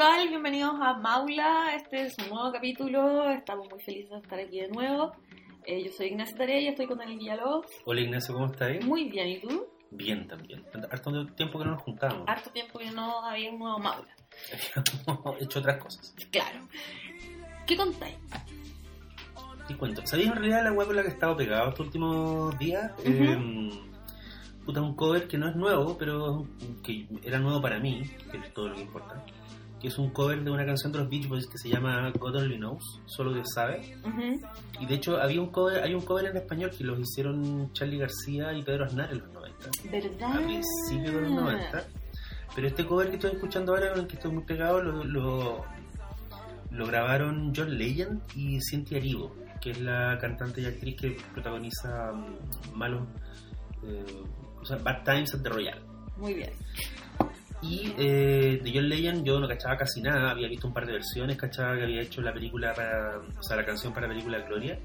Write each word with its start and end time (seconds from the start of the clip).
tal? 0.00 0.30
Bienvenidos 0.30 0.76
a 0.80 0.94
Maula. 0.94 1.74
Este 1.76 2.06
es 2.06 2.16
un 2.20 2.30
nuevo 2.30 2.50
capítulo. 2.50 3.28
Estamos 3.28 3.68
muy 3.68 3.82
felices 3.82 4.08
de 4.08 4.16
estar 4.16 4.38
aquí 4.38 4.58
de 4.58 4.68
nuevo. 4.68 5.12
Eh, 5.66 5.84
yo 5.84 5.92
soy 5.92 6.06
Ignacia 6.06 6.38
Tarea 6.38 6.58
y 6.58 6.68
estoy 6.68 6.86
con 6.86 6.96
Daniel 6.96 7.18
Villalobos. 7.18 7.66
Hola 7.84 8.00
Ignacio, 8.00 8.32
¿cómo 8.32 8.46
estás? 8.46 8.82
Muy 8.82 9.10
bien, 9.10 9.28
¿y 9.28 9.40
tú? 9.40 9.68
Bien 9.90 10.26
también. 10.26 10.64
Harto 10.90 11.26
tiempo 11.36 11.58
que 11.58 11.64
no 11.66 11.72
nos 11.72 11.82
juntábamos. 11.82 12.26
Harto 12.26 12.48
tiempo 12.48 12.78
que 12.78 12.90
no 12.92 13.22
había 13.22 13.50
un 13.50 13.58
nuevo 13.58 13.78
Maula. 13.78 14.08
Habíamos 15.06 15.42
hecho 15.42 15.58
otras 15.58 15.76
cosas. 15.82 16.14
Claro. 16.30 16.60
¿Qué 17.66 17.76
contáis? 17.76 18.16
Y 19.68 19.74
cuento. 19.74 20.00
¿Sabías 20.06 20.28
en 20.28 20.36
realidad 20.36 20.64
la 20.64 20.72
web 20.72 20.86
con 20.86 20.96
la 20.96 21.02
que 21.02 21.08
he 21.08 21.12
estado 21.12 21.36
pegado 21.36 21.68
estos 21.68 21.84
últimos 21.84 22.58
días? 22.58 22.90
Ujú. 23.00 23.10
Eh, 23.10 23.70
puta, 24.64 24.80
un 24.80 24.96
cover 24.96 25.28
que 25.28 25.36
no 25.36 25.50
es 25.50 25.56
nuevo, 25.56 25.98
pero 25.98 26.46
que 26.82 27.06
era 27.22 27.38
nuevo 27.38 27.60
para 27.60 27.78
mí, 27.78 28.02
que 28.30 28.38
es 28.38 28.54
todo 28.54 28.70
lo 28.70 28.76
que 28.76 28.80
importa. 28.80 29.22
Que 29.80 29.88
es 29.88 29.98
un 29.98 30.10
cover 30.10 30.44
de 30.44 30.50
una 30.50 30.66
canción 30.66 30.92
de 30.92 30.98
los 30.98 31.08
Beach 31.08 31.26
Boys 31.26 31.46
que 31.46 31.56
se 31.56 31.70
llama 31.70 32.10
God 32.18 32.36
Only 32.36 32.56
Knows, 32.58 33.00
solo 33.06 33.32
Dios 33.32 33.48
sabe. 33.54 33.96
Y 34.78 34.86
de 34.86 34.94
hecho 34.94 35.20
había 35.20 35.40
un 35.40 35.50
cover, 35.50 35.82
hay 35.82 35.94
un 35.94 36.02
cover 36.02 36.26
en 36.26 36.36
español 36.36 36.70
que 36.76 36.84
los 36.84 36.98
hicieron 36.98 37.72
Charlie 37.72 37.98
García 37.98 38.52
y 38.52 38.62
Pedro 38.62 38.84
Aznar 38.84 39.10
en 39.10 39.20
los 39.20 39.32
90. 39.32 39.70
¿Verdad? 39.90 40.36
a 40.36 40.38
principios 40.44 41.14
de 41.14 41.20
los 41.22 41.30
90. 41.30 41.84
Pero 42.54 42.66
este 42.66 42.84
cover 42.84 43.08
que 43.08 43.14
estoy 43.14 43.30
escuchando 43.32 43.72
ahora, 43.74 43.90
con 43.90 44.00
el 44.00 44.06
que 44.06 44.16
estoy 44.16 44.32
muy 44.32 44.42
pegado, 44.44 44.82
lo, 44.82 45.04
lo, 45.04 45.64
lo 46.72 46.86
grabaron 46.86 47.52
John 47.56 47.78
Legend 47.78 48.20
y 48.34 48.58
Cynthia 48.60 48.98
Erivo, 48.98 49.34
que 49.60 49.70
es 49.70 49.80
la 49.80 50.18
cantante 50.20 50.60
y 50.60 50.66
actriz 50.66 50.96
que 51.00 51.16
protagoniza 51.32 52.12
mm, 52.12 52.76
malos. 52.76 53.02
eh, 53.84 54.04
o 54.60 54.64
sea, 54.64 54.76
Bad 54.76 55.04
Times 55.04 55.34
at 55.34 55.40
the 55.42 55.48
Royal. 55.48 55.80
Muy 56.18 56.34
bien. 56.34 56.50
Y 57.62 57.94
eh, 57.98 58.60
de 58.62 58.72
John 58.74 58.88
Legend 58.88 59.24
yo 59.24 59.38
no 59.38 59.46
cachaba 59.46 59.76
casi 59.76 60.00
nada, 60.00 60.30
había 60.30 60.48
visto 60.48 60.66
un 60.66 60.72
par 60.72 60.86
de 60.86 60.92
versiones, 60.92 61.36
cachaba 61.36 61.76
que 61.76 61.82
había 61.82 62.00
hecho 62.00 62.22
la 62.22 62.32
película 62.32 62.72
para, 62.72 63.18
o 63.18 63.42
sea, 63.42 63.56
la 63.56 63.66
canción 63.66 63.92
para 63.92 64.06
la 64.06 64.14
película 64.14 64.38
Gloria. 64.40 64.78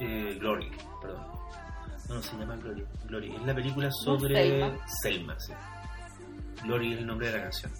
Eh, 0.00 0.36
Glory, 0.40 0.70
perdón. 1.00 1.22
No, 2.08 2.14
no, 2.16 2.22
se 2.22 2.36
llama 2.36 2.56
Glory. 2.56 2.84
Glory. 3.06 3.34
Es 3.36 3.42
la 3.42 3.54
película 3.54 3.90
sobre 3.92 4.34
Selma. 4.34 4.78
Selma, 5.02 5.36
sí. 5.38 5.52
Glory 6.64 6.94
es 6.94 6.98
el 6.98 7.06
nombre 7.06 7.28
de 7.28 7.36
la 7.36 7.42
canción. 7.44 7.72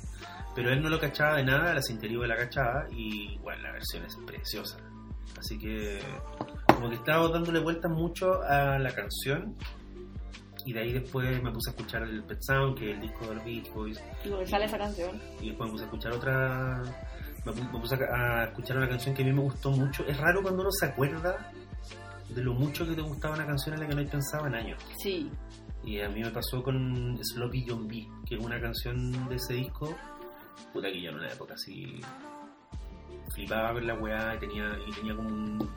Pero 0.55 0.71
él 0.71 0.83
no 0.83 0.89
lo 0.89 1.01
cachaba 1.01 1.37
de 1.37 1.45
nada, 1.45 1.75
la 1.75 1.83
Cinterivo 1.83 2.25
la 2.27 2.37
cachaba 2.37 2.87
y 2.91 3.39
bueno, 3.39 3.63
la 3.63 3.73
versión 3.73 4.05
es 4.05 4.17
preciosa. 4.27 4.79
Así 5.39 5.59
que 5.59 6.01
como 6.67 6.89
que 6.89 6.97
estaba 6.97 7.29
dándole 7.29 7.61
vueltas 7.61 7.91
mucho 7.91 8.43
a 8.43 8.79
la 8.79 8.93
canción 8.93 9.57
y 10.67 10.73
de 10.73 10.81
ahí 10.81 10.93
después 10.93 11.43
me 11.43 11.51
puse 11.53 11.71
a 11.71 11.73
escuchar 11.73 12.03
el 12.03 12.23
Pet 12.25 12.39
Sound, 12.43 12.79
que 12.79 12.91
es 12.91 12.97
el 12.97 13.03
disco 13.03 13.27
de 13.29 13.35
los 13.35 13.45
Beach 13.45 13.73
Boys, 13.73 14.01
¿Y 14.25 14.47
sale 14.49 14.65
esa 14.67 14.79
canción? 14.79 15.21
y 15.41 15.49
después 15.49 15.67
me 15.69 15.73
puse 15.73 15.85
a 15.85 15.87
escuchar 15.87 16.13
otra 16.13 16.83
me 17.45 17.53
pu- 17.53 17.73
me 17.73 17.79
puse 17.81 17.95
a, 17.95 18.41
a 18.41 18.45
escuchar 18.45 18.77
una 18.77 18.89
canción 18.89 19.15
que 19.15 19.23
a 19.23 19.25
mí 19.27 19.33
me 19.33 19.41
gustó 19.43 19.71
mucho 19.71 20.05
es 20.07 20.17
raro 20.19 20.43
cuando 20.43 20.61
uno 20.63 20.71
se 20.73 20.87
acuerda 20.87 21.51
de 22.29 22.43
lo 22.43 22.53
mucho 22.55 22.87
que 22.87 22.95
te 22.95 23.01
gustaba 23.01 23.35
una 23.35 23.47
canción 23.47 23.75
en 23.75 23.81
la 23.81 23.89
que 23.89 23.95
no 23.95 24.11
pensaba 24.11 24.47
en 24.49 24.55
años 24.55 24.79
Sí. 25.03 25.31
y 25.85 26.01
a 26.01 26.09
mí 26.11 26.21
me 26.21 26.31
pasó 26.31 26.63
con 26.63 27.19
Sloppy 27.23 27.65
John 27.69 27.89
B 27.89 28.07
que 28.27 28.37
es 28.37 28.45
una 28.45 28.61
canción 28.61 29.29
de 29.29 29.37
ese 29.37 29.55
disco 29.55 29.97
puta 30.73 30.89
que 30.93 31.01
yo 31.01 31.11
en 31.11 31.17
una 31.17 31.33
época 31.33 31.55
así 31.55 32.01
flipaba 33.35 33.73
con 33.73 33.87
la 33.87 33.95
weá 33.95 34.35
y 34.35 34.39
tenía, 34.39 34.77
y 34.87 34.93
tenía 34.93 35.17
como 35.17 35.29
un 35.31 35.71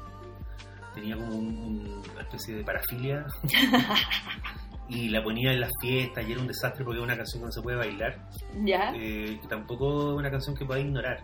tenía 0.94 1.16
como 1.16 1.34
un- 1.36 2.02
una 2.12 2.22
especie 2.22 2.56
de 2.58 2.64
parafilia 2.64 3.26
y 4.90 5.10
la 5.10 5.24
ponía 5.24 5.52
en 5.54 5.62
las 5.62 5.72
fiestas 5.82 6.28
y 6.28 6.32
era 6.32 6.42
un 6.42 6.48
desastre 6.48 6.84
porque 6.84 7.00
es 7.00 7.04
una 7.04 7.16
canción 7.16 7.42
que 7.42 7.46
no 7.46 7.52
se 7.52 7.62
puede 7.62 7.78
bailar 7.78 8.28
¿Ya? 8.64 8.92
eh, 8.96 9.40
tampoco 9.50 10.12
es 10.12 10.18
una 10.18 10.30
canción 10.30 10.56
que 10.56 10.66
puedas 10.66 10.84
ignorar. 10.84 11.22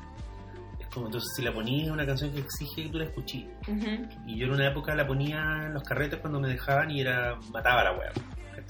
Es 0.79 0.87
como, 0.87 1.07
entonces, 1.07 1.29
si 1.35 1.41
la 1.41 1.53
ponía 1.53 1.85
es 1.85 1.91
una 1.91 2.05
canción 2.05 2.31
que 2.31 2.39
exige 2.39 2.83
que 2.83 2.89
tú 2.89 2.97
la 2.97 3.05
escuchís. 3.05 3.45
Ujú. 3.67 4.07
Y 4.25 4.37
yo 4.37 4.45
en 4.47 4.53
una 4.53 4.67
época 4.67 4.95
la 4.95 5.05
ponía 5.05 5.65
en 5.65 5.73
los 5.73 5.83
carretes 5.83 6.19
cuando 6.19 6.39
me 6.39 6.47
dejaban 6.47 6.89
y 6.89 7.01
era 7.01 7.35
mataba 7.51 7.81
a 7.81 7.83
la 7.85 7.91
wea. 7.97 8.11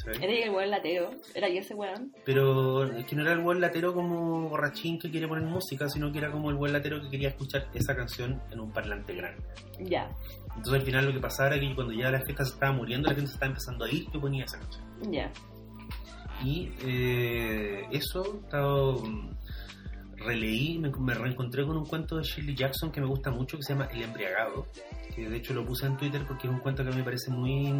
Era 0.07 0.33
el 0.33 0.51
buen 0.51 0.69
latero. 0.69 1.11
Era 1.33 1.49
yo 1.49 1.59
ese 1.59 1.73
weón. 1.73 2.13
Pero 2.25 2.85
es 2.85 3.05
que 3.05 3.15
no 3.15 3.23
era 3.23 3.33
el 3.33 3.39
buen 3.39 3.59
latero 3.59 3.93
como 3.93 4.49
borrachín 4.49 4.99
que 4.99 5.09
quiere 5.09 5.27
poner 5.27 5.43
música, 5.45 5.89
sino 5.89 6.11
que 6.11 6.19
era 6.19 6.31
como 6.31 6.49
el 6.49 6.55
buen 6.55 6.73
latero 6.73 7.01
que 7.01 7.09
quería 7.09 7.29
escuchar 7.29 7.67
esa 7.73 7.95
canción 7.95 8.41
en 8.51 8.59
un 8.59 8.71
parlante 8.71 9.13
grande. 9.13 9.43
Ya. 9.79 10.09
Entonces 10.47 10.73
al 10.73 10.81
final 10.81 11.05
lo 11.05 11.13
que 11.13 11.19
pasaba 11.19 11.49
era 11.55 11.59
que 11.59 11.75
cuando 11.75 11.93
ya 11.93 12.11
la 12.11 12.21
fiesta 12.21 12.45
se 12.45 12.53
estaba 12.53 12.71
muriendo, 12.73 13.07
la 13.07 13.15
gente 13.15 13.29
se 13.29 13.35
estaba 13.35 13.49
empezando 13.49 13.85
a 13.85 13.91
ir, 13.91 14.09
yo 14.11 14.19
ponía 14.19 14.45
esa 14.45 14.59
canción. 14.59 15.11
Ya. 15.11 15.31
Y 16.43 16.71
eh, 16.85 17.85
eso, 17.91 18.41
estaba, 18.43 18.93
mm, 18.93 19.29
releí, 20.17 20.77
me, 20.77 20.89
me 20.89 21.13
reencontré 21.13 21.65
con 21.65 21.77
un 21.77 21.85
cuento 21.85 22.17
de 22.17 22.23
Shirley 22.23 22.55
Jackson 22.55 22.91
que 22.91 23.01
me 23.01 23.07
gusta 23.07 23.31
mucho, 23.31 23.57
que 23.57 23.63
se 23.63 23.73
llama 23.73 23.89
El 23.91 24.03
Embriagado, 24.03 24.67
que 25.15 25.29
de 25.29 25.37
hecho 25.37 25.53
lo 25.53 25.65
puse 25.65 25.85
en 25.85 25.97
Twitter 25.97 26.25
porque 26.27 26.47
es 26.47 26.53
un 26.53 26.59
cuento 26.59 26.83
que 26.83 26.91
me 26.91 27.03
parece 27.03 27.31
muy... 27.31 27.71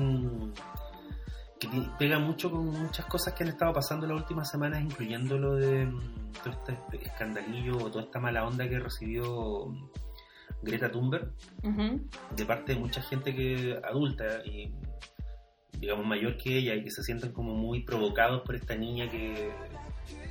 que 1.59 1.67
pega 1.97 2.19
mucho 2.19 2.49
con 2.49 2.67
muchas 2.67 3.05
cosas 3.05 3.33
que 3.33 3.43
han 3.43 3.49
estado 3.49 3.73
pasando 3.73 4.05
en 4.05 4.13
las 4.13 4.21
últimas 4.21 4.49
semanas, 4.49 4.81
incluyendo 4.81 5.37
lo 5.37 5.55
de 5.55 5.85
mm, 5.85 6.31
todo 6.43 6.53
este 6.53 7.05
escandalillo 7.05 7.77
o 7.77 7.91
toda 7.91 8.05
esta 8.05 8.19
mala 8.19 8.45
onda 8.45 8.67
que 8.67 8.79
recibió 8.79 9.67
mm, 9.67 9.89
Greta 10.61 10.91
Thunberg 10.91 11.31
Ujú. 11.63 12.01
de 12.35 12.45
parte 12.45 12.73
de 12.73 12.79
mucha 12.79 13.01
gente 13.01 13.35
que 13.35 13.79
adulta 13.83 14.43
y 14.45 14.73
digamos 15.79 16.05
mayor 16.05 16.37
que 16.37 16.57
ella 16.57 16.75
y 16.75 16.83
que 16.83 16.91
se 16.91 17.03
sienten 17.03 17.31
como 17.31 17.53
muy 17.53 17.83
provocados 17.83 18.41
por 18.41 18.55
esta 18.55 18.75
niña 18.75 19.09
que, 19.09 19.51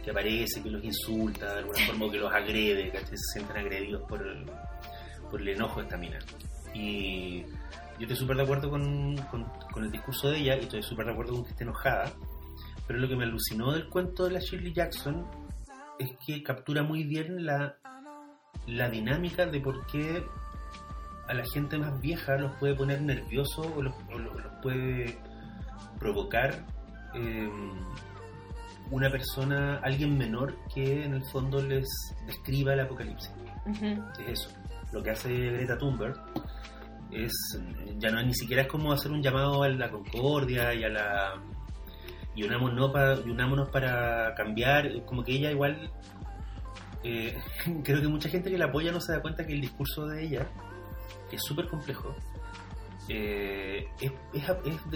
que 0.05 0.11
aparece, 0.11 0.63
que 0.63 0.71
los 0.71 0.85
insulta 0.85 1.53
de 1.53 1.59
alguna 1.61 1.79
forma 1.87 2.07
o 2.07 2.11
que 2.11 2.19
los 2.19 2.33
agrede, 2.33 2.91
que 2.91 2.99
se 3.07 3.17
sienten 3.33 3.57
agredidos 3.57 4.03
por 4.09 4.27
el, 4.27 4.45
por 5.31 5.41
el 5.41 5.49
enojo 5.49 5.81
de 5.81 5.85
esta 5.85 5.97
mina. 5.97 6.19
Y 6.75 7.45
yo 7.99 8.03
estoy 8.03 8.17
súper 8.17 8.37
de 8.37 8.43
acuerdo 8.45 8.71
con, 8.71 9.17
con- 9.31 9.45
con 9.73 9.85
el 9.85 9.91
discurso 9.91 10.31
de 10.31 10.39
ella 10.39 10.57
y 10.57 10.61
estoy 10.61 10.83
súper 10.83 11.07
de 11.07 11.13
acuerdo 11.13 11.35
con 11.35 11.45
que 11.45 11.51
esté 11.51 11.65
enojada, 11.65 12.13
pero 12.87 12.99
lo 12.99 13.09
que 13.09 13.17
me 13.17 13.25
alucinó 13.25 13.73
del 13.73 13.89
cuento 13.89 14.25
de 14.25 14.33
la 14.33 14.41
Shirley 14.41 14.73
Jackson 14.73 15.27
es 15.99 16.11
que 16.27 16.43
captura 16.43 16.83
muy 16.83 17.05
bien 17.05 17.45
la, 17.45 17.77
la 18.67 18.89
dinámica 18.89 19.47
de 19.47 19.61
por 19.61 19.85
qué 19.87 20.25
a 21.27 21.35
la 21.35 21.45
gente 21.53 21.77
más 21.77 22.01
vieja 22.01 22.37
los 22.39 22.55
puede 22.57 22.75
poner 22.75 23.03
nerviosos 23.03 23.67
o 23.77 23.83
los, 23.83 23.95
o 24.13 24.19
los- 24.19 24.35
los 24.35 24.53
puede 24.63 25.19
provocar 25.99 26.65
eh, 27.15 27.51
una 28.91 29.11
persona, 29.11 29.81
alguien 29.83 30.17
menor 30.17 30.57
que 30.75 31.05
en 31.05 31.15
el 31.15 31.25
fondo 31.25 31.61
les 31.63 31.87
describa 32.27 32.73
el 32.75 32.81
apocalipsis. 32.81 33.31
Es 34.21 34.41
eso. 34.41 34.51
Lo 34.93 35.03
que 35.03 35.11
hace 35.11 35.29
Greta 35.31 35.77
Thunberg 35.77 36.15
es, 37.13 37.33
ya 37.99 38.11
no 38.11 38.23
ni 38.23 38.35
siquiera 38.35 38.63
es 38.63 38.69
como 38.69 38.93
hacer 38.93 39.11
un 39.13 39.23
llamado 39.23 39.63
a 39.63 39.69
la 39.69 39.91
concordia 39.91 40.75
y 40.75 40.85
a 40.85 40.89
la 40.89 41.35
y 42.35 42.45
unámonos 42.45 42.93
para, 42.93 43.15
y 43.15 43.31
unámonos 43.31 43.69
para 43.71 44.35
cambiar, 44.37 45.05
como 45.05 45.25
que 45.25 45.33
ella 45.33 45.51
igual 45.51 45.91
eh, 47.03 47.37
creo 47.85 48.01
que 48.01 48.09
mucha 48.09 48.29
gente 48.29 48.51
que 48.51 48.59
la 48.59 48.67
apoya 48.67 48.93
no 48.93 49.01
se 49.01 49.13
da 49.13 49.21
cuenta 49.21 49.47
que 49.47 49.55
el 49.55 49.61
discurso 49.61 50.07
de 50.07 50.25
ella, 50.25 50.47
que 51.29 51.37
es 51.37 51.43
súper 51.43 51.69
complejo, 51.69 52.15
eh, 53.09 53.89
es, 54.01 54.13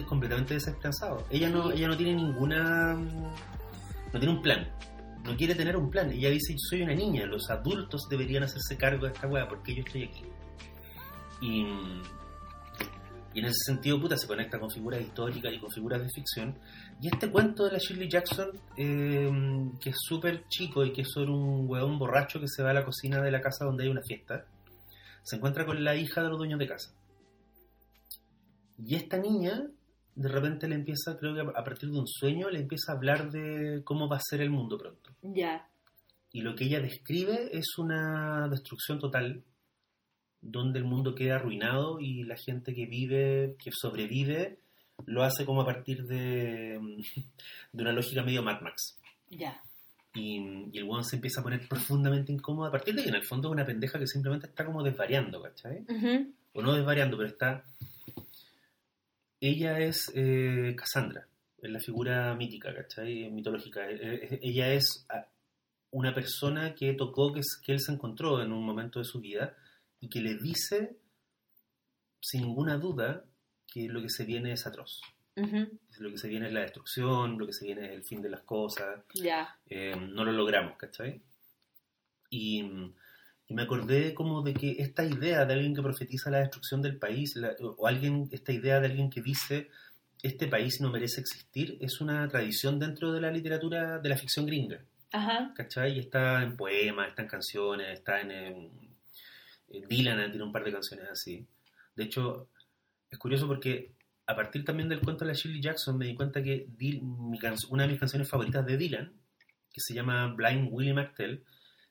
completamente 0.05 0.55
desesperanzado. 0.55 1.27
Ella 1.31 1.49
no, 1.49 1.71
ella 1.71 1.89
no 1.89 1.97
tiene 1.97 2.15
ninguna. 2.15 2.94
No 2.94 4.19
tiene 4.19 4.34
un 4.34 4.43
plan. 4.43 4.69
No 5.25 5.34
quiere 5.37 5.55
tener 5.55 5.77
un 5.77 5.91
plan. 5.91 6.11
Ella 6.12 6.29
dice: 6.29 6.55
soy 6.59 6.83
una 6.83 6.94
niña, 6.94 7.25
los 7.27 7.49
adultos 7.50 8.06
deberían 8.11 8.43
hacerse 8.43 8.77
cargo 8.77 9.06
de 9.06 9.12
esta 9.12 9.27
weá 9.27 9.49
porque 9.49 9.75
yo 9.75 9.83
estoy 9.83 10.05
aquí. 10.05 10.25
Y, 11.43 11.67
y 13.35 13.41
en 13.41 13.45
ese 13.45 13.59
sentido, 13.67 14.01
puta, 14.01 14.17
se 14.17 14.27
conecta 14.27 14.59
con 14.59 14.71
figuras 14.71 15.03
históricas 15.03 15.53
y 15.53 15.59
con 15.59 15.71
figuras 15.71 16.01
de 16.01 16.09
ficción. 16.09 16.59
Y 17.01 17.09
este 17.09 17.31
cuento 17.31 17.65
de 17.65 17.73
la 17.73 17.79
Shirley 17.79 18.09
Jackson, 18.09 18.50
eh, 18.77 19.31
que 19.81 19.91
es 19.91 19.97
súper 20.00 20.47
chico 20.49 20.85
y 20.85 20.93
que 20.93 21.03
es 21.03 21.11
sobre 21.11 21.33
un 21.33 21.69
weón 21.69 21.99
borracho 21.99 22.41
que 22.41 22.49
se 22.49 22.62
va 22.62 22.71
a 22.71 22.75
la 22.75 22.85
cocina 22.85 23.21
de 23.21 23.31
la 23.31 23.41
casa 23.41 23.65
donde 23.65 23.85
hay 23.85 23.91
una 23.91 24.03
fiesta, 24.03 24.47
se 25.23 25.37
encuentra 25.37 25.67
con 25.67 25.83
la 25.83 25.94
hija 25.97 26.23
de 26.23 26.29
los 26.29 26.39
dueños 26.39 26.59
de 26.59 26.69
casa. 26.69 26.94
Y 28.79 28.97
esta 28.97 29.19
niña, 29.19 29.67
de 30.15 30.29
repente 30.29 30.69
le 30.69 30.75
empieza, 30.75 31.17
creo 31.19 31.35
que 31.35 31.41
a 31.41 31.65
partir 31.65 31.91
de 31.91 31.99
un 31.99 32.06
sueño, 32.06 32.50
le 32.50 32.61
empieza 32.61 32.93
a 32.93 32.97
hablar 32.97 33.31
de 33.31 33.83
cómo 33.85 34.09
va 34.09 34.17
a 34.17 34.23
ser 34.23 34.41
el 34.41 34.50
mundo 34.50 34.79
pronto. 34.79 35.11
Ya. 35.23 35.69
Y 36.33 36.41
lo 36.41 36.55
que 36.55 36.65
ella 36.65 36.81
describe 36.81 37.50
es 37.53 37.79
una 37.79 38.49
destrucción 38.49 38.99
total, 38.99 39.45
donde 40.43 40.81
el 40.81 40.85
mundo 40.85 41.15
queda 41.15 41.37
arruinado 41.37 42.00
y 42.00 42.25
la 42.25 42.37
gente 42.37 42.75
que 42.75 42.87
vive, 42.87 43.56
que 43.62 43.71
sobrevive, 43.73 44.59
lo 45.06 45.23
hace 45.23 45.44
como 45.47 45.62
a 45.62 45.65
partir 45.65 46.05
de, 46.06 46.79
de 47.73 47.83
una 47.83 47.93
lógica 47.93 48.23
medio 48.23 48.43
Mad 48.43 48.61
Max. 48.61 48.99
Ya. 49.31 49.62
Y, 50.15 50.69
y 50.73 50.79
el 50.79 50.85
weón 50.85 51.05
se 51.05 51.17
empieza 51.17 51.41
a 51.41 51.44
poner 51.44 51.67
profundamente 51.67 52.33
incómodo 52.33 52.67
a 52.67 52.73
partir 52.73 52.94
de 52.94 53.03
que 53.03 53.09
en 53.09 53.15
el 53.15 53.25
fondo 53.25 53.49
es 53.49 53.53
una 53.53 53.65
pendeja 53.65 53.99
que 53.99 54.06
simplemente 54.06 54.47
está 54.47 54.67
como 54.67 54.83
desvariando, 54.83 55.41
¿cachai? 55.41 55.85
Ujú. 55.89 56.35
O 56.53 56.62
no 56.62 56.75
desvariando, 56.75 57.17
pero 57.17 57.29
está... 57.29 57.65
Ella 59.41 59.79
es 59.81 60.12
eh, 60.15 60.75
Cassandra, 60.77 61.27
es 61.61 61.71
la 61.71 61.81
figura 61.81 62.35
mítica, 62.35 62.75
¿cachai? 62.75 63.31
Mitológica. 63.31 63.91
Eh, 63.91 63.99
eh, 64.03 64.41
Ella 64.43 64.73
es... 64.75 65.06
ah, 65.09 65.27
una 65.93 66.15
persona 66.15 66.75
que 66.75 66.95
tocó, 66.95 67.33
que, 67.33 67.43
que 67.62 67.73
él 67.73 67.81
se 67.81 67.93
encontró 67.93 68.43
en 68.43 68.50
un 68.50 68.65
momento 68.65 68.99
de 68.99 69.05
su 69.05 69.21
vida 69.21 69.55
y 70.02 70.08
que 70.08 70.20
le 70.20 70.34
dice, 70.37 70.99
sin 72.20 72.43
ninguna 72.43 72.76
duda, 72.76 73.25
que 73.66 73.88
lo 73.88 74.02
que 74.02 74.10
se 74.10 74.25
viene 74.25 74.52
es 74.52 74.66
atroz. 74.66 75.00
Ujú. 75.37 75.78
Lo 75.99 76.10
que 76.10 76.19
se 76.19 76.28
viene 76.28 76.49
es 76.49 76.52
la 76.52 76.60
destrucción, 76.60 77.38
lo 77.38 77.46
que 77.46 77.52
se 77.54 77.64
viene 77.64 77.87
es 77.87 77.93
el 77.93 78.04
fin 78.04 78.20
de 78.20 78.28
las 78.28 78.43
cosas, 78.43 79.00
Ya. 79.14 79.56
eh, 79.66 79.94
no 79.96 80.25
lo 80.25 80.32
logramos, 80.32 80.76
¿cachai? 80.76 81.22
Y, 82.31 82.62
y 83.46 83.54
me 83.54 83.62
acordé 83.62 84.12
como 84.14 84.43
de 84.43 84.54
que 84.54 84.72
esta 84.78 85.04
idea 85.04 85.44
de 85.44 85.54
alguien 85.54 85.75
que 85.75 85.82
profetiza 85.82 86.31
la 86.31 86.38
destrucción 86.40 86.82
del 86.82 86.99
país, 86.99 87.37
la- 87.37 87.54
o 87.60 87.87
alguien, 87.87 88.28
esta 88.32 88.52
idea 88.52 88.81
de 88.81 88.87
alguien 88.88 89.08
que 89.10 89.22
dice 89.22 89.69
este 90.22 90.46
país 90.49 90.81
no 90.81 90.90
merece 90.90 91.20
existir, 91.20 91.78
es 91.81 92.00
una 92.00 92.28
tradición 92.28 92.78
dentro 92.78 93.12
de 93.12 93.20
la 93.20 93.31
literatura 93.31 93.99
de 93.99 94.08
la 94.08 94.16
ficción 94.16 94.46
gringa, 94.46 94.81
Ajá. 95.12 95.52
¿cachai? 95.54 95.96
Y 95.96 95.99
está 96.00 96.43
en 96.43 96.56
poemas, 96.56 97.08
está 97.08 97.22
en 97.22 97.28
canciones, 97.28 97.88
está 97.99 98.20
en... 98.20 98.31
eh, 98.31 98.70
Dylan 99.89 100.31
tiene 100.31 100.45
un 100.45 100.53
par 100.53 100.65
de 100.65 100.73
canciones 100.73 101.09
así. 101.11 101.47
De 101.95 102.05
hecho, 102.05 102.49
es 103.11 103.19
curioso 103.19 103.47
porque 103.47 103.93
a 104.27 104.35
partir 104.35 104.65
también 104.65 104.89
del 104.89 105.01
cuento 105.01 105.25
de 105.25 105.33
la 105.33 105.37
Shirley 105.37 105.61
Jackson 105.61 105.99
me 105.99 106.07
di 106.07 106.15
cuenta 106.15 106.43
que 106.43 106.69
una 107.71 107.85
de 107.85 107.89
mis 107.89 108.01
canciones 108.01 108.29
favoritas 108.29 108.65
de 108.65 108.77
Dylan, 108.77 109.13
que 109.73 109.81
se 109.81 109.95
llama 109.95 110.33
Blind 110.35 110.69
Willie 110.71 110.95
McTell, 110.95 111.45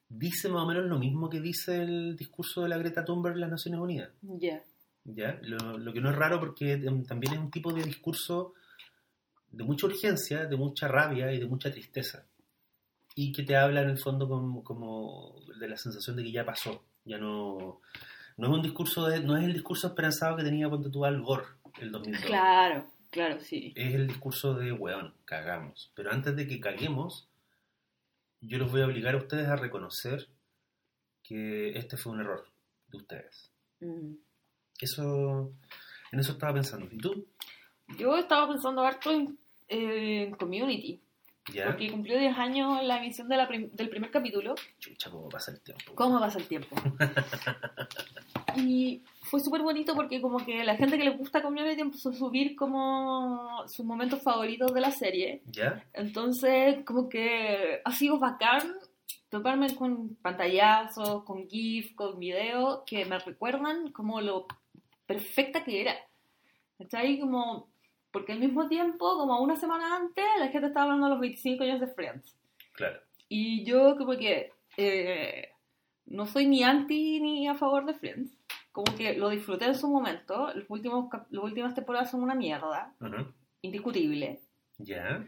dice 0.07 0.49
más 0.49 0.63
o 0.63 0.67
menos 0.67 0.85
lo 0.85 0.99
mismo 0.99 1.29
que 1.29 1.39
dice 1.39 1.81
el 1.81 2.15
discurso 2.15 2.63
de 2.63 2.69
la 2.69 2.77
Greta 2.77 3.05
Thunberg 3.05 3.35
en 3.35 3.41
las 3.41 3.51
Naciones 3.51 3.79
Unidas. 3.79 4.11
Ya. 4.21 4.63
¿ya? 5.03 5.39
Lo, 5.41 5.77
lo 5.77 5.93
que 5.93 6.01
no 6.01 6.09
es 6.09 6.15
raro 6.15 6.39
porque 6.39 6.77
también 7.07 7.33
es 7.33 7.39
un 7.39 7.51
tipo 7.51 7.73
de 7.73 7.83
discurso 7.83 8.53
de 9.51 9.63
mucha 9.63 9.87
urgencia, 9.87 10.45
de 10.45 10.55
mucha 10.55 10.87
rabia 10.87 11.31
y 11.33 11.39
de 11.39 11.45
mucha 11.45 11.71
tristeza. 11.71 12.25
Y 13.15 13.31
que 13.33 13.43
te 13.43 13.55
habla 13.57 13.81
en 13.81 13.89
el 13.89 13.99
fondo 13.99 14.27
como, 14.27 14.63
como 14.63 15.35
de 15.59 15.67
la 15.67 15.77
sensación 15.77 16.15
de 16.15 16.23
que 16.23 16.31
ya 16.31 16.45
pasó. 16.45 16.85
Ya 17.05 17.17
no, 17.17 17.81
no 18.37 18.47
es 18.47 18.53
un 18.53 18.61
discurso 18.61 19.07
de- 19.07 19.21
no 19.21 19.37
es 19.37 19.43
el 19.43 19.53
discurso 19.53 19.87
esperanzado 19.87 20.37
que 20.37 20.43
tenía 20.43 20.69
ponte 20.69 20.89
tú 20.89 21.03
Al 21.05 21.21
Gore 21.21 21.45
el 21.79 21.91
2002. 21.91 22.25
Claro, 22.25 22.89
claro, 23.09 23.39
sí. 23.39 23.73
Es 23.75 23.93
el 23.95 24.07
discurso 24.07 24.53
de 24.53 24.71
weón, 24.71 25.13
cagamos. 25.25 25.91
Pero 25.95 26.11
antes 26.11 26.35
de 26.35 26.47
que 26.47 26.59
caguemos, 26.59 27.27
yo 28.41 28.57
los 28.57 28.71
voy 28.71 28.81
a 28.81 28.85
obligar 28.85 29.15
a 29.15 29.19
ustedes 29.19 29.47
a 29.47 29.55
reconocer 29.55 30.27
que 31.23 31.77
este 31.77 31.97
fue 31.97 32.13
un 32.13 32.21
error 32.21 32.45
de 32.87 32.97
ustedes. 32.97 33.51
Mm. 33.79 34.15
Eso, 34.79 35.53
en 36.11 36.19
eso 36.19 36.31
estaba 36.33 36.53
pensando. 36.53 36.87
¿Y 36.91 36.97
tú? 36.97 37.27
Yo 37.97 38.17
estaba 38.17 38.47
pensando 38.51 38.81
harto 38.81 39.11
en, 39.11 39.37
eh, 39.67 40.23
en 40.23 40.31
Community, 40.35 41.01
¿Ya? 41.53 41.65
porque 41.65 41.89
cumplió 41.91 42.19
10 42.19 42.37
años 42.37 42.83
la 42.83 42.97
emisión 42.97 43.27
de 43.27 43.37
la 43.37 43.47
prim- 43.47 43.71
del 43.71 43.89
primer 43.89 44.11
capítulo. 44.11 44.53
Chucha, 44.79 45.09
¿cómo 45.09 45.27
pasa 45.29 45.51
el 45.51 45.59
tiempo? 45.61 45.83
¿Cómo 45.95 46.19
pasa 46.19 46.37
el 46.39 46.47
tiempo? 46.47 46.75
y 48.55 49.01
fue 49.23 49.39
súper 49.39 49.61
bonito 49.61 49.95
porque 49.95 50.21
como 50.21 50.37
que 50.45 50.63
la 50.63 50.75
gente 50.75 50.97
que 50.97 51.03
le 51.03 51.11
gusta 51.17 51.41
Community 51.41 51.81
empezó 51.81 52.09
a 52.09 52.13
subir 52.13 52.55
como 52.55 53.67
sus 53.67 53.85
momentos 53.85 54.21
favoritos 54.21 54.73
de 54.73 54.81
la 54.81 54.91
serie. 54.91 55.41
¿Ya? 55.51 55.83
Entonces, 55.93 56.83
como 56.85 57.09
que 57.09 57.81
ha 57.83 57.91
sido 57.91 58.19
bacán 58.19 58.73
toparme 59.29 59.73
con 59.75 60.15
pantallazos, 60.17 61.23
con 61.23 61.47
GIF, 61.47 61.95
con 61.95 62.19
videos 62.19 62.81
que 62.85 63.05
me 63.05 63.17
recuerdan 63.17 63.91
como 63.91 64.19
lo 64.21 64.45
perfecta 65.05 65.63
que 65.63 65.81
era. 65.81 65.95
¿Cachai? 66.77 67.19
Como, 67.19 67.70
porque 68.11 68.33
al 68.33 68.39
mismo 68.39 68.67
tiempo, 68.67 69.17
como 69.17 69.39
una 69.41 69.55
semana 69.55 69.95
antes, 69.95 70.25
la 70.39 70.47
gente 70.49 70.67
estaba 70.67 70.83
hablando 70.85 71.07
de 71.07 71.11
los 71.11 71.21
25 71.21 71.63
años 71.63 71.79
de 71.79 71.87
Friends. 71.87 72.37
Claro. 72.73 72.99
Y 73.29 73.63
yo 73.63 73.97
como 73.97 74.11
que 74.17 74.51
eh, 74.77 75.49
no 76.05 76.25
soy 76.25 76.47
ni 76.47 76.63
anti 76.63 77.19
ni 77.21 77.47
a 77.47 77.55
favor 77.55 77.85
de 77.85 77.93
Friends. 77.93 78.37
Como 78.71 78.95
que 78.95 79.13
lo 79.17 79.29
disfruté 79.29 79.65
en 79.65 79.75
su 79.75 79.89
momento. 79.89 80.53
Los 80.53 80.69
últimos, 80.69 81.09
las 81.29 81.43
últimas 81.43 81.75
temporadas 81.75 82.11
son 82.11 82.23
una 82.23 82.35
mierda, 82.35 82.93
Ajá. 82.99 83.25
indiscutible. 83.61 84.39
¿Ya? 84.77 85.25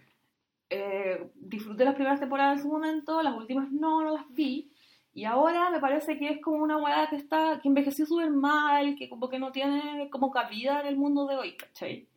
Eh, 0.69 1.29
disfruté 1.35 1.85
las 1.85 1.95
primeras 1.95 2.19
temporadas 2.19 2.57
en 2.57 2.63
su 2.63 2.69
momento, 2.69 3.21
las 3.21 3.35
últimas 3.35 3.71
no, 3.71 4.01
no 4.03 4.13
las 4.13 4.31
vi. 4.33 4.71
Y 5.13 5.25
ahora 5.25 5.69
me 5.69 5.79
parece 5.79 6.17
que 6.17 6.29
es 6.29 6.41
como 6.41 6.57
una 6.57 6.77
weá 6.77 7.07
que 7.09 7.17
está, 7.17 7.59
que 7.61 7.67
envejeció 7.67 8.05
súper 8.05 8.31
mal, 8.31 8.95
que 8.95 9.07
como 9.09 9.29
que 9.29 9.37
no 9.37 9.51
tiene 9.51 10.09
como 10.09 10.31
cabida 10.31 10.81
en 10.81 10.87
el 10.87 10.95
mundo 10.97 11.27
de 11.27 11.35
hoy, 11.35 11.55
¿cachai? 11.55 12.07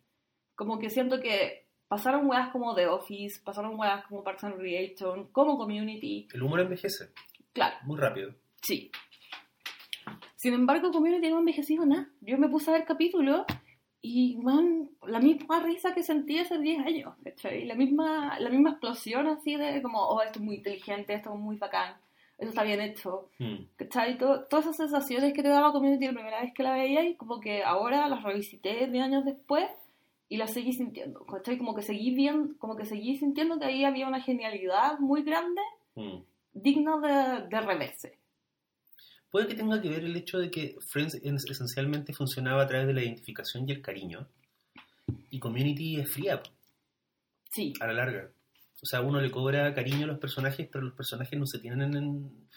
Como 0.57 0.77
que 0.79 0.89
siento 0.89 1.21
que 1.21 1.65
pasaron 1.87 2.27
weas 2.27 2.49
como 2.49 2.75
The 2.75 2.87
Office, 2.87 3.39
pasaron 3.45 3.79
weas 3.79 4.05
como 4.07 4.23
Parks 4.25 4.43
and 4.43 4.55
Recreation, 4.55 5.27
como 5.31 5.57
Community. 5.57 6.27
El 6.33 6.43
humor 6.43 6.59
envejece 6.59 7.05
Claro, 7.53 7.77
muy 7.83 7.97
rápido. 7.97 8.33
Sí. 8.61 8.91
Sin 10.35 10.53
embargo, 10.53 10.91
Community 10.91 11.29
no 11.29 11.37
ha 11.37 11.39
envejecido 11.39 11.85
nada. 11.85 12.09
Yo 12.21 12.37
me 12.37 12.49
puse 12.49 12.69
a 12.69 12.73
ver 12.73 12.85
capítulos 12.85 13.45
y, 14.01 14.37
man, 14.37 14.89
la 15.05 15.19
misma 15.19 15.59
risa 15.61 15.93
que 15.93 16.03
sentí 16.03 16.37
hace 16.39 16.57
10 16.59 16.85
años, 16.85 17.13
¿cachai? 17.23 17.65
La 17.65 17.75
misma, 17.75 18.39
la 18.39 18.49
misma 18.49 18.71
explosión 18.71 19.27
así 19.27 19.55
de 19.55 19.81
como, 19.81 19.99
oh, 20.01 20.21
esto 20.21 20.39
es 20.39 20.45
muy 20.45 20.55
inteligente, 20.57 21.13
esto 21.13 21.33
es 21.33 21.39
muy 21.39 21.57
bacán, 21.57 21.95
eso 22.37 22.49
está 22.49 22.63
bien 22.63 22.81
hecho, 22.81 23.29
Mm. 23.39 23.55
¿cachai? 23.75 24.17
To- 24.17 24.45
todas 24.45 24.65
esas 24.65 24.77
sensaciones 24.77 25.33
que 25.33 25.41
te 25.41 25.49
daba 25.49 25.71
Community 25.71 26.05
la 26.07 26.13
primera 26.13 26.41
vez 26.41 26.53
que 26.53 26.63
la 26.63 26.73
veía 26.73 27.03
y 27.03 27.15
como 27.15 27.39
que 27.39 27.63
ahora 27.63 28.07
las 28.07 28.23
revisité 28.23 28.87
10 28.87 29.03
años 29.03 29.25
después 29.25 29.65
y 30.29 30.37
las 30.37 30.53
seguí 30.53 30.73
sintiendo, 30.73 31.25
¿cachai? 31.25 31.57
Como 31.57 31.73
que 31.75 31.81
seguí 31.81 32.13
bien, 32.13 32.55
como 32.59 32.75
que 32.75 32.85
seguí 32.85 33.17
sintiendo 33.17 33.57
que 33.59 33.65
ahí 33.65 33.83
había 33.85 34.07
una 34.07 34.21
genialidad 34.21 34.99
muy 34.99 35.23
grande, 35.23 35.61
Mm. 35.95 36.19
digna 36.53 36.97
de, 36.99 37.47
de 37.47 37.61
reverse. 37.61 38.17
Puede 39.31 39.47
que 39.47 39.55
tenga 39.55 39.81
que 39.81 39.89
ver 39.89 40.03
el 40.03 40.15
hecho 40.15 40.37
de 40.37 40.49
que 40.51 40.75
Friends 40.91 41.15
es- 41.15 41.45
esencialmente 41.49 42.13
funcionaba 42.13 42.63
a 42.63 42.67
través 42.67 42.87
de 42.87 42.93
la 42.93 43.03
identificación 43.03 43.67
y 43.67 43.71
el 43.73 43.81
cariño. 43.81 44.27
Y 45.29 45.39
Community 45.39 45.99
es 45.99 46.11
fría, 46.11 46.41
Sí. 47.49 47.73
a 47.79 47.87
la 47.87 47.93
larga. 47.93 48.29
O 48.81 48.85
sea, 48.85 49.01
uno 49.01 49.19
le 49.19 49.31
cobra 49.31 49.73
cariño 49.73 50.03
a 50.03 50.07
los 50.07 50.19
personajes, 50.19 50.67
pero 50.71 50.85
los 50.85 50.93
personajes 50.93 51.37
no 51.39 51.45
se 51.47 51.59
tienen 51.59 51.95
en... 51.95 52.47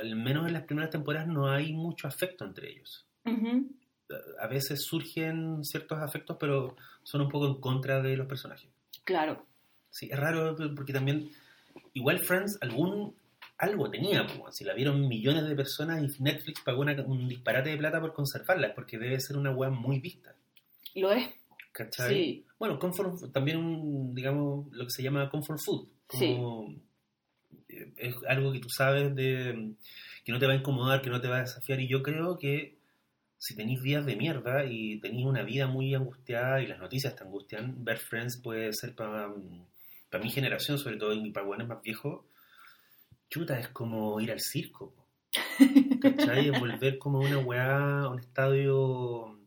al 0.00 0.14
menos 0.16 0.46
en 0.46 0.52
las 0.52 0.62
primeras 0.64 0.90
temporadas 0.90 1.26
no 1.28 1.48
hay 1.50 1.72
mucho 1.72 2.06
afecto 2.06 2.44
entre 2.44 2.70
ellos. 2.70 3.06
Ujú. 3.24 3.68
A 4.40 4.46
veces 4.46 4.84
surgen 4.84 5.64
ciertos 5.64 5.98
afectos, 5.98 6.36
pero 6.38 6.76
son 7.02 7.22
un 7.22 7.28
poco 7.28 7.46
en 7.48 7.60
contra 7.60 8.00
de 8.02 8.16
los 8.16 8.26
personajes. 8.26 8.68
Claro. 9.04 9.44
Sí, 9.90 10.08
es 10.10 10.18
raro 10.18 10.56
porque 10.74 10.92
también, 10.92 11.30
igual 11.94 12.18
Friends, 12.20 12.58
algún 12.60 13.14
algo 13.58 13.90
tenía, 13.90 14.26
pues, 14.26 14.54
si 14.56 14.64
la 14.64 14.74
vieron 14.74 15.08
millones 15.08 15.48
de 15.48 15.56
personas 15.56 16.02
y 16.02 16.22
Netflix 16.22 16.60
pagó 16.60 16.82
una- 16.82 17.00
un 17.06 17.26
disparate 17.26 17.70
de 17.70 17.78
plata 17.78 18.00
por 18.00 18.12
conservarla, 18.12 18.74
porque 18.74 18.98
debe 18.98 19.18
ser 19.18 19.36
una 19.38 19.50
web 19.50 19.70
muy 19.70 19.98
vista. 19.98 20.34
Lo 20.94 21.10
es. 21.10 21.28
¿Cachai? 21.72 22.08
Sí. 22.14 22.44
Bueno, 22.58 22.78
comfort, 22.78 23.32
también 23.32 23.56
un, 23.58 24.14
digamos, 24.14 24.70
lo 24.72 24.84
que 24.84 24.90
se 24.90 25.02
llama 25.02 25.30
comfort 25.30 25.58
food. 25.58 25.88
Como, 26.06 26.74
eh, 27.68 27.92
Es 27.96 28.14
algo 28.28 28.52
que 28.52 28.60
tú 28.60 28.68
sabes 28.68 29.14
de 29.14 29.72
que 30.24 30.32
no 30.32 30.38
te 30.38 30.46
va 30.46 30.52
a 30.52 30.56
incomodar, 30.56 31.00
que 31.02 31.10
no 31.10 31.20
te 31.20 31.28
va 31.28 31.36
a 31.38 31.40
desafiar. 31.42 31.80
Y 31.80 31.88
yo 31.88 32.02
creo 32.02 32.38
que 32.38 32.75
si 33.38 33.54
tenéis 33.54 33.82
días 33.82 34.06
de 34.06 34.16
mierda 34.16 34.64
y 34.64 34.98
tenéis 35.00 35.26
una 35.26 35.42
vida 35.42 35.66
muy 35.66 35.94
angustiada 35.94 36.62
y 36.62 36.66
las 36.66 36.78
noticias 36.78 37.14
te 37.14 37.24
angustian, 37.24 37.84
ver 37.84 37.98
Friends 37.98 38.38
puede 38.38 38.72
ser 38.72 38.94
para 38.94 39.28
mi 39.28 40.30
generación, 40.30 40.78
sobre 40.78 40.96
todo, 40.96 41.12
y 41.12 41.30
para 41.30 41.46
buenos 41.46 41.68
más 41.68 41.82
viejos, 41.82 42.24
chuta, 43.28 43.58
es 43.58 43.68
como 43.68 44.18
ir 44.20 44.32
al 44.32 44.40
circo. 44.40 44.94
¿Cachai? 46.00 46.48
Es 46.48 46.58
volver 46.58 46.98
como 46.98 47.20
una 47.20 47.38
weá, 47.38 48.00
a 48.02 48.08
un 48.08 48.20
estadio 48.20 49.38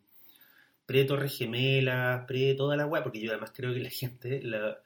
pre-Torres 0.86 1.38
Gemelas, 1.38 2.26
pre 2.26 2.54
toda 2.56 2.76
la 2.76 2.86
weá, 2.86 3.04
porque 3.04 3.20
yo 3.22 3.32
además 3.32 3.52
creo 3.56 3.74
que 3.74 3.80
la 3.80 3.90
gente 3.90 4.42
la- 4.44 4.78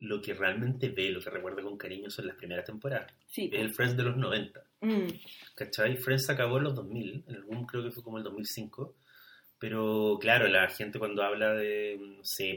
lo 0.00 0.20
que 0.20 0.34
realmente 0.34 0.90
ve, 0.90 1.10
lo 1.10 1.20
que 1.20 1.30
recuerda 1.30 1.62
con 1.62 1.78
cariño 1.78 2.10
son 2.10 2.26
las 2.26 2.36
primeras 2.36 2.64
temporadas. 2.64 3.12
Sí. 3.26 3.50
Es 3.52 3.60
el 3.60 3.72
Friends 3.72 3.96
de 3.96 4.02
los 4.02 4.16
90. 4.16 4.62
Mm, 4.80 5.06
¿Cachai? 5.54 5.96
Friends 5.96 6.28
acabó 6.28 6.58
en 6.58 6.64
los 6.64 6.74
2000, 6.74 7.24
en 7.26 7.34
el 7.34 7.42
boom 7.42 7.66
creo 7.66 7.82
que 7.82 7.90
fue 7.90 8.02
como 8.02 8.18
el 8.18 8.24
2005. 8.24 8.94
Pero 9.58 10.18
claro, 10.20 10.46
la 10.48 10.68
gente 10.68 10.98
cuando 10.98 11.22
habla 11.22 11.54
de, 11.54 11.98
no 11.98 12.22
sé, 12.22 12.54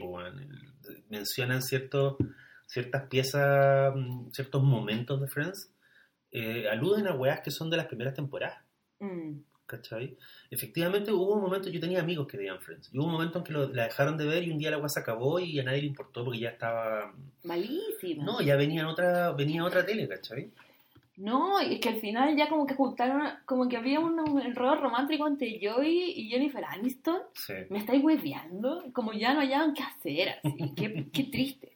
mencionan 1.08 1.62
ciertos, 1.62 2.16
ciertas 2.66 3.08
piezas, 3.08 3.94
mm, 3.94 4.30
ciertos 4.32 4.62
momentos 4.62 5.20
de 5.20 5.28
Friends, 5.28 5.72
eh, 6.30 6.68
aluden 6.68 7.06
a 7.06 7.14
weas 7.14 7.40
que 7.40 7.50
son 7.50 7.70
de 7.70 7.78
las 7.78 7.86
primeras 7.86 8.14
temporadas. 8.14 8.62
mm. 9.00 9.38
¿Cachai? 9.68 10.16
Efectivamente 10.50 11.12
hubo 11.12 11.34
un 11.34 11.42
momento, 11.42 11.68
yo 11.68 11.78
tenía 11.78 12.00
amigos 12.00 12.26
que 12.26 12.38
veían 12.38 12.58
Friends, 12.58 12.88
y 12.90 12.96
hubo 12.98 13.04
un 13.04 13.12
momento 13.12 13.36
en 13.38 13.44
que 13.44 13.52
lo- 13.52 13.68
la 13.68 13.84
dejaron 13.84 14.16
de 14.16 14.24
ver 14.26 14.42
y 14.42 14.50
un 14.50 14.58
día 14.58 14.70
la 14.70 14.78
wea 14.78 14.88
se 14.88 14.98
acabó 15.00 15.38
y 15.38 15.60
a 15.60 15.62
nadie 15.62 15.82
le 15.82 15.88
importó 15.88 16.24
porque 16.24 16.40
ya 16.40 16.48
estaba... 16.48 17.12
Malísima. 17.44 18.24
No, 18.24 18.40
ya 18.40 18.56
venía 18.56 18.88
otra, 18.88 19.32
venía 19.32 19.62
otra 19.62 19.84
tele, 19.84 20.08
¿cachai? 20.08 20.50
No, 21.18 21.60
y 21.60 21.74
es 21.74 21.80
que 21.80 21.90
al 21.90 22.00
final 22.00 22.34
ya 22.34 22.48
como 22.48 22.66
que 22.66 22.74
juntaron, 22.74 23.20
como 23.44 23.68
que 23.68 23.76
había 23.76 24.00
un, 24.00 24.18
un 24.20 24.40
enredo 24.40 24.76
romántico 24.76 25.26
entre 25.28 25.60
Joey 25.62 26.12
y 26.16 26.28
Jennifer 26.30 26.64
Aniston. 26.64 27.20
Sí. 27.34 27.54
Me 27.68 27.78
estáis 27.80 28.02
hueveando, 28.02 28.84
como 28.94 29.12
ya 29.12 29.34
no 29.34 29.40
hallaban 29.40 29.74
qué 29.74 29.82
hacer, 29.82 30.36
así. 30.42 30.74
qué, 30.76 31.06
qué 31.12 31.24
triste. 31.24 31.72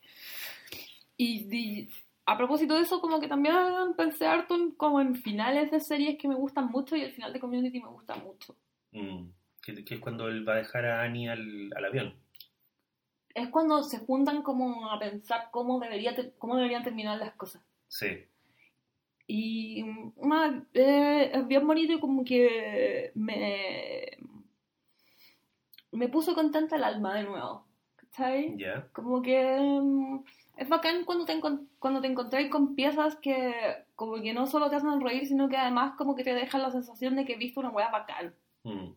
Y, 1.18 1.46
y 1.54 1.88
a 2.24 2.36
propósito 2.36 2.74
de 2.74 2.82
eso, 2.82 3.00
como 3.00 3.20
que 3.20 3.28
también 3.28 3.54
pensé 3.96 4.26
harto 4.26 4.54
en, 4.54 4.72
como 4.72 5.00
en 5.00 5.14
finales 5.16 5.70
de 5.70 5.80
series 5.80 6.18
que 6.18 6.28
me 6.28 6.34
gustan 6.36 6.66
mucho 6.70 6.94
y 6.96 7.02
el 7.02 7.12
final 7.12 7.32
de 7.32 7.40
Community 7.40 7.80
me 7.80 7.88
gusta 7.88 8.14
mucho. 8.16 8.56
Mm, 8.92 9.26
que, 9.62 9.84
que 9.84 9.94
es 9.94 10.00
cuando 10.00 10.28
él 10.28 10.48
va 10.48 10.54
a 10.54 10.56
dejar 10.58 10.84
a 10.86 11.02
Annie 11.02 11.28
al, 11.28 11.72
al 11.76 11.84
avión. 11.84 12.14
Es 13.34 13.48
cuando 13.48 13.82
se 13.82 13.98
juntan 13.98 14.42
como 14.42 14.90
a 14.90 14.98
pensar 14.98 15.48
cómo, 15.50 15.80
debería 15.80 16.14
te- 16.14 16.32
cómo 16.38 16.56
deberían 16.56 16.84
terminar 16.84 17.18
las 17.18 17.34
cosas. 17.34 17.62
Sí. 17.88 18.24
Y 19.26 19.82
una- 20.16 20.66
eh, 20.74 21.30
es 21.32 21.46
bien 21.48 21.66
bonito 21.66 21.92
y 21.94 22.00
como 22.00 22.24
que 22.24 23.10
me, 23.14 24.18
me 25.92 26.08
puso 26.08 26.34
contenta 26.34 26.76
el 26.76 26.84
alma 26.84 27.14
de 27.14 27.24
nuevo. 27.24 27.66
¿Cachai? 27.96 28.56
Ya. 28.58 28.88
Como 28.92 29.22
que 29.22 29.58
mm, 29.60 30.24
es 30.58 30.68
bacán 30.68 31.04
cuando 31.04 31.24
te, 31.24 31.32
encon- 31.38 31.66
cuando 31.82 32.00
te 32.00 32.06
encontrás 32.06 32.48
con 32.48 32.74
piezas 32.74 33.16
que 33.16 33.52
como 33.96 34.14
que 34.22 34.32
no 34.32 34.46
solo 34.46 34.70
te 34.70 34.76
hacen 34.76 35.00
reír, 35.00 35.26
sino 35.26 35.48
que 35.50 35.56
además 35.58 35.94
como 35.98 36.14
que 36.16 36.24
te 36.24 36.32
dejan 36.34 36.62
la 36.62 36.70
sensación 36.70 37.14
de 37.16 37.26
que 37.26 37.36
viste 37.36 37.60
una 37.60 37.68
wea 37.70 37.90
bacán. 37.90 38.34
Mm, 38.64 38.92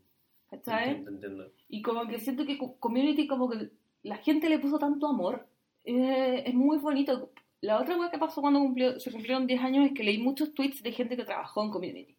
¿Cachai? 0.49 0.89
entiendo, 0.91 1.09
entiendo. 1.11 1.51
Y 1.67 1.81
como 1.81 2.07
que 2.07 2.19
siento 2.19 2.45
que 2.45 2.57
co- 2.57 2.77
Community, 2.79 3.27
como 3.27 3.49
que 3.49 3.69
la 4.03 4.17
gente 4.17 4.47
le 4.49 4.59
puso 4.59 4.79
tanto 4.79 5.07
amor. 5.07 5.45
Eh, 5.83 6.43
es 6.45 6.53
muy 6.53 6.77
bonito. 6.77 7.31
La 7.61 7.81
otra 7.81 7.95
cosa 7.97 8.11
que 8.11 8.17
pasó 8.19 8.41
cuando 8.41 8.59
cumplió, 8.59 8.99
se 8.99 9.11
cumplieron 9.11 9.47
10 9.47 9.61
años 9.61 9.87
es 9.87 9.93
que 9.93 10.03
leí 10.03 10.19
muchos 10.19 10.53
tweets 10.53 10.81
de 10.83 10.91
gente 10.91 11.17
que 11.17 11.25
trabajó 11.25 11.63
en 11.63 11.71
Community. 11.71 12.15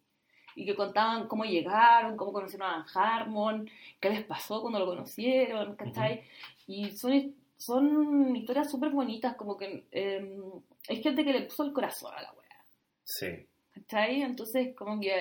Y 0.55 0.65
que 0.65 0.75
contaban 0.75 1.27
cómo 1.27 1.45
llegaron, 1.45 2.17
cómo 2.17 2.33
conocieron 2.33 2.67
a 2.69 2.85
Harmon, 2.93 3.69
qué 4.01 4.09
les 4.09 4.23
pasó 4.25 4.59
cuando 4.61 4.79
lo 4.79 4.85
conocieron, 4.87 5.75
¿cachai? 5.75 6.23
Y 6.67 6.89
son, 6.91 7.33
son 7.57 8.35
historias 8.35 8.69
súper 8.69 8.91
bonitas, 8.91 9.35
como 9.35 9.57
que 9.57 9.87
eh, 9.91 10.39
hay 10.87 11.03
gente 11.03 11.23
que 11.23 11.33
le 11.33 11.41
puso 11.41 11.63
el 11.63 11.73
corazón 11.73 12.13
a 12.15 12.21
la 12.21 12.31
wea. 12.33 12.65
Sí. 13.03 13.47
¿Cachai? 13.71 14.21
Entonces, 14.21 14.75
como 14.75 14.99
que 14.99 15.11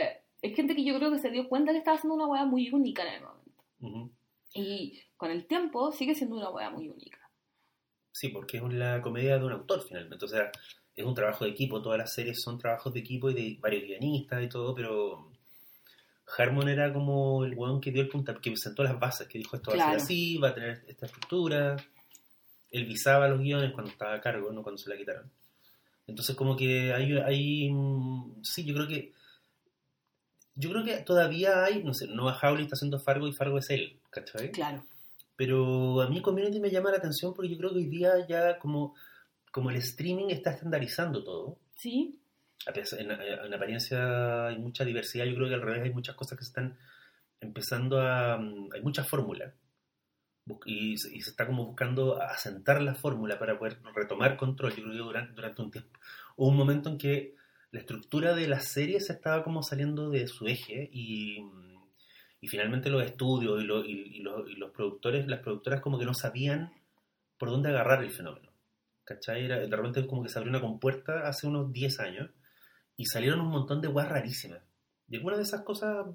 hay 0.42 0.54
gente 0.54 0.74
que 0.74 0.84
yo 0.84 0.96
creo 0.96 1.10
que 1.10 1.18
se 1.18 1.30
dio 1.30 1.48
cuenta 1.48 1.72
que 1.72 1.78
estaba 1.78 1.96
haciendo 1.96 2.14
una 2.14 2.26
wea 2.26 2.44
muy 2.44 2.70
única 2.70 3.02
en 3.02 3.14
el 3.14 3.22
momento. 3.22 4.14
Y 4.54 5.00
con 5.16 5.30
el 5.30 5.46
tiempo 5.46 5.92
sigue 5.92 6.14
siendo 6.14 6.36
una 6.36 6.50
wea 6.50 6.70
muy 6.70 6.88
única. 6.88 7.18
Sí, 8.12 8.28
porque 8.28 8.58
es 8.58 8.62
la 8.72 9.02
comedia 9.02 9.38
de 9.38 9.44
un 9.44 9.52
autor 9.52 9.82
finalmente. 9.86 10.24
O 10.24 10.28
sea, 10.28 10.50
es 10.94 11.04
un 11.04 11.14
trabajo 11.14 11.44
de 11.44 11.50
equipo. 11.50 11.82
Todas 11.82 11.98
las 11.98 12.14
series 12.14 12.40
son 12.40 12.58
trabajos 12.58 12.92
de 12.92 13.00
equipo 13.00 13.30
y 13.30 13.34
de 13.34 13.58
varios 13.60 13.84
guionistas 13.84 14.42
y 14.42 14.48
todo, 14.48 14.74
pero 14.74 15.30
Harmon 16.38 16.68
era 16.68 16.92
como 16.92 17.44
el 17.44 17.54
weón 17.54 17.80
que 17.80 17.92
dio 17.92 18.02
el 18.02 18.08
punta, 18.08 18.34
que 18.34 18.56
sentó 18.56 18.82
las 18.82 18.98
bases, 18.98 19.28
que 19.28 19.38
dijo 19.38 19.56
esto 19.56 19.70
va 19.70 19.84
a 19.84 19.90
ser 19.90 19.96
así, 19.96 20.38
va 20.38 20.48
a 20.48 20.54
tener 20.54 20.84
esta 20.88 21.06
estructura. 21.06 21.76
Él 22.70 22.86
visaba 22.86 23.28
los 23.28 23.40
guiones 23.40 23.72
cuando 23.72 23.90
estaba 23.90 24.14
a 24.14 24.20
cargo, 24.20 24.52
no 24.52 24.62
cuando 24.62 24.78
se 24.78 24.90
la 24.90 24.96
quitaron. 24.96 25.30
Entonces 26.06 26.36
como 26.36 26.56
que 26.56 26.92
hay, 26.92 27.16
hay 27.18 27.70
sí, 28.42 28.64
yo 28.64 28.74
creo 28.74 28.88
que 28.88 29.12
yo 30.54 30.70
creo 30.70 30.84
que 30.84 30.96
todavía 31.02 31.64
hay, 31.64 31.84
no 31.84 31.92
sé, 31.92 32.06
Noah 32.06 32.38
Hawley 32.40 32.64
está 32.64 32.76
haciendo 32.76 32.98
Fargo 32.98 33.28
y 33.28 33.32
Fargo 33.32 33.58
es 33.58 33.68
él, 33.70 33.98
¿cachai? 34.10 34.52
Claro. 34.52 34.86
Pero 35.36 36.00
a 36.00 36.08
mí 36.08 36.22
Community 36.22 36.60
me 36.60 36.70
llama 36.70 36.90
la 36.90 36.96
atención 36.96 37.34
porque 37.34 37.50
yo 37.50 37.58
creo 37.58 37.70
que 37.70 37.76
hoy 37.76 37.86
día 37.86 38.26
ya 38.26 38.58
como, 38.58 38.94
como 39.50 39.70
el 39.70 39.76
streaming 39.76 40.30
está 40.30 40.52
estandarizando 40.52 41.22
todo, 41.22 41.58
Sí, 41.76 42.18
en, 42.66 43.10
en 43.10 43.54
apariencia 43.54 44.46
hay 44.46 44.58
mucha 44.58 44.84
diversidad, 44.84 45.26
yo 45.26 45.34
creo 45.34 45.48
que 45.48 45.54
al 45.54 45.62
revés 45.62 45.82
hay 45.84 45.92
muchas 45.92 46.16
cosas 46.16 46.38
que 46.38 46.44
se 46.44 46.48
están 46.48 46.78
empezando 47.40 48.00
a... 48.00 48.36
hay 48.36 48.82
muchas 48.82 49.06
fórmulas 49.06 49.52
y, 50.64 50.96
se- 50.98 51.10
se 51.10 51.30
está 51.30 51.46
como 51.46 51.64
buscando 51.66 52.20
asentar 52.22 52.80
la 52.82 52.94
fórmula 52.94 53.38
para 53.38 53.58
poder 53.58 53.78
retomar 53.94 54.36
control. 54.36 54.74
Yo 54.74 54.84
creo 54.84 55.04
durante, 55.04 55.32
durante 55.34 55.62
un 55.62 55.70
tiempo 55.70 55.98
hubo 56.36 56.48
un 56.48 56.56
momento 56.56 56.88
en 56.90 56.98
que 56.98 57.34
la 57.72 57.80
estructura 57.80 58.34
de 58.34 58.48
las 58.48 58.68
series 58.68 59.10
estaba 59.10 59.42
como 59.44 59.62
saliendo 59.62 60.08
de 60.10 60.26
su 60.28 60.46
eje 60.46 60.88
y, 60.92 61.42
y 62.40 62.48
finalmente 62.48 62.90
los 62.90 63.02
estudios 63.04 63.62
y, 63.62 63.66
lo- 63.66 63.84
y- 63.84 64.20
los, 64.20 64.48
los 64.58 64.70
productores, 64.70 65.26
las 65.26 65.40
productoras 65.40 65.80
como 65.80 65.98
que 65.98 66.04
no 66.04 66.14
sabían 66.14 66.72
por 67.38 67.50
dónde 67.50 67.68
agarrar 67.70 68.02
el 68.02 68.10
fenómeno. 68.12 68.50
¿Cachai? 69.04 69.44
Era- 69.44 69.58
de 69.58 69.76
repente 69.76 70.06
como 70.06 70.22
que 70.22 70.28
se 70.28 70.38
abrió 70.38 70.50
una 70.50 70.60
compuerta 70.60 71.26
hace 71.28 71.46
unos 71.46 71.72
10 71.72 72.00
años 72.00 72.30
y 72.96 73.06
salieron 73.06 73.40
un 73.40 73.48
montón 73.48 73.80
de 73.80 73.88
guas 73.88 74.08
rarísimas. 74.08 74.62
Y 75.08 75.16
algunas 75.16 75.38
de 75.38 75.44
esas 75.44 75.62
cosas 75.62 76.06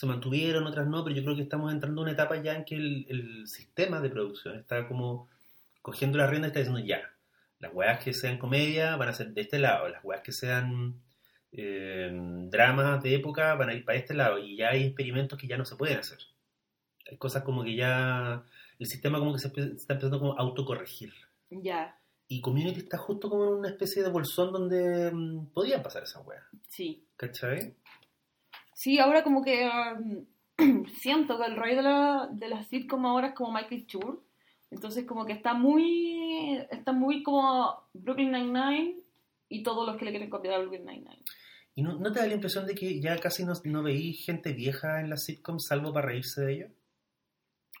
se 0.00 0.06
mantuvieron, 0.06 0.66
otras 0.66 0.86
no, 0.86 1.04
pero 1.04 1.14
yo 1.14 1.22
creo 1.22 1.36
que 1.36 1.42
estamos 1.42 1.70
entrando 1.70 2.00
en 2.00 2.04
una 2.04 2.12
etapa 2.12 2.40
ya 2.42 2.54
en 2.54 2.64
que 2.64 2.74
el, 2.74 3.04
el 3.10 3.46
sistema 3.46 4.00
de 4.00 4.08
producción 4.08 4.58
está 4.58 4.88
como 4.88 5.28
cogiendo 5.82 6.16
la 6.16 6.26
rienda 6.26 6.48
y 6.48 6.50
está 6.50 6.60
diciendo 6.60 6.80
ya, 6.80 7.02
las 7.58 7.74
weas 7.74 8.02
que 8.02 8.14
sean 8.14 8.38
comedia 8.38 8.96
van 8.96 9.10
a 9.10 9.12
ser 9.12 9.34
de 9.34 9.42
este 9.42 9.58
lado, 9.58 9.90
las 9.90 10.02
weas 10.02 10.22
que 10.22 10.32
sean 10.32 10.94
eh, 11.52 12.10
dramas 12.48 13.02
de 13.02 13.14
época 13.14 13.54
van 13.56 13.68
a 13.68 13.74
ir 13.74 13.84
para 13.84 13.98
este 13.98 14.14
lado 14.14 14.38
y 14.38 14.56
ya 14.56 14.70
hay 14.70 14.84
experimentos 14.84 15.38
que 15.38 15.46
ya 15.46 15.58
no 15.58 15.66
se 15.66 15.76
pueden 15.76 15.98
hacer. 15.98 16.18
Hay 17.10 17.18
cosas 17.18 17.42
como 17.42 17.62
que 17.62 17.76
ya 17.76 18.42
el 18.78 18.86
sistema 18.86 19.18
como 19.18 19.34
que 19.34 19.40
se 19.40 19.48
está 19.48 19.92
empezando 19.92 20.18
como 20.18 20.32
a 20.32 20.40
autocorregir. 20.40 21.12
ya, 21.50 21.94
Y 22.26 22.40
Community 22.40 22.80
está 22.80 22.96
justo 22.96 23.28
como 23.28 23.44
en 23.48 23.58
una 23.58 23.68
especie 23.68 24.02
de 24.02 24.08
bolsón 24.08 24.50
donde 24.50 25.10
mm, 25.12 25.52
podían 25.52 25.82
pasar 25.82 26.04
esas 26.04 26.26
weas. 26.26 26.44
sí. 26.68 27.04
¿Cachai? 27.18 27.74
Sí, 28.80 28.98
ahora 28.98 29.22
como 29.22 29.42
que 29.42 29.68
um, 29.68 30.24
siento 31.02 31.38
que 31.38 31.44
el 31.44 31.56
rey 31.56 31.76
de 31.76 31.82
la, 31.82 32.30
de 32.32 32.48
la 32.48 32.62
sitcom 32.62 33.04
ahora 33.04 33.28
es 33.28 33.34
como 33.34 33.52
Michael 33.52 33.84
Schur. 33.84 34.24
Entonces 34.70 35.04
como 35.04 35.26
que 35.26 35.34
está 35.34 35.52
muy, 35.52 36.56
está 36.70 36.92
muy 36.92 37.22
como 37.22 37.86
Brooklyn 37.92 38.32
Nine-Nine 38.32 38.96
y 39.50 39.62
todos 39.62 39.86
los 39.86 39.98
que 39.98 40.06
le 40.06 40.12
quieren 40.12 40.30
copiar 40.30 40.54
a 40.54 40.58
Brooklyn 40.60 40.86
Nine-Nine. 40.86 41.22
¿Y 41.74 41.82
no, 41.82 41.98
no 41.98 42.10
te 42.10 42.20
da 42.20 42.26
la 42.26 42.32
impresión 42.32 42.66
de 42.66 42.74
que 42.74 42.98
ya 43.02 43.18
casi 43.18 43.44
no, 43.44 43.52
no 43.64 43.82
veí 43.82 44.14
gente 44.14 44.54
vieja 44.54 45.02
en 45.02 45.10
las 45.10 45.24
sitcoms 45.24 45.66
salvo 45.66 45.92
para 45.92 46.06
reírse 46.06 46.40
de 46.40 46.52
ellos? 46.54 46.70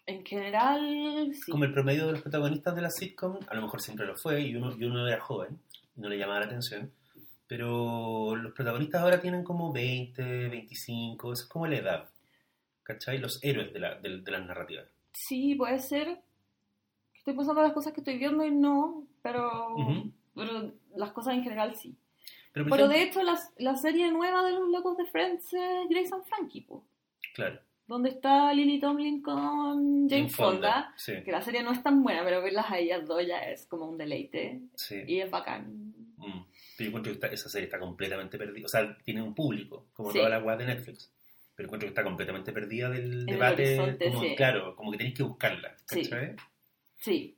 En 0.04 0.22
general, 0.26 1.32
sí. 1.32 1.50
Como 1.50 1.64
el 1.64 1.72
promedio 1.72 2.08
de 2.08 2.12
los 2.12 2.20
protagonistas 2.20 2.76
de 2.76 2.82
las 2.82 2.96
sitcoms, 2.96 3.48
a 3.48 3.54
lo 3.54 3.62
mejor 3.62 3.80
siempre 3.80 4.04
lo 4.04 4.16
fue 4.18 4.42
y 4.42 4.54
uno, 4.54 4.76
y 4.78 4.84
uno 4.84 5.08
era 5.08 5.22
joven 5.22 5.58
y 5.96 6.00
no 6.02 6.10
le 6.10 6.18
llamaba 6.18 6.40
la 6.40 6.46
atención. 6.46 6.92
Pero 7.50 8.36
los 8.36 8.52
protagonistas 8.52 9.02
ahora 9.02 9.20
tienen 9.20 9.42
como 9.42 9.72
20, 9.72 10.48
25, 10.48 11.32
eso 11.32 11.42
es 11.42 11.48
como 11.48 11.66
la 11.66 11.76
edad. 11.78 12.08
¿Cachai? 12.84 13.18
Los 13.18 13.42
héroes 13.42 13.72
de, 13.72 13.80
la, 13.80 13.96
de, 13.96 14.20
de 14.20 14.30
las 14.30 14.46
narrativas. 14.46 14.86
Sí, 15.12 15.56
puede 15.56 15.80
ser. 15.80 16.20
Estoy 17.12 17.34
pensando 17.34 17.60
en 17.60 17.66
las 17.66 17.74
cosas 17.74 17.92
que 17.92 18.00
estoy 18.02 18.18
viendo 18.18 18.46
y 18.46 18.52
no, 18.52 19.04
pero, 19.20 19.74
Ujú. 19.74 20.12
pero 20.32 20.72
las 20.94 21.10
cosas 21.10 21.34
en 21.34 21.42
general 21.42 21.74
sí. 21.74 21.96
Pero, 22.52 22.66
Pero 22.70 22.84
ejemplo- 22.86 22.88
de 22.88 23.02
hecho 23.02 23.22
la, 23.24 23.36
la 23.58 23.76
serie 23.76 24.12
nueva 24.12 24.44
de 24.44 24.52
los 24.52 24.68
locos 24.68 24.96
de 24.96 25.06
Friends 25.06 25.52
es 25.52 25.88
Grace 25.88 26.10
and 26.14 26.24
Frankie, 26.26 26.60
po, 26.62 26.84
Claro. 27.34 27.58
donde 27.88 28.10
está 28.10 28.54
Lily 28.54 28.78
Tomlin 28.78 29.22
con 29.22 30.08
Jane 30.08 30.22
en 30.22 30.30
fondo, 30.30 30.52
Fonda. 30.52 30.94
Sí, 30.96 31.14
Que 31.24 31.32
la 31.32 31.42
serie 31.42 31.64
no 31.64 31.72
es 31.72 31.82
tan 31.82 32.02
buena, 32.04 32.22
pero 32.22 32.42
verlas 32.42 32.70
a 32.70 32.78
ellas 32.78 33.04
dos 33.06 33.26
ya 33.26 33.38
es 33.40 33.66
como 33.66 33.86
un 33.86 33.98
deleite. 33.98 34.60
sí. 34.76 35.02
Y 35.08 35.18
es 35.20 35.28
bacán. 35.30 35.94
Mm. 36.20 36.44
Pero 36.76 36.78
yo 36.78 36.86
encuentro 36.86 37.10
que 37.12 37.14
está- 37.14 37.26
esa 37.28 37.48
serie 37.48 37.64
está 37.66 37.78
completamente 37.78 38.38
perdida. 38.38 38.64
O 38.66 38.68
sea, 38.68 38.96
tiene 39.04 39.22
un 39.22 39.34
público, 39.34 39.88
como 39.92 40.10
Sí. 40.12 40.18
todas 40.18 40.30
las 40.30 40.42
webs 40.42 40.58
de 40.58 40.66
Netflix. 40.66 41.12
Pero 41.56 41.66
encuentro 41.66 41.86
que 41.86 41.90
está 41.90 42.02
completamente 42.04 42.52
perdida 42.52 42.88
del 42.88 43.12
el 43.20 43.26
debate. 43.26 43.98
como, 43.98 44.20
sí. 44.22 44.34
Claro, 44.36 44.74
como 44.76 44.90
que 44.92 44.98
tenéis 44.98 45.16
que 45.16 45.22
buscarla. 45.24 45.76
Sí. 45.86 46.08
Sí. 46.98 47.36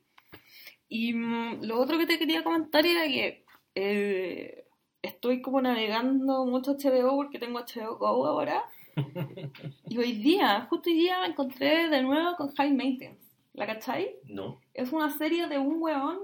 Y 0.87 1.13
mm, 1.13 1.63
lo 1.63 1.79
otro 1.79 1.97
que 1.97 2.05
te 2.05 2.19
quería 2.19 2.43
comentar 2.43 2.85
era 2.85 3.05
que 3.07 3.43
eh, 3.75 4.65
estoy 5.01 5.41
como 5.41 5.59
navegando 5.61 6.45
mucho 6.45 6.73
HBO 6.77 7.15
porque 7.15 7.39
tengo 7.39 7.59
HBO 7.59 7.97
Go 7.97 8.27
ahora. 8.27 8.63
y 9.89 9.97
hoy 9.97 10.13
día, 10.13 10.67
justo 10.69 10.89
hoy 10.89 10.95
día, 10.95 11.19
me 11.21 11.27
encontré 11.27 11.89
de 11.89 12.01
nuevo 12.03 12.35
con 12.37 12.53
High 12.53 12.73
Maintenance. 12.73 13.21
¿La 13.53 13.65
cachai? 13.67 14.15
No. 14.25 14.61
Es 14.73 14.91
una 14.91 15.09
serie 15.17 15.47
de 15.47 15.57
un 15.57 15.81
weón, 15.81 16.19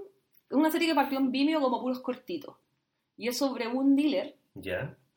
es 0.49 0.57
una 0.57 0.71
serie 0.71 0.87
que 0.87 0.95
partió 0.95 1.19
en 1.19 1.31
Vimeo 1.31 1.61
como 1.61 1.81
puros 1.81 1.99
cortitos. 2.01 2.55
Y 3.17 3.27
es 3.27 3.37
sobre 3.37 3.67
un 3.67 3.95
dealer 3.95 4.35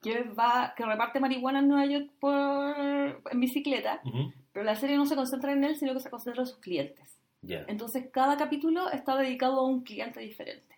que 0.01 0.23
va 0.39 0.75
que 0.77 0.85
reparte 0.85 1.21
marihuana 1.21 1.61
en 1.61 1.69
Nueva 1.69 1.87
York 1.87 2.11
por, 2.19 3.23
en 3.31 3.41
bicicleta, 3.41 4.01
Ujú. 4.05 4.33
pero 4.53 4.65
la 4.65 4.75
serie 4.75 4.97
no 4.97 5.07
se 5.07 5.15
concentra 5.15 5.53
en 5.53 5.65
él, 5.65 5.77
sino 5.77 5.95
que 5.95 6.01
se 6.01 6.11
concentra 6.11 6.43
en 6.43 6.47
sus 6.49 6.59
clientes. 6.59 7.19
Ya. 7.43 7.65
Entonces 7.69 8.09
cada 8.13 8.37
capítulo 8.37 8.91
está 8.91 9.17
dedicado 9.17 9.61
a 9.61 9.67
un 9.67 9.83
cliente 9.83 10.21
diferente. 10.21 10.73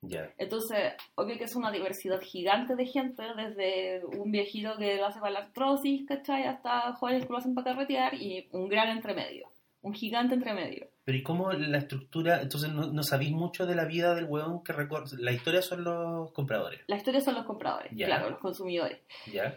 Ya. 0.00 0.32
Entonces, 0.38 0.94
obvio 1.16 1.36
que 1.38 1.44
es 1.44 1.56
una 1.56 1.72
diversidad 1.72 2.20
gigante 2.20 2.76
de 2.76 2.86
gente, 2.86 3.22
desde 3.36 4.04
un 4.04 4.30
viejito 4.30 4.76
que 4.78 4.96
lo 4.96 5.06
hace 5.06 5.18
para 5.18 5.32
la 5.32 5.38
artrosis, 5.40 6.06
¿cachai? 6.06 6.44
Hasta 6.44 6.92
jóvenes 6.92 7.26
que 7.26 7.32
lo 7.32 7.38
hacen 7.38 7.54
para 7.54 7.72
carretear 7.74 8.14
y 8.14 8.48
un 8.52 8.68
gran 8.68 8.90
entremedio, 8.90 9.48
un 9.82 9.94
gigante 9.94 10.34
entremedio. 10.34 10.88
Pero 11.04 11.18
¿y 11.18 11.22
cómo 11.22 11.52
la 11.52 11.78
estructura? 11.78 12.42
Entonces 12.42 12.70
no, 12.72 12.86
no 12.92 13.02
sabéis 13.02 13.32
mucho 13.32 13.64
de 13.66 13.74
la 13.74 13.84
vida 13.86 14.14
del 14.14 14.24
huevón 14.26 14.62
que 14.62 14.72
recorre. 14.72 15.06
La 15.18 15.32
historia 15.32 15.62
son 15.62 15.84
los 15.84 16.32
compradores. 16.32 16.80
La 16.86 16.96
historia 16.96 17.20
son 17.20 17.34
los 17.34 17.44
compradores, 17.44 17.92
Ya. 17.94 18.06
claro, 18.06 18.30
los 18.30 18.38
consumidores. 18.40 19.00
Ya. 19.32 19.56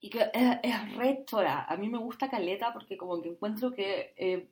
Y 0.00 0.10
que 0.10 0.20
es, 0.32 0.58
es 0.62 0.96
re 0.96 1.24
chora. 1.26 1.64
A 1.64 1.76
mí 1.76 1.88
me 1.88 1.98
gusta 1.98 2.28
Caleta 2.30 2.72
porque 2.72 2.96
como 2.96 3.20
que 3.22 3.30
encuentro 3.30 3.72
que 3.72 4.14
eh, 4.16 4.48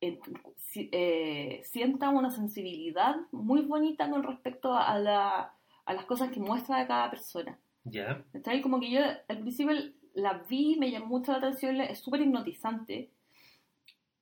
eh, 0.00 0.18
si- 0.56 0.90
eh, 0.92 1.60
sienta 1.64 2.10
una 2.10 2.30
sensibilidad 2.30 3.16
muy 3.32 3.62
bonita 3.62 4.10
con 4.10 4.22
respecto 4.24 4.74
a, 4.74 4.98
la- 4.98 5.54
a 5.86 5.94
las 5.94 6.04
cosas 6.04 6.30
que 6.30 6.40
muestra 6.40 6.78
de 6.80 6.86
cada 6.86 7.08
persona. 7.10 7.58
Ya. 7.84 8.22
Está 8.34 8.50
ahí 8.50 8.60
como 8.60 8.80
que 8.80 8.90
yo 8.90 9.00
al 9.28 9.38
principio 9.38 9.74
la 10.14 10.42
vi, 10.48 10.76
me 10.78 10.90
llamó 10.90 11.06
mucho 11.06 11.32
la 11.32 11.38
atención, 11.38 11.80
es 11.80 12.00
súper 12.00 12.20
hipnotizante. 12.22 13.12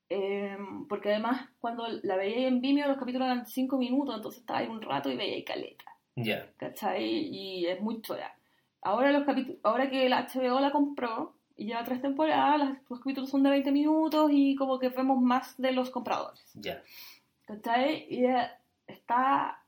Eh, 0.08 0.56
porque 0.88 1.10
además 1.10 1.48
cuando 1.60 1.86
la 2.02 2.16
veía 2.16 2.46
en 2.48 2.60
Vimeo 2.60 2.86
los 2.88 2.98
capítulos 2.98 3.26
eran 3.26 3.46
5 3.46 3.76
minutos, 3.76 4.14
entonces 4.16 4.40
estaba 4.40 4.60
ahí 4.60 4.68
un 4.68 4.80
rato 4.82 5.10
y 5.10 5.16
veía 5.16 5.34
ahí 5.34 5.44
caleta. 5.44 5.84
Ya. 6.14 6.48
¿cachai? 6.56 7.04
Y 7.04 7.66
es 7.66 7.80
muy 7.80 8.00
chora. 8.02 8.34
Ahora, 8.82 9.10
los 9.12 9.24
ahora 9.64 9.90
que 9.90 10.08
la 10.08 10.26
HBO 10.28 10.60
la 10.60 10.70
compró 10.70 11.34
y 11.56 11.66
lleva 11.66 11.82
tres 11.84 12.00
temporadas, 12.00 12.58
las- 12.58 12.78
los 12.88 13.00
capítulos 13.00 13.30
son 13.30 13.42
de 13.42 13.50
20 13.50 13.72
minutos 13.72 14.30
y 14.32 14.54
como 14.56 14.78
que 14.78 14.90
vemos 14.90 15.20
más 15.20 15.56
de 15.60 15.72
los 15.72 15.90
compradores. 15.90 16.42
Ya. 16.54 16.82
¿Cachai? 17.46 18.06
Y 18.08 18.26
está 18.86 19.62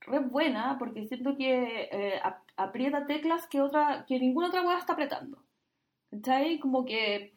re 0.00 0.18
buena 0.18 0.76
porque 0.78 1.06
siento 1.06 1.36
que 1.36 1.88
eh, 1.92 2.20
ap- 2.22 2.42
aprieta 2.56 3.06
teclas 3.06 3.46
que, 3.46 3.60
otra, 3.60 4.04
que 4.08 4.18
ninguna 4.18 4.48
otra 4.48 4.62
web 4.62 4.76
está 4.78 4.94
apretando. 4.94 5.38
¿Cachai? 6.10 6.58
Como 6.58 6.84
que 6.84 7.32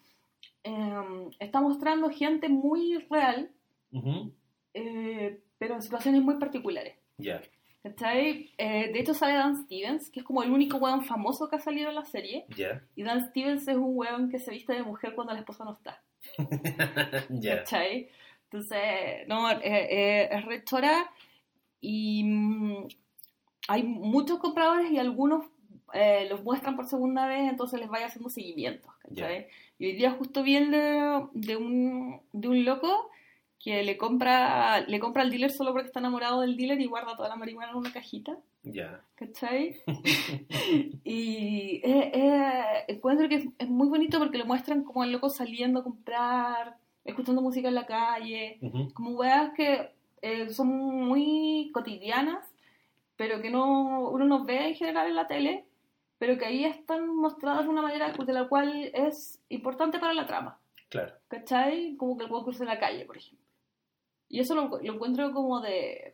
em, 0.70 1.30
está 1.40 1.62
mostrando 1.62 2.10
gente 2.10 2.50
muy 2.50 2.98
real, 3.10 3.52
Ujú. 3.92 4.32
eh, 4.74 5.42
pero 5.58 5.76
en 5.76 5.82
situaciones 5.82 6.22
muy 6.22 6.36
particulares. 6.36 6.96
Ya. 7.18 7.42
¿Cachai? 7.84 8.52
Eh, 8.58 8.92
de 8.92 9.00
hecho 9.00 9.14
sale 9.14 9.34
Dan 9.34 9.64
Stevens, 9.64 10.10
que 10.10 10.20
es 10.20 10.26
como 10.26 10.44
el 10.44 10.52
único 10.52 10.78
weón 10.78 11.04
famoso 11.04 11.48
que 11.50 11.56
ha 11.56 11.60
salido 11.60 11.90
en 11.90 11.96
la 11.96 12.06
serie. 12.06 12.46
Ya. 12.56 12.84
Y 12.96 13.04
Dan 13.04 13.26
Stevens 13.30 13.68
es 13.68 13.78
un 13.78 13.98
weón 13.98 14.30
que 14.30 14.40
se 14.40 14.52
viste 14.52 14.74
de 14.74 14.84
mujer 14.84 15.16
cuando 15.16 15.34
la 15.34 15.40
esposa 15.40 15.64
no 15.64 15.74
está. 15.74 16.02
¿Cachai? 17.44 18.10
Entonces, 18.52 19.28
no, 19.28 19.50
eh, 19.52 19.60
eh, 19.64 20.30
es 20.32 20.46
re 20.46 20.64
chora 20.64 21.12
y 21.80 22.24
mm, 22.24 22.88
hay 23.68 23.84
muchos 23.84 24.40
compradores 24.40 24.92
y 24.92 24.98
algunos 24.98 25.46
eh, 25.94 26.28
los 26.30 26.44
muestran 26.44 26.76
por 26.76 26.88
segunda 26.88 27.28
vez, 27.28 27.50
entonces 27.50 27.80
les 27.80 27.90
vaya 27.90 28.08
haciendo 28.08 28.30
seguimientos, 28.30 28.92
¿cachai? 29.04 29.48
Y 29.80 29.88
hoy 29.88 29.94
día 29.94 30.12
justo 30.12 30.44
vi 30.44 30.58
el 30.58 30.70
de, 30.70 31.28
de 31.34 31.58
un, 31.58 32.22
de 32.34 32.48
un 32.48 32.66
loco 32.66 33.10
que 33.58 33.84
le 33.84 33.98
compra, 33.98 34.82
le 34.82 35.00
compra 35.00 35.24
al 35.24 35.32
dealer 35.32 35.52
solo 35.52 35.72
porque 35.72 35.88
está 35.88 36.00
enamorado 36.00 36.42
del 36.42 36.56
dealer 36.56 36.80
y 36.80 36.86
guarda 36.86 37.16
toda 37.16 37.30
la 37.30 37.36
marihuana 37.36 37.72
en 37.72 37.78
una 37.78 37.92
cajita. 37.92 38.38
Ya. 38.64 39.02
¿cachai? 39.16 39.82
y 41.04 41.82
eh, 41.84 42.12
eh, 42.14 42.64
encuentro 42.88 43.28
que 43.28 43.36
es, 43.36 43.46
es 43.58 43.70
muy 43.70 43.88
bonito 43.88 44.20
porque 44.20 44.38
lo 44.38 44.46
muestran 44.46 44.84
como 44.84 45.04
el 45.04 45.12
loco 45.12 45.30
saliendo 45.30 45.80
a 45.80 45.84
comprar, 45.84 46.78
escuchando 47.04 47.42
música 47.42 47.68
en 47.68 47.76
la 47.76 47.86
calle, 47.86 48.60
como 48.94 49.12
weas 49.12 49.52
que 49.54 49.92
eh, 50.22 50.50
son 50.50 50.68
muy 50.68 51.72
cotidianas, 51.74 52.46
pero 53.16 53.42
que 53.42 53.50
no 53.50 54.10
uno 54.10 54.26
no 54.26 54.46
ve 54.46 54.70
en 54.70 54.76
general 54.76 55.08
en 55.08 55.16
la 55.16 55.28
tele, 55.28 55.66
pero 56.20 56.38
que 56.38 56.46
ahí 56.46 56.66
están 56.66 57.08
mostradas 57.16 57.64
de 57.64 57.70
una 57.70 57.82
manera 57.82 58.12
de 58.14 58.34
la 58.34 58.48
cual 58.48 58.92
es 58.94 59.42
importante 59.50 59.98
para 59.98 60.14
la 60.14 60.28
trama. 60.28 60.60
Claro. 60.90 61.14
¿cachai? 61.28 61.96
Como 61.98 62.18
que 62.18 62.26
el 62.26 62.32
hueco 62.32 62.46
cruza 62.46 62.66
la 62.66 62.80
calle, 62.80 63.06
por 63.06 63.18
ejemplo. 63.18 63.46
Y 64.28 64.40
eso 64.40 64.54
lo, 64.54 64.68
lo 64.68 64.94
encuentro 64.94 65.32
como 65.32 65.60
de, 65.62 66.14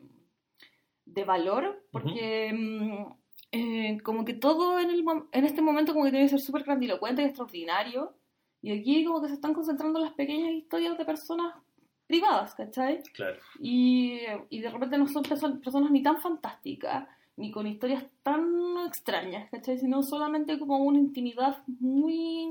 de 1.06 1.24
valor, 1.26 1.84
porque 1.92 2.52
mm, 2.54 3.14
eh, 3.52 3.98
como 4.04 4.24
que 4.26 4.34
todo 4.34 4.80
en, 4.80 4.90
el, 4.90 5.04
en 5.32 5.46
este 5.46 5.62
momento 5.62 5.94
como 5.94 6.06
que 6.06 6.12
tiene 6.12 6.26
que 6.26 6.30
ser 6.32 6.40
súper 6.42 6.64
grandilocuente 6.64 7.22
y 7.22 7.26
extraordinario. 7.26 8.14
Y 8.62 8.72
aquí 8.78 9.06
como 9.06 9.22
que 9.22 9.28
se 9.30 9.36
están 9.36 9.54
concentrando 9.54 10.00
en 10.00 10.06
las 10.06 10.14
pequeñas 10.14 10.52
historias 10.52 10.98
de 10.98 11.06
personas 11.06 11.56
privadas, 12.08 12.54
¿cachai? 12.56 13.02
Claro. 13.14 13.38
Y, 13.60 14.20
y 14.50 14.60
de 14.60 14.70
repente 14.70 14.98
no 14.98 15.08
son 15.08 15.24
perso- 15.24 15.60
personas 15.62 15.90
ni 15.92 16.02
tan 16.04 16.20
fantásticas, 16.20 17.08
ni 17.38 17.52
con 17.52 17.68
historias 17.68 18.04
tan 18.24 18.44
extrañas, 18.88 19.50
¿cachai? 19.50 19.78
Sino 19.78 20.02
solamente 20.04 20.58
como 20.60 20.78
una 20.78 21.00
intimidad 21.00 21.58
muy, 21.68 22.48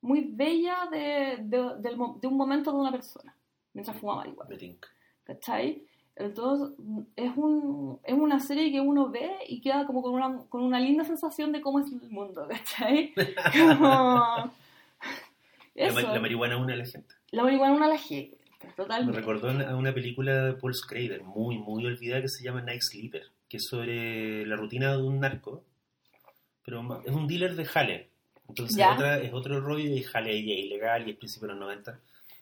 muy 0.00 0.20
bella 0.32 0.88
de, 0.90 1.36
de, 1.42 1.58
de 1.78 2.26
un 2.26 2.36
momento 2.36 2.72
de 2.72 2.78
una 2.78 2.90
persona, 2.92 3.34
mientras 3.74 3.96
fuma 3.98 4.16
marihuana. 4.16 4.56
¿cachai? 5.24 5.82
Entonces, 6.16 6.76
es, 7.14 7.30
un, 7.36 8.00
es 8.02 8.14
una 8.14 8.40
serie 8.40 8.72
que 8.72 8.80
uno 8.80 9.08
ve 9.10 9.30
y 9.48 9.60
queda 9.60 9.86
como 9.86 10.02
con 10.02 10.14
una, 10.14 10.38
con 10.48 10.62
una 10.64 10.80
linda 10.80 11.04
sensación 11.04 11.52
de 11.52 11.60
cómo 11.60 11.78
es 11.78 11.86
el 11.92 12.10
mundo, 12.10 12.46
¿cachai? 12.48 13.12
Como... 13.78 14.50
La, 15.74 15.86
Eso. 15.86 15.94
ma- 15.94 16.12
la 16.14 16.20
marihuana 16.20 16.56
une 16.56 16.72
a 16.72 16.76
la 16.76 16.84
gente. 16.86 17.14
La 17.30 17.44
marihuana 17.44 17.74
una 17.74 17.86
la 17.86 17.98
gente, 17.98 18.36
Me 18.64 18.72
totalmente. 18.72 19.20
recordó 19.20 19.48
a 19.50 19.76
una 19.76 19.94
película 19.94 20.46
de 20.46 20.52
Paul 20.54 20.74
Schrader, 20.74 21.22
muy, 21.22 21.56
muy 21.58 21.86
olvidada, 21.86 22.22
que 22.22 22.28
se 22.28 22.42
llama 22.42 22.62
Night 22.62 22.82
Sleeper, 22.82 23.22
que 23.48 23.56
es 23.58 23.66
sobre 23.66 24.44
la 24.46 24.56
rutina 24.56 24.92
de 24.96 25.02
un 25.02 25.20
narco, 25.20 25.64
pero 26.64 27.02
es 27.04 27.12
un 27.12 27.26
dealer 27.26 27.54
de 27.56 27.64
jale. 27.64 28.08
Entonces 28.48 28.76
Ya. 28.76 28.94
otra, 28.94 29.18
es 29.20 29.32
otro 29.32 29.60
rollo 29.60 29.84
y 29.94 30.02
jale 30.02 30.36
y 30.36 30.52
es 30.52 30.66
ilegal 30.66 31.06
y 31.06 31.12
es 31.12 31.16
principio 31.16 31.48
de 31.48 31.54
los 31.54 31.60
90 31.60 31.98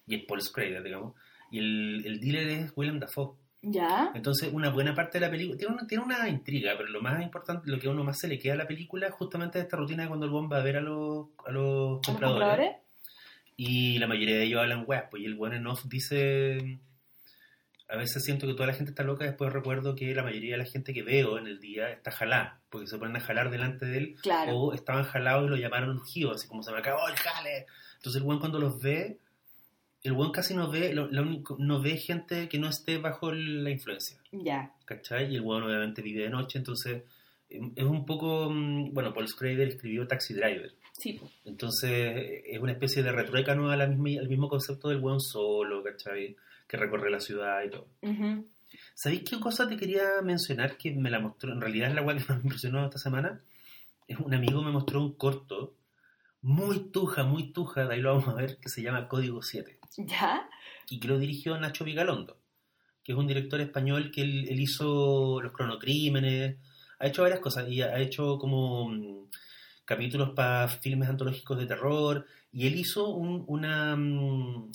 y 0.06 0.14
es 0.16 0.24
Paul 0.24 0.40
Schrader, 0.42 0.82
digamos. 0.82 1.14
Y 1.50 1.58
el, 1.58 2.02
el 2.06 2.20
dealer 2.20 2.48
es 2.48 2.72
Willem 2.76 2.98
Dafoe. 3.00 3.34
¿Ya? 3.62 4.12
Entonces, 4.14 4.50
una 4.52 4.70
buena 4.70 4.94
parte 4.94 5.18
de 5.18 5.26
la 5.26 5.30
película 5.30 5.58
tiene 5.58 5.74
una, 5.74 5.86
tiene 5.86 6.04
una 6.04 6.28
intriga, 6.28 6.74
pero 6.76 6.88
lo 6.88 7.00
más 7.02 7.20
importante, 7.22 7.68
lo 7.68 7.80
que 7.80 7.88
a 7.88 7.90
uno 7.90 8.04
más 8.04 8.18
se 8.20 8.28
le 8.28 8.38
queda 8.38 8.52
a 8.54 8.56
la 8.58 8.66
película, 8.68 9.08
es 9.08 9.14
justamente 9.14 9.58
esta 9.58 9.76
rutina 9.76 10.02
de 10.04 10.08
cuando 10.08 10.26
el 10.26 10.32
buen 10.32 10.50
va 10.50 10.58
a 10.58 10.62
ver 10.62 10.76
a 10.76 10.80
los, 10.80 11.26
a 11.44 11.50
los 11.50 11.54
¿A 11.54 11.90
los 11.94 12.00
compradores. 12.06 12.48
compradores? 12.48 12.76
Y 13.56 13.98
la 13.98 14.06
mayoría 14.06 14.36
de 14.36 14.44
ellos 14.44 14.60
hablan 14.60 14.84
weas, 14.86 15.04
pues 15.10 15.22
y 15.22 15.26
el 15.26 15.34
buen 15.34 15.52
en 15.54 15.66
off 15.66 15.84
dice. 15.86 16.78
A 17.88 17.96
veces 17.96 18.25
siento 18.25 18.46
que 18.46 18.55
toda 18.55 18.66
la 18.66 18.75
gente 18.75 18.90
está 18.90 19.05
loca, 19.05 19.25
después 19.25 19.53
recuerdo 19.53 19.94
que 19.94 20.12
la 20.14 20.22
mayoría 20.25 20.53
de 20.57 20.64
la 20.64 20.68
gente 20.70 20.92
que 20.92 21.03
veo 21.05 21.38
en 21.38 21.46
el 21.46 21.61
día 21.61 21.90
está 21.90 22.11
jalada, 22.11 22.61
porque 22.68 22.87
se 22.88 22.99
ponen 22.99 23.16
a 23.16 23.20
jalar 23.20 23.51
delante 23.51 23.87
de 23.87 23.99
él, 23.99 24.16
Claro. 24.22 24.57
o 24.57 24.75
estaban 24.75 25.05
jalados 25.05 25.46
y 25.46 25.51
lo 25.51 25.57
llamaron 25.57 25.90
ungido, 25.90 26.33
así 26.33 26.49
como 26.49 26.62
se 26.64 26.72
me 26.72 26.79
acabó 26.79 27.07
el 27.09 27.14
jale. 27.14 27.66
Entonces 27.96 28.20
el 28.20 28.25
buen 28.27 28.40
cuando 28.40 28.59
los 28.59 28.81
ve, 28.83 29.18
el 30.03 30.12
buen 30.14 30.31
casi 30.33 30.55
no 30.55 30.68
ve, 30.70 30.92
lo- 30.94 31.07
lo 31.09 31.22
único- 31.22 31.57
no 31.61 31.81
ve 31.81 31.96
gente 31.96 32.49
que 32.49 32.59
no 32.59 32.68
esté 32.68 32.99
bajo 32.99 33.33
la 33.33 33.70
influencia. 33.70 34.18
Ya. 34.33 34.72
¿cachai? 34.85 35.33
Y 35.33 35.37
el 35.37 35.40
weón 35.42 35.62
obviamente 35.64 36.03
vive 36.03 36.22
de 36.25 36.31
noche, 36.31 36.59
entonces 36.59 37.03
em, 37.49 37.72
es 37.77 37.85
un 37.85 38.05
poco, 38.05 38.51
mm, 38.51 38.92
bueno, 38.92 39.14
Paul 39.14 39.29
Schrader 39.29 39.68
escribió 39.68 40.07
Taxi 40.09 40.35
Driver, 40.35 40.72
Sí, 40.99 41.20
entonces 41.44 42.42
es 42.44 42.59
una 42.59 42.72
especie 42.72 43.03
de 43.05 43.12
retruécano 43.12 43.70
a 43.70 43.77
la 43.77 43.87
misma, 43.87 44.20
al 44.20 44.29
mismo 44.29 44.49
concepto 44.49 44.88
del 44.88 44.99
weón 44.99 45.20
solo, 45.20 45.83
¿cachai? 45.85 46.35
Que 46.66 46.76
recorre 46.76 47.11
la 47.11 47.20
ciudad 47.20 47.62
y 47.64 47.70
todo. 47.70 47.88
Ujú. 48.02 48.48
¿Sabéis 48.94 49.22
qué 49.29 49.38
cosa 49.38 49.68
te 49.68 49.76
quería 49.76 50.20
mencionar 50.22 50.76
que 50.76 50.92
me 50.92 51.11
la 51.11 51.20
mostró? 51.20 51.52
En 51.52 51.61
realidad 51.61 51.90
es 51.90 51.94
la 51.94 52.00
que 52.00 52.20
más 52.20 52.38
me 52.38 52.42
impresionó 52.44 52.85
esta 52.85 52.98
semana. 52.98 53.40
Es 54.09 54.18
un 54.18 54.35
amigo 54.35 54.62
me 54.62 54.72
mostró 54.72 55.00
un 55.00 55.16
corto 55.16 55.76
muy 56.42 56.90
tuja, 56.90 57.24
muy 57.24 57.52
tuja, 57.52 57.87
de 57.87 57.94
ahí 57.94 58.00
lo 58.00 58.14
vamos 58.14 58.29
a 58.29 58.35
ver, 58.35 58.59
que 58.59 58.68
se 58.68 58.81
llama 58.81 59.09
Código 59.09 59.42
7 59.42 59.81
¿Ya? 59.98 60.48
y 60.88 61.00
que 61.00 61.09
lo 61.09 61.18
dirigió 61.18 61.59
Nacho 61.59 61.85
Vigalondo, 61.85 62.38
que 63.02 63.12
es 63.12 63.18
un 63.18 63.26
director 63.26 63.61
español 63.61 64.12
que 64.12 64.22
él, 64.22 64.46
él 64.48 64.61
hizo 64.61 65.40
Los 65.40 65.52
Cronocrímenes, 65.52 66.59
ha 67.00 67.07
hecho 67.07 67.22
varias 67.22 67.40
cosas 67.40 67.68
y 67.68 67.83
ha 67.83 67.98
hecho 67.98 68.38
como 68.38 68.88
mm, 68.88 69.29
capítulos 69.85 70.31
para 70.31 70.68
filmes 70.68 71.09
antológicos 71.09 71.59
de 71.59 71.66
terror 71.66 72.26
y 72.52 72.66
él 72.66 72.76
hizo 72.76 73.09
un, 73.09 73.44
una, 73.48 73.96
mm, 73.96 74.70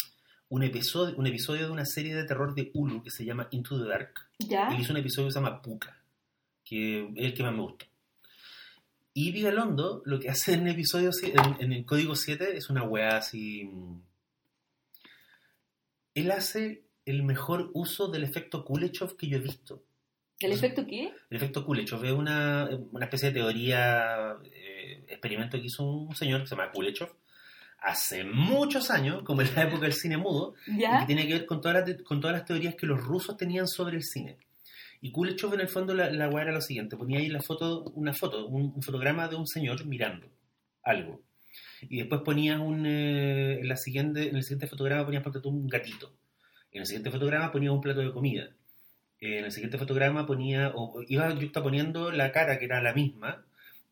un, 0.51 0.63
episodio, 0.63 1.15
un 1.17 1.27
episodio 1.27 1.65
de 1.65 1.71
una 1.71 1.85
serie 1.85 2.13
de 2.13 2.25
terror 2.25 2.53
de 2.53 2.71
Hulu 2.73 3.01
que 3.01 3.09
se 3.09 3.23
llama 3.23 3.47
Into 3.51 3.81
the 3.81 3.87
Dark. 3.87 4.13
¿Ya? 4.37 4.67
Él 4.67 4.81
hizo 4.81 4.91
un 4.91 4.99
episodio 4.99 5.29
que 5.29 5.31
se 5.31 5.39
llama 5.39 5.61
Puka, 5.61 5.97
que 6.65 7.05
es 7.15 7.25
el 7.25 7.33
que 7.33 7.43
más 7.43 7.53
me 7.53 7.61
gustó. 7.61 7.85
Y 9.13 9.31
Vigalondo 9.31 10.01
lo 10.05 10.19
que 10.19 10.29
hace 10.29 10.53
en 10.53 10.67
el 10.67 10.73
episodio, 10.73 11.11
en 11.59 11.71
el 11.71 11.85
código 11.85 12.15
7, 12.15 12.57
es 12.57 12.69
una 12.69 12.83
weá 12.83 13.15
así. 13.15 13.63
mm, 13.63 14.01
Él 16.15 16.31
hace 16.31 16.83
el 17.05 17.23
mejor 17.23 17.71
uso 17.73 18.09
del 18.09 18.25
efecto 18.25 18.65
Kuleshov 18.65 19.15
que 19.15 19.27
yo 19.27 19.37
he 19.37 19.41
visto. 19.41 19.83
¿El 20.41 20.51
efecto 20.51 20.85
qué? 20.85 21.13
El 21.29 21.37
efecto 21.37 21.65
Kuleshov 21.65 22.03
es 22.03 22.11
una, 22.11 22.69
una 22.91 23.05
especie 23.05 23.29
de 23.29 23.39
teoría, 23.39 24.35
eh, 24.43 25.05
experimento 25.07 25.57
que 25.57 25.67
hizo 25.67 25.83
un 25.85 26.13
señor 26.13 26.41
que 26.41 26.47
se 26.47 26.55
llama 26.57 26.71
Kuleshov 26.73 27.20
hace 27.81 28.23
muchos 28.23 28.91
años, 28.91 29.23
como 29.23 29.41
en 29.41 29.53
la 29.55 29.63
época 29.67 29.81
del 29.83 29.93
cine 29.93 30.17
mudo, 30.17 30.53
y 30.67 30.99
que 31.01 31.05
tiene 31.07 31.27
que 31.27 31.33
ver 31.33 31.45
con 31.45 31.61
todas 31.61 31.77
las, 31.77 31.85
te- 31.97 32.03
con 32.03 32.21
todas 32.21 32.35
las 32.37 32.45
teorías 32.45 32.75
que 32.75 32.85
los 32.85 33.01
rusos 33.03 33.35
tenían 33.37 33.67
sobre 33.67 33.97
el 33.97 34.03
cine. 34.03 34.37
Y 35.01 35.11
Kuleshov 35.11 35.55
en 35.55 35.61
el 35.61 35.67
fondo 35.67 35.93
la, 35.95 36.11
la 36.11 36.25
era 36.41 36.51
lo 36.51 36.61
siguiente, 36.61 36.95
ponía 36.95 37.19
ahí 37.19 37.27
la 37.27 37.41
foto, 37.41 37.83
una 37.95 38.13
foto, 38.13 38.45
un, 38.47 38.71
un 38.75 38.81
fotograma 38.83 39.27
de 39.27 39.35
un 39.35 39.47
señor 39.47 39.83
mirando 39.85 40.27
algo. 40.83 41.21
Y 41.81 41.97
después 41.97 42.21
ponía 42.21 42.59
un, 42.59 42.85
eh, 42.85 43.59
en, 43.61 43.67
la 43.67 43.75
siguiente, 43.77 44.29
en 44.29 44.35
el 44.35 44.43
siguiente 44.43 44.67
fotograma 44.67 45.03
ponía 45.05 45.23
un 45.45 45.67
gatito. 45.67 46.13
En 46.71 46.81
el 46.81 46.85
siguiente 46.85 47.09
fotograma 47.09 47.51
ponía 47.51 47.71
un 47.71 47.81
plato 47.81 47.99
de 48.01 48.11
comida. 48.13 48.49
En 49.19 49.45
el 49.45 49.51
siguiente 49.51 49.77
fotograma 49.79 50.25
ponía, 50.27 50.71
o 50.75 51.01
iba 51.07 51.27
poniendo 51.63 52.11
la 52.11 52.31
cara 52.31 52.59
que 52.59 52.65
era 52.65 52.81
la 52.81 52.93
misma, 52.93 53.43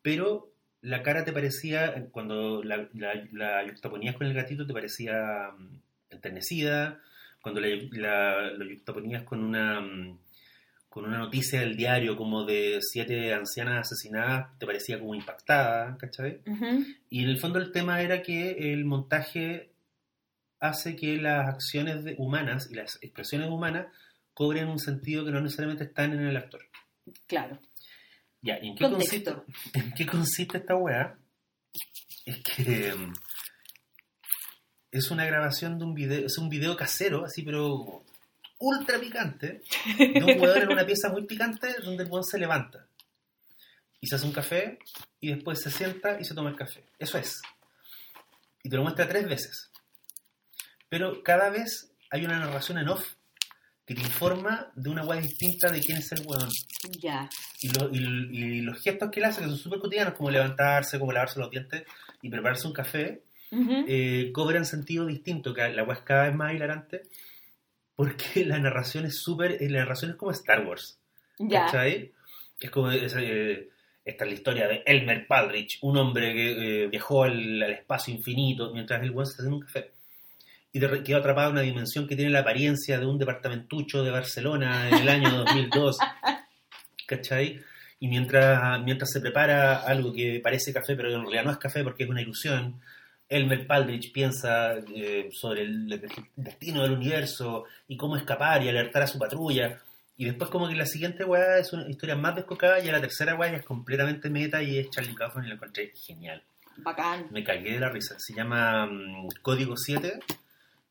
pero 0.02 0.49
la 0.82 1.04
cara 1.04 1.26
te 1.26 1.34
parecía, 1.34 2.08
cuando 2.12 2.63
la, 2.63 2.88
la, 2.94 3.13
la 3.32 3.63
con 4.18 4.28
el 4.28 4.34
gatito, 4.34 4.65
te 4.65 4.74
parecía 4.74 5.52
mm, 5.58 5.80
enternecida, 6.12 7.00
cuando 7.42 7.62
la, 7.62 7.70
la- 8.52 8.65
yuxtaponías 8.65 9.24
con 9.24 9.44
una 9.44 9.82
mm, 9.82 10.18
con 10.89 11.06
una 11.06 11.20
noticia 11.20 11.60
del 11.60 11.78
diario 11.78 12.18
como 12.18 12.46
de 12.46 12.80
siete 12.82 13.32
ancianas 13.34 13.82
asesinadas, 13.92 14.58
te 14.58 14.65
parecía 14.65 14.98
como 15.00 15.13
impactada, 15.13 15.96
¿cachai? 15.98 16.42
Y 17.12 17.24
en 17.24 17.30
el 17.30 17.38
fondo 17.39 17.60
el 17.60 17.72
tema 17.72 18.02
era 18.02 18.24
que 18.24 18.74
el 18.74 18.86
montaje 18.86 19.70
hace 20.60 20.96
que 20.96 21.18
las 21.18 21.48
acciones 21.48 22.04
de- 22.04 22.15
humanas 22.18 22.70
y 22.72 22.76
las 22.76 22.98
expresiones 23.04 23.50
humanas 23.50 23.86
cobren 24.34 24.68
un 24.68 24.80
sentido 24.80 25.24
que 25.24 25.32
no 25.32 25.42
necesariamente 25.42 25.84
están 25.84 26.12
en 26.13 26.22
el 26.22 26.36
actor. 26.36 26.62
Claro. 27.28 27.60
Ya, 28.41 28.58
¿y 28.62 28.69
en 28.69 28.75
qué, 28.75 28.89
consiste, 28.89 29.34
Contexto. 29.34 29.62
en 29.80 29.93
qué 29.93 30.06
consiste 30.06 30.58
esta 30.60 30.75
weá? 30.75 31.17
Es 32.25 32.38
que 32.43 32.93
mm, 32.93 33.13
es 34.91 35.12
una 35.12 35.25
grabación 35.25 35.78
de 35.78 35.86
un 35.86 35.93
video, 35.93 36.25
es 36.25 36.38
un 36.38 36.49
video 36.49 36.75
casero, 36.75 37.25
así 37.25 37.43
pero 37.43 38.04
ultra 38.60 38.99
picante, 38.99 39.62
de 39.97 40.23
un 40.23 40.41
weón 40.41 40.62
en 40.62 40.71
una 40.71 40.86
pieza 40.86 41.10
muy 41.10 41.25
picante 41.25 41.75
donde 41.84 42.04
el 42.04 42.10
weón 42.10 42.23
se 42.23 42.38
levanta 42.38 42.86
y 44.02 44.08
se 44.08 44.15
hace 44.15 44.25
un 44.25 44.34
café 44.34 44.80
y 45.19 45.34
después 45.34 45.62
se 45.62 45.71
sienta 45.71 46.19
y 46.19 46.23
se 46.23 46.34
toma 46.34 46.49
el 46.49 46.56
café. 46.56 46.86
Eso 46.97 47.17
es. 47.17 47.41
Y 48.63 48.69
te 48.69 48.75
lo 48.75 48.84
muestra 48.84 49.08
tres 49.08 49.28
veces. 49.28 49.71
Pero 50.89 51.23
cada 51.23 51.49
vez 51.49 51.91
hay 52.10 52.25
una 52.25 52.39
narración 52.39 52.78
en 52.78 52.89
off 52.89 53.15
que 53.89 53.95
te 53.95 54.02
informa 54.02 54.71
de 54.75 54.88
una 54.91 55.04
weá 55.04 55.19
distinta 55.19 55.71
de 55.71 55.80
quién 55.80 55.97
es 55.97 56.12
el 56.12 56.21
weón. 56.28 56.47
Ya. 57.02 57.28
Y, 57.60 57.69
lo- 57.69 57.89
y- 57.91 58.58
y 58.60 58.62
los 58.62 58.80
gestos 58.84 59.10
que 59.10 59.19
él 59.19 59.25
hace, 59.25 59.41
que 59.41 59.47
son 59.47 59.58
súper 59.58 59.80
cotidianos, 59.80 60.13
como 60.13 60.30
levantarse, 60.30 60.99
como 60.99 61.12
lavarse 61.12 61.39
los 61.39 61.49
dientes 61.49 61.86
y 62.21 62.30
prepararse 62.30 62.67
un 62.67 62.73
café, 62.73 63.23
eh, 63.88 64.30
cobran 64.32 64.63
sentido 64.65 65.08
distinto, 65.08 65.56
que 65.56 65.67
la 65.69 65.82
web 65.84 65.97
es 65.97 66.04
cada 66.04 66.28
vez 66.28 66.36
más 66.36 66.54
hilarante, 66.54 67.02
porque 67.95 68.45
la 68.45 68.60
narración 68.60 69.06
es 69.06 69.17
súper, 69.17 69.54
eh, 69.62 69.69
la 69.69 69.80
narración 69.80 70.12
es 70.12 70.17
como 70.17 70.32
Star 70.32 70.65
Wars, 70.67 70.99
ya. 71.39 71.65
¿cachai? 71.65 72.12
Es 72.60 72.69
como, 72.69 72.91
es, 72.91 73.15
eh, 73.17 73.69
esta 74.06 74.23
es 74.23 74.30
la 74.30 74.36
historia 74.36 74.67
de 74.67 74.84
Elmer 74.86 75.25
Padrich, 75.28 75.80
un 75.82 75.97
hombre 75.97 76.32
que 76.34 76.84
eh, 76.84 76.88
viajó 76.89 77.23
al, 77.23 77.63
al 77.63 77.71
espacio 77.71 78.13
infinito 78.13 78.71
mientras 78.71 79.02
el 79.02 79.10
buen 79.12 79.25
se 79.25 79.34
haciendo 79.34 79.56
un 79.58 79.62
café. 79.63 79.91
Y 80.72 80.80
te 80.80 81.04
quedó 81.04 81.18
atrapado 81.18 81.50
en 81.50 81.54
una 81.54 81.62
dimensión 81.62 82.08
que 82.08 82.16
tiene 82.16 82.32
la 82.32 82.40
apariencia 82.40 83.00
de 83.00 83.06
un 83.06 83.18
departamentucho 83.18 84.04
de 84.04 84.12
Barcelona 84.12 84.90
en 84.90 84.96
el 84.96 85.10
año 85.10 85.32
2002. 85.32 85.98
¿Cachai? 87.08 87.60
Y 88.00 88.08
mientras, 88.08 88.82
mientras 88.84 89.12
se 89.12 89.20
prepara 89.20 89.78
algo 89.78 90.14
que 90.14 90.40
parece 90.44 90.72
café, 90.72 90.96
pero 90.96 91.10
en 91.10 91.22
realidad 91.22 91.44
no 91.44 91.52
es 91.52 91.58
café 91.58 91.84
porque 91.84 92.04
es 92.04 92.10
una 92.10 92.22
ilusión, 92.22 92.80
Elmer 93.30 93.68
Padrich 93.68 94.12
piensa 94.12 94.76
eh, 94.96 95.30
sobre 95.32 95.62
el 95.62 96.02
destino 96.36 96.82
del 96.82 96.94
universo 96.94 97.66
y 97.88 97.96
cómo 97.96 98.16
escapar 98.16 98.64
y 98.64 98.70
alertar 98.70 99.04
a 99.04 99.08
su 99.08 99.20
patrulla. 99.20 99.80
Y 100.18 100.26
después 100.26 100.50
como 100.50 100.68
que 100.68 100.76
la 100.76 100.86
siguiente 100.86 101.24
weá 101.24 101.60
es 101.60 101.72
una 101.72 101.88
historia 101.90 102.16
más 102.16 102.36
descocada 102.36 102.80
y 102.80 102.90
a 102.90 102.92
la 102.92 103.02
tercera 103.02 103.36
weá 103.36 103.56
es 103.56 103.64
completamente 103.64 104.30
meta 104.30 104.62
y 104.64 104.80
es 104.80 104.90
Charlie 104.90 105.16
Kaufman 105.16 105.46
y 105.46 105.50
la 105.50 105.56
encontré 105.56 105.94
genial. 105.96 106.44
Bacán. 106.78 107.28
Me 107.32 107.44
cagué 107.44 107.74
de 107.74 107.80
la 107.80 107.90
risa. 107.90 108.16
Se 108.18 108.34
llama 108.34 108.88
mm, 108.88 109.28
Código 109.42 109.78
7 109.78 110.20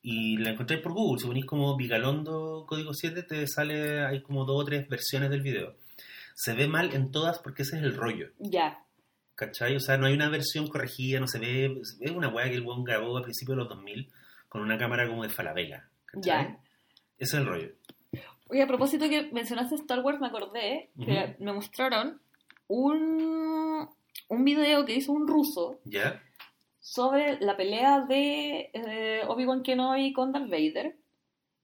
y 0.02 0.36
la 0.38 0.50
encontré 0.50 0.78
por 0.78 0.92
Google. 0.92 1.20
Si 1.20 1.26
ponís 1.26 1.44
como 1.44 1.76
Vigalondo 1.76 2.64
Código 2.66 2.94
7 2.94 3.22
te 3.22 3.46
sale, 3.46 4.04
hay 4.04 4.22
como 4.22 4.44
dos 4.44 4.62
o 4.62 4.64
tres 4.64 4.88
versiones 4.88 5.30
del 5.30 5.42
video. 5.42 5.74
Se 6.34 6.54
ve 6.54 6.68
mal 6.68 6.94
en 6.94 7.10
todas 7.10 7.38
porque 7.38 7.62
ese 7.62 7.76
es 7.78 7.82
el 7.82 7.96
rollo. 7.96 8.30
Ya. 8.38 8.84
¿Cachai? 9.34 9.76
O 9.76 9.80
sea, 9.80 9.96
no 9.96 10.06
hay 10.06 10.14
una 10.14 10.28
versión 10.28 10.68
corregida, 10.68 11.20
no 11.20 11.26
se 11.26 11.38
ve. 11.38 11.80
Es 12.00 12.10
una 12.10 12.28
weá 12.28 12.48
que 12.48 12.54
el 12.54 12.62
buen 12.62 12.84
grabó 12.84 13.16
a 13.16 13.22
principios 13.22 13.56
de 13.56 13.62
los 13.62 13.68
2000 13.68 14.10
con 14.48 14.62
una 14.62 14.78
cámara 14.78 15.08
como 15.08 15.22
de 15.22 15.28
Falabella. 15.28 15.88
Ya. 16.14 16.58
Ese 17.18 17.36
es 17.36 17.42
el 17.42 17.46
rollo. 17.46 17.72
Oye, 18.50 18.62
a 18.62 18.66
propósito 18.66 19.08
que 19.08 19.30
mencionaste 19.32 19.74
Star 19.74 20.00
Wars, 20.00 20.20
me 20.20 20.28
acordé 20.28 20.90
que 20.98 21.36
me 21.38 21.52
mostraron 21.52 22.20
un, 22.66 23.88
un 24.28 24.44
video 24.44 24.84
que 24.86 24.94
hizo 24.94 25.12
un 25.12 25.26
ruso 25.28 25.80
¿Ya? 25.84 26.22
Sobre 26.88 27.38
la 27.40 27.54
pelea 27.54 28.00
de 28.00 28.70
eh, 28.72 29.22
Obi-Wan 29.28 29.62
Kenobi 29.62 30.14
con 30.14 30.32
Darth 30.32 30.48
Vader. 30.48 30.96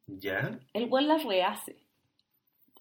¿Ya? 0.06 0.58
El 0.74 0.88
güey 0.88 1.06
la 1.06 1.16
rehace. 1.16 1.78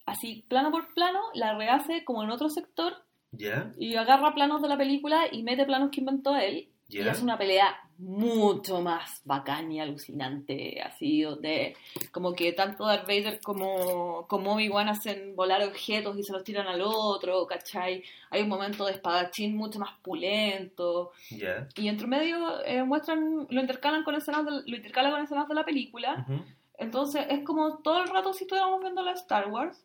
Así, 0.06 0.44
plano 0.50 0.70
por 0.70 0.94
plano, 0.94 1.22
la 1.36 1.58
rehace 1.58 2.04
como 2.04 2.22
en 2.22 2.32
otro 2.32 2.50
sector 2.50 2.94
¿Ya? 3.32 3.72
y 3.78 3.96
agarra 3.96 4.36
planos 4.36 4.62
de 4.62 4.68
la 4.68 4.78
película 4.78 5.28
y 5.32 5.44
mete 5.44 5.66
planos 5.66 5.90
que 5.90 6.02
inventó 6.02 6.36
él. 6.36 6.70
Y 6.90 7.02
hace 7.12 7.24
una 7.24 7.38
pelea 7.38 7.76
mucho 7.98 8.82
más 8.82 9.22
bacán 9.24 9.72
y 9.72 9.80
alucinante, 9.80 10.82
así, 10.82 11.22
donde 11.22 11.76
como 12.12 12.34
que 12.34 12.52
tanto 12.54 12.86
Darth 12.86 13.08
Vader 13.08 13.40
como, 13.42 14.28
como 14.28 14.54
Obi-Wan 14.54 14.90
hacen 14.90 15.36
volar 15.36 15.64
objetos 15.64 16.18
y 16.18 16.24
se 16.24 16.34
los 16.34 16.44
tiran 16.44 16.68
al 16.68 16.82
otro, 16.82 17.48
¿cachai? 17.48 18.04
Hay 18.30 18.42
un 18.42 18.50
momento 18.50 18.86
de 18.86 18.92
espadachín 18.94 19.56
mucho 19.56 19.80
más 19.80 19.94
pulento. 20.02 21.12
Y 21.76 21.88
entre 21.88 22.08
medio 22.08 22.64
eh, 22.66 22.84
muestran, 22.84 23.48
lo 23.50 23.62
intercalan 23.62 24.04
con 24.04 24.16
escenas, 24.16 24.46
de- 24.46 24.64
lo 24.70 24.76
intercalan 24.78 25.12
con 25.12 25.24
escenas 25.24 25.48
de 25.48 25.56
la 25.56 25.66
película. 25.66 26.26
Entonces 26.78 27.26
es 27.30 27.44
como 27.46 27.78
todo 27.78 28.04
el 28.04 28.10
rato 28.10 28.34
si 28.34 28.44
estuviéramos 28.44 28.82
viendo 28.82 29.02
la 29.04 29.12
Star 29.14 29.48
Wars, 29.50 29.84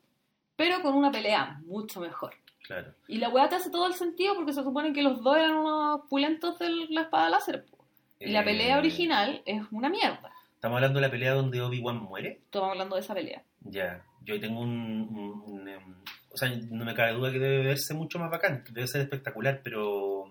pero 0.56 0.82
con 0.82 0.94
una 0.94 1.10
pelea 1.12 1.60
mucho 1.66 2.00
mejor. 2.00 2.34
Claro. 2.64 2.92
Y 3.06 3.16
la 3.18 3.28
weá 3.30 3.48
te 3.48 3.56
hace 3.56 3.70
todo 3.70 3.86
el 3.86 3.94
sentido 3.94 4.34
porque 4.34 4.52
se 4.52 4.62
supone 4.62 4.92
que 4.92 5.02
los 5.02 5.22
dos 5.22 5.36
eran 5.36 5.54
unos 5.56 6.02
pulentos 6.08 6.58
de 6.58 6.68
la 6.90 7.02
espada 7.02 7.30
láser. 7.30 7.64
po. 7.64 7.78
Y 8.20 8.30
la 8.30 8.40
Eh, 8.40 8.44
pelea 8.44 8.78
original 8.78 9.42
es 9.46 9.62
una 9.70 9.88
mierda. 9.88 10.30
Estamos 10.54 10.76
hablando 10.76 10.98
de 11.00 11.06
la 11.06 11.10
pelea 11.10 11.32
donde 11.34 11.62
Obi-Wan 11.62 11.96
muere. 12.02 12.40
Estamos 12.44 12.70
hablando 12.72 12.96
de 12.96 13.00
esa 13.02 13.14
pelea. 13.14 13.42
Ya, 13.60 14.04
yo 14.22 14.38
tengo 14.40 14.60
un, 14.60 14.70
un- 14.70 15.42
un, 15.46 15.68
em, 15.68 15.94
O 16.30 16.36
sea, 16.36 16.50
no 16.70 16.84
me 16.84 16.94
cabe 16.94 17.14
duda 17.14 17.32
que 17.32 17.38
debe 17.38 17.64
verse 17.64 17.94
mucho 17.94 18.18
más 18.18 18.30
bacán, 18.30 18.62
que 18.62 18.72
debe 18.72 18.86
ser 18.86 19.00
espectacular, 19.00 19.60
pero... 19.64 20.24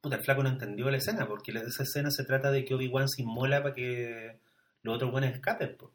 Puta, 0.00 0.16
el 0.16 0.22
flaco 0.22 0.42
no 0.42 0.48
entendió 0.48 0.90
la 0.90 0.96
escena, 0.96 1.26
porque 1.26 1.50
esa 1.52 1.82
escena 1.82 2.10
se 2.10 2.24
trata 2.24 2.50
de 2.50 2.64
que 2.64 2.74
Obi-Wan 2.74 3.08
se 3.08 3.22
inmola 3.22 3.62
para 3.62 3.74
que 3.74 4.38
los 4.82 4.96
otros 4.96 5.10
buenos 5.12 5.30
escapen, 5.30 5.76
po. 5.76 5.90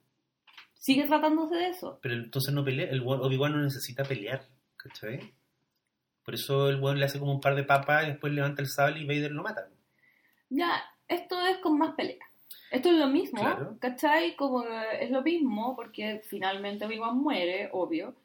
Sigue 0.76 1.06
tratándose 1.08 1.56
de 1.56 1.70
eso. 1.70 2.00
Pero 2.02 2.16
entonces 2.16 2.54
no 2.54 2.64
pelea, 2.64 2.90
el 2.92 3.02
Obi-Wan 3.06 3.52
no 3.52 3.62
necesita 3.64 4.04
pelear, 4.04 4.46
¿cachai? 4.82 5.34
Por 6.24 6.34
eso 6.36 6.70
el 6.70 6.80
weón 6.80 7.00
le 7.00 7.06
hace 7.06 7.20
como 7.20 7.32
un 7.34 7.42
par 7.42 7.56
de 7.56 7.64
papas 7.64 8.04
y 8.06 8.08
después 8.12 8.32
levanta 8.34 8.62
el 8.62 8.68
sable 8.70 9.00
y 9.00 9.06
Vader 9.06 9.32
lo 9.32 9.44
mata. 9.44 9.68
Ya, 10.50 10.82
esto 11.08 11.40
es 11.46 11.58
con 11.58 11.78
más 11.78 11.94
pelea. 11.96 12.26
Esto 12.72 12.90
es 12.90 12.98
lo 12.98 13.08
mismo, 13.08 13.42
Claro. 13.42 13.78
¿cachai? 13.80 14.36
Como 14.36 14.62
que 14.64 14.70
es 15.02 15.10
lo 15.10 15.22
mismo 15.24 15.76
porque 15.76 16.22
finalmente 16.28 16.86
Obi-Wan 16.86 17.18
muere, 17.18 17.70
obvio, 17.72 18.16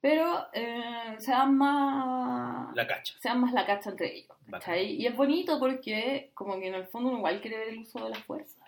pero 0.00 0.46
eh, 0.52 1.14
se 1.18 1.30
dan 1.30 1.56
más... 1.56 2.74
La 2.76 2.86
cacha. 2.86 3.14
se 3.18 3.28
dan 3.28 3.40
más 3.40 3.52
la 3.54 3.64
cacha 3.64 3.90
entre 3.90 4.14
ellos. 4.14 4.36
¿cachai? 4.50 4.92
Y 4.96 5.06
es 5.06 5.16
bonito 5.16 5.58
porque 5.58 6.30
como 6.34 6.58
que 6.60 6.68
en 6.68 6.74
el 6.74 6.86
fondo 6.86 7.08
uno 7.08 7.18
igual 7.18 7.40
quiere 7.40 7.56
ver 7.56 7.68
el 7.68 7.78
uso 7.78 8.04
de 8.04 8.10
la 8.10 8.16
fuerza, 8.20 8.60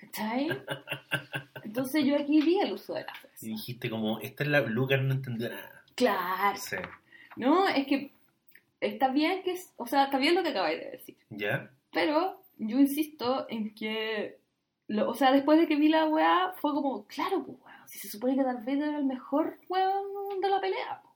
¿cachai? 0.00 0.48
Entonces 1.62 2.04
yo 2.04 2.16
aquí 2.16 2.40
vi 2.42 2.58
el 2.58 2.72
uso 2.72 2.94
de 2.94 3.04
la 3.04 3.14
fuerza. 3.14 3.46
Y 3.46 3.50
dijiste 3.50 3.88
como, 3.88 4.18
esta 4.18 4.42
es 4.42 4.50
la... 4.50 4.60
Lucas 4.62 5.00
no 5.00 5.14
entendió 5.14 5.48
nada. 5.50 5.81
Claro, 5.94 6.56
Sí. 6.58 6.76
no, 7.36 7.68
es 7.68 7.86
que 7.86 8.12
está 8.80 9.08
bien 9.08 9.42
que, 9.42 9.58
o 9.76 9.86
sea, 9.86 10.04
está 10.04 10.18
bien 10.18 10.34
lo 10.34 10.42
que 10.42 10.48
acabáis 10.50 10.80
de 10.80 10.90
decir, 10.90 11.16
¿Ya? 11.30 11.70
pero 11.92 12.40
yo 12.58 12.78
insisto 12.78 13.46
en 13.48 13.74
que, 13.74 14.38
lo- 14.88 15.08
o 15.10 15.14
sea, 15.14 15.32
después 15.32 15.58
de 15.58 15.66
que 15.66 15.76
vi 15.76 15.88
la 15.88 16.06
weá, 16.06 16.52
fue 16.60 16.72
como, 16.72 17.06
claro, 17.06 17.44
pues 17.44 17.58
weón, 17.62 17.88
si 17.88 17.98
se 17.98 18.08
supone 18.08 18.34
que 18.36 18.42
Darth 18.42 18.64
Vader 18.64 18.88
era 18.88 18.98
el 18.98 19.04
mejor 19.04 19.58
weón 19.68 20.40
de 20.40 20.48
la 20.48 20.60
pelea, 20.60 21.00
po. 21.02 21.10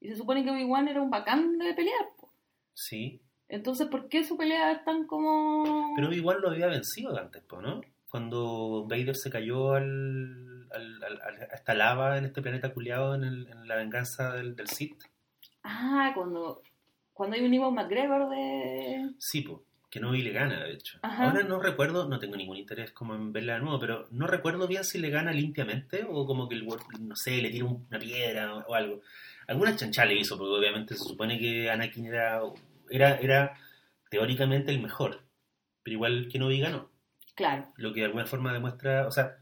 y 0.00 0.08
se 0.08 0.16
supone 0.16 0.42
que 0.44 0.50
Obi-Wan 0.50 0.88
era 0.88 1.00
un 1.02 1.10
bacán 1.10 1.58
de 1.58 1.74
pelear, 1.74 2.08
po. 2.18 2.32
Sí. 2.74 3.20
entonces, 3.48 3.86
¿por 3.88 4.08
qué 4.08 4.24
su 4.24 4.36
pelea 4.38 4.72
es 4.72 4.84
tan 4.84 5.06
como... 5.06 5.92
Pero 5.94 6.10
igual 6.12 6.40
lo 6.40 6.48
había 6.50 6.66
vencido 6.68 7.16
antes, 7.18 7.42
po, 7.44 7.60
¿no? 7.60 7.82
Cuando 8.10 8.86
Vader 8.88 9.14
se 9.14 9.30
cayó 9.30 9.74
al, 9.74 10.51
al- 10.74 11.02
al- 11.04 11.20
al- 11.22 11.42
a 11.42 11.54
esta 11.54 11.74
lava 11.74 12.18
en 12.18 12.24
este 12.24 12.42
planeta 12.42 12.72
culiado 12.72 13.14
en, 13.14 13.24
el- 13.24 13.46
en 13.48 13.68
la 13.68 13.76
venganza 13.76 14.32
del, 14.32 14.54
del 14.56 14.68
Sith. 14.68 15.02
Ah, 15.64 16.12
cuando, 16.14 16.62
cuando 17.12 17.36
hay 17.36 17.44
un 17.44 17.54
Iwan 17.54 17.74
McGregor 17.74 18.28
de... 18.30 19.10
Sí, 19.18 19.42
po, 19.42 19.64
que 19.90 20.00
no 20.00 20.10
vi 20.10 20.22
le 20.22 20.32
gana, 20.32 20.64
de 20.64 20.72
hecho. 20.72 20.98
Ajá. 21.02 21.24
Ahora 21.30 21.42
no 21.44 21.60
recuerdo, 21.60 22.08
no 22.08 22.18
tengo 22.18 22.36
ningún 22.36 22.56
interés 22.56 22.92
como 22.92 23.14
en 23.14 23.32
verla 23.32 23.54
de 23.54 23.60
nuevo, 23.60 23.78
pero 23.78 24.08
no 24.10 24.26
recuerdo 24.26 24.66
bien 24.66 24.84
si 24.84 24.98
le 24.98 25.10
gana 25.10 25.32
limpiamente 25.32 26.04
o 26.08 26.26
como 26.26 26.48
que 26.48 26.54
el 26.56 26.66
no 27.00 27.14
sé, 27.16 27.40
le 27.42 27.50
tira 27.50 27.66
una 27.66 27.98
piedra 27.98 28.54
o, 28.54 28.60
o 28.68 28.74
algo. 28.74 29.02
Alguna 29.46 29.76
chancha 29.76 30.04
le 30.04 30.14
hizo, 30.18 30.38
porque 30.38 30.54
obviamente 30.54 30.94
se 30.94 31.04
supone 31.04 31.38
que 31.38 31.70
Anakin 31.70 32.06
era, 32.06 32.40
era, 32.90 33.16
era 33.16 33.54
teóricamente 34.10 34.70
el 34.70 34.80
mejor, 34.80 35.22
pero 35.82 35.94
igual 35.94 36.28
que 36.30 36.38
no 36.38 36.48
vi 36.48 36.60
ganó. 36.60 36.90
Claro, 37.34 37.72
lo 37.76 37.92
que 37.92 38.00
de 38.00 38.06
alguna 38.06 38.26
forma 38.26 38.52
demuestra, 38.52 39.06
o 39.06 39.10
sea, 39.10 39.36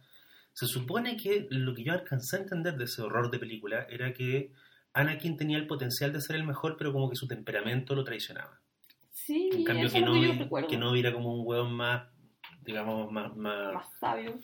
se 0.53 0.67
supone 0.67 1.17
que 1.17 1.47
lo 1.51 1.75
que 1.75 1.85
yo 1.85 1.93
alcancé 1.93 2.37
a 2.37 2.41
entender 2.41 2.77
de 2.77 2.85
ese 2.85 3.03
horror 3.03 3.31
de 3.31 3.39
película 3.39 3.87
era 3.89 4.13
que 4.13 4.53
Anakin 4.93 5.37
tenía 5.37 5.57
el 5.59 5.67
potencial 5.67 6.13
de 6.13 6.21
ser 6.21 6.37
el 6.37 6.45
mejor, 6.45 6.77
pero 6.77 6.93
como 6.93 7.09
que 7.09 7.17
su 7.17 7.27
temperamento 7.29 7.95
lo 7.95 8.05
traicionaba. 8.05 8.61
sí, 9.13 9.51
En 9.53 9.65
cambio, 9.65 9.87
eso 9.87 9.95
que 9.95 10.01
no, 10.03 10.13
que 10.15 10.23
yo 10.27 10.33
recuerdo. 10.35 10.69
que 10.69 10.77
no 10.77 10.95
era 10.95 11.13
como 11.13 11.33
un 11.35 11.47
hueón 11.47 11.73
más, 11.73 12.09
digamos, 12.63 13.11
más, 13.13 13.35
más, 13.37 13.73
Más 13.75 13.87
sabio. 14.01 14.39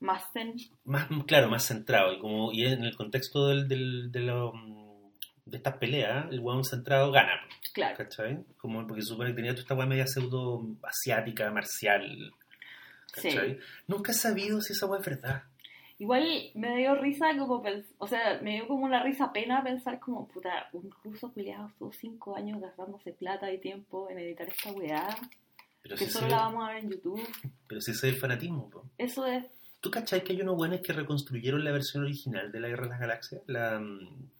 Más 0.00 0.22
zen. 0.32 0.54
más 0.84 1.08
claro, 1.26 1.48
más 1.48 1.64
centrado. 1.66 2.12
Y 2.12 2.18
como 2.20 2.52
y 2.52 2.64
en 2.66 2.84
el 2.84 2.94
contexto 2.94 3.48
del, 3.48 3.66
del- 3.66 4.12
de, 4.12 4.20
lo- 4.20 4.52
de 5.44 5.56
estas 5.56 5.76
peleas, 5.78 6.30
el 6.30 6.38
weón 6.40 6.62
centrado 6.64 7.10
gana. 7.10 7.32
Claro. 7.74 7.96
¿Cachai? 7.96 8.44
Como 8.58 8.86
porque 8.86 9.02
se 9.02 9.08
supone 9.08 9.30
que 9.30 9.36
tenía 9.36 9.52
toda 9.52 9.62
esta 9.62 9.74
weá 9.74 9.86
media 9.86 10.06
pseudo 10.06 10.62
asiática, 10.84 11.50
marcial. 11.50 12.30
¿Cachai? 13.12 13.54
Sí. 13.54 13.60
Nunca 13.86 14.12
he 14.12 14.14
sabido 14.14 14.60
si 14.60 14.72
esa 14.72 14.86
weá 14.86 15.00
es 15.00 15.06
verdad. 15.06 15.42
Igual 16.00 16.50
me 16.54 16.76
dio 16.76 16.94
risa 16.94 17.36
como 17.36 17.62
o 17.98 18.06
sea, 18.06 18.38
me 18.40 18.54
dio 18.54 18.68
como 18.68 18.84
una 18.84 19.02
risa 19.02 19.32
pena 19.32 19.64
pensar 19.64 19.98
como, 19.98 20.28
puta, 20.28 20.68
un 20.72 20.90
ruso 21.02 21.32
culiado 21.32 21.68
estuvo 21.68 21.92
cinco 21.92 22.36
años 22.36 22.60
gastándose 22.60 23.12
plata 23.12 23.52
y 23.52 23.58
tiempo 23.58 24.08
en 24.08 24.20
editar 24.20 24.46
esta 24.46 24.70
weá, 24.70 25.08
Pero 25.82 25.96
que 25.96 26.04
si 26.04 26.10
solo 26.12 26.28
la 26.28 26.36
vamos 26.36 26.68
a 26.68 26.72
ver 26.72 26.84
en 26.84 26.90
YouTube. 26.90 27.20
pero 27.66 27.80
si 27.80 27.90
ese 27.90 28.06
es 28.08 28.14
el 28.14 28.20
fanatismo, 28.20 28.70
po. 28.70 28.84
Eso 28.96 29.26
es, 29.26 29.44
¿Tú 29.80 29.90
cachai 29.90 30.24
que 30.24 30.32
hay 30.32 30.40
unos 30.42 30.56
buenos 30.56 30.80
que 30.80 30.92
reconstruyeron 30.92 31.64
la 31.64 31.70
versión 31.70 32.04
original 32.04 32.50
de 32.50 32.60
la 32.60 32.68
Guerra 32.68 32.84
de 32.84 32.90
las 32.90 33.00
Galaxias? 33.00 33.42
La, 33.46 33.78
mm, 33.78 34.30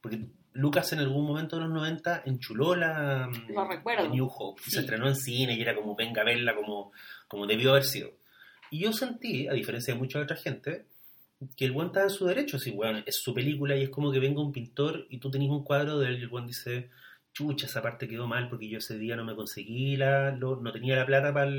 porque 0.00 0.20
Lucas 0.52 0.92
en 0.92 1.00
algún 1.00 1.26
momento 1.26 1.56
de 1.56 1.62
los 1.62 1.70
90 1.70 2.22
enchuló 2.24 2.74
la 2.74 3.28
mm, 3.28 3.52
Lo 3.52 3.68
recuerdo. 3.68 4.04
The 4.04 4.08
New 4.08 4.28
Hope. 4.34 4.60
y 4.62 4.64
Sí. 4.64 4.70
Se 4.72 4.80
estrenó 4.80 5.06
en 5.06 5.16
cine 5.16 5.54
y 5.54 5.60
era 5.60 5.74
como 5.74 5.94
venga 5.94 6.22
a 6.22 6.24
verla 6.24 6.54
como, 6.54 6.92
como 7.30 7.46
debió 7.46 7.70
haber 7.70 7.84
sido. 7.84 8.10
Y 8.70 8.80
yo 8.80 8.92
sentí, 8.92 9.48
a 9.48 9.52
diferencia 9.52 9.94
de 9.94 10.00
mucha 10.00 10.20
otra 10.20 10.36
gente, 10.36 10.84
que 11.56 11.64
el 11.64 11.72
buen 11.72 11.86
estaba 11.86 12.04
en 12.06 12.10
su 12.10 12.26
derecho. 12.26 12.58
Si, 12.58 12.70
bueno, 12.72 13.02
es 13.06 13.16
su 13.16 13.32
película 13.32 13.76
y 13.76 13.82
es 13.84 13.88
como 13.90 14.12
que 14.12 14.18
venga 14.18 14.42
un 14.42 14.52
pintor 14.52 15.06
y 15.08 15.18
tú 15.18 15.30
tenés 15.30 15.48
un 15.48 15.64
cuadro 15.64 15.98
de 15.98 16.08
él 16.08 16.18
y 16.18 16.22
el 16.22 16.28
buen 16.28 16.46
dice, 16.46 16.90
chucha, 17.32 17.66
esa 17.66 17.80
parte 17.82 18.06
quedó 18.08 18.26
mal 18.26 18.48
porque 18.50 18.68
yo 18.68 18.78
ese 18.78 18.98
día 18.98 19.16
no 19.16 19.24
me 19.24 19.34
conseguí, 19.36 19.96
la, 19.96 20.32
lo- 20.32 20.56
no 20.60 20.72
tenía 20.72 20.96
la 20.96 21.06
plata 21.06 21.32
para 21.32 21.50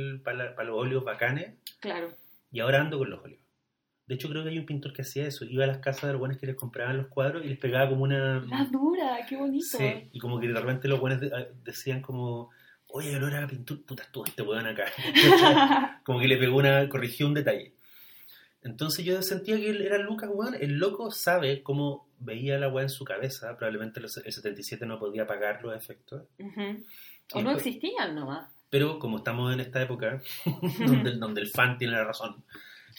los 0.65 0.75
óleos 0.77 1.03
bacanes 1.03 1.53
claro. 1.79 2.13
y 2.51 2.59
ahora 2.59 2.81
ando 2.81 2.97
con 2.99 3.09
los 3.09 3.23
óleos. 3.23 3.39
De 4.07 4.15
hecho, 4.15 4.27
creo 4.29 4.43
que 4.43 4.49
hay 4.49 4.59
un 4.59 4.65
pintor 4.65 4.91
que 4.91 5.03
hacía 5.03 5.25
eso. 5.25 5.45
Iba 5.45 5.63
a 5.63 5.67
las 5.67 5.77
casas 5.77 6.03
de 6.03 6.11
los 6.11 6.19
buenos 6.19 6.37
que 6.37 6.45
les 6.45 6.55
compraban 6.57 6.97
los 6.97 7.07
cuadros 7.07 7.45
y 7.45 7.47
les 7.47 7.57
pegaba 7.57 7.87
como 7.89 8.03
una... 8.03 8.41
La 8.41 8.65
dura, 8.69 9.19
qué 9.27 9.37
bonito. 9.37 9.77
Sí, 9.77 10.09
y 10.11 10.19
como 10.19 10.37
que 10.39 10.49
de 10.49 10.53
repente 10.59 10.89
los 10.89 10.99
buenos 10.99 11.21
de- 11.21 11.31
decían 11.63 12.01
como... 12.01 12.49
Oye, 12.93 13.15
olor 13.15 13.35
a 13.35 13.47
pintura, 13.47 13.81
puta, 13.85 14.03
estuvo 14.03 14.25
este 14.25 14.41
weón 14.41 14.67
acá. 14.67 14.85
como 16.05 16.19
que 16.19 16.27
le 16.27 16.37
pegó 16.37 16.57
una... 16.57 16.87
corrigió 16.89 17.27
un 17.27 17.33
detalle. 17.33 17.73
Entonces 18.63 19.03
yo 19.05 19.21
sentía 19.21 19.55
que 19.57 19.69
él 19.69 19.81
era 19.81 19.97
Lucas, 19.97 20.29
weón. 20.33 20.55
El 20.55 20.77
loco 20.77 21.11
sabe 21.11 21.63
cómo 21.63 22.07
veía 22.19 22.57
la 22.59 22.69
weá 22.69 22.83
en 22.83 22.89
su 22.89 23.03
cabeza. 23.05 23.57
Probablemente 23.57 23.99
el 23.99 24.09
77 24.09 24.85
no 24.85 24.99
podía 24.99 25.25
pagar 25.25 25.63
los 25.63 25.75
efectos. 25.75 26.23
Y 26.37 26.43
O 26.43 27.41
no 27.41 27.49
después- 27.51 27.57
existían 27.67 28.15
nomás. 28.15 28.49
Pero 28.69 28.99
como 28.99 29.17
estamos 29.17 29.53
en 29.53 29.59
esta 29.59 29.81
época, 29.81 30.21
donde, 30.79 31.11
donde 31.17 31.41
el 31.41 31.49
fan 31.49 31.77
tiene 31.77 31.93
la 31.93 32.05
razón, 32.05 32.43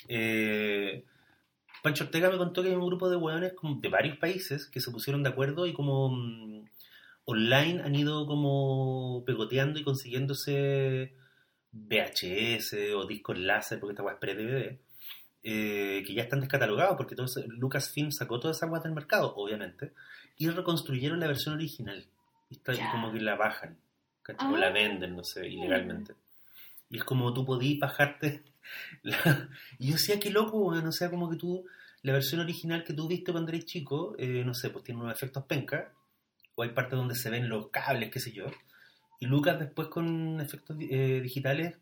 eh, 0.09 1.05
Pancho 1.83 2.05
Ortega 2.05 2.31
me 2.31 2.37
contó 2.37 2.63
que 2.63 2.69
hay 2.69 2.75
un 2.75 2.87
grupo 2.87 3.09
de 3.09 3.55
como 3.55 3.81
de 3.81 3.89
varios 3.89 4.19
países 4.19 4.67
que 4.67 4.81
se 4.81 4.91
pusieron 4.91 5.23
de 5.23 5.31
acuerdo 5.31 5.67
y 5.67 5.73
como 5.73 6.11
mm, 6.11 6.65
online 7.25 7.83
han 7.83 7.95
ido 7.95 8.27
como 8.27 9.23
pegoteando 9.25 9.79
y 9.79 9.85
consiguiéndose 9.85 11.15
VHS 11.73 12.95
o 12.95 13.07
discos 13.07 13.39
láser, 13.39 13.81
porque 13.81 13.93
esta 13.93 14.03
hueá 14.03 14.15
es 14.15 14.21
pre-DVD, 14.21 14.79
eh, 15.45 16.03
que 16.07 16.15
ya 16.15 16.23
están 16.23 16.41
descatalogados, 16.41 16.97
porque 16.97 17.15
todo 17.15 17.27
ese- 17.27 17.47
Lucasfilm 17.49 18.11
sacó 18.13 18.39
todas 18.41 18.57
esas 18.59 18.71
hueás 18.71 18.85
del 18.85 18.93
mercado, 18.93 19.35
obviamente, 19.37 19.93
y 20.37 20.49
reconstruyeron 20.51 21.21
la 21.21 21.27
versión 21.27 21.55
original. 21.55 22.07
Y, 22.51 22.55
está- 22.57 22.75
y 22.75 22.79
como 22.91 23.13
que 23.13 23.21
la 23.21 23.35
bajan, 23.37 23.79
¿cachai? 24.23 24.53
o 24.53 24.57
la 24.57 24.69
Ah. 24.69 24.73
venden, 24.73 25.17
no 25.17 25.25
sé, 25.25 25.49
ilegalmente. 25.49 26.15
Y 26.91 26.99
es 26.99 27.05
como 27.05 27.33
tú 27.33 27.45
podías 27.45 27.79
bajarte. 27.81 28.43
la- 29.03 29.49
Y 29.79 29.89
yo 29.89 29.93
decía, 29.95 30.21
qué 30.21 30.31
loco, 30.31 30.59
weón. 30.59 30.87
O 30.87 30.93
sea, 30.93 31.11
como 31.11 31.31
que 31.31 31.37
tú, 31.37 31.65
la 32.03 32.13
versión 32.13 32.41
original 32.43 32.85
que 32.85 32.93
tú 32.93 33.09
viste 33.09 33.33
cuando 33.33 33.51
eres 33.51 33.65
chico, 33.65 34.15
eh, 34.19 34.45
no 34.45 34.53
sé, 34.55 34.71
pues 34.71 34.85
tiene 34.85 35.01
unos 35.01 35.15
efectos 35.15 35.45
penca, 35.47 35.93
o 36.55 36.63
hay 36.63 36.71
partes 36.71 36.99
donde 36.99 37.15
se 37.15 37.31
ven 37.31 37.49
los 37.49 37.69
cables, 37.69 38.11
qué 38.11 38.21
sé 38.21 38.33
yo. 38.33 38.47
Y 39.21 39.27
Lucas 39.27 39.59
después 39.59 39.89
con 39.89 40.41
efectos 40.41 40.77
eh, 40.81 41.21
digitales, 41.23 41.77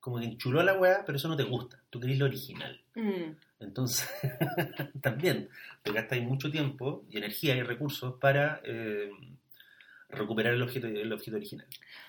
como 0.00 0.18
que 0.18 0.26
enchuló 0.26 0.62
la 0.62 0.74
weá, 0.74 1.04
pero 1.04 1.16
eso 1.16 1.28
no 1.28 1.36
te 1.36 1.44
gusta. 1.44 1.80
Tú 1.90 2.00
querés 2.00 2.18
lo 2.18 2.26
original. 2.26 2.80
Mm. 2.94 3.36
Entonces, 3.60 4.08
también 5.00 5.48
te 5.82 5.92
gastas 5.92 6.20
mucho 6.22 6.50
tiempo 6.50 7.04
y 7.10 7.18
energía 7.18 7.56
y 7.56 7.62
recursos 7.62 8.14
para 8.20 8.60
eh, 8.64 9.10
recuperar 10.08 10.54
el 10.54 10.62
objeto, 10.62 10.86
el 10.86 11.12
objeto 11.12 11.36
original. 11.36 11.66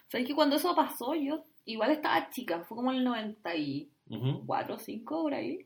¿Sabes 0.07 0.27
que 0.27 0.35
cuando 0.35 0.55
eso 0.55 0.75
pasó 0.75 1.15
yo 1.15 1.43
igual 1.65 1.91
estaba 1.91 2.29
chica? 2.29 2.63
Fue 2.63 2.75
como 2.75 2.91
en 2.91 2.99
el 2.99 3.03
94 3.03 3.89
Ujú, 4.09 4.73
o 4.73 4.79
5 4.79 5.23
por 5.23 5.33
ahí. 5.33 5.65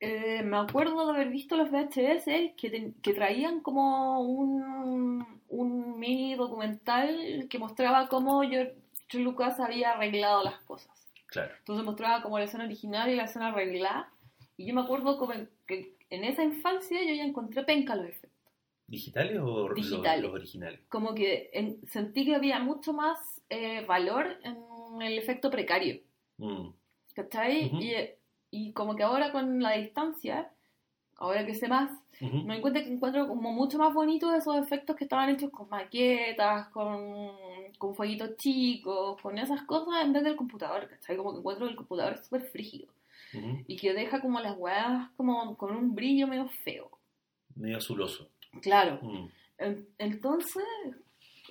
Eh, 0.00 0.42
me 0.42 0.56
acuerdo 0.56 1.06
de 1.06 1.12
haber 1.12 1.28
visto 1.28 1.56
los 1.56 1.70
VHS 1.70 2.54
que, 2.56 2.70
ten- 2.70 2.94
que 3.02 3.12
traían 3.12 3.60
como 3.60 4.20
un, 4.22 5.26
un 5.48 5.98
mini 5.98 6.34
documental 6.36 7.46
que 7.50 7.58
mostraba 7.58 8.08
cómo 8.08 8.40
George 8.42 8.74
Lucas 9.12 9.60
había 9.60 9.92
arreglado 9.92 10.42
las 10.42 10.58
cosas. 10.60 11.06
Claro. 11.26 11.52
Entonces 11.58 11.84
mostraba 11.84 12.22
como 12.22 12.38
la 12.38 12.44
escena 12.46 12.64
original 12.64 13.10
y 13.10 13.16
la 13.16 13.24
escena 13.24 13.48
arreglada. 13.48 14.10
Y 14.56 14.66
yo 14.66 14.74
me 14.74 14.80
acuerdo 14.80 15.18
como 15.18 15.32
que 15.66 15.94
en 16.08 16.24
esa 16.24 16.42
infancia 16.44 16.98
yo 17.06 17.14
ya 17.14 17.24
encontré 17.24 17.62
penca 17.64 17.94
los 17.94 18.06
efectos. 18.06 18.30
¿Digitales 18.86 19.38
o 19.40 19.68
los- 19.68 19.74
Digitales. 19.76 20.22
Los, 20.22 20.32
originales? 20.32 20.80
Como 20.88 21.14
que 21.14 21.50
en- 21.52 21.78
sentí 21.88 22.24
que 22.24 22.34
había 22.34 22.58
mucho 22.58 22.92
más 22.92 23.40
eh, 23.50 23.84
valor 23.86 24.38
en 24.44 25.02
el 25.02 25.18
efecto 25.18 25.50
precario. 25.50 26.00
Mm, 26.38 26.70
¿Cachai? 27.14 27.66
Ujú. 27.66 27.76
y, 27.82 27.94
y 28.50 28.72
como 28.72 28.96
que 28.96 29.02
ahora 29.02 29.32
con 29.32 29.62
la 29.62 29.72
distancia, 29.72 30.50
ahora 31.16 31.44
que 31.46 31.54
sé 31.54 31.68
más, 31.68 31.90
me 32.46 32.60
cuenta 32.60 32.82
que 32.82 32.92
encuentro 32.92 33.26
como 33.28 33.52
mucho 33.52 33.78
más 33.78 33.94
bonitos 33.94 34.34
esos 34.34 34.56
efectos 34.56 34.94
que 34.96 35.04
estaban 35.04 35.30
hechos 35.30 35.50
con 35.50 35.68
maquetas, 35.70 36.68
con, 36.68 37.30
con 37.78 37.94
fueguitos 37.94 38.36
chicos, 38.36 39.20
con 39.22 39.38
esas 39.38 39.62
cosas 39.62 40.02
en 40.04 40.12
vez 40.12 40.24
del 40.24 40.36
computador, 40.36 40.88
¿cachai? 40.88 41.16
Como 41.16 41.32
que 41.32 41.38
encuentro 41.38 41.66
que 41.66 41.70
el 41.72 41.76
computador 41.78 42.14
es 42.14 42.24
súper 42.24 42.42
frígido 42.42 42.88
y 43.68 43.76
que 43.76 43.94
deja 43.94 44.20
como 44.20 44.40
las 44.40 44.56
huevas 44.58 45.10
como 45.16 45.56
con 45.56 45.74
un 45.76 45.94
brillo 45.94 46.26
medio 46.26 46.48
feo. 46.64 46.90
Medio 47.54 47.78
azuloso. 47.78 48.28
Claro. 48.60 48.98
En- 49.58 49.86
Entonces, 49.98 50.64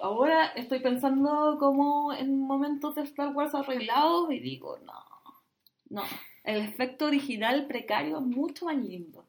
ahora 0.01 0.47
estoy 0.47 0.79
pensando 0.81 1.57
como 1.59 2.11
en 2.13 2.37
momentos 2.39 2.95
de 2.95 3.03
Star 3.03 3.33
Wars 3.33 3.55
arreglados 3.55 4.31
y 4.31 4.39
digo, 4.39 4.77
no, 4.79 4.93
no. 5.89 6.01
El 6.43 6.61
efecto 6.61 7.05
original 7.05 7.67
precario 7.67 8.17
es 8.17 8.23
mucho 8.25 8.65
más 8.65 8.77
lindo. 8.77 9.25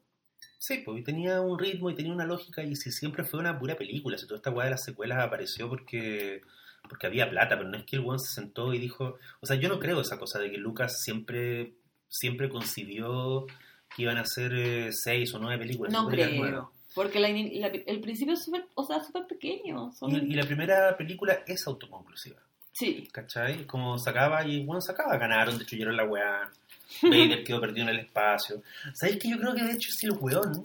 Sí, 0.57 0.81
pues 0.85 1.03
tenía 1.03 1.41
un 1.41 1.57
ritmo 1.57 1.89
y 1.89 1.95
tenía 1.95 2.13
una 2.13 2.25
lógica 2.25 2.63
y 2.63 2.75
si 2.75 2.91
siempre 2.91 3.23
fue 3.23 3.39
una 3.39 3.57
pura 3.57 3.75
película, 3.75 4.17
si 4.17 4.27
toda 4.27 4.37
esta 4.37 4.51
weá 4.51 4.65
de 4.65 4.71
las 4.71 4.83
secuelas 4.83 5.19
apareció 5.19 5.67
porque 5.69 6.41
porque 6.89 7.07
había 7.07 7.29
plata, 7.29 7.57
pero 7.57 7.69
no 7.69 7.77
es 7.77 7.83
que 7.83 7.95
el 7.95 8.03
one 8.05 8.17
se 8.19 8.33
sentó 8.33 8.73
y 8.73 8.79
dijo, 8.79 9.17
o 9.39 9.45
sea, 9.45 9.55
yo 9.55 9.69
no 9.69 9.79
creo 9.79 10.01
esa 10.01 10.17
cosa 10.19 10.39
de 10.39 10.51
que 10.51 10.57
Lucas 10.57 11.01
siempre 11.03 11.73
siempre 12.09 12.49
concibió 12.49 13.45
que 13.95 14.01
iban 14.03 14.17
a 14.17 14.25
ser 14.25 14.53
eh, 14.53 14.91
seis 14.91 15.33
o 15.33 15.39
nueve 15.39 15.59
películas. 15.59 15.93
No 15.93 16.07
creo. 16.07 16.71
Porque 16.93 17.19
la 17.19 17.29
ini- 17.29 17.57
la- 17.59 17.67
el 17.67 18.01
principio 18.01 18.33
es 18.33 18.43
súper, 18.43 18.65
o 18.75 18.83
sea, 18.83 18.99
súper 19.03 19.25
pequeño. 19.27 19.91
son- 19.93 20.11
Y, 20.11 20.31
y 20.31 20.35
la 20.35 20.43
primera 20.43 20.97
película 20.97 21.43
es 21.47 21.65
autoconclusiva. 21.67 22.39
Sí, 22.73 23.07
¿Cachai? 23.11 23.65
Como 23.65 23.97
sacaba 23.97 24.45
y 24.45 24.63
bueno, 24.65 24.81
sacaba, 24.81 25.17
ganaron, 25.17 25.57
destruyeron 25.57 25.95
la 25.95 26.05
weá. 26.05 26.51
Vader 27.03 27.43
quedó 27.43 27.59
perdido 27.61 27.83
en 27.89 27.95
el 27.95 27.99
espacio. 28.05 28.61
¿Sabéis 28.93 29.19
que 29.19 29.29
yo 29.29 29.37
creo 29.37 29.53
que 29.53 29.63
de 29.63 29.71
hecho 29.73 29.89
si 29.91 30.05
el 30.07 30.13
weón 30.13 30.63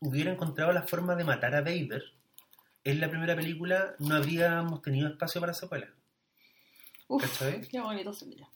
hubiera 0.00 0.32
encontrado 0.32 0.72
la 0.72 0.82
forma 0.82 1.14
de 1.14 1.24
matar 1.24 1.54
a 1.54 1.60
Vader 1.62 2.02
en 2.84 3.00
la 3.00 3.08
primera 3.10 3.34
película, 3.34 3.94
no 3.98 4.14
habríamos 4.16 4.80
tenido 4.82 5.08
espacio 5.08 5.40
para 5.40 5.52
secuela. 5.54 5.88
Uf, 7.08 7.22
¿Cachai? 7.22 7.62
qué 7.62 7.80
bonito 7.80 8.12
sería. 8.12 8.46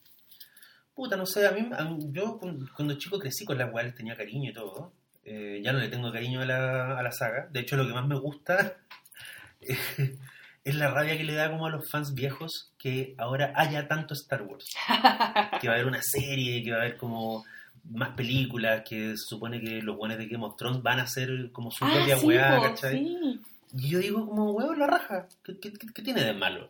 Puta, 0.93 1.15
no 1.17 1.25
sé, 1.25 1.47
a 1.47 1.51
mí, 1.51 1.67
a 1.77 1.83
mí- 1.85 2.09
yo 2.11 2.37
cu- 2.37 2.67
cuando 2.75 2.93
chico 2.97 3.17
crecí 3.19 3.43
con 3.45 3.57
las 3.57 3.71
weas, 3.73 3.87
les 3.87 3.95
tenía 3.95 4.15
cariño 4.15 4.51
y 4.51 4.53
todo. 4.53 4.93
Eh, 5.23 5.61
ya 5.63 5.71
no 5.71 5.79
le 5.79 5.87
tengo 5.89 6.11
cariño 6.11 6.41
a 6.41 6.45
la, 6.45 6.97
a 6.99 7.03
la 7.03 7.11
saga. 7.11 7.47
De 7.51 7.59
hecho, 7.61 7.75
lo 7.77 7.85
que 7.87 7.93
más 7.93 8.07
me 8.07 8.17
gusta 8.19 8.77
es 10.63 10.75
la 10.75 10.89
rabia 10.91 11.17
que 11.17 11.23
le 11.23 11.33
da 11.33 11.49
como 11.49 11.65
a 11.65 11.69
los 11.71 11.89
fans 11.89 12.13
viejos 12.13 12.71
que 12.77 13.15
ahora 13.17 13.51
haya 13.55 13.87
tanto 13.87 14.13
Star 14.13 14.43
Wars. 14.43 14.65
que 15.61 15.67
va 15.67 15.73
a 15.73 15.75
haber 15.77 15.87
una 15.87 16.01
serie, 16.01 16.63
que 16.63 16.71
va 16.71 16.77
a 16.77 16.81
haber 16.81 16.97
como 16.97 17.43
más 17.89 18.09
películas, 18.15 18.83
que 18.87 19.11
se 19.17 19.25
supone 19.25 19.59
que 19.59 19.81
los 19.81 19.97
buenos 19.97 20.17
de 20.17 20.27
Game 20.27 20.45
of 20.45 20.55
Thrones 20.55 20.83
van 20.83 20.99
a 20.99 21.07
ser 21.07 21.51
como 21.51 21.71
su 21.71 21.79
propia 21.85 22.15
ah, 22.15 22.19
sí, 22.19 22.25
weá, 22.27 22.55
po, 22.57 22.61
¿cachai? 22.63 22.97
sí. 22.97 23.39
Y 23.73 23.89
yo 23.89 23.99
digo 23.99 24.27
como, 24.27 24.51
weón, 24.51 24.77
la 24.77 24.87
raja, 24.87 25.27
¿qué, 25.43 25.57
qué, 25.59 25.71
qué- 25.73 25.87
qué 25.93 26.01
tiene 26.01 26.23
de 26.23 26.33
malo? 26.33 26.69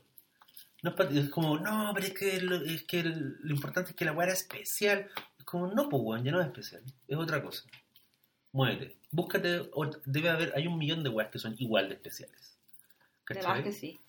No 0.83 0.95
es, 0.97 1.29
como, 1.29 1.57
no, 1.59 1.91
pero 1.93 2.07
es 2.07 2.13
que, 2.13 2.41
lo, 2.41 2.55
es 2.63 2.83
que 2.83 3.03
lo 3.03 3.53
importante 3.53 3.91
es 3.91 3.95
que 3.95 4.05
la 4.05 4.13
weá 4.13 4.27
era 4.27 4.33
especial. 4.33 5.07
Es 5.37 5.45
como, 5.45 5.67
no, 5.67 5.89
pues 5.89 6.01
weón, 6.03 6.23
ya 6.23 6.31
no 6.31 6.39
es 6.41 6.47
especial, 6.47 6.81
es 7.07 7.17
otra 7.17 7.41
cosa. 7.43 7.63
Muévete, 8.51 8.97
búscate, 9.11 9.69
debe 10.05 10.29
haber, 10.29 10.53
hay 10.55 10.67
un 10.67 10.77
millón 10.77 11.03
de 11.03 11.09
weas 11.09 11.29
que 11.29 11.39
son 11.39 11.55
igual 11.57 11.87
de 11.87 11.95
especiales. 11.95 12.57
De 13.33 13.39
¿Cachai? 13.41 13.63
que 13.63 13.71
sí. 13.71 13.99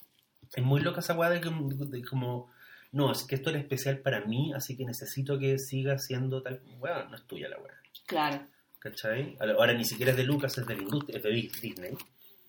Es 0.54 0.62
muy 0.64 0.80
loca 0.80 1.00
esa 1.00 1.14
weá 1.14 1.30
de, 1.30 1.40
que- 1.40 1.50
de 1.50 2.02
como 2.04 2.50
no, 2.92 3.10
es 3.12 3.24
que 3.24 3.36
esto 3.36 3.50
era 3.50 3.58
especial 3.58 3.98
para 4.00 4.24
mí, 4.26 4.52
así 4.54 4.76
que 4.76 4.84
necesito 4.84 5.38
que 5.38 5.58
siga 5.58 5.98
siendo 5.98 6.42
tal. 6.42 6.60
Bueno, 6.78 7.08
no 7.08 7.16
es 7.16 7.24
tuya 7.26 7.48
la 7.48 7.58
weá. 7.58 7.74
Claro. 8.06 8.46
¿Cachai? 8.78 9.36
Ahora 9.40 9.72
ni 9.72 9.84
siquiera 9.84 10.10
es 10.10 10.16
de 10.16 10.24
Lucas, 10.24 10.58
es 10.58 10.66
de 10.66 10.74
la 10.76 10.82
industria, 10.82 11.16
es 11.16 11.22
de 11.22 11.30
Disney. 11.30 11.92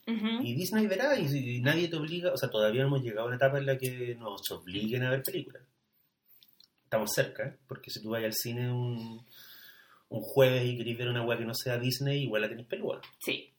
Ujú. 0.05 0.43
Y 0.43 0.53
Disney 0.55 0.85
verá, 0.87 1.17
y, 1.17 1.27
y 1.57 1.61
nadie 1.61 1.87
te 1.87 1.95
obliga, 1.95 2.33
o 2.33 2.37
sea, 2.37 2.49
todavía 2.49 2.81
no 2.81 2.87
hemos 2.87 3.03
llegado 3.03 3.21
a 3.21 3.27
una 3.27 3.35
etapa 3.37 3.57
en 3.59 3.67
la 3.67 3.77
que 3.77 4.15
nos 4.15 4.41
obliguen 4.51 5.03
a 5.03 5.11
ver 5.11 5.23
películas. 5.23 5.63
Estamos 6.83 7.11
cerca, 7.13 7.47
¿eh? 7.47 7.57
porque 7.67 7.89
si 7.89 8.01
tú 8.01 8.09
vas 8.09 8.23
al 8.23 8.33
cine 8.33 8.69
un, 8.71 9.25
un 10.09 10.21
jueves 10.21 10.65
y 10.65 10.77
querés 10.77 10.97
ver 10.97 11.07
una 11.09 11.23
weá 11.23 11.37
que 11.37 11.45
no 11.45 11.53
sea 11.55 11.77
Disney, 11.77 12.23
igual 12.23 12.41
la 12.41 12.49
tenés 12.49 12.65
peluda. 12.67 12.99
Sí. 13.19 13.52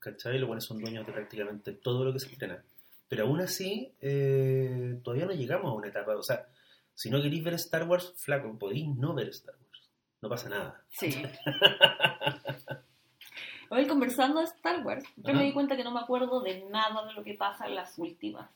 ¿Cachai? 0.00 0.38
Los 0.38 0.48
buenos 0.48 0.64
son 0.64 0.80
dueños 0.80 1.06
de 1.06 1.12
prácticamente 1.12 1.72
todo 1.72 2.04
lo 2.04 2.12
que 2.12 2.18
se 2.18 2.28
estrena. 2.28 2.64
Pero 3.08 3.24
aún 3.24 3.40
así, 3.40 3.92
eh, 4.00 4.98
todavía 5.04 5.26
no 5.26 5.32
llegamos 5.32 5.70
a 5.70 5.74
una 5.74 5.88
etapa. 5.88 6.16
O 6.16 6.22
sea, 6.22 6.46
si 6.94 7.10
no 7.10 7.20
queréis 7.20 7.44
ver 7.44 7.54
Star 7.54 7.86
Wars, 7.88 8.14
flaco, 8.16 8.58
podéis 8.58 8.88
no 8.88 9.14
ver 9.14 9.28
Star 9.28 9.54
Wars. 9.54 9.90
No 10.22 10.28
pasa 10.28 10.48
nada. 10.48 10.84
Sí. 10.88 11.22
Hoy 13.70 13.86
conversando 13.86 14.40
de 14.40 14.46
Star 14.46 14.84
Wars, 14.84 15.04
yo 15.16 15.30
Ajá. 15.30 15.38
me 15.38 15.44
di 15.44 15.52
cuenta 15.52 15.76
que 15.76 15.84
no 15.84 15.92
me 15.92 16.00
acuerdo 16.00 16.40
de 16.42 16.64
nada 16.70 17.06
de 17.06 17.12
lo 17.14 17.22
que 17.22 17.34
pasa 17.34 17.66
en 17.66 17.76
las 17.76 17.98
últimas. 17.98 18.50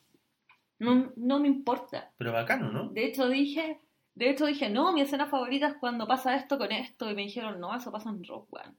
No, 0.78 1.12
no 1.16 1.38
me 1.38 1.46
importa. 1.46 2.10
Pero 2.18 2.32
bacano, 2.32 2.70
¿no? 2.72 2.88
De 2.88 3.06
hecho 3.06 3.28
dije, 3.28 3.80
de 4.14 4.30
hecho 4.30 4.46
dije, 4.46 4.70
no, 4.70 4.92
mi 4.92 5.02
escena 5.02 5.26
favorita 5.26 5.68
es 5.68 5.76
cuando 5.76 6.06
pasa 6.06 6.36
esto 6.36 6.58
con 6.58 6.72
esto. 6.72 7.10
Y 7.10 7.14
me 7.14 7.22
dijeron, 7.22 7.60
no, 7.60 7.74
eso 7.76 7.92
pasa 7.92 8.10
en 8.10 8.24
Rogue 8.24 8.48
One. 8.50 8.74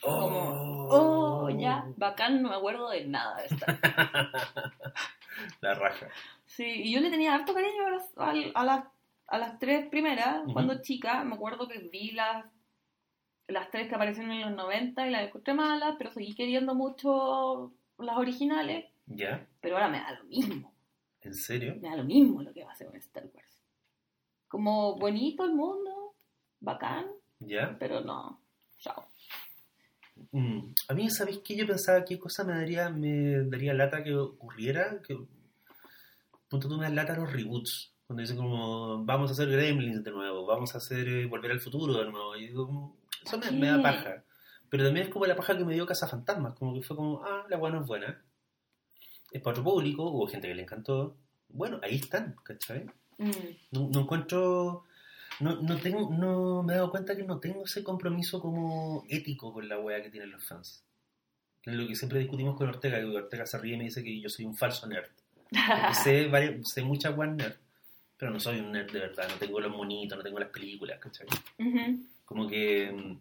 Como, 0.00 0.88
oh, 0.90 1.33
bacán, 1.96 2.42
no 2.42 2.50
me 2.50 2.56
acuerdo 2.56 2.90
de 2.90 3.06
nada 3.06 3.40
de 3.40 3.46
Star 3.46 3.78
Wars. 3.82 4.52
La 5.60 5.74
raja. 5.74 6.08
Sí, 6.46 6.64
y 6.64 6.92
yo 6.92 7.00
le 7.00 7.10
tenía 7.10 7.34
harto 7.34 7.54
cariño 7.54 7.86
a 7.86 7.90
las, 7.90 8.52
a 8.54 8.64
las, 8.64 8.84
a 9.26 9.38
las 9.38 9.58
tres 9.58 9.88
primeras, 9.88 10.42
cuando 10.52 10.80
chica. 10.80 11.24
Me 11.24 11.34
acuerdo 11.34 11.66
que 11.66 11.78
vi 11.78 12.12
las, 12.12 12.44
las 13.48 13.70
tres 13.70 13.88
que 13.88 13.94
aparecieron 13.94 14.32
en 14.32 14.42
los 14.42 14.52
90 14.52 15.06
y 15.06 15.10
las 15.10 15.22
encontré 15.24 15.54
malas, 15.54 15.96
pero 15.98 16.12
seguí 16.12 16.34
queriendo 16.34 16.74
mucho 16.74 17.72
las 17.98 18.16
originales. 18.16 18.86
¿Ya? 19.06 19.46
Pero 19.60 19.76
ahora 19.76 19.88
me 19.88 19.98
da 19.98 20.12
lo 20.12 20.24
mismo. 20.24 20.72
¿En 21.22 21.34
serio? 21.34 21.76
Me 21.80 21.88
da 21.88 21.96
lo 21.96 22.04
mismo 22.04 22.42
lo 22.42 22.52
que 22.52 22.62
va 22.62 22.70
a 22.70 22.72
hacer 22.74 22.86
con 22.86 22.96
Star 22.96 23.26
Wars. 23.34 23.62
Como 24.48 24.96
bonito 24.96 25.44
el 25.44 25.54
mundo, 25.54 26.14
bacán, 26.60 27.06
¿Ya? 27.40 27.76
pero 27.78 28.00
no. 28.02 28.40
Chao. 28.78 29.04
Mm, 30.32 30.74
A 30.88 30.94
mí, 30.94 31.10
¿sabéis 31.10 31.38
qué? 31.44 31.56
Yo 31.56 31.66
pensaba 31.66 32.04
qué 32.04 32.18
cosa 32.18 32.44
me 32.44 32.52
daría, 32.54 32.88
me 32.90 33.44
daría 33.44 33.74
lata 33.74 34.02
que 34.02 34.14
ocurriera. 34.14 35.00
Que, 35.02 35.18
punto 36.48 36.68
tú 36.68 36.76
me 36.76 36.84
das 36.84 36.94
lata 36.94 37.16
los 37.16 37.32
reboots. 37.32 37.92
Cuando 38.06 38.20
dicen 38.20 38.36
como, 38.36 39.04
vamos 39.04 39.30
a 39.30 39.32
hacer 39.32 39.48
Gremlins 39.50 40.04
de 40.04 40.10
nuevo, 40.10 40.44
vamos 40.46 40.74
a 40.74 40.78
hacer 40.78 41.08
eh, 41.08 41.26
Volver 41.26 41.52
al 41.52 41.60
Futuro 41.60 41.94
de 41.94 42.10
nuevo. 42.10 42.36
Y 42.36 42.48
digo, 42.48 42.66
como, 42.66 42.96
eso 43.24 43.38
me, 43.38 43.46
¿Para 43.46 43.56
me 43.56 43.66
da 43.68 43.82
paja. 43.82 44.24
Pero 44.68 44.84
también 44.84 45.06
es 45.06 45.12
como 45.12 45.26
la 45.26 45.36
paja 45.36 45.56
que 45.56 45.64
me 45.64 45.74
dio 45.74 45.86
Cazafantasmas. 45.86 46.54
Como 46.54 46.74
que 46.74 46.82
fue 46.82 46.96
como, 46.96 47.22
ah, 47.24 47.44
la 47.48 47.56
buena 47.56 47.80
es 47.80 47.86
buena. 47.86 48.22
Es 49.30 49.40
para 49.42 49.52
otro 49.52 49.64
público, 49.64 50.04
hubo 50.10 50.26
gente 50.26 50.48
que 50.48 50.54
le 50.54 50.62
encantó. 50.62 51.16
Bueno, 51.48 51.80
ahí 51.82 51.96
están, 51.96 52.36
¿cachai? 52.44 52.84
Mm, 53.18 53.30
No, 53.72 53.88
no 53.92 54.00
encuentro. 54.00 54.84
No, 55.40 55.56
no, 55.60 55.76
tengo, 55.78 56.10
no 56.10 56.62
me 56.62 56.74
he 56.74 56.76
dado 56.76 56.90
cuenta 56.90 57.16
que 57.16 57.24
no 57.24 57.38
tengo 57.38 57.64
ese 57.64 57.82
compromiso 57.82 58.40
como 58.40 59.04
ético 59.08 59.52
con 59.52 59.68
la 59.68 59.78
wea 59.78 60.02
que 60.02 60.10
tienen 60.10 60.30
los 60.30 60.44
fans. 60.44 60.84
Que 61.62 61.72
lo 61.72 61.86
que 61.86 61.96
siempre 61.96 62.20
discutimos 62.20 62.56
con 62.56 62.68
Ortega, 62.68 63.00
y 63.00 63.04
Ortega 63.04 63.46
se 63.46 63.58
ríe 63.58 63.74
y 63.74 63.78
me 63.78 63.84
dice 63.84 64.04
que 64.04 64.20
yo 64.20 64.28
soy 64.28 64.44
un 64.44 64.54
falso 64.54 64.86
nerd. 64.86 65.10
Sé, 66.02 66.26
varias, 66.30 66.68
sé 66.68 66.82
muchas 66.82 67.16
weas 67.16 67.34
nerd, 67.34 67.56
pero 68.16 68.30
no 68.30 68.38
soy 68.38 68.60
un 68.60 68.72
nerd 68.72 68.92
de 68.92 69.00
verdad, 69.00 69.28
no 69.28 69.36
tengo 69.36 69.60
los 69.60 69.72
monitos, 69.72 70.16
no 70.16 70.24
tengo 70.24 70.38
las 70.38 70.50
películas, 70.50 70.98
¿cachai? 71.00 71.26
Ujú. 71.58 72.00
Como 72.24 72.46
que 72.46 72.92
mm, 72.92 73.18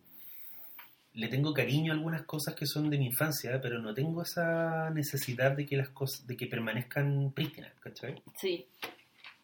le 1.13 1.27
tengo 1.27 1.53
cariño 1.53 1.91
a 1.91 1.95
algunas 1.95 2.23
cosas 2.23 2.55
que 2.55 2.65
son 2.65 2.89
de 2.89 2.97
mi 2.97 3.07
infancia, 3.07 3.59
pero 3.61 3.79
no 3.79 3.93
tengo 3.93 4.21
esa 4.21 4.89
necesidad 4.89 5.51
de 5.51 5.65
que 5.65 5.77
las 5.77 5.89
cosas, 5.89 6.25
de 6.27 6.35
que 6.35 6.47
permanezcan 6.47 7.31
prístinas, 7.33 7.73
¿cachai? 7.79 8.21
Sí. 8.35 8.65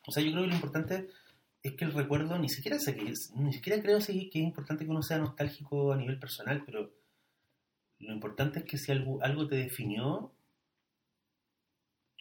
O 0.05 0.12
sea, 0.12 0.23
yo 0.23 0.32
creo 0.32 0.43
que 0.43 0.49
lo 0.49 0.55
importante 0.55 1.10
es 1.63 1.74
que 1.74 1.86
el 1.86 1.93
recuerdo, 1.93 2.38
ni 2.39 2.50
siquiera 2.50 2.80
sé 2.80 2.95
que 2.95 3.10
es, 3.10 3.32
ni 3.36 3.52
siquiera 3.54 3.82
creo 3.82 4.00
sí, 4.02 4.30
que 4.30 4.39
es 4.39 4.45
importante 4.45 4.86
que 4.86 4.91
uno 4.91 5.02
sea 5.02 5.17
nostálgico 5.17 5.91
a 5.91 5.98
nivel 5.98 6.19
personal, 6.19 6.63
pero 6.65 6.93
lo 8.00 8.13
importante 8.13 8.60
es 8.60 8.65
que 8.65 8.78
si 8.78 8.91
algo, 8.91 9.22
algo 9.22 9.48
te 9.48 9.56
definió, 9.58 10.34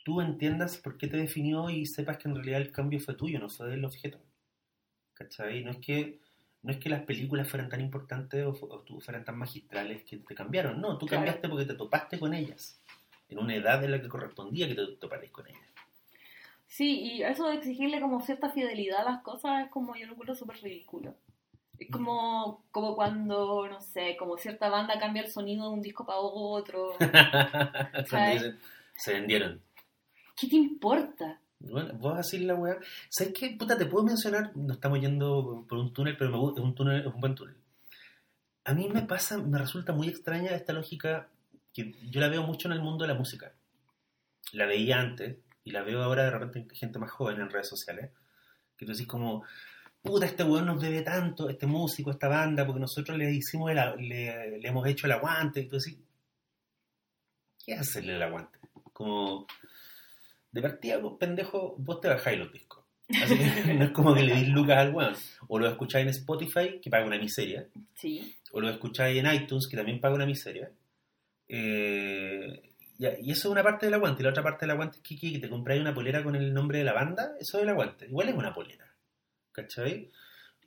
tú 0.05 0.20
entiendas 0.20 0.79
por 0.79 0.96
qué 0.98 1.07
te 1.07 1.16
definió 1.18 1.70
y 1.70 1.87
sepas 1.87 2.18
que 2.18 2.29
en 2.29 2.35
realidad 2.35 2.61
el 2.62 2.72
cambio 2.72 2.98
fue 3.01 3.14
tuyo, 3.14 3.38
no 3.38 3.48
fue 3.48 3.68
del 3.68 3.85
objeto. 3.85 4.18
¿Cachai? 5.14 5.62
No 5.64 5.70
es 5.70 5.79
que, 5.79 6.20
no 6.62 6.72
es 6.72 6.79
que 6.79 6.88
las 6.88 7.03
películas 7.03 7.48
fueran 7.48 7.68
tan 7.68 7.81
importantes 7.81 8.44
o, 8.44 8.51
o 8.51 9.01
fueran 9.01 9.24
tan 9.24 9.37
magistrales 9.38 10.03
que 10.05 10.16
te 10.18 10.35
cambiaron, 10.35 10.81
no, 10.81 10.96
tú 10.98 11.07
Claro. 11.07 11.24
cambiaste 11.24 11.48
porque 11.48 11.64
te 11.66 11.74
topaste 11.74 12.18
con 12.18 12.35
ellas, 12.35 12.81
en 13.29 13.38
una 13.38 13.55
edad 13.55 13.83
en 13.85 13.90
la 13.92 14.01
que 14.01 14.09
correspondía 14.09 14.66
que 14.66 14.74
te 14.74 14.87
toparais 14.96 15.31
con 15.31 15.46
ellas. 15.46 15.61
Sí, 16.68 17.00
y 17.00 17.22
eso 17.22 17.48
de 17.48 17.57
exigirle 17.57 18.00
como 18.00 18.20
cierta 18.20 18.50
fidelidad 18.50 19.00
a 19.00 19.11
las 19.12 19.22
cosas 19.22 19.64
es 19.64 19.70
como 19.70 19.96
yo 19.96 20.07
lo 20.07 20.12
encuentro 20.12 20.35
súper 20.35 20.61
ridículo. 20.62 21.16
Es 21.78 21.90
como, 21.90 22.64
como 22.70 22.94
cuando, 22.94 23.66
no 23.68 23.81
sé, 23.81 24.16
como 24.18 24.37
cierta 24.37 24.68
banda 24.68 24.98
cambia 24.98 25.22
el 25.22 25.31
sonido 25.31 25.64
de 25.64 25.74
un 25.74 25.81
disco 25.81 26.04
para 26.04 26.18
otro. 26.18 26.92
Se 28.96 29.12
vendieron. 29.12 29.62
¿Qué 30.37 30.48
te 30.48 30.57
importa? 30.57 31.40
Bueno, 31.61 31.94
vos 31.94 32.18
así 32.18 32.38
la 32.38 32.54
weá. 32.54 32.76
¿Sabes 33.09 33.33
qué? 33.33 33.57
Puta, 33.59 33.78
te 33.78 33.87
puedo 33.87 34.04
mencionar. 34.04 34.54
No 34.57 34.74
estamos 34.74 35.00
yendo 35.00 35.64
por 35.68 35.78
un 35.78 35.92
túnel, 35.92 36.16
pero 36.16 36.31
me 36.31 36.38
gusta, 36.38 36.61
es 36.61 36.66
un 36.66 36.74
túnel, 36.74 37.00
es 37.00 37.07
un 37.07 37.20
buen 37.20 37.35
túnel. 37.35 37.57
A 38.64 38.74
mí 38.74 38.88
me 38.88 39.02
pasa, 39.02 39.38
me 39.38 39.59
resulta 39.59 39.92
muy 39.92 40.09
extraña 40.09 40.50
esta 40.50 40.72
lógica 40.72 41.28
que 41.72 41.94
yo 42.11 42.20
la 42.20 42.28
veo 42.28 42.42
mucho 42.42 42.68
en 42.68 42.74
el 42.74 42.83
mundo 42.83 43.04
de 43.04 43.12
la 43.12 43.18
música. 43.18 43.52
La 44.52 44.66
veía 44.66 45.00
antes 45.00 45.38
y 45.68 45.70
la 45.70 45.83
veo 45.83 46.02
ahora 46.02 46.24
de 46.24 46.31
repente 46.31 46.61
en 46.61 46.70
gente 46.70 46.98
más 46.98 47.11
joven 47.11 47.40
en 47.40 47.50
redes 47.50 47.68
sociales. 47.68 48.11
Que 48.74 48.87
tú 48.87 48.92
decís 48.92 49.07
como, 49.07 49.44
puta, 50.00 50.24
este 50.24 50.42
weón 50.42 50.64
nos 50.64 50.81
debe 50.81 51.02
tanto, 51.02 51.50
este 51.50 51.66
músico, 51.66 52.11
esta 52.11 52.26
banda, 52.26 52.64
porque 52.64 52.81
nosotros 52.81 53.18
le 53.18 53.31
hicimos 53.31 53.70
el, 53.70 53.76
le, 54.09 54.59
le 54.61 54.68
hemos 54.68 54.87
hecho 54.87 55.07
el 55.07 55.12
aguante. 55.12 55.61
Y 55.61 55.68
tú 55.68 55.76
decís, 55.76 55.98
¿qué 57.64 57.74
hacerle 57.74 58.16
el 58.16 58.22
aguante? 58.22 58.59
Como, 58.94 59.46
de 60.52 60.62
partida, 60.62 60.96
vos, 60.96 61.18
pendejo, 61.20 61.76
vos 61.76 62.00
te 62.00 62.09
bajáis 62.09 62.38
los 62.38 62.50
discos. 62.50 62.85
Así 63.11 63.37
que 63.37 63.74
no 63.74 63.85
es 63.85 63.90
como 63.90 64.14
que 64.14 64.22
le 64.22 64.37
dis 64.37 64.48
lucas 64.48 64.78
al 64.78 64.94
weón. 64.94 65.16
O 65.48 65.59
lo 65.59 65.68
escucháis 65.68 66.04
en 66.04 66.11
Spotify, 66.11 66.81
que 66.81 66.88
paga 66.88 67.04
una 67.04 67.18
miseria. 67.18 67.68
Sí. 67.94 68.35
O 68.52 68.61
lo 68.62 68.70
escucháis 68.70 69.18
en 69.18 69.31
iTunes, 69.35 69.68
que 69.68 69.76
también 69.76 70.00
paga 70.00 70.14
una 70.14 70.24
miseria. 70.24 70.70
Eh, 71.46 72.62
ya, 72.98 73.12
y 73.20 73.30
eso 73.30 73.48
es 73.48 73.52
una 73.52 73.62
parte 73.62 73.87
del 73.87 73.94
aguante. 73.94 74.22
Y 74.22 74.24
la 74.24 74.30
otra 74.30 74.42
parte 74.42 74.66
del 74.66 74.72
aguante 74.72 74.98
es 74.98 75.02
que, 75.02 75.16
que 75.32 75.38
te 75.38 75.48
compráis 75.48 75.80
una 75.80 75.94
polera 75.94 76.22
con 76.22 76.34
el 76.37 76.52
nombre 76.52 76.78
de 76.78 76.84
la 76.84 76.92
banda. 76.92 77.32
Eso 77.40 77.56
es 77.58 77.62
el 77.62 77.68
aguante. 77.70 78.06
Igual 78.06 78.28
es 78.28 78.34
una 78.34 78.52
polera. 78.52 78.84
¿Cachai? 79.52 80.11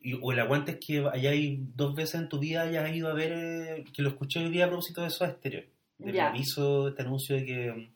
Y- 0.01 0.17
o 0.21 0.31
el 0.31 0.39
aguante 0.39 0.71
es 0.71 0.77
que 0.85 1.05
hayáis 1.11 1.59
dos 1.75 1.93
veces 1.93 2.15
en 2.21 2.29
tu 2.29 2.39
vida 2.39 2.61
hayas 2.63 2.89
ido 2.95 3.09
a 3.09 3.13
ver, 3.13 3.31
eh, 3.33 3.83
que 3.93 4.01
lo 4.01 4.09
escuché 4.09 4.39
hoy 4.39 4.49
día 4.49 4.65
a 4.65 4.67
propósito 4.69 5.01
de 5.01 5.07
esos 5.07 5.27
estéreo. 5.27 5.63
Del 5.97 6.15
Ya. 6.15 6.29
aviso, 6.29 6.87
este 6.87 7.03
anuncio 7.03 7.35
de 7.35 7.45
que... 7.45 7.91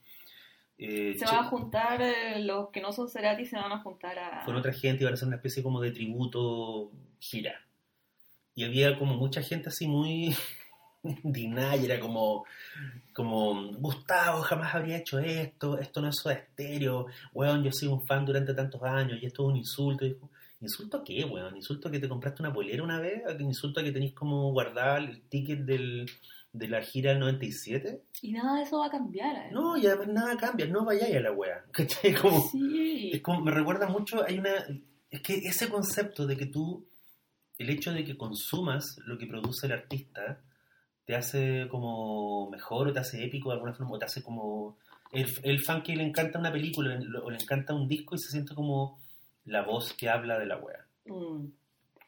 eh, 0.77 1.15
Se 1.17 1.25
van 1.25 1.45
a 1.45 1.49
juntar, 1.49 2.01
eh, 2.01 2.39
los 2.43 2.69
que 2.69 2.81
no 2.81 2.91
son 2.91 3.09
Cerati 3.09 3.45
se 3.45 3.55
van 3.55 3.71
a 3.71 3.79
juntar 3.79 4.19
a... 4.19 4.43
con 4.45 4.55
otra 4.55 4.71
gente 4.73 5.03
iban 5.03 5.13
a 5.13 5.15
hacer 5.15 5.27
una 5.27 5.37
especie 5.37 5.63
como 5.63 5.81
de 5.81 5.91
tributo 5.91 6.91
gira. 7.19 7.59
Y 8.53 8.63
había 8.63 8.97
como 8.99 9.15
mucha 9.15 9.41
gente 9.41 9.69
así 9.69 9.87
muy 9.87 10.35
indignada 11.23 11.75
y 11.77 11.85
era 11.85 11.99
como, 11.99 12.45
como, 13.13 13.71
Gustavo 13.73 14.41
jamás 14.41 14.73
habría 14.75 14.97
hecho 14.97 15.19
esto, 15.19 15.77
esto 15.79 16.01
no 16.01 16.09
es 16.09 16.15
Soda 16.15 16.35
estéreo, 16.35 17.07
weón, 17.33 17.63
yo 17.63 17.71
soy 17.71 17.87
un 17.87 18.05
fan 18.05 18.25
durante 18.25 18.53
tantos 18.53 18.81
años 18.83 19.19
y 19.21 19.25
esto 19.25 19.43
es 19.43 19.49
un 19.49 19.57
insulto. 19.57 20.05
Y 20.05 20.15
¿Insulto 20.61 20.97
a 20.97 21.03
qué, 21.03 21.23
weón? 21.25 21.55
¿Insulto 21.55 21.89
a 21.89 21.91
que 21.91 21.99
te 21.99 22.07
compraste 22.09 22.41
una 22.41 22.53
polera 22.53 22.81
una 22.83 22.99
vez? 22.99 23.21
¿A 23.27 23.35
que 23.37 23.43
¿Insulto 23.43 23.79
a 23.79 23.83
que 23.83 23.91
tenéis 23.91 24.13
como 24.13 24.51
guardado 24.51 24.97
el 24.97 25.21
ticket 25.23 25.59
del, 25.59 26.09
de 26.53 26.67
la 26.69 26.81
gira 26.81 27.11
del 27.11 27.19
97? 27.19 28.01
Y 28.21 28.31
nada 28.31 28.57
de 28.57 28.63
eso 28.63 28.79
va 28.79 28.87
a 28.87 28.89
cambiar. 28.89 29.35
¿eh? 29.35 29.49
No, 29.51 29.77
y 29.77 29.85
además 29.85 30.07
nada 30.07 30.37
cambia, 30.37 30.65
no 30.65 30.83
vayáis 30.85 31.15
a 31.17 31.19
la 31.19 31.31
wea. 31.33 31.63
¿Cachai? 31.71 32.15
Como, 32.15 32.49
Sí. 32.49 33.11
es 33.13 33.21
como, 33.21 33.41
me 33.41 33.51
recuerda 33.51 33.87
mucho, 33.87 34.23
hay 34.25 34.39
una, 34.39 34.53
es 35.11 35.21
que 35.21 35.35
ese 35.35 35.69
concepto 35.69 36.25
de 36.25 36.37
que 36.37 36.45
tú, 36.47 36.87
el 37.57 37.69
hecho 37.69 37.91
de 37.93 38.03
que 38.03 38.17
consumas 38.17 38.97
lo 39.05 39.17
que 39.17 39.27
produce 39.27 39.67
el 39.67 39.73
artista, 39.73 40.41
te 41.05 41.15
hace 41.15 41.67
como 41.69 42.49
mejor 42.49 42.87
o 42.87 42.93
te 42.93 42.99
hace 42.99 43.23
épico 43.23 43.49
de 43.49 43.55
alguna 43.55 43.73
forma, 43.73 43.93
o 43.95 43.99
te 43.99 44.05
hace 44.05 44.23
como, 44.23 44.77
el, 45.11 45.27
el 45.43 45.59
fan 45.63 45.83
que 45.83 45.95
le 45.95 46.03
encanta 46.03 46.39
una 46.39 46.51
película 46.51 46.99
o 47.23 47.29
le 47.29 47.37
encanta 47.37 47.73
un 47.73 47.87
disco 47.87 48.15
y 48.15 48.19
se 48.19 48.31
siente 48.31 48.55
como 48.55 48.99
la 49.45 49.61
voz 49.63 49.93
que 49.93 50.09
habla 50.09 50.39
de 50.39 50.45
la 50.47 50.57
wea, 50.57 50.85
Mm. 51.05 51.49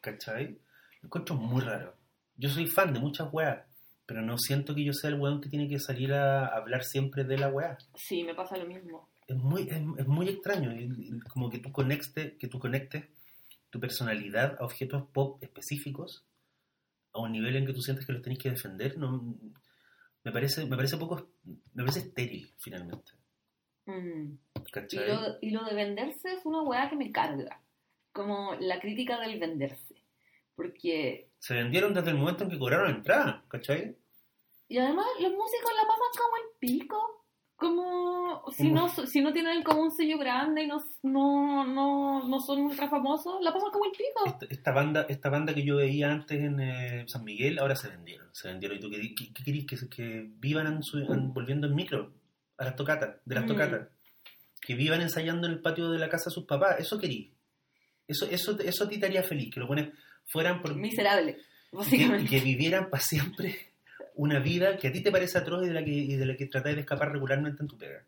¿cachai? 0.02 0.58
Lo 1.02 1.08
encuentro 1.08 1.36
muy 1.36 1.62
raro. 1.62 1.94
Yo 2.38 2.50
soy 2.50 2.66
fan 2.68 2.94
de 2.94 3.00
muchas 3.00 3.32
weas, 3.32 3.60
pero 4.08 4.22
no 4.22 4.38
siento 4.38 4.74
que 4.74 4.84
yo 4.84 4.94
sea 4.94 5.10
el 5.12 5.20
weón 5.20 5.42
que 5.42 5.50
tiene 5.50 5.68
que 5.68 5.80
salir 5.80 6.14
a 6.14 6.48
hablar 6.48 6.84
siempre 6.84 7.24
de 7.24 7.38
la 7.38 7.50
wea. 7.50 7.78
Sí, 7.96 8.24
me 8.24 8.34
pasa 8.34 8.58
lo 8.58 8.66
mismo. 8.66 9.08
es 9.28 9.36
muy, 9.38 9.64
es, 9.70 9.82
es 10.00 10.08
muy 10.08 10.30
extraño, 10.30 10.72
como 11.30 11.50
que 11.50 11.60
tú 11.60 11.72
conectes, 11.72 12.34
que 12.40 12.48
tú 12.48 12.58
conectes 12.60 13.06
tu 13.70 13.80
personalidad 13.80 14.58
a 14.60 14.66
objetos 14.66 15.04
pop 15.14 15.38
específicos 15.44 16.24
a 17.14 17.20
un 17.20 17.32
nivel 17.32 17.56
en 17.56 17.66
que 17.66 17.74
tú 17.74 17.82
sientes 17.82 18.06
que 18.06 18.14
los 18.14 18.22
tenés 18.22 18.40
que 18.40 18.52
defender, 18.52 18.98
no, 18.98 19.36
me 20.24 20.32
parece, 20.32 20.66
me 20.66 20.76
parece 20.76 20.98
poco, 20.98 21.30
me 21.74 21.84
parece 21.84 22.00
estéril 22.00 22.54
finalmente. 22.58 23.14
Mm. 23.86 24.38
Y 24.92 24.96
lo, 24.98 25.38
y 25.42 25.50
lo 25.52 25.64
de 25.64 25.74
venderse 25.74 26.34
es 26.34 26.46
una 26.46 26.62
weá 26.64 26.90
que 26.90 26.98
me 26.98 27.12
carga. 27.12 27.62
Como 28.12 28.56
la 28.60 28.80
crítica 28.80 29.20
del 29.20 29.40
venderse. 29.40 29.96
Porque. 30.56 31.30
Se 31.40 31.54
vendieron 31.54 31.94
desde 31.94 32.10
el 32.10 32.18
momento 32.18 32.44
en 32.44 32.50
que 32.50 32.60
cobraron 32.60 32.90
entrada, 32.90 33.46
¿cachai? 33.48 33.96
Y 34.68 34.78
además, 34.78 35.06
los 35.22 35.32
músicos 35.32 35.72
la 35.76 35.88
pasan 35.88 36.12
como 36.18 36.36
el 36.38 36.60
pico. 36.60 37.26
Como. 37.58 38.44
Si 38.56 38.70
no, 38.72 38.88
si 38.88 39.20
no 39.22 39.34
tienen 39.34 39.64
como 39.64 39.82
un 39.82 39.92
sello 39.92 40.18
grande 40.18 40.64
y 40.64 40.68
no, 40.68 40.78
no, 41.04 41.66
no, 41.66 42.28
no 42.28 42.40
son 42.40 42.62
ultra 42.62 42.88
famosos, 42.88 43.42
la 43.42 43.52
pasan 43.52 43.72
como 43.72 43.86
el 43.86 43.92
pico. 43.92 44.26
Esta, 44.26 44.46
esta 44.50 44.72
banda 44.72 45.06
esta 45.10 45.30
banda 45.30 45.54
que 45.54 45.64
yo 45.64 45.78
veía 45.78 46.12
antes 46.12 46.40
en 46.40 46.60
eh, 46.60 47.06
San 47.08 47.24
Miguel, 47.24 47.58
ahora 47.60 47.76
se 47.76 47.90
vendieron. 47.90 48.30
Se 48.34 48.48
vendieron. 48.48 48.78
¿Y 48.78 48.80
tú 48.82 48.90
qué, 48.90 49.02
qué, 49.16 49.34
qué 49.34 49.44
querís? 49.44 49.66
Que, 49.66 49.76
que 49.90 50.30
vivan 50.38 50.68
en 50.68 50.84
su- 50.84 51.00
en- 51.00 51.34
volviendo 51.34 51.68
en 51.68 51.76
micro 51.76 52.14
a 52.58 52.64
las 52.66 52.76
tocatas, 52.76 53.18
de 53.26 53.36
las 53.36 53.44
Mm. 53.44 53.48
tocatas. 53.48 53.88
Que 54.62 54.76
vivan 54.76 55.02
ensayando 55.02 55.48
en 55.48 55.54
el 55.54 55.62
patio 55.62 55.90
de 55.90 56.00
la 56.00 56.10
casa 56.10 56.30
de 56.30 56.34
sus 56.36 56.46
papás. 56.46 56.76
Eso 56.80 57.00
querís. 57.00 57.32
Eso, 58.08 58.26
eso, 58.30 58.58
eso 58.60 58.84
a 58.84 58.90
ti 58.90 59.00
te 59.00 59.08
haría 59.08 59.24
feliz. 59.24 59.54
Que 59.54 59.60
los 59.60 59.68
buenos 59.68 59.90
fueran 60.26 60.62
por... 60.62 60.76
Miserable, 60.76 61.36
que, 61.36 61.76
básicamente. 61.78 62.30
que 62.30 62.40
vivieran 62.42 62.90
para 62.90 63.04
siempre 63.04 63.56
una 64.18 64.40
vida 64.40 64.78
que 64.78 64.88
a 64.90 64.92
ti 64.92 65.02
te 65.02 65.12
parece 65.12 65.38
atroz 65.38 65.64
y 65.64 65.68
de 65.70 65.74
la 65.74 65.84
que, 65.86 65.92
y 65.92 66.16
de 66.16 66.26
la 66.26 66.36
que 66.36 66.46
tratáis 66.48 66.76
de 66.76 66.82
escapar 66.82 67.12
regularmente 67.12 67.62
en 67.62 67.68
tu 67.68 67.78
pega. 67.78 68.04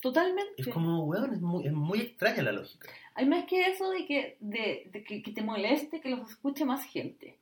Totalmente. 0.00 0.54
Es 0.56 0.68
como, 0.68 1.04
weón, 1.04 1.34
es 1.34 1.40
muy, 1.40 1.66
es 1.66 1.72
muy 1.72 2.00
extraña 2.00 2.42
la 2.42 2.52
lógica. 2.52 2.88
Hay 3.14 3.26
más 3.26 3.44
que 3.44 3.66
eso 3.66 3.90
de 3.90 4.06
que, 4.06 4.36
de, 4.40 4.88
de 4.90 5.04
que, 5.04 5.22
que 5.22 5.32
te 5.32 5.42
moleste 5.42 6.00
que 6.00 6.08
los 6.08 6.30
escuche 6.30 6.64
más 6.64 6.84
gente. 6.86 7.36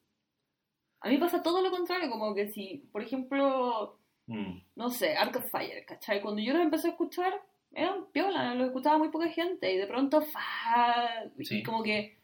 A 1.01 1.09
mí 1.09 1.19
pasa 1.19 1.43
todo 1.43 1.63
lo 1.63 1.71
contrario, 1.71 2.11
como 2.11 2.35
que 2.35 2.49
si, 2.49 2.85
por 2.93 3.03
ejemplo, 3.03 3.95
Mm. 4.31 4.61
no 4.77 4.91
sé, 4.91 5.17
Ark 5.17 5.37
of 5.37 5.51
Fire, 5.51 5.87
¿cachai? 5.87 6.21
Cuando 6.21 6.43
yo 6.43 6.53
los 6.53 6.61
empecé 6.63 6.89
a 6.89 6.91
escuchar, 6.91 7.33
eran 7.73 8.05
piola, 8.13 8.55
los 8.55 8.67
escuchaba 8.67 8.99
muy 8.99 9.09
poca 9.09 9.29
gente 9.29 9.73
y 9.73 9.79
de 9.79 9.87
pronto, 9.87 10.21
fa, 10.21 11.25
Sí. 11.41 11.61
y 11.61 11.63
como 11.63 11.83
que 11.83 12.18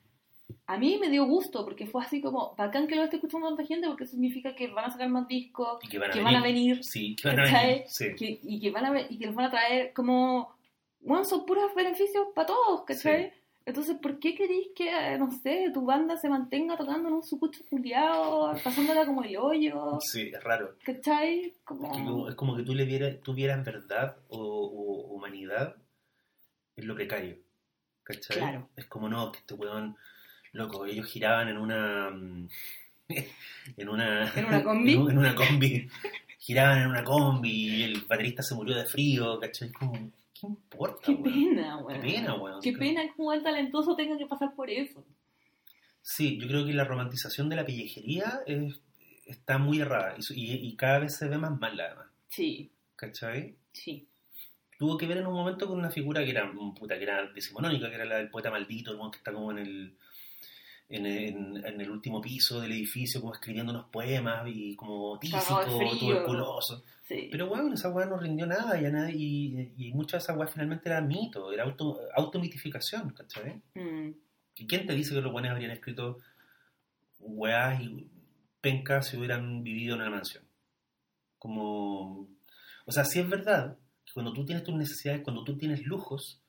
a 0.67 0.79
mí 0.79 0.99
me 1.01 1.11
dio 1.11 1.25
gusto 1.27 1.65
porque 1.65 1.87
fue 1.87 2.03
así 2.03 2.21
como, 2.21 2.55
bacán 2.57 2.87
que 2.87 2.97
lo 2.97 3.05
esté 3.05 3.17
escuchando 3.17 3.49
tanta 3.49 3.65
gente 3.65 3.87
porque 3.87 4.07
significa 4.07 4.55
que 4.55 4.69
van 4.69 4.87
a 4.87 4.91
sacar 4.91 5.09
más 5.09 5.27
discos, 5.29 5.79
Y 5.83 5.89
que 5.89 5.99
van 5.99 6.11
a 6.11 6.13
que 6.13 6.19
venir. 6.21 6.33
van 6.35 6.43
a 6.43 6.47
venir, 6.47 6.85
Sí, 6.85 7.17
que 7.17 7.29
van 7.29 7.41
a 7.41 7.43
venir. 7.45 7.85
Sí. 7.87 8.15
que, 8.17 8.41
y, 8.43 8.61
que 8.61 8.71
van 8.71 8.85
a, 8.87 9.01
y 9.01 9.19
que 9.19 9.27
les 9.27 9.35
van 9.35 9.47
a 9.47 9.51
traer 9.51 9.93
como, 9.93 10.55
bueno, 11.01 11.25
son 11.25 11.45
puros 11.47 11.75
beneficios 11.75 12.27
para 12.35 12.47
todos, 12.49 12.83
¿cachai? 12.85 13.33
Entonces, 13.67 13.97
¿por 13.97 14.19
qué 14.19 14.35
queréis 14.35 14.69
que, 14.77 15.17
no 15.19 15.31
sé, 15.31 15.71
tu 15.73 15.87
banda 15.87 16.19
se 16.19 16.29
mantenga 16.29 16.77
tocando 16.77 17.09
en 17.09 17.15
un 17.15 17.25
sucucho 17.25 17.63
culiado, 17.71 18.53
pasándola 18.63 19.07
como 19.07 19.23
el 19.25 19.37
hoyo, 19.39 19.99
Sí, 20.01 20.31
es 20.35 20.45
raro. 20.45 20.77
¿cachai? 20.85 21.41
Es, 21.41 21.53
que 21.53 21.59
como, 21.65 21.89
Como... 21.91 22.29
es 22.29 22.35
como 22.35 22.57
que 22.57 22.63
tú 22.63 22.75
le 22.75 22.85
vieras, 22.85 23.21
tuvieras 23.23 23.65
verdad 23.65 24.19
o, 24.29 24.39
o 24.39 25.15
humanidad 25.15 25.77
en 26.77 26.87
lo 26.87 26.95
precario. 26.95 27.39
¿Cachai? 28.03 28.37
Claro. 28.37 28.69
Es 28.77 28.85
como 28.85 29.09
no, 29.09 29.33
que 29.33 29.39
este 29.39 29.55
weón, 29.55 29.97
loco, 30.55 30.87
ellos 30.87 31.07
giraban 31.07 31.49
en 31.49 31.59
una. 31.59 32.11
mm, 32.11 32.49
en 33.77 33.89
una. 33.89 34.33
¿En 34.35 34.45
una 34.47 34.63
combi? 34.65 34.93
en, 34.95 34.99
un- 35.03 35.11
en 35.11 35.19
una 35.19 35.35
combi. 35.35 35.89
Giraban 36.39 36.79
en 36.83 36.89
una 36.89 37.05
combi 37.05 37.51
y 37.51 37.83
el 37.85 38.03
baterista 38.03 38.43
se 38.43 38.55
murió 38.55 38.75
de 38.77 38.85
frío, 38.87 39.39
¿cachai? 39.41 39.71
Como, 39.73 39.93
¿qué 40.39 40.47
importa, 40.47 41.01
Qué 41.07 41.13
weón? 41.13 41.23
pena, 41.25 41.77
Qué 41.79 41.85
weón. 41.85 42.01
pena, 42.01 42.35
weón. 42.35 42.61
Qué 42.63 42.73
pena 42.73 43.03
que 43.03 43.13
un 43.17 43.43
talentoso 43.43 43.95
tenga 43.97 44.17
que 44.19 44.27
pasar 44.27 44.55
por 44.55 44.69
eso. 44.71 45.05
Sí, 46.03 46.39
yo 46.39 46.47
creo 46.49 46.67
que 46.67 46.75
la 46.75 46.85
romantización 46.85 47.49
de 47.49 47.57
la 47.57 47.65
pellejería 47.65 48.41
es- 48.47 48.79
está 49.25 49.57
muy 49.57 49.81
errada 49.81 50.15
y, 50.19 50.23
su- 50.23 50.35
y- 50.35 50.53
y 50.53 50.77
cada 50.77 50.99
vez 50.99 51.17
se 51.17 51.29
ve 51.29 51.39
más 51.39 51.59
mal, 51.59 51.81
además. 51.81 52.07
Sí, 52.29 52.71
¿Cachai? 52.97 53.57
sí. 53.73 54.07
tuvo 54.79 54.99
que 54.99 55.07
ver 55.07 55.17
en 55.19 55.27
un 55.29 55.33
momento 55.35 55.67
con 55.69 55.79
una 55.79 55.91
figura 55.91 56.23
que 56.25 56.31
era 56.33 56.51
puta, 56.77 56.97
que 56.99 57.05
era 57.05 57.25
decimonónica, 57.33 57.89
que 57.89 57.95
era 57.95 58.05
la 58.05 58.17
del 58.17 58.29
poeta 58.29 58.51
maldito, 58.51 58.91
el 58.93 59.11
que 59.11 59.17
está 59.19 59.33
como 59.33 59.51
en 59.53 59.59
el 59.59 59.97
en, 60.89 61.07
en- 61.07 61.57
en 61.65 61.81
el 61.81 61.91
último 61.91 62.21
piso 62.21 62.61
del 62.61 62.73
edificio, 62.73 63.21
como 63.21 63.33
escribiendo 63.35 63.73
unos 63.73 63.87
poemas 63.91 64.47
y 64.47 64.77
como 64.77 65.19
tísico, 65.19 65.41
tuberculoso. 65.99 66.85
sí. 67.03 67.29
Pero 67.31 67.49
bueno, 67.49 67.73
esa 67.75 67.89
weá 67.91 68.07
no 68.07 68.19
rindió 68.19 68.47
nada 68.47 68.81
y, 68.81 68.85
a 68.85 68.91
nadie, 68.91 69.15
y, 69.17 69.73
y 69.79 69.93
muchas 69.93 70.21
de 70.23 70.25
esas 70.25 70.37
weas 70.37 70.53
finalmente 70.53 70.89
era 70.89 71.01
mito, 71.01 71.53
era 71.53 71.65
auto, 71.65 71.99
automitificación, 72.17 73.11
¿cachai? 73.11 73.61
Mm, 73.75 74.11
¿Y 74.57 74.67
quién 74.67 74.87
te 74.87 74.95
dice 74.95 75.15
que 75.15 75.21
los 75.21 75.33
buenos 75.33 75.51
habrían 75.51 75.71
escrito 75.73 76.21
weas 77.19 77.81
y 77.81 78.07
pencas 78.61 79.09
si 79.09 79.17
hubieran 79.17 79.63
vivido 79.65 79.95
en 79.97 80.03
una 80.03 80.11
mansión? 80.11 80.45
Como... 81.39 82.29
O 82.87 82.93
sea, 82.93 83.05
sí 83.05 83.19
es 83.21 83.29
verdad 83.29 83.79
que 84.05 84.13
cuando 84.13 84.33
tú 84.33 84.45
tienes 84.45 84.65
tus 84.65 84.75
necesidades, 84.75 85.23
cuando 85.23 85.45
tú 85.45 85.57
tienes 85.57 85.83
lujos, 85.87 86.41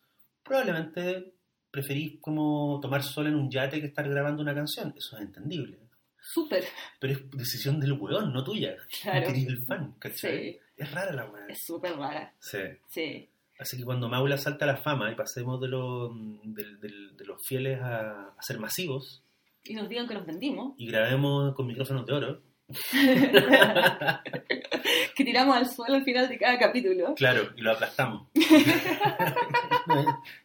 probablemente 0.44 1.34
preferís 1.76 2.20
como 2.22 2.80
tomar 2.82 3.04
sol 3.04 3.28
en 3.28 3.36
un 3.36 3.50
yate 3.52 3.80
que 3.82 3.88
estar 3.88 4.08
grabando 4.10 4.42
una 4.42 4.56
canción. 4.56 4.94
Eso 4.98 5.18
es 5.18 5.24
entendible. 5.24 5.78
Súper, 6.20 6.64
Pero 7.00 7.14
es 7.14 7.32
decisión 7.32 7.80
del 7.80 7.94
weón, 7.94 8.34
no 8.34 8.44
tuya. 8.44 8.76
claro. 9.04 9.28
Eres 9.30 9.46
el 9.48 9.64
fan, 9.66 9.94
¿cachai? 10.00 10.54
Sí, 10.54 10.60
Es 10.78 10.92
rara 10.92 11.14
la 11.14 11.26
weá. 11.30 11.46
es 11.50 11.64
súper 11.66 11.96
rara. 11.98 12.34
Sí. 12.40 12.58
Sí. 12.90 13.30
Así 13.60 13.78
que 13.78 13.84
cuando 13.86 14.10
Maula 14.10 14.38
salta 14.38 14.66
a 14.66 14.70
la 14.70 14.78
fama 14.78 15.12
y 15.12 15.16
pasemos 15.16 15.62
de, 15.62 15.68
los 15.70 16.12
del- 16.44 16.80
del- 16.80 17.16
de 17.16 17.26
los 17.26 17.46
fieles 17.48 17.80
a, 17.82 18.30
a 18.38 18.42
ser 18.42 18.60
masivos 18.60 19.24
Y 19.64 19.76
nos 19.76 19.88
digan 19.88 20.08
que 20.08 20.14
nos 20.16 20.26
vendimos. 20.26 20.74
y 20.78 20.88
grabemos 20.88 21.54
con 21.56 21.68
micrófonos 21.68 22.06
de 22.06 22.14
oro, 22.14 22.42
que 25.16 25.24
tiramos 25.24 25.56
al 25.56 25.70
suelo 25.70 25.96
al 25.96 26.04
final 26.04 26.28
de 26.28 26.38
cada 26.38 26.58
capítulo. 26.58 27.14
claro, 27.16 27.50
y 27.56 27.62
lo 27.62 27.72
aplastamos. 27.72 28.28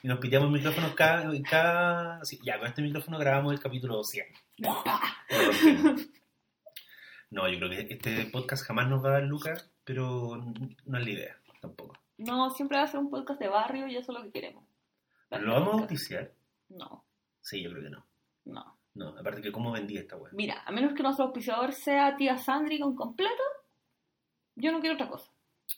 y 0.03 0.09
nos 0.09 0.19
piteamos 0.19 0.51
micrófonos 0.51 0.95
cada... 0.95 1.31
cada 1.49 2.25
sí, 2.25 2.39
ya, 2.43 2.59
con 2.59 2.69
este 2.69 2.83
micrófono 2.83 3.19
grabamos 3.19 3.55
el 3.55 3.61
capítulo 3.61 4.05
100. 4.05 4.27
Lo 4.59 4.85
rompimos. 4.85 6.09
No, 7.31 7.49
yo 7.49 7.59
creo 7.59 7.71
que 7.71 7.87
este 7.95 8.27
podcast 8.27 8.67
jamás 8.67 8.89
nos 8.89 9.05
va 9.05 9.11
a 9.11 9.13
dar 9.13 9.23
lucas, 9.23 9.71
pero 9.85 10.37
no 10.85 10.99
es 10.99 11.05
la 11.05 11.11
idea 11.11 11.37
tampoco. 11.61 11.97
No, 12.19 12.51
siempre 12.51 12.79
va 12.79 12.85
a 12.85 12.89
ser 12.89 13.01
un 13.01 13.09
podcast 13.09 13.41
de 13.41 13.49
barrio 13.49 13.87
y 13.87 13.97
eso 13.97 14.13
es 14.13 14.19
lo 14.19 14.25
que 14.25 14.33
queremos. 14.33 14.65
¿Lo 15.31 15.55
vamos 15.55 15.75
a 15.75 15.77
bautizar? 15.79 16.33
No, 16.69 17.05
Sí, 17.41 17.63
yo 17.63 17.71
creo 17.71 17.85
que 17.85 17.91
no. 17.91 18.07
no. 18.45 18.80
No, 18.95 19.09
aparte 19.19 19.41
que 19.41 19.53
cómo 19.53 19.73
vendí 19.73 19.97
esta 19.97 20.17
web. 20.17 20.33
Mira, 20.35 20.63
a 20.67 20.73
menos 20.73 20.95
que 20.95 21.03
nuestro 21.03 21.27
auspiciador 21.27 21.73
sea 21.73 22.17
tía 22.17 22.37
Sandri 22.39 22.79
con 22.81 22.95
completo, 22.97 23.43
yo 24.57 24.73
no 24.73 24.81
quiero 24.81 24.95
otra 24.95 25.09
cosa. 25.09 25.31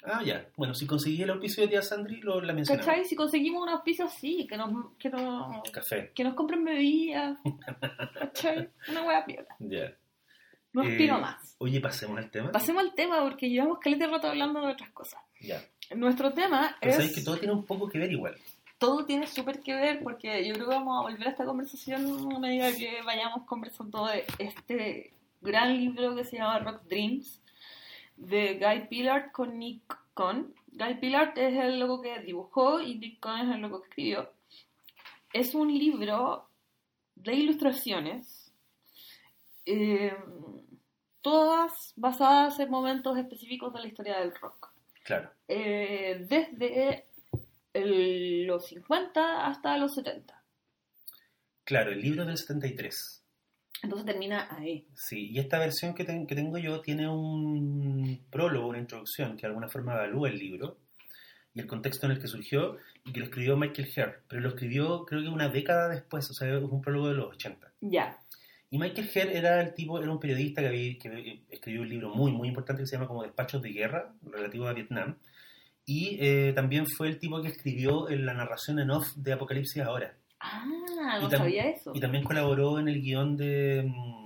Ah, 0.04 0.22
ya. 0.24 0.48
Bueno, 0.56 0.74
si 0.74 0.86
conseguí 0.86 1.22
el 1.22 1.30
auspicio 1.30 1.62
de 1.64 1.68
tía 1.68 1.82
Sandri, 1.82 2.20
lo, 2.22 2.40
la. 2.40 2.54
¿Cachai? 2.64 3.04
Si 3.04 3.14
conseguimos 3.14 3.62
un 3.62 3.68
auspicio 3.68 4.06
así, 4.06 4.46
que 4.48 4.56
nos, 4.56 4.70
que 4.98 5.10
nos, 5.10 5.70
Café. 5.70 6.10
que 6.14 6.24
nos 6.24 6.34
compren 6.34 6.64
bebidas. 6.64 7.38
¿Cachai? 8.18 8.70
Una 8.88 9.02
hueá 9.02 9.24
piola. 9.26 9.54
Ya. 9.58 9.94
No 10.72 10.82
Eh, 10.82 10.92
aspiro 10.92 11.18
más. 11.20 11.54
Oye, 11.58 11.80
pasemos 11.82 12.16
al 12.16 12.30
tema. 12.30 12.50
Pasemos 12.50 12.82
al 12.82 12.94
tema 12.94 13.20
porque 13.22 13.50
llevamos 13.50 13.78
caleta 13.78 14.06
rato 14.06 14.28
hablando 14.28 14.60
de 14.62 14.72
otras 14.72 14.90
cosas. 14.92 15.20
Ya. 15.38 15.62
Nuestro 15.94 16.32
tema 16.32 16.74
Pero 16.80 16.90
es... 16.92 16.96
sabéis 16.96 17.14
que 17.14 17.22
todo 17.22 17.36
tiene 17.36 17.52
un 17.52 17.66
poco 17.66 17.88
que 17.90 17.98
ver 17.98 18.10
igual. 18.10 18.34
Todo 18.82 19.06
tiene 19.06 19.28
súper 19.28 19.60
que 19.60 19.74
ver 19.74 20.02
porque 20.02 20.44
yo 20.44 20.54
creo 20.54 20.68
que 20.68 20.74
vamos 20.74 20.98
a 20.98 21.02
volver 21.02 21.28
a 21.28 21.30
esta 21.30 21.44
conversación 21.44 22.34
a 22.34 22.38
medida 22.40 22.72
que 22.76 23.00
vayamos 23.02 23.44
conversando 23.46 24.06
de 24.06 24.24
este 24.38 25.12
gran 25.40 25.76
libro 25.76 26.16
que 26.16 26.24
se 26.24 26.36
llama 26.36 26.58
Rock 26.58 26.82
Dreams 26.86 27.40
de 28.16 28.58
Guy 28.58 28.88
Pillard 28.88 29.30
con 29.30 29.56
Nick 29.56 29.96
Cohn. 30.14 30.52
Guy 30.72 30.94
Pillard 30.94 31.38
es 31.38 31.56
el 31.58 31.78
loco 31.78 32.02
que 32.02 32.18
dibujó 32.20 32.80
y 32.80 32.96
Nick 32.96 33.20
Cohn 33.20 33.48
es 33.48 33.54
el 33.54 33.60
loco 33.62 33.82
que 33.82 33.88
escribió. 33.88 34.32
Es 35.32 35.54
un 35.54 35.72
libro 35.72 36.48
de 37.14 37.34
ilustraciones, 37.34 38.52
eh, 39.64 40.16
todas 41.20 41.92
basadas 41.94 42.58
en 42.58 42.68
momentos 42.68 43.16
específicos 43.16 43.72
de 43.72 43.80
la 43.80 43.86
historia 43.86 44.18
del 44.18 44.34
rock 44.34 44.72
Claro. 45.04 45.30
eh, 45.46 46.26
desde 46.28 47.06
el- 47.74 48.44
los 48.46 48.66
50 48.66 49.46
hasta 49.46 49.76
los 49.78 49.94
70. 49.94 50.42
Claro, 51.64 51.92
el 51.92 52.00
libro 52.00 52.24
del 52.24 52.36
73. 52.36 53.24
Entonces 53.82 54.06
termina 54.06 54.48
ahí. 54.54 54.86
Sí, 54.94 55.30
y 55.30 55.38
esta 55.38 55.58
versión 55.58 55.94
que, 55.94 56.04
ten- 56.04 56.26
que 56.26 56.34
tengo 56.34 56.58
yo 56.58 56.80
tiene 56.80 57.08
un 57.08 58.24
prólogo, 58.30 58.68
una 58.68 58.78
introducción 58.78 59.36
que 59.36 59.42
de 59.42 59.48
alguna 59.48 59.68
forma 59.68 59.94
evalúa 59.94 60.28
el 60.28 60.38
libro 60.38 60.78
y 61.54 61.60
el 61.60 61.66
contexto 61.66 62.06
en 62.06 62.12
el 62.12 62.20
que 62.20 62.28
surgió 62.28 62.78
y 63.04 63.12
que 63.12 63.20
lo 63.20 63.26
escribió 63.26 63.56
Michael 63.56 63.88
Herr, 63.94 64.22
pero 64.28 64.40
lo 64.40 64.50
escribió 64.50 65.04
creo 65.04 65.22
que 65.22 65.28
una 65.28 65.48
década 65.48 65.88
después, 65.88 66.30
o 66.30 66.34
sea, 66.34 66.48
es 66.56 66.62
un 66.62 66.80
prólogo 66.80 67.08
de 67.08 67.14
los 67.14 67.26
80. 67.34 67.72
Ya. 67.80 68.18
Y 68.70 68.78
Michael 68.78 69.10
Herr 69.12 69.28
era 69.30 69.60
el 69.60 69.74
tipo, 69.74 70.00
era 70.00 70.10
un 70.10 70.20
periodista 70.20 70.62
que, 70.62 70.68
había- 70.68 70.98
que 70.98 71.42
escribió 71.50 71.82
un 71.82 71.88
libro 71.88 72.08
muy, 72.14 72.32
muy 72.32 72.48
importante 72.48 72.82
que 72.82 72.86
se 72.86 72.96
llama 72.96 73.08
como 73.08 73.22
Despachos 73.22 73.60
de 73.62 73.70
Guerra, 73.70 74.14
relativo 74.22 74.66
a 74.68 74.72
Vietnam. 74.72 75.18
Y 75.84 76.16
eh, 76.20 76.52
también 76.54 76.86
fue 76.86 77.08
el 77.08 77.18
tipo 77.18 77.42
que 77.42 77.48
escribió 77.48 78.08
en 78.08 78.24
la 78.24 78.34
narración 78.34 78.78
en 78.78 78.90
off 78.90 79.14
de 79.16 79.32
Apocalipsis 79.32 79.82
ahora. 79.82 80.16
Ah, 80.40 80.64
no 81.20 81.28
sabía 81.30 81.68
eso. 81.68 81.92
Y 81.94 82.00
también 82.00 82.24
colaboró 82.24 82.78
en 82.78 82.88
el 82.88 83.00
guion 83.00 83.36
de 83.36 83.82
mm, 83.84 84.24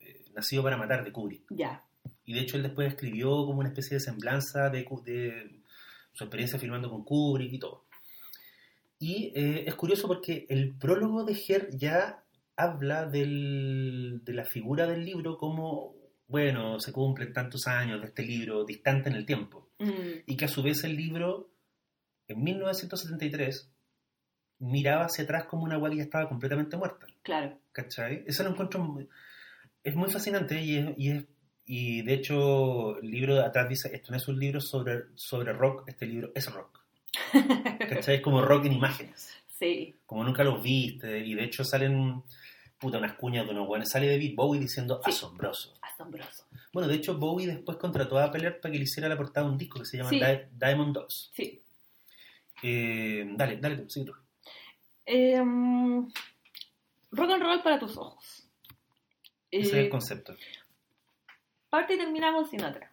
eh, 0.00 0.24
Nacido 0.34 0.62
para 0.62 0.76
Matar 0.76 1.04
de 1.04 1.12
Kubrick. 1.12 1.44
Ya. 1.50 1.82
Y 2.24 2.34
de 2.34 2.40
hecho 2.40 2.56
él 2.56 2.62
después 2.62 2.88
escribió 2.88 3.28
como 3.46 3.60
una 3.60 3.68
especie 3.70 3.94
de 3.96 4.00
semblanza 4.00 4.68
de, 4.70 4.84
su 6.12 6.24
experiencia 6.24 6.58
filmando 6.58 6.90
con 6.90 7.04
Kubrick 7.04 7.52
y 7.54 7.58
todo. 7.58 7.84
Y 8.98 9.32
eh, 9.34 9.64
es 9.66 9.74
curioso 9.76 10.08
porque 10.08 10.46
el 10.48 10.74
prólogo 10.76 11.24
de 11.24 11.32
Her 11.48 11.68
ya 11.76 12.22
habla 12.56 13.06
del- 13.06 14.20
de 14.24 14.32
la 14.34 14.44
figura 14.44 14.86
del 14.86 15.04
libro 15.04 15.38
como, 15.38 15.94
bueno, 16.26 16.80
se 16.80 16.92
cumplen 16.92 17.32
tantos 17.32 17.66
años 17.66 18.00
de 18.00 18.08
este 18.08 18.24
libro 18.24 18.64
distante 18.64 19.08
en 19.08 19.14
el 19.16 19.24
tiempo. 19.24 19.67
Mm, 19.78 20.22
Y 20.26 20.36
que 20.36 20.44
a 20.44 20.48
su 20.48 20.62
vez 20.62 20.82
el 20.84 20.96
libro, 20.96 21.50
en 22.26 22.42
1973, 22.42 23.70
miraba 24.60 25.04
hacia 25.04 25.24
atrás 25.24 25.44
como 25.44 25.64
una 25.64 25.76
agua 25.76 25.90
que 25.90 25.96
ya 25.96 26.02
estaba 26.02 26.28
completamente 26.28 26.76
muerta. 26.76 27.06
claro. 27.22 27.58
¿Cachai? 27.72 28.24
Eso 28.26 28.42
lo 28.42 28.50
encuentro 28.50 28.80
muy- 28.80 29.08
es 29.84 29.94
muy 29.94 30.10
fascinante 30.10 30.60
y, 30.60 30.76
es, 30.78 30.86
y, 30.96 31.10
es- 31.12 31.24
y 31.64 32.02
de 32.02 32.14
hecho 32.14 32.98
el 32.98 33.08
libro 33.10 33.34
de 33.36 33.44
atrás 33.44 33.68
dice, 33.68 33.94
esto 33.94 34.10
no 34.10 34.16
es 34.16 34.26
un 34.26 34.38
libro 34.40 34.60
sobre, 34.60 35.04
sobre 35.14 35.52
rock, 35.52 35.84
este 35.88 36.06
libro 36.06 36.32
es 36.34 36.52
rock. 36.52 36.80
¿Cachai? 37.88 38.16
Es 38.16 38.20
como 38.20 38.42
rock 38.42 38.64
en 38.66 38.72
imágenes, 38.72 39.32
Sí. 39.58 39.94
como 40.06 40.24
nunca 40.24 40.42
los 40.42 40.60
viste 40.62 41.18
y 41.24 41.34
de 41.34 41.44
hecho 41.44 41.62
salen 41.64 42.22
puta 42.80 42.98
unas 42.98 43.14
cuñas 43.14 43.44
de 43.44 43.52
unos 43.52 43.66
buenos. 43.68 43.88
Sale 43.90 44.08
David 44.10 44.34
Bowie 44.36 44.60
diciendo 44.60 45.00
Sí. 45.04 45.10
asombroso. 45.10 45.74
Asombroso. 45.98 46.46
Bueno, 46.72 46.88
de 46.88 46.94
hecho 46.94 47.18
Bowie 47.18 47.46
después 47.48 47.76
contrató 47.76 48.18
a 48.18 48.30
Peller 48.30 48.60
para 48.60 48.70
que 48.70 48.78
le 48.78 48.84
hiciera 48.84 49.08
la 49.08 49.16
portada 49.16 49.46
de 49.46 49.52
un 49.52 49.58
disco 49.58 49.80
que 49.80 49.84
se 49.84 49.96
llama 49.96 50.10
Sí. 50.10 50.20
Di- 50.20 50.46
Diamond 50.52 50.94
Dogs. 50.94 51.30
Sí. 51.34 51.60
Eh, 52.62 53.24
dale, 53.36 53.56
dale 53.56 53.76
tú, 53.78 53.90
sigue 53.90 54.06
tú. 54.06 54.12
Em, 55.04 56.06
rock 57.10 57.30
and 57.30 57.42
roll 57.42 57.62
para 57.62 57.78
tus 57.80 57.96
ojos. 57.96 58.46
Ese 59.50 59.66
es 59.68 59.74
Eh, 59.74 59.80
el 59.80 59.88
concepto. 59.90 60.36
parte 61.70 61.94
y 61.94 61.98
termina 61.98 62.32
con 62.32 62.48
Sinatra. 62.48 62.92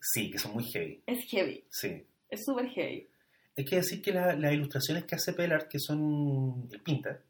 Sí, 0.00 0.30
que 0.30 0.38
son 0.38 0.52
muy 0.54 0.64
heavy. 0.64 1.02
Es 1.06 1.24
heavy. 1.30 1.64
Sí. 1.70 2.04
Es 2.30 2.44
súper 2.44 2.68
heavy. 2.70 3.06
Hay 3.56 3.64
que 3.66 3.76
decir 3.76 4.00
que 4.00 4.12
la- 4.12 4.34
las 4.34 4.52
ilustraciones 4.54 5.04
que 5.04 5.14
hace 5.14 5.32
Pelar, 5.34 5.68
que 5.68 5.78
son 5.78 6.68
el 6.72 6.80
pinta, 6.80 7.20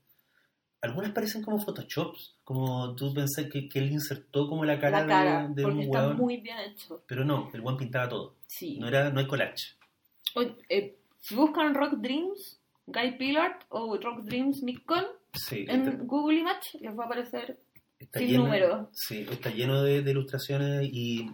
algunas 0.83 1.13
parecen 1.13 1.43
como 1.43 1.59
photoshops, 1.59 2.35
como 2.45 2.95
tú 2.97 3.15
pensás 3.15 3.47
que, 3.51 3.69
que 3.69 3.79
él 3.79 3.93
insertó 3.93 4.49
como 4.49 4.65
la 4.65 4.79
cara, 4.79 5.01
la 5.03 5.07
cara, 5.07 5.49
de, 5.49 5.55
de 5.55 5.63
porque 5.63 5.79
un 5.79 5.83
está 5.85 6.03
hueón, 6.07 6.17
muy 6.17 6.37
bien 6.39 6.59
hecho. 6.59 7.03
pero 7.07 7.25
no, 7.25 7.51
el 7.55 7.61
one 7.65 7.79
pintaba 7.79 8.09
todo. 8.09 8.37
Sí. 8.47 8.79
No 8.79 8.89
era, 8.89 9.11
no 9.11 9.21
hay 9.21 9.27
collage. 9.27 9.77
Oye, 10.35 10.55
eh, 10.69 10.97
si 11.21 11.35
buscan 11.35 11.75
Rock 11.75 11.95
Dreams, 11.99 12.61
Guy 12.87 13.17
Pillard 13.17 13.61
o 13.69 13.97
Rock 13.97 14.23
Dreams 14.25 14.63
Nick 14.63 14.85
Cohn 14.85 15.07
Sí, 15.35 15.65
en 15.69 15.89
está, 15.89 16.03
Google 16.05 16.41
Image, 16.41 16.79
les 16.81 16.99
va 16.99 17.05
a 17.05 17.07
aparecer 17.07 17.59
está 17.99 18.19
sin 18.19 18.29
lleno, 18.29 18.45
número. 18.45 18.91
Sí, 18.93 19.27
está 19.31 19.51
lleno 19.51 19.83
de, 19.83 20.03
de 20.03 20.11
ilustraciones 20.11 20.89
y 20.93 21.31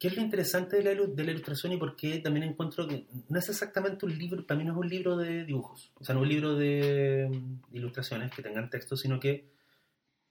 ¿qué 0.00 0.08
es 0.08 0.16
lo 0.16 0.22
interesante 0.22 0.78
de 0.78 0.82
la, 0.82 1.06
de 1.06 1.24
la 1.24 1.30
ilustración 1.30 1.74
y 1.74 1.76
por 1.76 1.94
qué 1.94 2.20
también 2.20 2.48
encuentro 2.48 2.88
que 2.88 3.06
no 3.28 3.38
es 3.38 3.48
exactamente 3.50 4.06
un 4.06 4.16
libro, 4.18 4.46
para 4.46 4.58
mí 4.58 4.64
no 4.64 4.72
es 4.72 4.78
un 4.78 4.88
libro 4.88 5.16
de 5.18 5.44
dibujos, 5.44 5.92
o 5.94 6.04
sea, 6.04 6.14
no 6.14 6.22
es 6.22 6.24
un 6.24 6.28
libro 6.30 6.54
de, 6.56 7.30
ilustraciones 7.72 8.32
que 8.32 8.42
tengan 8.42 8.70
texto, 8.70 8.96
sino 8.96 9.20
que 9.20 9.44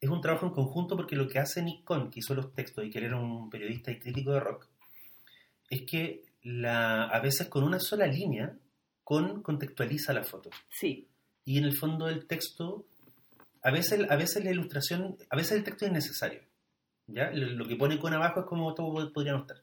es 0.02 0.10
un 0.10 0.22
trabajo 0.22 0.48
en 0.48 0.54
conjunto 0.54 0.96
porque 0.96 1.16
lo 1.16 1.28
que 1.28 1.38
hace 1.38 1.62
Nick 1.62 1.84
Cohn, 1.84 2.10
que 2.10 2.20
hizo 2.20 2.34
los 2.34 2.52
textos 2.54 2.84
y 2.84 2.90
que 2.90 2.98
él 2.98 3.06
era 3.06 3.20
un 3.20 3.48
periodista 3.52 3.92
y 3.92 4.00
crítico 4.00 4.32
de 4.32 4.40
rock, 4.40 4.66
es 5.70 5.84
que 5.84 6.24
la, 6.42 7.04
a 7.04 7.20
veces 7.20 7.48
con 7.48 7.64
una 7.64 7.80
sola 7.80 8.08
línea 8.08 8.58
con 9.04 9.44
contextualiza 9.44 10.14
la 10.14 10.24
foto. 10.24 10.50
Sí, 10.70 11.08
y 11.46 11.60
en 11.60 11.66
el 11.66 11.78
fondo 11.78 12.10
el 12.10 12.26
texto, 12.26 12.86
a 13.62 13.70
veces, 13.70 14.10
a 14.10 14.16
veces 14.16 14.44
la 14.44 14.52
ilustración, 14.52 15.16
a 15.30 15.36
veces 15.36 15.58
el 15.58 15.64
texto 15.64 15.86
es 15.86 15.92
necesario, 15.92 16.42
¿ya? 17.14 17.32
Lo, 17.32 17.48
lo 17.48 17.66
que 17.68 17.76
pone 17.76 18.00
con 18.00 18.14
abajo 18.14 18.42
es 18.42 18.46
como 18.46 18.74
todo 18.74 18.94
pod- 18.94 19.12
podría 19.14 19.34
no 19.34 19.40
estar. 19.40 19.58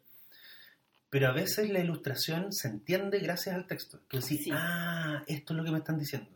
Pero 1.11 1.28
a 1.28 1.32
veces 1.32 1.70
la 1.70 1.80
ilustración 1.80 2.53
se 2.53 2.68
entiende 2.68 3.18
gracias 3.20 3.55
al 3.55 3.66
texto. 3.66 4.01
Que 4.09 4.18
decís, 4.18 4.44
Sí. 4.44 4.51
ah, 4.53 5.22
esto 5.26 5.53
es 5.53 5.57
lo 5.57 5.64
que 5.64 5.70
me 5.70 5.78
están 5.78 5.99
diciendo. 5.99 6.28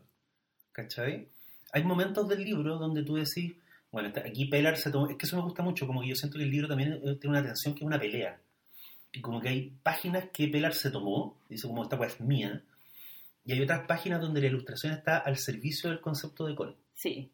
¿Cachai? 0.71 1.27
Hay 1.73 1.83
momentos 1.83 2.27
del 2.27 2.43
libro 2.43 2.77
donde 2.77 3.03
tú 3.03 3.15
decís, 3.15 3.53
bueno, 3.91 4.11
aquí 4.25 4.45
Pelar 4.45 4.77
se 4.77 4.89
tomó, 4.91 5.09
es 5.09 5.17
que 5.17 5.25
eso 5.25 5.35
me 5.35 5.43
gusta 5.43 5.61
mucho, 5.63 5.85
como 5.85 6.01
que 6.01 6.07
yo 6.07 6.15
siento 6.15 6.37
que 6.37 6.45
el 6.45 6.51
libro 6.51 6.67
también 6.67 6.93
eh, 6.93 7.15
tiene 7.19 7.37
una 7.37 7.43
tensión 7.43 7.73
que 7.75 7.79
es 7.81 7.85
una 7.87 7.99
pelea. 7.99 8.39
Y 9.11 9.19
como 9.21 9.41
que 9.41 9.49
hay 9.49 9.69
páginas 9.83 10.29
que 10.31 10.47
Pelar 10.47 10.73
se 10.73 10.89
tomó, 10.89 11.37
dice 11.49 11.67
como 11.67 11.83
esta 11.83 11.97
pues 11.97 12.13
es 12.13 12.21
mía, 12.21 12.63
y 13.43 13.51
hay 13.53 13.61
otras 13.61 13.85
páginas 13.87 14.21
donde 14.21 14.39
la 14.39 14.47
ilustración 14.47 14.93
está 14.93 15.17
al 15.17 15.37
servicio 15.37 15.89
del 15.89 15.99
concepto 15.99 16.45
de 16.45 16.55
Cole. 16.55 16.75
sí. 16.93 17.29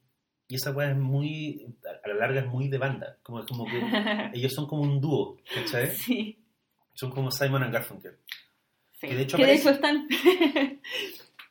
Y 0.49 0.55
esa 0.55 0.71
weá 0.71 0.91
es 0.91 0.97
muy, 0.97 1.75
a 2.07 2.13
la 2.13 2.15
larga 2.15 2.41
es 2.41 2.47
muy 2.47 2.67
de 2.69 2.77
banda, 2.77 3.17
como, 3.23 3.45
como 3.45 3.65
que 3.65 3.79
ellos 4.33 4.53
son 4.53 4.65
como 4.67 4.81
un 4.83 4.99
dúo, 5.01 5.37
¿cachai? 5.53 5.95
sí. 5.95 6.37
Son 6.93 7.11
como 7.11 7.29
Simon 7.31 7.61
and 7.63 7.73
Garfunkel. 7.73 8.17
sí. 8.99 9.07
Que 9.07 9.15
de 9.15 9.21
hecho 9.23 9.37
de 9.37 9.43
aparece- 9.43 9.59
hecho 9.59 9.69
están. 9.71 10.07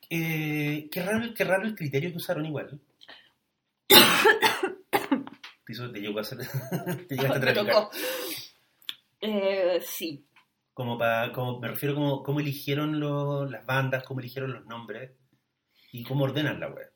Eh, 0.09 0.89
qué, 0.93 1.03
raro, 1.03 1.35
qué 1.35 1.43
raro 1.43 1.67
el 1.67 1.75
criterio 1.75 2.11
que 2.13 2.19
usaron 2.19 2.47
igual. 2.47 2.81
Te, 5.67 5.73
hizo- 5.73 5.91
te 5.93 6.01
llegó 6.01 6.19
a 6.19 6.23
hacer, 6.23 6.39
te 7.09 7.17
llegaste 7.17 7.39
a 7.39 7.41
traficar. 7.41 7.89
Eh, 9.21 9.81
sí. 9.83 10.25
Como 10.73 10.97
para, 10.99 11.33
como, 11.33 11.59
me 11.59 11.69
refiero 11.69 11.95
como 11.95 12.23
cómo 12.23 12.39
eligieron 12.41 13.01
lo- 13.01 13.47
las 13.47 13.65
bandas, 13.67 14.05
cómo 14.05 14.21
eligieron 14.21 14.53
los 14.53 14.67
nombres 14.67 15.11
y 15.93 16.05
cómo 16.05 16.25
ordenan 16.25 16.61
la 16.61 16.69
web. 16.69 16.93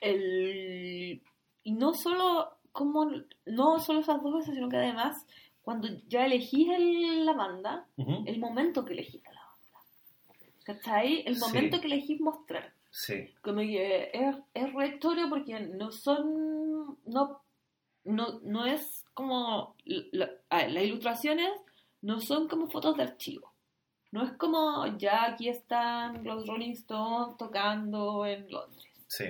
El... 0.00 1.22
Y 1.62 1.72
no 1.72 1.94
solo, 1.94 2.55
como, 2.76 3.10
no 3.46 3.78
solo 3.80 4.00
esas 4.00 4.22
dos 4.22 4.32
cosas, 4.32 4.54
sino 4.54 4.68
que 4.68 4.76
además, 4.76 5.26
cuando 5.62 5.88
ya 6.08 6.24
elegís 6.26 6.68
el- 6.70 7.24
la 7.26 7.32
banda, 7.32 7.86
el 7.96 8.38
momento 8.38 8.84
que 8.84 8.92
elegís 8.92 9.22
la 9.24 9.30
banda. 9.32 9.80
¿Cachai? 10.64 11.22
El 11.26 11.36
Sí. 11.36 11.40
momento 11.40 11.80
que 11.80 11.86
elegís 11.86 12.20
mostrar. 12.20 12.72
Sí, 12.90 13.34
Como 13.42 13.60
que 13.60 14.10
es, 14.14 14.36
es 14.54 14.72
rectorio 14.72 15.28
porque 15.28 15.58
no 15.60 15.90
son. 15.90 16.96
No, 17.06 17.40
no, 18.04 18.40
no 18.42 18.64
es 18.64 19.04
como. 19.12 19.74
la- 19.84 20.30
ah, 20.50 20.66
las 20.66 20.82
ilustraciones 20.84 21.50
no 22.02 22.20
son 22.20 22.48
como 22.48 22.68
fotos 22.68 22.96
de 22.96 23.02
archivo. 23.02 23.52
No 24.12 24.22
es 24.24 24.32
como 24.38 24.86
ya 24.98 25.24
aquí 25.26 25.48
están 25.48 26.24
los 26.24 26.46
Rolling 26.46 26.70
Stones 26.72 27.36
tocando 27.36 28.24
en 28.24 28.50
Londres. 28.50 28.86
sí, 29.08 29.24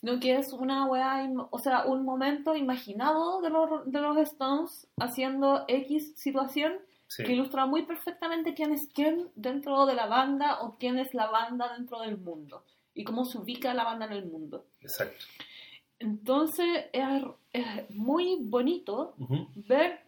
Sino 0.00 0.20
que 0.20 0.36
es 0.36 0.52
una 0.52 0.86
weá, 0.86 1.28
o 1.50 1.58
sea, 1.58 1.86
un 1.86 2.04
momento 2.04 2.54
imaginado 2.56 3.40
de 3.40 3.50
los, 3.50 3.90
de 3.90 4.00
los 4.00 4.16
Stones 4.18 4.88
haciendo 4.98 5.64
X 5.68 6.14
situación 6.16 6.74
sí. 7.06 7.24
que 7.24 7.32
ilustra 7.32 7.66
muy 7.66 7.84
perfectamente 7.84 8.54
quién 8.54 8.72
es 8.72 8.88
quién 8.92 9.30
dentro 9.34 9.86
de 9.86 9.94
la 9.94 10.06
banda 10.06 10.62
o 10.62 10.76
quién 10.78 10.98
es 10.98 11.14
la 11.14 11.30
banda 11.30 11.72
dentro 11.76 12.00
del 12.00 12.18
mundo 12.18 12.64
y 12.92 13.04
cómo 13.04 13.24
se 13.24 13.38
ubica 13.38 13.72
la 13.74 13.84
banda 13.84 14.06
en 14.06 14.12
el 14.12 14.26
mundo. 14.26 14.66
Exacto. 14.80 15.24
Entonces 15.98 16.86
es, 16.92 17.24
es 17.52 17.90
muy 17.90 18.38
bonito 18.40 19.14
ver 19.54 20.00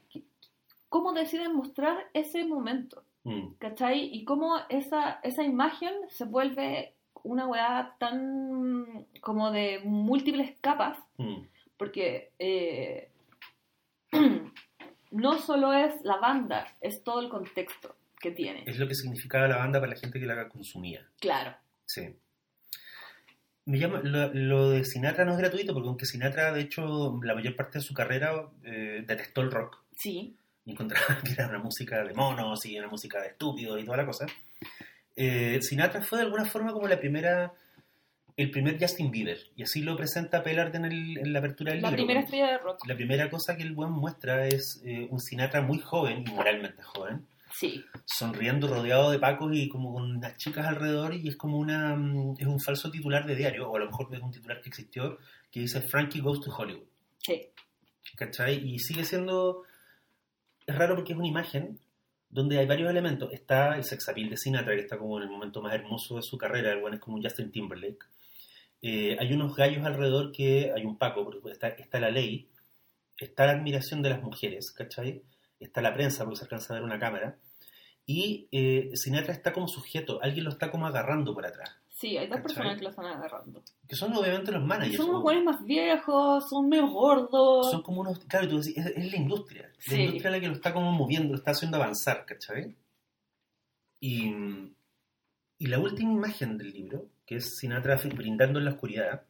cómo 0.88 1.12
deciden 1.12 1.54
mostrar 1.54 1.96
ese 2.12 2.44
momento, 2.44 3.02
Mm, 3.26 3.54
¿cachai? 3.58 4.08
Y 4.12 4.24
cómo 4.24 4.56
esa, 4.68 5.18
esa 5.24 5.42
imagen 5.42 5.92
se 6.10 6.24
vuelve 6.26 6.94
una 7.24 7.46
weá 7.46 7.96
tan 7.98 9.06
como 9.20 9.50
de 9.50 9.80
múltiples 9.84 10.56
capas 10.60 10.98
mm. 11.18 11.42
porque 11.76 12.32
eh, 12.38 13.10
no 15.10 15.38
solo 15.38 15.72
es 15.72 15.94
la 16.02 16.16
banda, 16.18 16.66
es 16.80 17.02
todo 17.02 17.20
el 17.20 17.28
contexto 17.28 17.96
que 18.18 18.30
tiene. 18.30 18.64
Es 18.66 18.78
lo 18.78 18.88
que 18.88 18.94
significaba 18.94 19.48
la 19.48 19.58
banda 19.58 19.80
para 19.80 19.92
la 19.92 19.98
gente 19.98 20.18
que 20.18 20.26
la 20.26 20.48
consumía. 20.48 21.06
Claro. 21.20 21.54
Sí. 21.84 22.16
Me 23.66 23.78
llama, 23.78 24.00
lo, 24.02 24.32
lo 24.32 24.70
de 24.70 24.84
Sinatra 24.84 25.24
no 25.24 25.32
es 25.32 25.38
gratuito, 25.38 25.74
porque 25.74 25.88
aunque 25.88 26.06
Sinatra, 26.06 26.52
de 26.52 26.60
hecho, 26.60 27.18
la 27.22 27.34
mayor 27.34 27.56
parte 27.56 27.78
de 27.78 27.84
su 27.84 27.94
carrera 27.94 28.48
eh, 28.62 29.04
detestó 29.06 29.40
el 29.40 29.50
rock 29.50 29.82
Sí, 29.96 30.36
y 30.64 30.72
encontraba 30.72 31.06
que 31.24 31.32
era 31.32 31.48
una 31.48 31.58
música 31.58 32.04
de 32.04 32.12
monos 32.12 32.66
y 32.66 32.78
una 32.78 32.88
música 32.88 33.20
de 33.20 33.28
estúpidos 33.28 33.80
y 33.80 33.84
toda 33.84 33.96
la 33.96 34.06
cosa. 34.06 34.26
Eh, 35.16 35.58
Sinatra 35.62 36.02
fue 36.02 36.18
de 36.18 36.24
alguna 36.24 36.44
forma 36.44 36.72
como 36.72 36.86
la 36.88 37.00
primera, 37.00 37.52
el 38.36 38.50
primer 38.50 38.78
Justin 38.78 39.10
Bieber, 39.10 39.38
y 39.56 39.62
así 39.62 39.80
lo 39.82 39.96
presenta 39.96 40.42
Pellard 40.42 40.74
en, 40.76 40.84
el- 40.84 41.18
en 41.18 41.32
la 41.32 41.38
apertura 41.38 41.72
del 41.72 41.80
la 41.82 41.88
libro. 41.88 42.04
primera 42.04 42.20
estrella 42.20 42.48
de 42.52 42.58
rock. 42.58 42.86
La 42.86 42.94
primera 42.94 43.30
cosa 43.30 43.56
que 43.56 43.62
el 43.62 43.72
buen 43.72 43.90
muestra 43.90 44.46
es 44.46 44.82
eh, 44.84 45.08
un 45.10 45.18
Sinatra 45.20 45.62
muy 45.62 45.78
joven 45.78 46.24
y 46.26 46.30
moralmente 46.32 46.82
joven, 46.82 47.26
Sí, 47.52 47.82
sonriendo 48.04 48.66
rodeado 48.68 49.10
de 49.12 49.18
pacos 49.18 49.50
y 49.54 49.68
como 49.70 49.94
con 49.94 50.02
unas 50.16 50.36
chicas 50.36 50.66
alrededor 50.66 51.14
y 51.14 51.28
es 51.28 51.36
como 51.36 51.56
una 51.58 51.94
mm, 51.96 52.34
es 52.38 52.46
un 52.46 52.60
falso 52.60 52.90
titular 52.90 53.24
de 53.24 53.34
diario 53.36 53.70
o 53.70 53.76
a 53.76 53.78
lo 53.78 53.86
mejor 53.86 54.08
es 54.14 54.20
un 54.20 54.30
titular 54.32 54.60
que 54.60 54.68
existió 54.68 55.16
que 55.50 55.60
dice 55.60 55.80
Frankie 55.80 56.20
goes 56.20 56.40
to 56.40 56.50
Hollywood 56.54 56.84
sí, 57.18 57.46
¿cachai? 58.16 58.56
y 58.56 58.78
sigue 58.80 59.04
siendo 59.04 59.62
es 60.66 60.74
raro 60.76 60.96
porque 60.96 61.12
es 61.12 61.18
una 61.18 61.28
imagen 61.28 61.78
donde 62.28 62.58
hay 62.58 62.66
varios 62.66 62.90
elementos. 62.90 63.32
Está 63.32 63.76
el 63.76 63.84
sex 63.84 64.08
appeal 64.08 64.30
de 64.30 64.36
Sinatra, 64.36 64.74
que 64.74 64.82
está 64.82 64.98
como 64.98 65.18
en 65.18 65.24
el 65.24 65.30
momento 65.30 65.62
más 65.62 65.74
hermoso 65.74 66.16
de 66.16 66.22
su 66.22 66.36
carrera, 66.36 66.72
el 66.72 66.94
es 66.94 67.00
como 67.00 67.16
un 67.16 67.22
Justin 67.22 67.50
Timberlake. 67.50 68.04
Eh, 68.82 69.16
hay 69.18 69.32
unos 69.32 69.56
gallos 69.56 69.84
alrededor 69.84 70.32
que 70.32 70.72
hay 70.74 70.84
un 70.84 70.98
Paco, 70.98 71.24
porque 71.24 71.50
está, 71.50 71.68
está 71.68 71.98
la 71.98 72.10
ley, 72.10 72.48
está 73.18 73.46
la 73.46 73.52
admiración 73.52 74.02
de 74.02 74.10
las 74.10 74.22
mujeres, 74.22 74.70
¿cachai? 74.72 75.22
Está 75.58 75.80
la 75.80 75.94
prensa, 75.94 76.24
porque 76.24 76.38
se 76.38 76.44
alcanza 76.44 76.74
a 76.74 76.76
ver 76.76 76.84
una 76.84 76.98
cámara. 76.98 77.38
Y 78.04 78.48
eh, 78.52 78.90
Sinatra 78.94 79.32
está 79.32 79.52
como 79.52 79.68
sujeto, 79.68 80.20
alguien 80.22 80.44
lo 80.44 80.50
está 80.50 80.70
como 80.70 80.86
agarrando 80.86 81.34
por 81.34 81.46
atrás. 81.46 81.76
Sí, 81.98 82.18
hay 82.18 82.26
dos 82.26 82.40
personas 82.42 82.76
que 82.76 82.82
lo 82.84 82.90
están 82.90 83.06
agarrando. 83.06 83.62
Que 83.88 83.96
son 83.96 84.12
obviamente 84.14 84.52
los 84.52 84.62
managers. 84.62 84.96
Son 84.98 85.08
unos 85.08 85.22
buenos 85.22 85.44
más 85.44 85.64
viejos, 85.64 86.46
son 86.46 86.68
medio 86.68 86.88
gordos. 86.88 87.70
son 87.70 87.82
como 87.82 88.02
unos. 88.02 88.18
Claro, 88.26 88.46
tú 88.48 88.58
decís, 88.60 88.76
es, 88.76 88.86
es 88.94 89.10
la 89.10 89.16
industria. 89.16 89.62
La 89.72 89.74
Sí. 89.96 90.02
industria 90.02 90.30
la 90.30 90.40
que 90.40 90.48
lo 90.48 90.52
está 90.52 90.74
como 90.74 90.92
moviendo, 90.92 91.30
lo 91.30 91.36
está 91.38 91.52
haciendo 91.52 91.78
avanzar, 91.78 92.26
¿cachai? 92.26 92.76
Y, 93.98 94.30
y 95.58 95.66
la 95.68 95.78
última 95.78 96.12
imagen 96.12 96.58
del 96.58 96.70
libro, 96.72 97.08
que 97.24 97.36
es 97.36 97.56
Sinatra 97.56 97.98
brindando 98.14 98.58
en 98.58 98.66
la 98.66 98.72
oscuridad, 98.72 99.22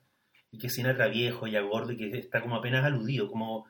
y 0.50 0.58
que 0.58 0.66
es 0.66 0.74
Sinatra 0.74 1.06
viejo, 1.06 1.46
ya 1.46 1.60
gordo, 1.60 1.92
y 1.92 1.96
que 1.96 2.18
está 2.18 2.42
como 2.42 2.56
apenas 2.56 2.84
aludido, 2.84 3.28
como, 3.28 3.66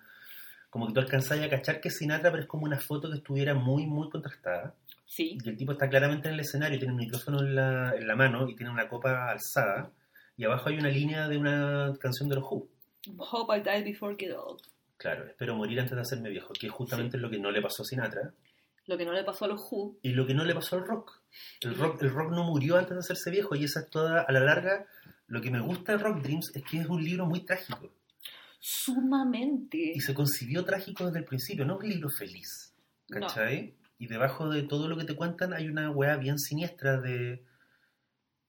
como 0.76 0.88
que 0.88 0.92
tú 0.92 1.00
alcanzás 1.00 1.40
a 1.40 1.48
cachar 1.48 1.80
que 1.80 1.88
es 1.88 1.96
Sinatra, 1.96 2.30
pero 2.30 2.42
es 2.42 2.48
como 2.48 2.66
una 2.66 2.78
foto 2.78 3.10
que 3.10 3.16
estuviera 3.16 3.54
muy, 3.54 3.86
muy 3.86 4.10
contrastada. 4.10 4.74
Sí, 5.06 5.38
Y 5.42 5.48
el 5.48 5.56
tipo 5.56 5.72
está 5.72 5.88
claramente 5.88 6.28
en 6.28 6.34
el 6.34 6.40
escenario, 6.40 6.78
tiene 6.78 6.92
un 6.92 6.98
micrófono 6.98 7.40
en 7.40 7.54
la, 7.54 7.94
en 7.96 8.06
la 8.06 8.14
mano 8.14 8.46
y 8.46 8.54
tiene 8.54 8.70
una 8.70 8.86
copa 8.86 9.30
alzada. 9.30 9.90
Y 10.36 10.44
abajo 10.44 10.68
hay 10.68 10.76
una 10.76 10.90
línea 10.90 11.28
de 11.28 11.38
una 11.38 11.94
canción 11.98 12.28
de 12.28 12.34
los 12.34 12.44
Who. 12.44 12.68
Hope 13.16 13.56
I 13.56 13.62
die 13.62 13.90
before 13.90 14.16
get 14.18 14.34
old. 14.36 14.60
Claro, 14.98 15.24
espero 15.24 15.56
morir 15.56 15.80
antes 15.80 15.94
de 15.94 16.02
hacerme 16.02 16.28
viejo, 16.28 16.52
que 16.52 16.66
es 16.66 16.72
justamente 16.74 17.16
lo 17.16 17.30
que 17.30 17.38
no 17.38 17.50
le 17.50 17.62
pasó 17.62 17.82
a 17.82 17.86
Sinatra 17.86 18.34
Lo 18.84 18.98
que 18.98 19.06
no 19.06 19.14
le 19.14 19.24
pasó 19.24 19.46
a 19.46 19.48
los 19.48 19.62
Who. 19.70 19.96
y 20.02 20.10
lo 20.10 20.26
que 20.26 20.34
no 20.34 20.44
le 20.44 20.54
pasó 20.54 20.76
al 20.76 20.86
rock. 20.86 21.22
El 21.62 21.74
rock, 21.74 22.02
el 22.02 22.10
rock 22.10 22.32
no 22.32 22.44
murió 22.44 22.76
antes 22.76 22.92
de 22.92 22.98
hacerse 22.98 23.30
viejo 23.30 23.54
y 23.54 23.64
esa 23.64 23.80
es 23.80 23.88
toda, 23.88 24.20
a 24.20 24.30
la 24.30 24.40
larga, 24.40 24.84
lo 25.26 25.40
que 25.40 25.50
me 25.50 25.60
gusta 25.60 25.92
de 25.92 25.98
Rock 26.04 26.20
Dreams 26.20 26.54
es 26.54 26.62
que 26.64 26.80
es 26.80 26.86
un 26.86 27.02
libro 27.02 27.24
muy 27.24 27.40
trágico 27.46 27.90
Sumamente. 28.68 29.92
y 29.94 30.00
se 30.00 30.12
concibió 30.12 30.64
trágico 30.64 31.06
desde 31.06 31.20
el 31.20 31.24
principio, 31.24 31.64
no 31.64 31.74
es 31.78 31.84
un 31.84 31.88
libro 31.88 32.08
feliz, 32.10 32.74
No. 33.08 33.20
¿cachai? 33.20 33.76
Y 33.96 34.08
debajo 34.08 34.48
de 34.48 34.64
todo 34.64 34.88
lo 34.88 34.96
que 34.96 35.04
te 35.04 35.14
cuentan 35.14 35.52
hay 35.52 35.68
una 35.68 35.88
weá 35.90 36.16
bien 36.16 36.36
siniestra 36.36 37.00
de 37.00 37.44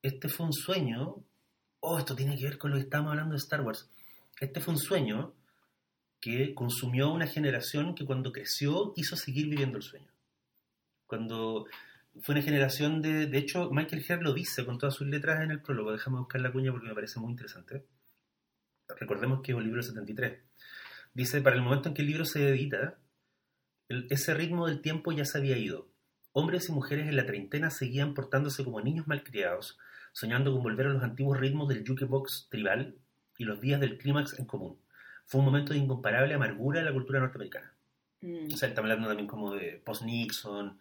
este 0.02 0.28
fue 0.28 0.48
un 0.48 0.54
sueño, 0.54 1.24
oh, 1.82 2.00
esto 2.00 2.16
tiene 2.16 2.36
que 2.36 2.46
ver 2.46 2.58
con 2.58 2.72
lo 2.72 2.78
que 2.78 2.84
estamos 2.84 3.12
hablando 3.12 3.34
de 3.34 3.38
Star 3.38 3.62
Wars, 3.62 3.92
este 4.40 4.60
fue 4.60 4.74
un 4.74 4.80
sueño 4.80 5.36
que 6.20 6.56
consumió 6.56 7.06
a 7.06 7.14
una 7.14 7.28
generación 7.28 7.94
que 7.94 8.04
cuando 8.06 8.32
creció 8.32 8.94
quiso 8.96 9.16
seguir 9.16 9.48
viviendo 9.48 9.78
el 9.78 9.84
sueño. 9.84 10.12
Cuando 11.06 11.68
fue 12.24 12.34
una 12.34 12.42
generación 12.44 13.04
de... 13.04 13.28
De 13.28 13.38
hecho, 13.38 13.70
Michael 13.72 14.04
Herr 14.08 14.24
lo 14.24 14.34
dice 14.34 14.66
con 14.66 14.80
todas 14.80 14.96
sus 14.96 15.08
letras 15.08 15.44
en 15.44 15.52
el 15.52 15.62
prólogo. 15.62 15.92
Déjame 15.92 16.18
buscar 16.18 16.42
la 16.42 16.52
cuña 16.52 16.72
porque 16.72 16.88
me 16.88 16.96
parece 16.96 17.20
muy 17.20 17.30
interesante. 17.32 17.86
Recordemos 19.00 19.42
que 19.42 19.52
es 19.52 19.58
un 19.58 19.64
libro 19.64 19.82
del 19.82 19.90
73. 19.90 20.40
Dice, 21.14 21.42
para 21.42 21.56
el 21.56 21.62
momento 21.62 21.90
en 21.90 21.96
que 21.96 22.02
el 22.02 22.08
libro 22.08 22.26
se 22.26 22.48
edita, 22.50 22.96
el- 23.90 24.08
ese 24.10 24.34
ritmo 24.34 24.68
del 24.68 24.82
tiempo 24.82 25.12
ya 25.12 25.26
se 25.26 25.38
había 25.38 25.58
ido. 25.58 25.88
Hombres 26.34 26.70
y 26.70 26.72
mujeres 26.72 27.08
en 27.08 27.16
la 27.16 27.26
treintena 27.26 27.70
seguían 27.72 28.14
portándose 28.14 28.64
como 28.64 28.82
niños 28.82 29.08
malcriados, 29.08 29.78
soñando 30.14 30.52
con 30.54 30.62
volver 30.64 30.88
a 30.88 30.90
los 30.92 31.04
antiguos 31.04 31.40
ritmos 31.40 31.68
del 31.70 31.84
jukebox 31.88 32.48
tribal 32.50 32.96
y 33.38 33.44
los 33.46 33.60
días 33.60 33.80
del 33.80 33.98
clímax 33.98 34.38
en 34.40 34.46
común. 34.46 34.78
Fue 35.26 35.40
un 35.40 35.46
momento 35.46 35.74
de 35.74 35.80
incomparable 35.80 36.34
amargura 36.34 36.80
en 36.80 36.86
la 36.86 36.94
cultura 36.94 37.20
norteamericana. 37.20 37.74
Mm. 38.22 38.54
O 38.54 38.58
sea, 38.58 38.70
estamos 38.70 38.90
hablando 38.90 39.08
también 39.10 39.28
como 39.28 39.54
de 39.54 39.82
post-Nixon, 39.84 40.80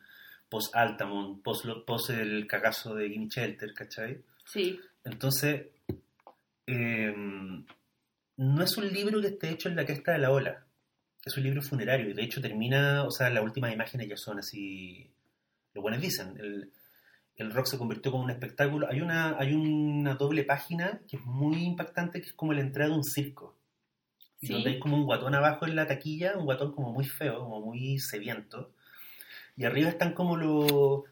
post-Altamont, 0.48 1.42
post, 1.42 1.66
post 1.86 2.10
el 2.10 2.46
cagazo 2.46 2.94
de 2.94 3.08
Gimme 3.10 3.28
Shelter, 3.28 3.72
¿cachai? 3.74 4.22
Sí, 4.44 4.78
Entonces, 5.04 5.66
eh, 6.66 7.14
no 8.36 8.62
es 8.62 8.76
un 8.76 8.88
libro 8.92 9.20
que 9.20 9.28
esté 9.28 9.50
hecho 9.50 9.68
en 9.68 9.76
la 9.76 9.84
cresta 9.84 10.12
de 10.12 10.18
la 10.18 10.30
ola. 10.30 10.64
Es 11.24 11.36
un 11.36 11.42
libro 11.42 11.62
funerario. 11.62 12.10
Y 12.10 12.14
de 12.14 12.22
hecho 12.22 12.40
termina, 12.40 13.04
o 13.04 13.10
sea, 13.10 13.30
las 13.30 13.42
últimas 13.42 13.72
imágenes 13.72 14.08
ya 14.08 14.16
son 14.16 14.38
así. 14.38 15.10
Los 15.74 15.82
buenos 15.82 16.00
dicen. 16.00 16.36
El, 16.38 16.72
el 17.36 17.50
rock 17.52 17.66
se 17.66 17.78
convirtió 17.78 18.12
como 18.12 18.24
un 18.24 18.30
espectáculo. 18.30 18.86
Hay 18.90 19.00
una, 19.00 19.36
hay 19.38 19.54
una 19.54 20.14
doble 20.14 20.44
página 20.44 21.00
que 21.08 21.16
es 21.16 21.22
muy 21.24 21.64
impactante, 21.64 22.20
que 22.20 22.28
es 22.28 22.32
como 22.34 22.52
la 22.52 22.60
entrada 22.60 22.90
de 22.90 22.96
un 22.96 23.04
circo. 23.04 23.56
Y 24.40 24.48
Sí. 24.48 24.52
donde 24.52 24.70
hay 24.70 24.78
como 24.78 24.96
un 24.96 25.04
guatón 25.04 25.34
abajo 25.34 25.66
en 25.66 25.74
la 25.76 25.86
taquilla, 25.86 26.36
un 26.36 26.44
guatón 26.44 26.72
como 26.74 26.92
muy 26.92 27.06
feo, 27.06 27.40
como 27.40 27.60
muy 27.60 27.98
sediento. 27.98 28.72
Y 29.56 29.64
arriba 29.64 29.88
están 29.88 30.12
como 30.12 30.36
los 30.36 31.02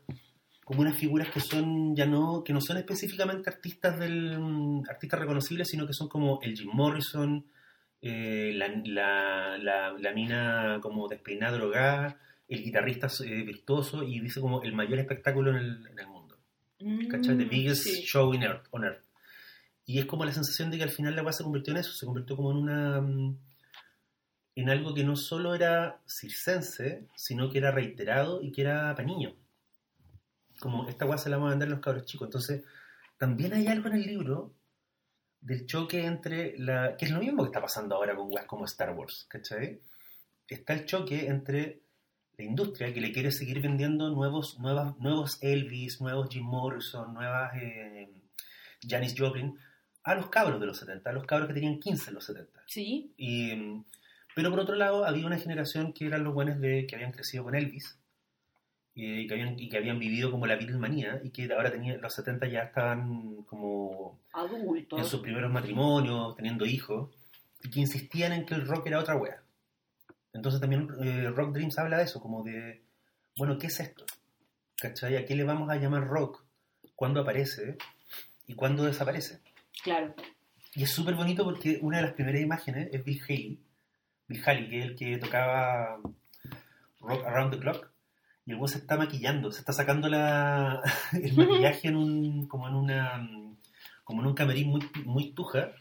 como 0.64 0.80
unas 0.80 0.96
figuras 0.98 1.30
que 1.30 1.40
son 1.40 1.94
ya 1.94 2.06
no 2.06 2.42
que 2.44 2.52
no 2.52 2.60
son 2.60 2.78
específicamente 2.78 3.50
artistas 3.50 3.98
del 3.98 4.38
mm, 4.38 4.84
artistas 4.88 5.20
reconocibles 5.20 5.68
sino 5.68 5.86
que 5.86 5.92
son 5.92 6.08
como 6.08 6.40
el 6.42 6.56
Jim 6.56 6.70
Morrison 6.72 7.44
eh, 8.00 8.52
la, 8.54 8.68
la, 8.84 9.58
la, 9.58 9.92
la 9.98 10.12
mina 10.12 10.78
como 10.82 11.08
despeinada 11.08 11.56
drogada 11.56 12.18
el 12.48 12.62
guitarrista 12.62 13.08
eh, 13.24 13.42
virtuoso 13.42 14.02
y 14.02 14.20
dice 14.20 14.40
como 14.40 14.62
el 14.62 14.72
mayor 14.74 14.98
espectáculo 14.98 15.50
en 15.50 15.56
el, 15.56 15.86
en 15.86 15.98
el 15.98 16.06
mundo 16.06 16.38
¿cachai? 17.08 17.36
The 17.36 17.44
Mm, 17.44 17.48
biggest 17.48 17.84
sí. 17.84 18.02
show 18.02 18.32
in 18.34 18.42
earth, 18.42 18.66
on 18.70 18.84
earth 18.84 19.04
y 19.86 19.98
es 19.98 20.06
como 20.06 20.24
la 20.24 20.32
sensación 20.32 20.70
de 20.70 20.78
que 20.78 20.84
al 20.84 20.90
final 20.90 21.14
la 21.14 21.22
weá 21.22 21.32
se 21.32 21.42
convirtió 21.44 21.72
en 21.72 21.78
eso 21.80 21.92
se 21.92 22.06
convirtió 22.06 22.36
como 22.36 22.50
en 22.52 22.56
una 22.58 23.00
mm, 23.00 23.38
en 24.56 24.70
algo 24.70 24.94
que 24.94 25.04
no 25.04 25.16
solo 25.16 25.54
era 25.54 26.00
circense 26.06 27.06
sino 27.16 27.50
que 27.50 27.58
era 27.58 27.70
reiterado 27.70 28.42
y 28.42 28.52
que 28.52 28.62
era 28.62 28.94
para 28.94 29.06
niños 29.06 29.34
como 30.60 30.88
esta 30.88 31.18
se 31.18 31.30
la 31.30 31.36
vamos 31.36 31.48
a 31.48 31.50
vender 31.50 31.68
a 31.68 31.72
los 31.72 31.80
cabros 31.80 32.04
chicos. 32.04 32.26
Entonces, 32.26 32.64
también 33.18 33.52
hay 33.52 33.66
algo 33.66 33.88
en 33.88 33.94
el 33.94 34.02
libro 34.02 34.54
del 35.40 35.66
choque 35.66 36.04
entre 36.04 36.58
la. 36.58 36.96
que 36.96 37.04
es 37.04 37.10
lo 37.10 37.20
mismo 37.20 37.42
que 37.42 37.48
está 37.48 37.60
pasando 37.60 37.94
ahora 37.94 38.16
con 38.16 38.32
weas 38.32 38.46
como 38.46 38.64
Star 38.64 38.90
Wars, 38.90 39.26
¿cachai? 39.28 39.80
Está 40.48 40.74
el 40.74 40.86
choque 40.86 41.26
entre 41.26 41.82
la 42.36 42.44
industria 42.44 42.92
que 42.92 43.00
le 43.00 43.12
quiere 43.12 43.30
seguir 43.30 43.60
vendiendo 43.60 44.10
nuevos, 44.10 44.58
nuevas, 44.58 44.98
nuevos 44.98 45.38
Elvis, 45.42 46.00
nuevos 46.00 46.28
Jim 46.30 46.44
Morrison, 46.44 47.14
nuevas 47.14 47.52
eh, 47.56 48.10
Janis 48.82 49.14
Joplin, 49.16 49.56
a 50.02 50.14
los 50.14 50.28
cabros 50.28 50.60
de 50.60 50.66
los 50.66 50.78
70, 50.78 51.08
a 51.08 51.12
los 51.12 51.26
cabros 51.26 51.48
que 51.48 51.54
tenían 51.54 51.78
15 51.78 52.10
en 52.10 52.14
los 52.14 52.24
70. 52.24 52.62
Sí, 52.66 53.14
Y, 53.16 53.82
pero 54.34 54.50
por 54.50 54.60
otro 54.60 54.74
lado, 54.74 55.04
había 55.04 55.26
una 55.26 55.38
generación 55.38 55.92
que 55.92 56.06
eran 56.06 56.24
los 56.24 56.34
buenos 56.34 56.60
de, 56.60 56.86
que 56.86 56.96
habían 56.96 57.12
crecido 57.12 57.44
con 57.44 57.54
Elvis 57.54 57.98
y, 58.94 59.26
que 59.26 59.34
habían, 59.34 59.58
y 59.58 59.68
que 59.68 59.76
habían 59.76 59.98
vivido 59.98 60.30
como 60.30 60.46
la 60.46 60.56
Beatlemanía 60.56 61.20
y 61.22 61.30
que 61.30 61.52
ahora 61.52 61.70
tenían, 61.70 62.00
los 62.00 62.14
70 62.14 62.46
ya 62.46 62.60
estaban 62.60 63.42
como 63.42 64.20
adultos. 64.32 64.98
en 64.98 65.04
sus 65.04 65.20
primeros 65.20 65.50
matrimonios, 65.50 66.36
teniendo 66.36 66.64
hijos, 66.64 67.10
y 67.62 67.70
que 67.70 67.80
insistían 67.80 68.32
en 68.32 68.46
que 68.46 68.54
el 68.54 68.66
rock 68.66 68.86
era 68.86 69.00
otra 69.00 69.16
wea. 69.16 69.42
Entonces 70.32 70.60
también 70.60 70.88
eh, 71.02 71.30
Rock 71.30 71.54
Dreams 71.54 71.78
habla 71.78 71.98
de 71.98 72.04
eso, 72.04 72.20
como 72.20 72.42
de, 72.42 72.82
bueno, 73.36 73.58
¿qué 73.58 73.68
es 73.68 73.80
esto? 73.80 74.04
¿Cachai? 74.76 75.16
¿A 75.16 75.24
qué 75.24 75.34
le 75.34 75.44
vamos 75.44 75.70
a 75.70 75.76
llamar 75.76 76.06
rock? 76.06 76.44
¿Cuándo 76.94 77.20
aparece? 77.20 77.76
¿Y 78.46 78.54
cuándo 78.54 78.84
desaparece? 78.84 79.40
Claro. 79.82 80.14
Y 80.74 80.82
es 80.82 80.90
súper 80.90 81.14
bonito 81.14 81.44
porque 81.44 81.78
una 81.82 81.98
de 81.98 82.04
las 82.04 82.12
primeras 82.12 82.40
imágenes 82.40 82.88
es 82.92 83.04
Bill 83.04 83.22
Haley, 83.22 83.60
Bill 84.26 84.42
Haley, 84.44 84.68
que 84.68 84.78
es 84.78 84.84
el 84.86 84.96
que 84.96 85.18
tocaba 85.18 86.00
Rock 87.00 87.24
Around 87.26 87.54
the 87.54 87.60
Clock, 87.60 87.93
y 88.46 88.52
el 88.52 88.68
se 88.68 88.78
está 88.78 88.96
maquillando, 88.96 89.50
se 89.50 89.60
está 89.60 89.72
sacando 89.72 90.08
la, 90.08 90.82
el 91.12 91.34
maquillaje 91.36 91.88
en 91.88 91.96
un, 91.96 92.46
como 92.46 92.68
en 92.68 92.74
una 92.74 93.28
como 94.04 94.20
en 94.20 94.26
un 94.28 94.34
camerín 94.34 94.68
muy, 94.68 94.80
muy 95.06 95.32
tuja, 95.32 95.72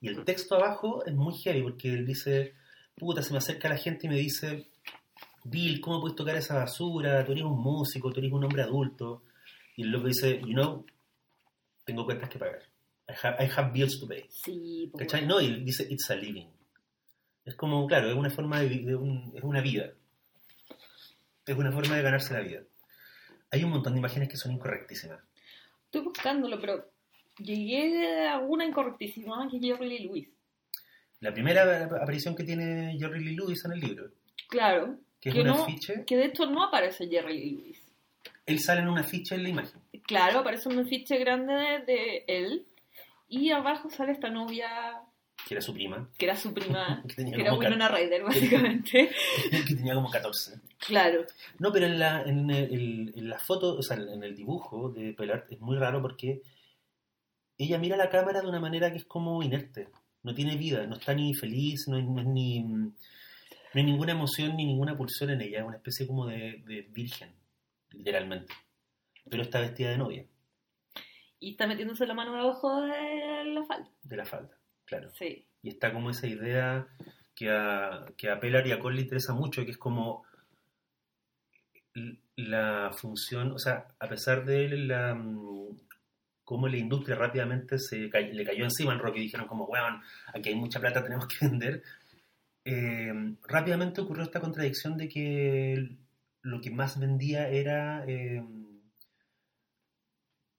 y 0.00 0.08
el 0.08 0.24
texto 0.24 0.54
abajo 0.54 1.04
es 1.04 1.14
muy 1.14 1.34
heavy 1.34 1.62
porque 1.62 1.92
él 1.92 2.06
dice, 2.06 2.54
puta, 2.96 3.20
se 3.22 3.32
me 3.32 3.38
acerca 3.38 3.68
la 3.68 3.76
gente 3.76 4.06
y 4.06 4.10
me 4.10 4.16
dice, 4.16 4.68
Bill, 5.44 5.80
¿cómo 5.80 6.00
puedes 6.00 6.16
tocar 6.16 6.36
esa 6.36 6.54
basura? 6.56 7.24
Tú 7.24 7.32
eres 7.32 7.44
un 7.44 7.60
músico, 7.60 8.10
tú 8.12 8.20
eres 8.20 8.32
un 8.32 8.42
hombre 8.44 8.62
adulto. 8.62 9.22
Y 9.76 9.82
el 9.82 9.90
loco 9.90 10.08
dice, 10.08 10.40
you 10.40 10.54
know, 10.54 10.84
tengo 11.84 12.04
cuentas 12.06 12.28
que 12.30 12.38
pagar. 12.38 12.62
I 13.08 13.12
have, 13.22 13.44
I 13.44 13.48
have 13.56 13.70
bills 13.72 14.00
to 14.00 14.08
pay. 14.08 14.24
Sí, 14.30 14.88
pues, 14.90 15.06
¿Cachai? 15.06 15.26
No, 15.26 15.40
y 15.40 15.60
dice, 15.62 15.86
it's 15.88 16.10
a 16.10 16.16
living. 16.16 16.48
Es 17.44 17.54
como, 17.54 17.86
claro, 17.86 18.08
es 18.10 18.16
una 18.16 18.30
forma 18.30 18.60
de, 18.60 18.70
de 18.70 18.96
un- 18.96 19.32
es 19.36 19.44
una 19.44 19.60
vida. 19.60 19.90
Es 21.46 21.56
una 21.56 21.72
forma 21.72 21.96
de 21.96 22.02
ganarse 22.02 22.34
la 22.34 22.40
vida. 22.40 22.60
Hay 23.50 23.62
un 23.64 23.70
montón 23.70 23.92
de 23.92 24.00
imágenes 24.00 24.28
que 24.28 24.36
son 24.36 24.52
incorrectísimas. 24.52 25.20
Estoy 25.84 26.02
buscándolo, 26.02 26.60
pero 26.60 26.90
llegué 27.38 28.26
a 28.28 28.38
una 28.38 28.64
incorrectísima 28.64 29.48
que 29.50 29.56
es 29.58 29.62
Jerry 29.62 29.88
Lee 29.88 30.04
Lewis. 30.04 30.28
La 31.20 31.32
primera 31.32 31.84
aparición 31.84 32.34
que 32.34 32.44
tiene 32.44 32.96
Jerry 32.98 33.24
Lee 33.24 33.36
Lewis 33.36 33.64
en 33.64 33.72
el 33.72 33.80
libro, 33.80 34.10
Claro. 34.48 34.98
que 35.20 35.28
es 35.30 35.34
Que 35.34 35.40
un 35.42 35.46
no- 35.48 35.62
afiche, 35.62 36.04
Que 36.06 36.16
de 36.16 36.26
hecho 36.26 36.46
no 36.46 36.62
aparece 36.64 37.08
Jerry 37.08 37.38
Lee 37.38 37.50
Lewis. 37.52 37.82
él 38.44 38.58
sale 38.60 38.80
en 38.82 38.88
un 38.88 38.98
afiche 38.98 39.34
en 39.36 39.42
la 39.44 39.48
imagen. 39.48 39.80
Claro, 40.02 40.40
aparece 40.40 40.68
un 40.68 40.78
afiche 40.80 41.16
grande 41.18 41.52
de, 41.54 41.78
de 41.86 42.24
él. 42.28 42.66
Y 43.28 43.50
abajo 43.50 43.90
sale 43.90 44.12
esta 44.12 44.30
novia 44.30 45.00
que 45.46 45.54
era 45.54 45.60
su 45.62 45.72
prima, 45.72 46.10
que 46.18 46.24
era 46.26 46.34
su 46.36 46.52
prima, 46.52 47.02
que 47.08 47.14
tenía, 47.14 47.36
que 47.36 47.42
era 47.42 47.54
Winona 47.54 47.88
Ryder, 47.88 48.24
básicamente. 48.24 49.10
que 49.68 49.74
tenía 49.76 49.94
como 49.94 50.10
14. 50.10 50.60
claro. 50.78 51.24
No, 51.60 51.72
pero 51.72 51.86
en 51.86 51.98
la, 52.00 52.22
en, 52.22 52.50
el- 52.50 53.12
en 53.16 53.28
la 53.28 53.38
foto, 53.38 53.76
o 53.76 53.82
sea, 53.82 53.96
en 53.96 54.24
el 54.24 54.34
dibujo 54.34 54.90
de 54.90 55.12
Pelart 55.12 55.52
es 55.52 55.60
muy 55.60 55.76
raro 55.78 56.02
porque 56.02 56.42
ella 57.58 57.78
mira 57.78 57.96
la 57.96 58.10
cámara 58.10 58.40
de 58.42 58.48
una 58.48 58.60
manera 58.60 58.90
que 58.90 58.98
es 58.98 59.04
como 59.04 59.42
inerte, 59.42 59.88
no 60.22 60.34
tiene 60.34 60.56
vida, 60.56 60.86
no 60.86 60.96
está 60.96 61.14
ni 61.14 61.32
feliz, 61.34 61.86
no, 61.88 61.96
es- 61.98 62.04
no 62.04 62.20
es 62.20 62.26
ni, 62.26 62.60
no 62.64 62.92
hay 63.74 63.84
ninguna 63.84 64.12
emoción 64.12 64.56
ni 64.56 64.64
ninguna 64.66 64.96
pulsión 64.96 65.30
en 65.30 65.40
ella, 65.42 65.60
es 65.60 65.64
una 65.66 65.76
especie 65.76 66.06
como 66.06 66.26
de, 66.26 66.62
de 66.66 66.82
virgen, 66.90 67.30
literalmente. 67.90 68.52
Pero 69.30 69.42
está 69.42 69.60
vestida 69.60 69.90
de 69.90 69.98
novia, 69.98 70.24
Y 71.38 71.52
está 71.52 71.66
metiéndose 71.66 72.06
la 72.06 72.14
mano 72.14 72.32
debajo 72.34 72.80
de 72.82 73.44
la 73.44 73.64
falda. 73.64 73.90
de 74.02 74.16
la 74.16 74.24
falda, 74.24 74.55
claro. 74.86 75.10
Sí. 75.18 75.44
Y 75.62 75.68
está 75.70 75.92
como 75.92 76.10
esa 76.10 76.26
idea 76.26 76.86
que 77.34 77.50
a, 77.50 78.06
que 78.16 78.30
a 78.30 78.40
Pellar 78.40 78.66
y 78.66 78.72
a 78.72 78.78
Cole 78.78 78.96
le 78.96 79.02
interesa 79.02 79.34
mucho, 79.34 79.64
que 79.64 79.72
es 79.72 79.78
como 79.78 80.24
la 82.36 82.90
función, 82.92 83.52
o 83.52 83.58
sea, 83.58 83.86
a 83.98 84.08
pesar 84.08 84.44
de 84.44 84.68
la 84.68 85.14
mm, 85.14 85.76
cómo 86.44 86.68
la 86.68 86.76
industria 86.78 87.16
rápidamente 87.16 87.78
se 87.78 88.08
cay- 88.10 88.32
le 88.32 88.44
cayó 88.44 88.64
encima 88.64 88.92
al 88.92 88.98
rock 89.00 89.16
y 89.16 89.20
dijeron 89.22 89.46
como, 89.46 89.64
weón, 89.66 90.00
aquí 90.34 90.50
hay 90.50 90.54
mucha 90.54 90.80
plata, 90.80 91.02
tenemos 91.02 91.26
que 91.26 91.36
vender, 91.46 91.82
eh, 92.64 93.12
rápidamente 93.48 94.00
ocurrió 94.00 94.24
esta 94.24 94.40
contradicción 94.40 94.96
de 94.96 95.08
que 95.08 95.96
lo 96.42 96.60
que 96.60 96.70
más 96.70 96.98
vendía 97.00 97.48
era 97.48 98.04
eh, 98.06 98.42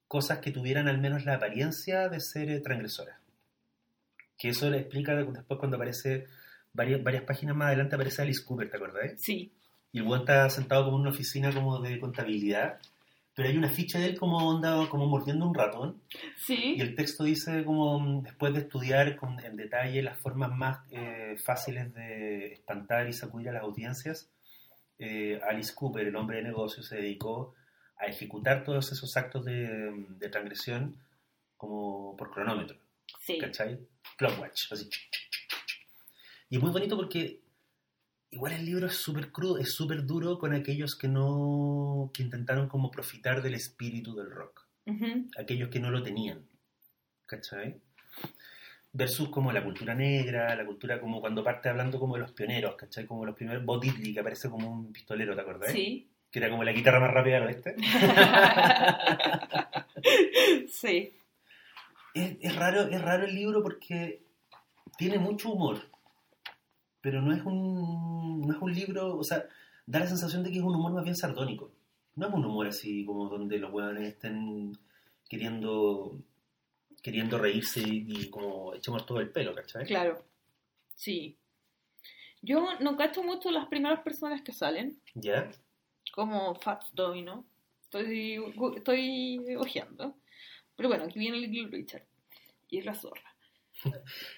cosas 0.07 0.39
que 0.39 0.51
tuvieran 0.51 0.87
al 0.89 0.97
menos 0.99 1.23
la 1.23 1.35
apariencia 1.35 2.09
de 2.09 2.19
ser 2.19 2.49
eh, 2.49 2.59
transgresoras. 2.59 3.16
Que 4.37 4.49
eso 4.49 4.69
le 4.69 4.79
explica 4.79 5.15
después 5.15 5.59
cuando 5.59 5.77
aparece, 5.77 6.27
varias, 6.73 7.03
varias 7.03 7.23
páginas 7.23 7.55
más 7.55 7.67
adelante 7.67 7.95
aparece 7.95 8.21
Alice 8.21 8.43
Cooper, 8.45 8.69
¿te 8.69 8.77
acordás? 8.77 9.11
Sí. 9.17 9.51
Y 9.91 9.99
el 9.99 10.05
weón 10.05 10.19
está 10.21 10.49
sentado 10.49 10.85
como 10.85 10.97
en 10.97 11.01
una 11.01 11.09
oficina 11.11 11.51
como 11.51 11.79
de 11.79 11.99
contabilidad, 11.99 12.79
pero 13.33 13.49
hay 13.49 13.57
una 13.57 13.69
ficha 13.69 13.99
de 13.99 14.07
él 14.07 14.19
como 14.19 14.37
onda, 14.37 14.87
como 14.89 15.07
mordiendo 15.07 15.47
un 15.47 15.53
ratón, 15.55 16.01
Sí. 16.35 16.75
y 16.77 16.81
el 16.81 16.95
texto 16.95 17.23
dice 17.23 17.63
como 17.63 17.99
mm, 17.99 18.23
después 18.23 18.53
de 18.53 18.59
estudiar 18.59 19.15
con, 19.15 19.39
en 19.43 19.55
detalle 19.55 20.01
las 20.03 20.19
formas 20.19 20.51
más 20.55 20.79
eh, 20.91 21.35
fáciles 21.43 21.93
de 21.93 22.53
espantar 22.53 23.07
y 23.07 23.13
sacudir 23.13 23.49
a 23.49 23.53
las 23.53 23.63
audiencias, 23.63 24.29
eh, 24.99 25.39
Alice 25.47 25.73
Cooper, 25.75 26.07
el 26.07 26.15
hombre 26.15 26.37
de 26.37 26.43
negocios, 26.43 26.87
se 26.87 26.97
dedicó 26.97 27.53
a 27.97 28.05
ejecutar 28.05 28.63
todos 28.63 28.91
esos 28.91 29.15
actos 29.17 29.45
de, 29.45 29.93
de 30.09 30.29
transgresión 30.29 30.95
como 31.55 32.15
por 32.17 32.31
cronómetro. 32.31 32.77
Sí. 33.19 33.37
¿cachai? 33.39 33.79
Clockwatch, 34.17 34.71
así. 34.73 34.89
Y 36.49 36.57
es 36.57 36.61
muy 36.61 36.71
bonito 36.71 36.95
porque 36.97 37.41
igual 38.31 38.53
el 38.53 38.65
libro 38.65 38.87
es 38.87 38.95
súper 38.95 39.31
crudo, 39.31 39.57
es 39.57 39.73
súper 39.73 40.05
duro 40.05 40.37
con 40.37 40.53
aquellos 40.53 40.95
que 40.97 41.07
no, 41.07 42.11
que 42.13 42.23
intentaron 42.23 42.67
como 42.67 42.91
profitar 42.91 43.41
del 43.41 43.53
espíritu 43.55 44.15
del 44.15 44.29
rock, 44.31 44.65
Ujú. 44.85 45.29
aquellos 45.37 45.69
que 45.69 45.79
no 45.79 45.91
lo 45.91 46.03
tenían, 46.03 46.45
¿cachai? 47.25 47.79
Versus 48.93 49.29
como 49.29 49.51
la 49.51 49.63
cultura 49.63 49.93
negra, 49.93 50.55
la 50.55 50.65
cultura 50.65 50.99
como 50.99 51.21
cuando 51.21 51.43
parte 51.43 51.69
hablando 51.69 51.99
como 51.99 52.15
de 52.15 52.21
los 52.21 52.31
pioneros, 52.31 52.75
¿cachai? 52.75 53.05
Como 53.05 53.25
los 53.25 53.35
primeros, 53.35 53.63
Bo 53.63 53.77
Diddley, 53.79 54.13
que 54.13 54.19
aparece 54.21 54.49
como 54.49 54.69
un 54.71 54.91
pistolero, 54.91 55.35
¿te 55.35 55.41
acordás? 55.41 55.71
Sí. 55.71 56.09
Que 56.31 56.39
era 56.39 56.49
como 56.49 56.63
la 56.63 56.71
guitarra 56.71 56.99
más 56.99 57.13
rápida 57.13 57.35
del 57.35 57.43
oeste. 57.47 57.75
sí. 60.69 61.13
Es, 62.19 62.37
es 62.41 62.55
raro, 62.55 62.81
es 62.81 63.01
raro 63.01 63.25
el 63.25 63.35
libro 63.35 63.61
porque 63.61 64.23
tiene 64.97 65.19
mucho 65.19 65.51
humor, 65.51 65.79
pero 67.01 67.21
no 67.21 67.33
es 67.33 67.43
un, 67.43 68.41
no 68.41 68.53
es 68.53 68.61
un 68.61 68.73
libro, 68.73 69.17
o 69.17 69.23
sea, 69.23 69.45
da 69.85 69.99
la 69.99 70.07
sensación 70.07 70.43
de 70.43 70.51
que 70.51 70.57
es 70.57 70.63
un 70.63 70.75
humor 70.75 70.93
más 70.93 71.03
bien 71.03 71.15
sardónico. 71.15 71.71
No 72.15 72.27
es 72.27 72.33
un 72.33 72.45
humor 72.45 72.67
así 72.67 73.05
como 73.05 73.29
donde 73.29 73.59
los 73.59 73.71
hueones 73.71 74.07
estén 74.07 74.77
queriendo 75.29 76.17
queriendo 77.01 77.37
reírse 77.37 77.81
y 77.85 78.29
como 78.29 78.73
echemos 78.73 79.05
todo 79.05 79.21
el 79.21 79.31
pelo, 79.31 79.53
¿cachai? 79.55 79.85
Claro. 79.85 80.25
Sí. 80.95 81.37
Yo 82.41 82.67
no 82.81 82.97
cacho 82.97 83.23
mucho 83.23 83.51
las 83.51 83.67
primeras 83.67 84.01
personas 84.01 84.41
que 84.41 84.51
salen, 84.51 84.99
¿Ya? 85.13 85.49
como 86.13 86.55
Fat 86.55 86.83
Domino. 86.93 87.45
Estoy, 87.81 88.39
estoy 88.75 89.55
ojeando. 89.55 90.15
Pero 90.77 90.87
bueno, 90.87 91.03
aquí 91.03 91.19
viene 91.19 91.39
Little 91.39 91.69
Richard. 91.69 92.03
Y 92.69 92.77
es 92.77 92.85
la 92.85 92.93
zorra. 92.93 93.35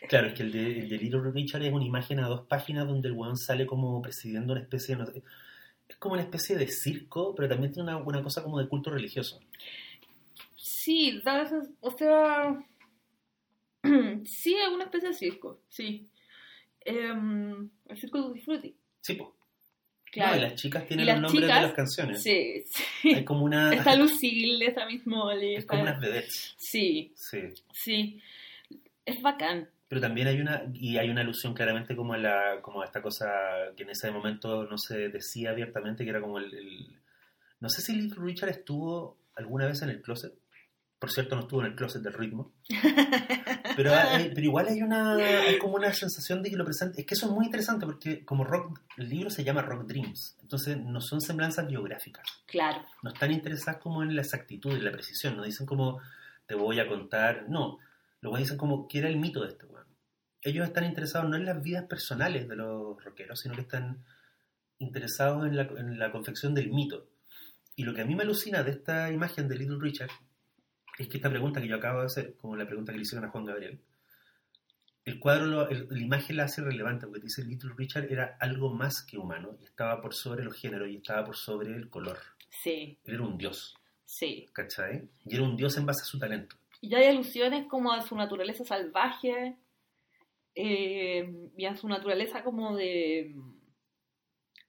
Claro, 0.09 0.27
es 0.27 0.33
que 0.33 0.43
el 0.43 0.51
de, 0.51 0.79
el 0.79 0.89
de 0.89 0.97
Little 0.97 1.31
Richard 1.31 1.63
es 1.63 1.71
una 1.71 1.85
imagen 1.85 2.19
a 2.19 2.27
dos 2.27 2.47
páginas 2.47 2.87
donde 2.87 3.07
el 3.09 3.13
weón 3.13 3.37
sale 3.37 3.65
como 3.65 4.01
presidiendo 4.01 4.53
una 4.53 4.61
especie 4.61 4.95
de... 4.95 5.01
no 5.01 5.05
sé, 5.05 5.23
es 5.87 5.97
como 5.97 6.13
una 6.13 6.23
especie 6.23 6.57
de 6.57 6.67
circo, 6.67 7.33
pero 7.35 7.47
también 7.49 7.71
tiene 7.71 7.89
una, 7.91 7.97
una 7.97 8.23
cosa 8.23 8.43
como 8.43 8.59
de 8.59 8.67
culto 8.67 8.91
religioso. 8.91 9.39
Sí, 10.55 11.19
da 11.23 11.49
o 11.81 11.91
sea, 11.91 12.59
sí, 14.25 14.55
es 14.55 14.69
una 14.69 14.85
especie 14.85 15.09
de 15.09 15.15
circo, 15.15 15.61
sí. 15.67 16.07
Em, 16.81 17.69
el 17.87 17.97
circo 17.97 18.21
Tutti 18.21 18.41
Frutti, 18.41 18.75
Sí, 19.01 19.15
pues. 19.15 19.29
Claro. 20.11 20.31
No, 20.31 20.37
y 20.37 20.41
las 20.41 20.55
chicas 20.55 20.85
tienen 20.87 21.05
los 21.05 21.19
nombres 21.21 21.43
chicas, 21.43 21.55
de 21.61 21.67
las 21.67 21.73
canciones. 21.73 22.23
Sí, 22.23 22.63
sí. 23.01 23.13
Hay 23.15 23.23
como 23.25 23.43
una. 23.45 23.73
Está 23.73 23.95
Lucille, 23.95 24.65
está 24.67 24.85
Miss 24.85 25.05
Molly. 25.07 25.53
es 25.55 25.59
está- 25.59 25.71
como 25.71 25.83
unas 25.83 25.99
vedettes. 25.99 26.55
Sí, 26.57 27.11
Sí. 27.15 27.39
sí. 27.73 28.21
Es 29.05 29.21
bacán. 29.21 29.69
Pero 29.87 30.01
también 30.01 30.27
hay 30.27 30.39
una. 30.39 30.63
Y 30.73 30.97
hay 30.97 31.09
una 31.09 31.21
alusión 31.21 31.53
claramente 31.53 31.95
como 31.95 32.13
a 32.13 32.17
la. 32.17 32.61
como 32.61 32.81
a 32.81 32.85
esta 32.85 33.01
cosa 33.01 33.27
que 33.75 33.83
en 33.83 33.89
ese 33.89 34.11
momento 34.11 34.65
no 34.65 34.77
se 34.77 35.09
decía 35.09 35.49
abiertamente, 35.49 36.03
que 36.03 36.09
era 36.11 36.21
como 36.21 36.37
el. 36.37 36.53
el- 36.53 36.87
No 37.59 37.69
sé 37.69 37.81
si 37.81 37.93
Little 37.95 38.23
Richard 38.23 38.49
estuvo 38.49 39.17
alguna 39.35 39.65
vez 39.67 39.81
en 39.81 39.89
el 39.89 40.01
closet. 40.01 40.33
Por 40.99 41.11
cierto, 41.11 41.35
no 41.35 41.41
estuvo 41.43 41.61
en 41.61 41.67
el 41.67 41.75
closet 41.75 42.01
del 42.03 42.13
ritmo. 42.13 42.51
Pero, 43.75 43.95
hay- 43.95 44.29
pero 44.33 44.41
igual 44.41 44.67
hay 44.67 44.81
una 44.81 45.13
hay 45.15 45.57
como 45.57 45.75
una 45.75 45.93
sensación 45.93 46.43
de 46.43 46.49
que 46.49 46.57
lo 46.57 46.65
presente. 46.65 46.99
Es 46.99 47.07
que 47.07 47.13
eso 47.13 47.27
es 47.27 47.31
muy 47.31 47.45
interesante 47.45 47.85
porque 47.85 48.25
como 48.25 48.43
rock, 48.43 48.77
el 48.97 49.07
libro 49.07 49.29
se 49.29 49.45
llama 49.45 49.61
Rock 49.61 49.85
Dreams. 49.87 50.37
Entonces 50.41 50.77
no 50.77 50.99
son 50.99 51.21
semblanzas 51.21 51.65
biográficas. 51.67 52.25
Claro, 52.45 52.83
no 53.03 53.11
están 53.11 53.31
interesadas 53.31 53.79
como 53.81 54.03
en 54.03 54.15
la 54.15 54.21
exactitud 54.21 54.75
y 54.75 54.81
la 54.81 54.91
precisión, 54.91 55.37
no 55.37 55.43
dicen 55.43 55.65
como 55.65 56.01
te 56.45 56.55
voy 56.55 56.79
a 56.81 56.87
contar, 56.89 57.45
no, 57.47 57.77
weones 58.21 58.47
dicen 58.47 58.57
como 58.57 58.87
¿qué 58.89 58.99
era 58.99 59.07
el 59.07 59.15
mito 59.17 59.41
de 59.43 59.49
este 59.49 59.65
weón. 59.65 59.85
Ellos 60.41 60.67
están 60.67 60.83
interesados 60.83 61.29
no 61.29 61.37
en 61.37 61.45
las 61.45 61.61
vidas 61.63 61.85
personales 61.85 62.49
de 62.49 62.55
los 62.57 63.01
rockeros, 63.01 63.39
sino 63.39 63.55
que 63.55 63.61
están 63.61 64.03
interesados 64.79 65.45
en 65.45 65.55
la, 65.55 65.63
en 65.63 65.97
la 65.99 66.11
confección 66.11 66.53
del 66.53 66.69
mito. 66.71 67.07
Y 67.77 67.83
lo 67.83 67.93
que 67.93 68.01
a 68.01 68.05
mí 68.05 68.13
me 68.15 68.23
alucina 68.23 68.61
de 68.63 68.71
esta 68.71 69.09
imagen 69.11 69.47
de 69.47 69.55
Little 69.57 69.77
Richard 69.79 70.09
es 70.99 71.07
que 71.07 71.17
esta 71.17 71.29
pregunta 71.29 71.59
que 71.61 71.67
yo 71.67 71.77
acabo 71.77 72.01
de 72.01 72.05
hacer, 72.07 72.35
como 72.35 72.55
la 72.55 72.65
pregunta 72.67 72.91
que 72.91 72.97
le 72.97 73.03
hicieron 73.03 73.25
a 73.27 73.31
Juan 73.31 73.45
Gabriel, 73.45 73.79
el 75.05 75.19
cuadro, 75.19 75.45
lo- 75.47 75.69
el- 75.69 75.87
la 75.89 75.99
imagen 75.99 76.37
la 76.37 76.43
hace 76.43 76.61
relevante 76.61 77.07
porque 77.07 77.21
dice 77.23 77.43
Little 77.43 77.71
Richard 77.75 78.11
era 78.11 78.37
algo 78.39 78.71
más 78.73 79.01
que 79.03 79.17
humano 79.17 79.55
y 79.59 79.63
estaba 79.65 80.01
por 80.01 80.13
sobre 80.13 80.43
los 80.43 80.55
géneros 80.55 80.89
y 80.89 80.97
estaba 80.97 81.25
por 81.25 81.35
sobre 81.35 81.73
el 81.75 81.89
color. 81.89 82.19
sí, 82.49 82.97
Él 83.05 83.13
era 83.15 83.23
un 83.23 83.37
dios, 83.37 83.75
sí. 84.05 84.47
¿cachai? 84.53 85.07
Y 85.25 85.35
era 85.35 85.43
un 85.43 85.55
dios 85.55 85.77
en 85.77 85.85
base 85.85 86.01
a 86.01 86.05
su 86.05 86.19
talento. 86.19 86.55
Y 86.81 86.93
hay 86.95 87.05
alusiones 87.05 87.65
como 87.67 87.91
a 87.91 88.01
su 88.01 88.15
naturaleza 88.15 88.63
salvaje 88.65 89.55
eh, 90.55 91.49
y 91.57 91.65
a 91.65 91.75
su 91.75 91.87
naturaleza 91.87 92.43
como 92.43 92.75
de 92.75 93.35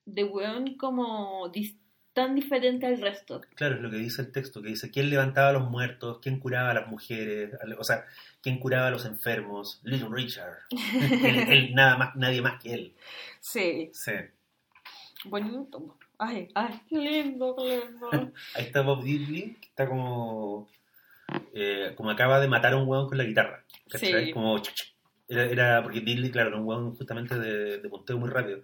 de 0.04 0.24
weón 0.24 0.76
como 0.76 1.50
dis- 1.52 1.78
tan 2.12 2.34
diferente 2.34 2.86
al 2.86 3.00
resto. 3.00 3.40
Claro, 3.54 3.76
es 3.76 3.80
lo 3.82 3.90
que 3.90 3.96
dice 3.98 4.22
el 4.22 4.32
texto, 4.32 4.60
que 4.62 4.68
dice, 4.70 4.90
¿quién 4.90 5.10
levantaba 5.10 5.48
a 5.50 5.52
los 5.52 5.70
muertos? 5.70 6.18
¿Quién 6.20 6.38
curaba 6.40 6.70
a 6.70 6.74
las 6.74 6.88
mujeres? 6.88 7.52
O 7.78 7.84
sea, 7.84 8.04
¿quién 8.42 8.58
curaba 8.58 8.88
a 8.88 8.90
los 8.90 9.04
enfermos? 9.04 9.80
Little 9.84 10.08
Richard. 10.10 10.58
él, 10.70 11.52
él, 11.52 11.74
nada 11.74 11.96
más, 11.96 12.16
nadie 12.16 12.42
más 12.42 12.60
que 12.62 12.74
él. 12.74 12.94
Sí, 13.40 13.90
Sí. 13.92 14.12
bonito. 15.24 15.96
Ay, 16.18 16.48
ay, 16.54 16.80
qué 16.88 16.96
lindo, 16.98 17.56
qué 17.56 17.78
lindo. 17.86 18.10
Ahí 18.54 18.64
está 18.64 18.82
Bob 18.82 19.02
Diddley, 19.02 19.54
que 19.54 19.68
está 19.68 19.86
como... 19.88 20.68
eh, 21.54 21.92
como 21.96 22.10
acaba 22.10 22.40
de 22.40 22.48
matar 22.48 22.72
a 22.74 22.76
un 22.76 22.86
hueón 22.88 23.08
con 23.08 23.16
la 23.18 23.24
guitarra. 23.24 23.64
¿cachai? 23.88 24.26
Sí. 24.26 24.32
Como... 24.32 24.60
era- 25.28 25.82
porque 25.82 26.00
Diddley, 26.00 26.30
claro, 26.30 26.48
era 26.50 26.58
un 26.58 26.66
hueón 26.66 26.94
justamente 26.96 27.38
de, 27.38 27.78
de 27.78 27.88
punteo 27.88 28.18
muy 28.18 28.28
rápido. 28.28 28.60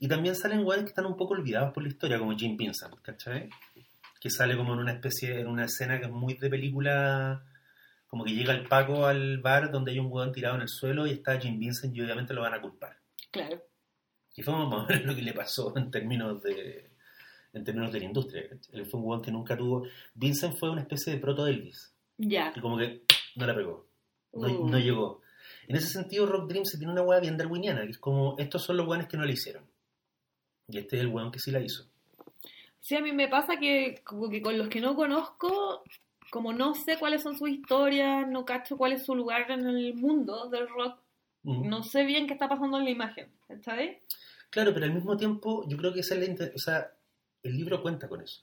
Y 0.00 0.08
también 0.08 0.34
salen 0.34 0.64
hueones 0.64 0.84
que 0.84 0.88
están 0.90 1.06
un 1.06 1.16
poco 1.16 1.34
olvidados 1.34 1.72
por 1.72 1.82
la 1.82 1.90
historia, 1.90 2.18
como 2.18 2.36
Jim 2.36 2.56
Vincent, 2.56 2.94
¿cachai? 3.02 3.48
Que 4.18 4.30
sale 4.30 4.56
como 4.56 4.72
en 4.74 4.80
una 4.80 4.92
especie, 4.92 5.40
en 5.40 5.46
una 5.46 5.66
escena 5.66 5.98
que 6.00 6.06
es 6.06 6.10
muy 6.10 6.34
de 6.34 6.50
película, 6.50 7.44
como 8.08 8.24
que 8.24 8.32
llega 8.32 8.52
el 8.54 8.66
Paco 8.66 9.06
al 9.06 9.38
bar 9.38 9.70
donde 9.70 9.92
hay 9.92 9.98
un 9.98 10.08
hueón 10.10 10.32
tirado 10.32 10.56
en 10.56 10.62
el 10.62 10.68
suelo 10.68 11.06
y 11.06 11.12
está 11.12 11.38
Jim 11.38 11.58
Vincent 11.58 11.94
y 11.94 12.00
obviamente 12.00 12.34
lo 12.34 12.40
van 12.40 12.54
a 12.54 12.60
culpar. 12.60 12.96
Claro, 13.30 13.62
Y 14.34 14.42
fue 14.42 14.54
más 14.54 14.72
o 14.72 14.86
menos 14.88 15.04
lo 15.04 15.14
que 15.14 15.22
le 15.22 15.32
pasó 15.32 15.72
en 15.76 15.90
términos 15.90 16.42
de 16.42 16.90
en 17.52 17.64
términos 17.64 17.92
de 17.92 17.98
la 18.00 18.04
industria. 18.06 18.42
Él 18.72 18.86
fue 18.86 19.00
un 19.00 19.06
hueón 19.06 19.22
que 19.22 19.32
nunca 19.32 19.56
tuvo... 19.56 19.84
Vincent 20.14 20.56
fue 20.56 20.70
una 20.70 20.82
especie 20.82 21.12
de 21.12 21.18
proto 21.18 21.46
Elvis, 21.46 21.92
ya. 22.16 22.52
que 22.52 22.60
como 22.60 22.78
que 22.78 23.02
no 23.36 23.46
la 23.46 23.54
pegó, 23.54 23.86
no, 24.32 24.46
Uh. 24.48 24.68
no 24.70 24.78
llegó. 24.78 25.20
En 25.66 25.76
ese 25.76 25.88
sentido, 25.88 26.26
Rock 26.26 26.48
Dream 26.48 26.64
se 26.64 26.78
tiene 26.78 26.92
una 26.92 27.02
weá 27.02 27.20
bien 27.20 27.36
darwiniana, 27.36 27.82
que 27.82 27.90
es 27.90 27.98
como, 27.98 28.36
estos 28.38 28.62
son 28.62 28.76
los 28.76 28.86
weones 28.86 29.08
que 29.08 29.16
no 29.16 29.24
la 29.24 29.32
hicieron. 29.32 29.64
Y 30.70 30.78
este 30.78 30.96
es 30.96 31.02
el 31.02 31.08
weón 31.08 31.30
que 31.32 31.38
sí 31.38 31.50
la 31.50 31.60
hizo. 31.60 31.84
Sí, 32.80 32.96
a 32.96 33.00
mí 33.00 33.12
me 33.12 33.28
pasa 33.28 33.56
que 33.58 34.00
como 34.04 34.28
que 34.30 34.40
con 34.40 34.56
los 34.56 34.68
que 34.68 34.80
no 34.80 34.94
conozco, 34.94 35.82
como 36.30 36.52
no 36.52 36.74
sé 36.74 36.96
cuáles 36.98 37.22
son 37.22 37.36
sus 37.36 37.50
historias, 37.50 38.26
no 38.28 38.44
cacho 38.44 38.76
cuál 38.76 38.92
es 38.92 39.04
su 39.04 39.14
lugar 39.14 39.50
en 39.50 39.66
el 39.66 39.94
mundo 39.94 40.48
del 40.48 40.68
rock, 40.68 40.98
no 41.44 41.82
sé 41.82 42.04
bien 42.04 42.26
qué 42.26 42.34
está 42.34 42.48
pasando 42.48 42.78
en 42.78 42.84
la 42.84 42.90
imagen, 42.90 43.28
¿sabes? 43.62 43.98
Claro, 44.50 44.72
pero 44.74 44.86
al 44.86 44.92
mismo 44.94 45.16
tiempo, 45.16 45.64
yo 45.68 45.76
creo 45.76 45.92
que 45.92 46.00
esa 46.00 46.14
es 46.14 46.28
la 46.38 46.44
o 46.54 46.58
sea, 46.58 46.90
el 47.42 47.56
libro 47.56 47.82
cuenta 47.82 48.08
con 48.08 48.20
eso. 48.22 48.42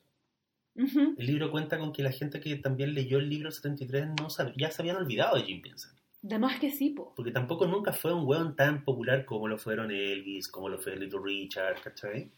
El 0.75 1.25
libro 1.25 1.49
cuenta 1.49 1.79
con 1.79 1.91
que 1.91 2.03
la 2.03 2.11
gente 2.11 2.39
que 2.39 2.55
también 2.57 2.93
leyó 2.93 3.17
el 3.17 3.29
libro 3.29 3.49
73 3.51 4.07
no 4.09 4.27
sab- 4.29 4.53
ya 4.55 4.69
se 4.69 4.81
habían 4.83 4.97
olvidado 4.97 5.35
de 5.35 5.43
Jim 5.43 5.61
Vincent. 5.61 5.96
De 6.27 6.37
más 6.39 6.59
que 6.59 6.71
sí, 6.71 6.89
po. 6.89 7.13
Porque 7.15 7.31
tampoco 7.31 7.65
nunca 7.67 7.93
fue 7.93 8.13
un 8.13 8.27
weón 8.27 8.53
tan 8.55 8.83
popular 8.83 9.23
como 9.23 9.47
lo 9.47 9.57
fueron 9.57 9.91
Elvis, 9.91 10.49
como 10.49 10.67
lo 10.67 10.77
fue 10.77 10.97
Little 10.97 11.19
Richard, 11.23 11.79
¿cachai? 11.81 12.29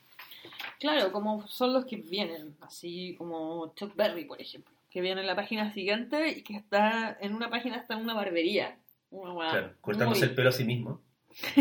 Claro, 0.79 1.11
como 1.11 1.47
son 1.47 1.73
los 1.73 1.85
que 1.85 1.97
vienen, 1.97 2.55
así 2.61 3.15
como 3.17 3.73
Chuck 3.75 3.95
Berry, 3.95 4.25
por 4.25 4.39
ejemplo, 4.39 4.71
que 4.91 5.01
viene 5.01 5.21
en 5.21 5.27
la 5.27 5.35
página 5.35 5.73
siguiente 5.73 6.29
y 6.29 6.43
que 6.43 6.55
está 6.55 7.17
en 7.19 7.33
una 7.33 7.49
página 7.49 7.77
está 7.77 7.95
en 7.95 8.01
una 8.01 8.13
barbería. 8.13 8.77
Una 9.09 9.33
weá 9.33 9.49
Claro, 9.49 9.73
cortándose 9.81 10.21
muy- 10.21 10.29
el 10.29 10.35
pelo 10.35 10.49
a 10.49 10.51
sí 10.51 10.63
mismo. 10.65 11.01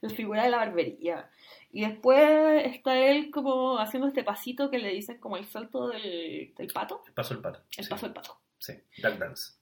la 0.00 0.10
figura 0.10 0.44
de 0.44 0.50
la 0.50 0.58
barbería. 0.58 1.30
Y 1.72 1.80
después 1.86 2.66
está 2.66 2.96
él 2.98 3.30
como 3.30 3.78
haciendo 3.78 4.08
este 4.08 4.22
pasito 4.22 4.70
que 4.70 4.78
le 4.78 4.90
dicen 4.90 5.18
como 5.18 5.36
el 5.36 5.44
salto 5.46 5.88
del, 5.88 6.52
del 6.56 6.66
pato, 6.72 7.02
El 7.06 7.14
paso 7.14 7.34
al 7.34 7.40
pato. 7.40 7.60
el 7.78 7.84
sí, 7.84 7.90
paso 7.90 8.06
del 8.06 8.12
pato. 8.14 8.38
Sí, 8.64 8.72
Duck 9.02 9.18
Dance. 9.18 9.52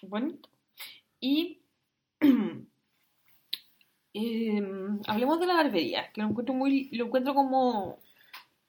Bonito. 0.00 0.48
Y 1.20 1.60
em, 4.14 5.00
hablemos 5.06 5.38
de 5.38 5.46
la 5.46 5.56
barbería, 5.56 6.10
que 6.10 6.22
lo 6.22 6.28
encuentro 6.28 6.54
muy, 6.54 6.88
lo 6.92 7.04
encuentro 7.04 7.34
como 7.34 7.98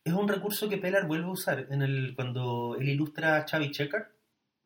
Es 0.03 0.11
un 0.11 0.27
recurso 0.27 0.67
que 0.67 0.77
Pelar 0.77 1.07
vuelve 1.07 1.27
a 1.27 1.31
usar 1.31 1.67
en 1.69 1.81
el, 1.83 2.13
cuando 2.17 2.75
él 2.77 2.89
ilustra 2.89 3.37
a 3.37 3.45
Chavi 3.45 3.71
Checker. 3.71 4.07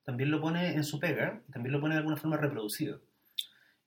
También 0.04 0.32
lo 0.32 0.42
pone 0.42 0.74
en 0.74 0.84
su 0.84 1.00
pega 1.00 1.44
y 1.48 1.52
también 1.52 1.74
lo 1.74 1.80
pone 1.80 1.94
de 1.94 2.00
alguna 2.00 2.18
forma 2.18 2.38
reproducido. 2.38 3.00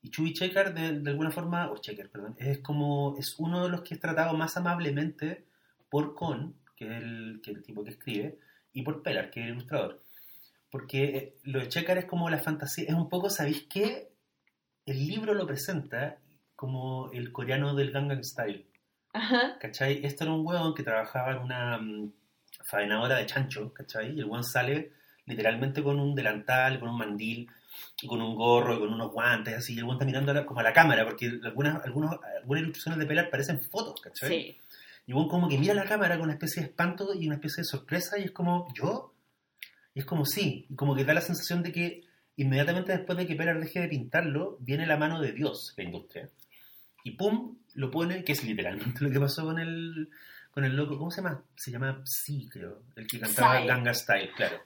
Y 0.01 0.11
Chubby 0.11 0.31
Checker, 0.31 0.73
de, 0.73 1.01
de 1.01 1.09
alguna 1.09 1.31
forma, 1.31 1.69
o 1.69 1.79
Checker, 1.79 2.09
perdón, 2.09 2.35
es 2.37 2.59
como, 2.59 3.17
es 3.17 3.35
uno 3.39 3.65
de 3.65 3.69
los 3.69 3.81
que 3.81 3.95
es 3.95 3.99
tratado 3.99 4.37
más 4.37 4.55
amablemente 4.55 5.43
por 5.89 6.15
Con, 6.15 6.55
que 6.77 6.85
es 6.85 7.03
el, 7.03 7.41
que 7.43 7.51
es 7.51 7.57
el 7.57 7.63
tipo 7.63 7.83
que 7.83 7.89
escribe, 7.89 8.39
y 8.71 8.83
por 8.83 9.01
Pelar, 9.03 9.29
que 9.31 9.41
es 9.41 9.47
el 9.47 9.53
ilustrador. 9.53 10.04
Porque 10.69 11.03
eh, 11.03 11.35
lo 11.43 11.59
de 11.59 11.69
Checker 11.69 11.97
es 11.99 12.05
como 12.05 12.29
la 12.29 12.39
fantasía, 12.39 12.85
es 12.87 12.93
un 12.95 13.09
poco, 13.09 13.29
¿sabéis 13.29 13.65
qué? 13.69 14.11
El 14.85 15.07
libro 15.07 15.33
lo 15.33 15.47
presenta 15.47 16.17
como 16.55 17.11
el 17.11 17.31
coreano 17.31 17.73
del 17.75 17.91
Gangnam 17.91 18.23
Style. 18.23 18.65
ajá, 19.13 19.57
¿cachai? 19.59 20.05
Esto 20.05 20.23
era 20.25 20.33
un 20.33 20.45
weón 20.45 20.73
que 20.73 20.83
trabajaba 20.83 21.31
en 21.33 21.37
una 21.39 21.77
mm, 21.77 22.11
faenadora 22.63 23.15
de 23.17 23.25
chancho, 23.25 23.73
¿cachai? 23.73 24.11
Y 24.15 24.19
el 24.19 24.25
weón 24.25 24.43
sale 24.43 24.91
literalmente 25.25 25.81
con 25.81 25.99
un 25.99 26.13
delantal, 26.13 26.79
con 26.79 26.89
un 26.89 26.97
mandil, 26.97 27.49
y 28.01 28.07
con 28.07 28.21
un 28.21 28.35
gorro, 28.35 28.75
y 28.75 28.79
con 28.79 28.93
unos 28.93 29.11
guantes, 29.11 29.55
así, 29.55 29.73
y 29.73 29.77
el 29.79 29.83
weón 29.85 29.95
está 29.95 30.05
mirando 30.05 30.31
a 30.31 30.35
la- 30.35 30.45
como 30.45 30.59
a 30.59 30.63
la 30.63 30.71
cámara, 30.73 31.03
porque 31.03 31.39
algunas, 31.43 31.83
algunos, 31.83 32.17
algunas 32.39 32.63
ilustraciones 32.63 32.99
de 32.99 33.05
Pelar 33.05 33.29
parecen 33.29 33.59
fotos, 33.61 33.99
¿cachai? 34.01 34.29
sí. 34.29 34.57
Y 35.07 35.11
el 35.11 35.15
weón 35.17 35.29
como 35.29 35.47
que 35.49 35.57
mira 35.57 35.73
a 35.73 35.75
la 35.75 35.85
cámara 35.85 36.15
con 36.15 36.25
una 36.25 36.33
especie 36.33 36.61
de 36.63 36.69
espanto 36.69 37.13
y 37.13 37.25
una 37.27 37.35
especie 37.35 37.61
de 37.61 37.65
sorpresa, 37.65 38.17
y 38.19 38.23
es 38.23 38.31
como, 38.31 38.67
¿yo? 38.75 39.14
Y 39.95 39.99
es 39.99 40.05
como, 40.05 40.25
sí, 40.25 40.67
y 40.69 40.75
como 40.75 40.95
que 40.95 41.03
da 41.05 41.13
la 41.15 41.21
sensación 41.21 41.63
de 41.63 41.71
que 41.71 42.03
inmediatamente 42.35 42.91
después 42.91 43.17
de 43.17 43.25
que 43.25 43.35
Pelar 43.35 43.59
deje 43.59 43.79
de 43.79 43.87
pintarlo, 43.87 44.57
viene 44.59 44.85
la 44.85 44.97
mano 44.97 45.19
de 45.21 45.31
Dios, 45.31 45.73
la 45.77 45.83
industria. 45.85 46.29
Y 47.03 47.11
pum, 47.11 47.57
lo 47.75 47.89
pone, 47.89 48.23
que 48.23 48.33
es 48.33 48.43
literalmente 48.43 48.99
lo 49.03 49.09
que 49.09 49.19
pasó 49.19 49.43
con 49.45 49.57
el, 49.57 50.09
con 50.51 50.65
el 50.65 50.75
loco, 50.75 50.97
¿cómo 50.97 51.09
se 51.11 51.21
llama? 51.21 51.41
Se 51.55 51.71
llama 51.71 52.01
Psy, 52.05 52.47
creo, 52.49 52.83
el 52.95 53.07
que 53.07 53.19
cantaba 53.19 53.59
Psy. 53.61 53.67
Ganga 53.67 53.93
Style, 53.93 54.31
claro. 54.35 54.57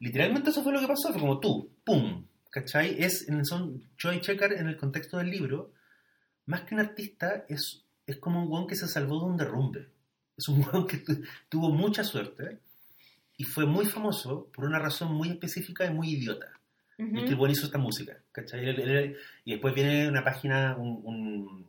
Literalmente 0.00 0.50
eso 0.50 0.62
fue 0.62 0.72
lo 0.72 0.80
que 0.80 0.86
pasó, 0.88 1.10
fue 1.12 1.20
como 1.20 1.38
tú, 1.40 1.70
pum, 1.84 2.24
¿cachai? 2.50 2.96
Es, 3.02 3.28
en 3.28 3.44
son 3.44 3.82
Joy 3.98 4.20
Checker 4.20 4.54
en 4.54 4.68
el 4.68 4.76
contexto 4.76 5.18
del 5.18 5.30
libro, 5.30 5.72
más 6.46 6.62
que 6.62 6.74
un 6.74 6.80
artista, 6.80 7.44
es, 7.48 7.84
es 8.06 8.16
como 8.18 8.42
un 8.42 8.50
weón 8.50 8.66
que 8.66 8.76
se 8.76 8.88
salvó 8.88 9.18
de 9.20 9.26
un 9.26 9.36
derrumbe. 9.36 9.88
Es 10.36 10.48
un 10.48 10.60
weón 10.64 10.86
que 10.86 10.98
tu- 10.98 11.22
tuvo 11.48 11.70
mucha 11.70 12.04
suerte 12.04 12.58
y 13.36 13.44
fue 13.44 13.66
muy 13.66 13.86
famoso 13.86 14.48
por 14.52 14.64
una 14.64 14.78
razón 14.78 15.12
muy 15.14 15.28
específica 15.28 15.84
y 15.84 15.90
muy 15.92 16.10
idiota. 16.10 16.52
Y 16.98 17.24
que 17.24 17.28
el 17.28 17.36
buen 17.36 17.52
hizo 17.52 17.66
esta 17.66 17.76
música, 17.76 18.16
¿cachai? 18.32 19.14
Y 19.44 19.50
después 19.50 19.74
viene 19.74 20.08
una 20.08 20.24
página, 20.24 20.76
un, 20.78 21.00
un, 21.04 21.66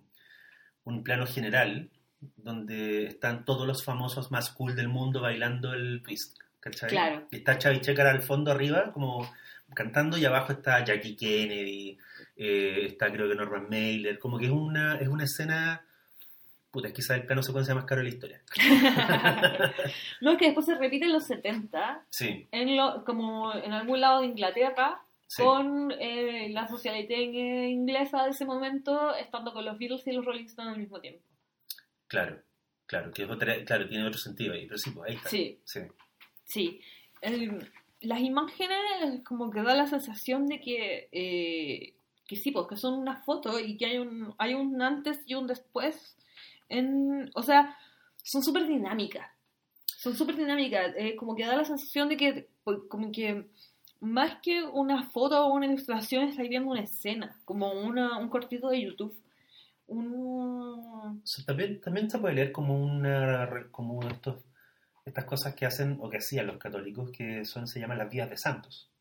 un 0.85 1.03
plano 1.03 1.25
general, 1.25 1.89
donde 2.37 3.07
están 3.07 3.43
todos 3.43 3.67
los 3.67 3.83
famosos 3.83 4.31
más 4.31 4.49
cool 4.51 4.73
del 4.73 4.87
mundo 4.87 5.19
bailando 5.19 5.73
el 5.73 6.01
twist, 6.01 6.37
¿cachai? 6.61 6.89
Claro. 6.89 7.27
Y 7.29 7.37
está 7.37 7.57
Chavi 7.57 7.81
Checker 7.81 8.07
al 8.07 8.21
fondo 8.21 8.51
arriba, 8.51 8.93
como 8.93 9.29
cantando, 9.75 10.17
y 10.17 10.23
abajo 10.23 10.53
está 10.53 10.83
Jackie 10.85 11.17
Kennedy, 11.17 11.97
eh, 12.37 12.85
está 12.85 13.11
creo 13.11 13.27
que 13.27 13.35
Norman 13.35 13.67
Mailer, 13.69 14.19
como 14.19 14.37
que 14.39 14.45
es 14.45 14.51
una, 14.51 14.95
es 14.95 15.09
una 15.09 15.25
escena... 15.25 15.83
Puta, 16.77 16.93
quizá 16.93 17.15
el 17.15 17.25
plano 17.25 17.41
secuencia 17.41 17.73
más 17.73 17.85
caro 17.85 18.01
de 18.03 18.09
la 18.09 18.13
historia. 18.13 18.41
no, 20.21 20.31
es 20.33 20.37
que 20.37 20.45
después 20.45 20.63
se 20.67 20.75
repite 20.75 21.05
en 21.05 21.13
los 21.13 21.23
70, 21.23 22.05
Sí, 22.11 22.47
en 22.51 22.77
lo, 22.77 23.03
como 23.03 23.51
en 23.51 23.73
algún 23.73 23.99
lado 23.99 24.21
de 24.21 24.27
Inglaterra, 24.27 25.01
sí. 25.25 25.41
con 25.41 25.91
eh, 25.99 26.49
la 26.51 26.67
socialité 26.67 27.19
inglesa 27.23 28.25
de 28.25 28.29
ese 28.29 28.45
momento, 28.45 29.15
estando 29.15 29.53
con 29.53 29.65
los 29.65 29.79
Beatles 29.79 30.05
y 30.05 30.11
los 30.11 30.23
Rolling 30.23 30.45
Stones 30.45 30.73
al 30.75 30.79
mismo 30.79 30.99
tiempo. 31.01 31.23
Claro, 32.07 32.43
claro, 32.85 33.11
que 33.11 33.23
es 33.23 33.29
otra, 33.31 33.65
claro, 33.65 33.87
tiene 33.87 34.05
otro 34.05 34.19
sentido 34.19 34.53
ahí, 34.53 34.67
pero 34.67 34.77
sí, 34.77 34.91
pues 34.91 35.09
ahí 35.09 35.15
está. 35.15 35.29
Sí. 35.29 35.59
sí. 35.63 35.79
Sí, 36.43 36.81
el- 37.21 37.71
las 38.01 38.19
imágenes 38.19 39.23
como 39.25 39.49
que 39.49 39.63
da 39.63 39.73
la 39.73 39.87
sensación 39.87 40.45
de 40.45 40.61
que, 40.61 41.09
eh, 41.11 41.95
que 42.27 42.35
sí, 42.35 42.51
pues 42.51 42.67
que 42.67 42.77
son 42.77 42.93
una 42.99 43.23
foto 43.23 43.59
y 43.59 43.77
que 43.77 43.87
hay 43.87 43.97
un, 43.97 44.35
hay 44.37 44.53
un 44.53 44.79
antes 44.83 45.23
y 45.25 45.33
un 45.33 45.47
después. 45.47 46.13
En, 46.69 47.29
o 47.33 47.43
sea, 47.43 47.75
son 48.23 48.43
súper 48.43 48.67
dinámicas. 48.67 49.27
Son 49.97 50.15
súper 50.15 50.35
dinámicas. 50.35 50.93
eh, 50.97 51.15
como 51.15 51.35
que 51.35 51.45
da 51.45 51.55
la 51.55 51.65
sensación 51.65 52.09
de 52.09 52.17
que, 52.17 52.49
pues, 52.63 52.79
como 52.89 53.11
que 53.11 53.47
más 53.99 54.37
que 54.43 54.63
una 54.63 55.03
foto 55.09 55.45
o 55.45 55.53
una 55.53 55.65
ilustración, 55.65 56.25
estáis 56.27 56.49
viendo 56.49 56.69
una 56.69 56.81
escena, 56.81 57.39
como 57.45 57.71
una, 57.73 58.17
un 58.19 58.29
cortito 58.29 58.69
de 58.69 58.81
YouTube. 58.81 59.15
Un... 59.87 61.19
O 61.23 61.25
sea, 61.25 61.45
también, 61.45 61.79
también 61.81 62.09
se 62.09 62.19
puede 62.19 62.35
leer 62.35 62.51
como 62.51 62.77
una 62.83 63.49
como 63.71 64.01
estos, 64.07 64.43
estas 65.05 65.25
cosas 65.25 65.55
que 65.55 65.65
hacen 65.65 65.97
o 66.01 66.09
que 66.09 66.17
hacían 66.17 66.47
los 66.47 66.57
católicos 66.57 67.09
que 67.11 67.45
son 67.45 67.67
se 67.67 67.79
llaman 67.79 67.97
las 67.97 68.09
vidas 68.09 68.29
de 68.29 68.35
santos 68.37 68.91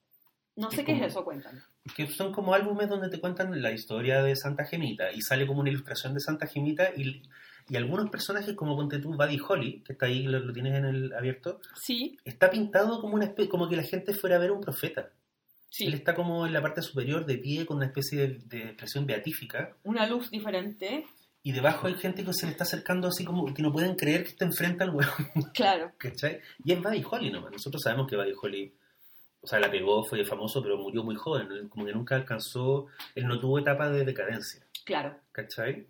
No 0.54 0.68
Es 0.68 0.76
sé 0.76 0.84
qué 0.84 0.92
es 0.92 0.98
como- 0.98 1.08
eso, 1.08 1.24
cuéntame. 1.24 1.60
que 1.96 2.06
son 2.06 2.32
como 2.32 2.54
álbumes 2.54 2.88
donde 2.88 3.08
te 3.08 3.20
cuentan 3.20 3.60
la 3.60 3.72
historia 3.72 4.22
de 4.22 4.36
Santa 4.36 4.64
Gemita 4.64 5.10
y 5.12 5.22
sale 5.22 5.46
como 5.46 5.60
una 5.60 5.70
ilustración 5.70 6.14
de 6.14 6.20
Santa 6.20 6.46
Gemita 6.46 6.90
y, 6.96 7.20
y 7.68 7.76
algunos 7.76 8.08
personajes 8.10 8.54
como 8.54 8.76
ponte 8.76 8.98
tú 8.98 9.14
Buddy 9.14 9.40
Holly 9.46 9.82
que 9.84 9.92
está 9.94 10.06
ahí 10.06 10.22
lo, 10.24 10.38
lo 10.40 10.52
tienes 10.52 10.74
en 10.74 10.84
el 10.84 11.12
abierto 11.12 11.60
Sí, 11.80 12.16
está 12.24 12.50
pintado 12.50 13.00
como 13.00 13.14
una 13.14 13.26
espe- 13.34 13.48
como 13.48 13.68
que 13.68 13.76
la 13.76 13.82
gente 13.82 14.14
fuera 14.14 14.36
a 14.36 14.38
ver 14.38 14.52
un 14.52 14.60
profeta 14.60 15.00
él 15.02 15.08
sí. 15.70 15.86
está 15.88 16.14
como 16.14 16.46
en 16.46 16.52
la 16.52 16.62
parte 16.62 16.80
superior 16.80 17.26
de 17.26 17.38
pie 17.38 17.66
con 17.66 17.78
una 17.78 17.86
especie 17.86 18.18
de, 18.28 18.38
de 18.46 18.62
expresión 18.68 19.04
beatífica 19.06 19.74
Una 19.82 20.06
luz 20.06 20.30
diferente. 20.30 21.04
y 21.42 21.52
debajo 21.52 21.86
hay 21.88 21.94
gente 21.94 22.24
que 22.24 22.32
se 22.32 22.46
le 22.46 22.52
está 22.52 22.64
acercando 22.64 23.08
así 23.08 23.24
como 23.24 23.52
que 23.52 23.62
no 23.62 23.72
pueden 23.72 23.94
creer 23.96 24.22
que 24.22 24.30
está 24.30 24.44
enfrente 24.44 24.84
al 24.84 24.90
huevo 24.94 25.12
Claro. 25.54 25.92
¿Cachai? 25.98 26.40
Y 26.64 26.72
es 26.72 26.82
Buddy 26.82 27.02
Holly 27.10 27.30
nomás. 27.30 27.52
Nosotros 27.52 27.82
sabemos 27.82 28.06
que 28.08 28.16
Buddy 28.16 28.32
Holly, 28.40 28.72
o 29.42 29.46
sea, 29.46 29.58
la 29.60 29.70
pegó, 29.70 30.02
fue 30.04 30.24
famoso, 30.24 30.62
pero 30.62 30.76
murió 30.78 31.02
muy 31.04 31.14
joven. 31.16 31.48
Él 31.52 31.68
Como 31.68 31.84
que 31.86 31.92
nunca 31.92 32.14
alcanzó, 32.16 32.86
él 33.14 33.26
no 33.26 33.38
tuvo 33.38 33.58
etapa 33.58 33.90
de 33.90 34.04
decadencia. 34.04 34.64
Claro. 34.84 35.16
¿Cachai? 35.32 35.86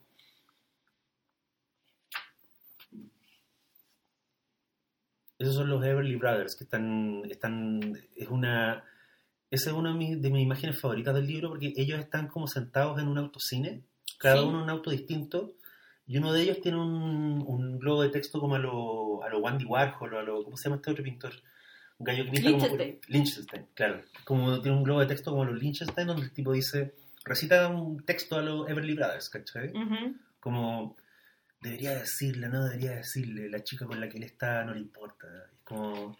Esos 5.46 5.56
son 5.56 5.68
los 5.70 5.84
Everly 5.84 6.16
Brothers, 6.16 6.56
que 6.56 6.64
están, 6.64 7.22
están, 7.30 7.80
es 8.14 8.28
una, 8.28 8.82
esa 9.50 9.70
es 9.70 9.76
una 9.76 9.92
de 9.92 9.96
mis, 9.98 10.20
de 10.22 10.30
mis 10.30 10.42
imágenes 10.42 10.80
favoritas 10.80 11.14
del 11.14 11.26
libro, 11.26 11.50
porque 11.50 11.72
ellos 11.76 11.98
están 12.00 12.28
como 12.28 12.46
sentados 12.46 13.00
en 13.00 13.08
un 13.08 13.18
autocine, 13.18 13.82
cada 14.18 14.36
Sí. 14.40 14.44
uno 14.46 14.58
en 14.58 14.64
un 14.64 14.70
auto 14.70 14.90
distinto, 14.90 15.52
y 16.06 16.18
uno 16.18 16.32
de 16.32 16.42
ellos 16.42 16.60
tiene 16.60 16.78
un, 16.78 17.44
un 17.46 17.78
globo 17.78 18.02
de 18.02 18.10
texto 18.10 18.40
como 18.40 18.54
a 18.54 18.58
lo, 18.58 19.22
a 19.22 19.28
lo 19.28 19.38
Wandy 19.38 19.64
Warhol, 19.64 20.14
o 20.14 20.18
a 20.18 20.22
lo, 20.22 20.44
¿cómo 20.44 20.56
se 20.56 20.64
llama 20.64 20.76
este 20.76 20.90
otro 20.90 21.04
pintor? 21.04 21.32
Un 21.98 22.04
gallo 22.04 22.24
que 22.24 22.30
pinta 22.30 22.50
como... 22.50 22.58
Lichtenstein. 22.62 23.00
Lichtenstein, 23.08 23.66
claro. 23.74 24.02
Como 24.24 24.60
tiene 24.60 24.76
un 24.76 24.82
globo 24.84 25.00
de 25.00 25.06
texto 25.06 25.30
como 25.30 25.42
a 25.44 25.46
los 25.46 25.60
Lichtenstein, 25.62 26.06
donde 26.06 26.22
el 26.24 26.32
tipo 26.32 26.52
dice, 26.52 26.94
recita 27.24 27.68
un 27.68 28.04
texto 28.04 28.36
a 28.36 28.42
los 28.42 28.68
Everly 28.68 28.94
Brothers, 28.94 29.30
¿cachai? 29.30 29.70
Ujú. 29.70 30.14
como 30.40 30.96
debería 31.66 31.94
decirle, 31.98 32.48
no 32.48 32.64
debería 32.64 32.92
decirle, 32.92 33.48
la 33.50 33.62
chica 33.62 33.86
con 33.86 34.00
la 34.00 34.08
que 34.08 34.18
él 34.18 34.24
está 34.24 34.64
no 34.64 34.72
le 34.74 34.80
importa. 34.80 35.26
Es 35.52 35.60
como... 35.64 36.16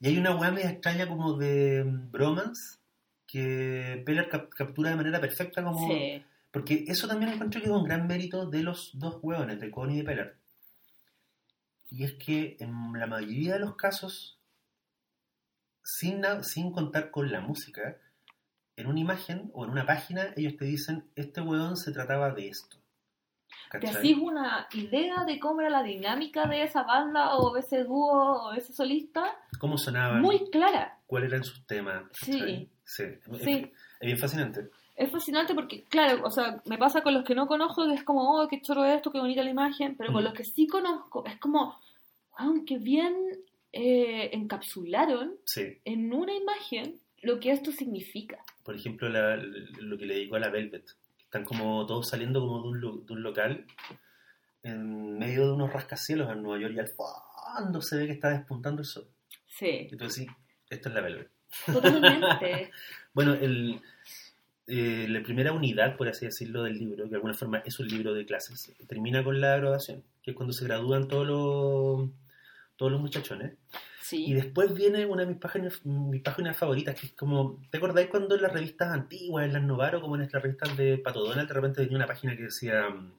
Y 0.00 0.08
hay 0.08 0.18
una 0.18 0.34
weá 0.36 0.50
media 0.50 0.70
extraña 0.70 1.06
como 1.08 1.34
de 1.34 1.84
mm, 1.84 2.10
bromance, 2.10 2.78
que 3.26 4.02
Peller 4.04 4.28
cap- 4.28 4.50
captura 4.50 4.90
de 4.90 4.96
manera 4.96 5.20
perfecta 5.20 5.62
como... 5.62 5.88
Sí. 5.88 6.24
Porque 6.50 6.84
eso 6.86 7.08
también 7.08 7.32
encuentro 7.32 7.60
que 7.60 7.66
es 7.66 7.72
un 7.72 7.84
gran 7.84 8.06
mérito 8.06 8.46
de 8.46 8.62
los 8.62 8.90
dos 8.94 9.18
hueones, 9.22 9.58
de 9.58 9.70
Cohen 9.70 9.92
y 9.92 9.96
de 9.98 10.04
Peller. 10.04 10.36
Y 11.90 12.04
es 12.04 12.14
que 12.14 12.56
en 12.60 12.92
la 12.92 13.06
mayoría 13.06 13.54
de 13.54 13.60
los 13.60 13.74
casos, 13.76 14.38
sin, 15.82 16.22
sin 16.42 16.72
contar 16.72 17.10
con 17.10 17.32
la 17.32 17.40
música, 17.40 17.96
en 18.76 18.86
una 18.86 19.00
imagen 19.00 19.50
o 19.54 19.64
en 19.64 19.70
una 19.70 19.86
página, 19.86 20.32
ellos 20.36 20.56
te 20.58 20.64
dicen, 20.66 21.04
este 21.16 21.40
hueón 21.40 21.76
se 21.76 21.92
trataba 21.92 22.32
de 22.32 22.48
esto. 22.48 22.76
Te 23.80 23.88
hacís 23.88 24.16
una 24.18 24.66
idea 24.74 25.24
de 25.24 25.38
cómo 25.38 25.60
era 25.60 25.70
la 25.70 25.82
dinámica 25.82 26.46
de 26.46 26.62
esa 26.62 26.82
banda 26.82 27.36
o 27.36 27.56
ese 27.56 27.84
dúo 27.84 28.44
o 28.48 28.52
ese 28.52 28.72
solista 28.72 29.36
¿Cómo 29.58 29.78
sonaban? 29.78 30.20
muy 30.20 30.50
clara. 30.50 30.98
¿Cuáles 31.06 31.30
eran 31.30 31.44
sus 31.44 31.66
temas? 31.66 32.04
Sí. 32.12 32.68
Sí. 32.84 33.02
Es- 33.04 33.42
Sí. 33.42 33.72
Es 34.00 34.06
bien 34.06 34.18
fascinante. 34.18 34.68
Es 34.96 35.10
fascinante 35.10 35.54
porque, 35.54 35.84
claro, 35.84 36.22
o 36.24 36.30
sea, 36.30 36.60
me 36.66 36.76
pasa 36.76 37.02
con 37.02 37.14
los 37.14 37.24
que 37.24 37.34
no 37.34 37.46
conozco 37.46 37.86
que 37.86 37.94
es 37.94 38.04
como, 38.04 38.36
oh, 38.40 38.46
qué 38.48 38.60
choro 38.60 38.84
esto, 38.84 39.10
qué 39.10 39.18
bonita 39.20 39.42
la 39.42 39.50
imagen, 39.50 39.96
pero 39.96 40.12
con 40.12 40.22
los 40.22 40.34
que 40.34 40.44
sí 40.44 40.66
conozco 40.66 41.24
es 41.26 41.38
como, 41.38 41.78
aunque 42.36 42.78
bien 42.78 43.14
eh, 43.72 44.28
encapsularon 44.34 45.34
Sí. 45.46 45.78
en 45.86 46.12
una 46.12 46.34
imagen 46.34 47.00
lo 47.22 47.40
que 47.40 47.52
esto 47.52 47.72
significa. 47.72 48.38
Por 48.64 48.76
ejemplo, 48.76 49.08
la- 49.08 49.36
lo 49.36 49.96
que 49.96 50.04
le 50.06 50.14
dedicó 50.14 50.36
a 50.36 50.40
la 50.40 50.50
Velvet. 50.50 50.84
Están 51.32 51.44
como 51.46 51.86
todos 51.86 52.08
saliendo 52.08 52.40
como 52.40 52.60
de 52.62 52.68
un, 52.68 52.80
lo- 52.82 52.96
de 52.98 53.12
un 53.14 53.22
local 53.22 53.64
en 54.62 55.18
medio 55.18 55.46
de 55.46 55.52
unos 55.52 55.72
rascacielos 55.72 56.30
en 56.30 56.42
Nueva 56.42 56.60
York 56.60 56.74
y 56.76 56.78
al 56.78 56.88
fondo 56.88 57.80
se 57.80 57.96
ve 57.96 58.06
que 58.06 58.12
está 58.12 58.28
despuntando 58.28 58.82
el 58.82 58.86
sol. 58.86 59.08
Sí, 59.46 59.88
Entonces, 59.90 60.26
sí, 60.26 60.26
esto 60.68 60.88
es 60.90 60.94
la 60.94 61.00
Velvet. 61.00 61.30
totalmente. 61.72 62.70
Bueno, 63.14 63.34
el, 63.34 63.80
eh, 64.66 65.06
la 65.08 65.22
primera 65.22 65.52
unidad, 65.52 65.96
por 65.98 66.08
así 66.08 66.24
decirlo, 66.26 66.62
del 66.62 66.78
libro, 66.78 67.04
que 67.04 67.10
de 67.10 67.16
alguna 67.16 67.34
forma 67.34 67.58
es 67.58 67.78
un 67.78 67.88
libro 67.88 68.14
de 68.14 68.24
clases, 68.24 68.72
termina 68.88 69.22
con 69.24 69.38
la 69.40 69.56
graduación, 69.58 70.02
que 70.22 70.30
es 70.30 70.36
cuando 70.36 70.52
se 70.54 70.64
gradúan 70.64 71.08
todos 71.08 71.26
los, 71.26 72.10
todos 72.76 72.92
los 72.92 73.00
muchachones. 73.02 73.54
Sí, 74.12 74.34
después 74.34 74.74
viene 74.74 75.06
una 75.06 75.22
de 75.22 75.28
mis 75.28 75.38
páginas, 75.38 75.80
mis 75.84 76.22
páginas 76.22 76.56
favoritas, 76.56 76.94
que 77.00 77.06
es 77.08 77.12
como, 77.14 77.60
¿te 77.70 77.78
acordáis 77.78 78.08
cuando 78.08 78.34
en 78.36 78.42
las 78.42 78.52
revistas 78.52 78.90
antiguas, 78.92 79.46
en 79.46 79.52
las 79.54 79.62
Novaro, 79.62 80.00
como 80.00 80.16
en 80.16 80.22
las 80.22 80.32
revistas 80.32 80.76
de 80.76 80.98
Pato 80.98 81.20
Donald, 81.24 81.48
de 81.48 81.54
repente 81.54 81.80
venía 81.82 81.96
una 81.96 82.06
página 82.06 82.36
que 82.36 82.42
decía, 82.44 82.88
mm, 82.90 83.12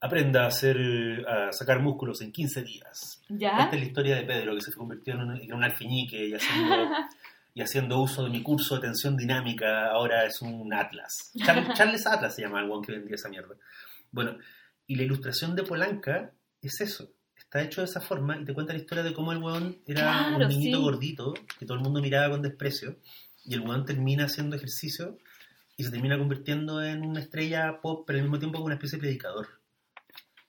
aprenda 0.00 0.44
a, 0.44 0.46
hacer, 0.48 0.76
a 1.28 1.52
sacar 1.52 1.80
músculos 1.80 2.20
en 2.22 2.32
15 2.32 2.62
días? 2.62 3.22
¿ya? 3.28 3.58
Esta 3.64 3.74
es 3.76 3.80
la 3.82 3.86
historia 3.88 4.16
de 4.16 4.22
Pedro, 4.24 4.54
que 4.54 4.60
se 4.60 4.72
convirtió 4.72 5.14
en 5.14 5.20
un, 5.20 5.36
en 5.40 5.52
un 5.52 5.64
alfiñique 5.64 6.28
y 6.28 6.34
haciendo, 6.34 6.76
y 7.54 7.60
haciendo 7.62 8.00
uso 8.00 8.22
de 8.24 8.30
mi 8.30 8.42
curso 8.42 8.76
de 8.76 8.82
tensión 8.82 9.16
dinámica, 9.16 9.86
ahora 9.90 10.24
es 10.24 10.40
un 10.42 10.72
Atlas. 10.72 11.32
Char- 11.36 11.72
Charles 11.74 12.06
Atlas 12.06 12.34
se 12.36 12.42
llama 12.42 12.60
el 12.60 12.70
one 12.70 12.86
que 12.86 12.92
vendía 12.92 13.16
esa 13.16 13.28
mierda. 13.28 13.54
Bueno, 14.12 14.36
y 14.86 14.94
la 14.94 15.02
ilustración 15.02 15.56
de 15.56 15.64
Polanca 15.64 16.30
es 16.62 16.80
eso. 16.80 17.10
Está 17.48 17.62
hecho 17.62 17.80
de 17.80 17.86
esa 17.86 18.02
forma 18.02 18.36
y 18.38 18.44
te 18.44 18.52
cuenta 18.52 18.74
la 18.74 18.78
historia 18.78 19.02
de 19.02 19.14
cómo 19.14 19.32
el 19.32 19.42
weón 19.42 19.78
era 19.86 20.02
Claro, 20.02 20.36
un 20.44 20.48
niñito 20.48 20.76
sí. 20.76 20.82
gordito 20.84 21.34
que 21.58 21.64
todo 21.64 21.78
el 21.78 21.82
mundo 21.82 22.02
miraba 22.02 22.28
con 22.30 22.42
desprecio 22.42 22.96
y 23.42 23.54
el 23.54 23.60
weón 23.62 23.86
termina 23.86 24.24
haciendo 24.26 24.54
ejercicio 24.56 25.16
y 25.78 25.84
se 25.84 25.90
termina 25.90 26.18
convirtiendo 26.18 26.82
en 26.84 27.06
una 27.06 27.20
estrella 27.20 27.80
pop, 27.80 28.04
pero 28.06 28.18
al 28.18 28.24
mismo 28.24 28.38
tiempo 28.38 28.56
como 28.58 28.66
una 28.66 28.74
especie 28.74 28.98
de 28.98 29.00
predicador. 29.00 29.48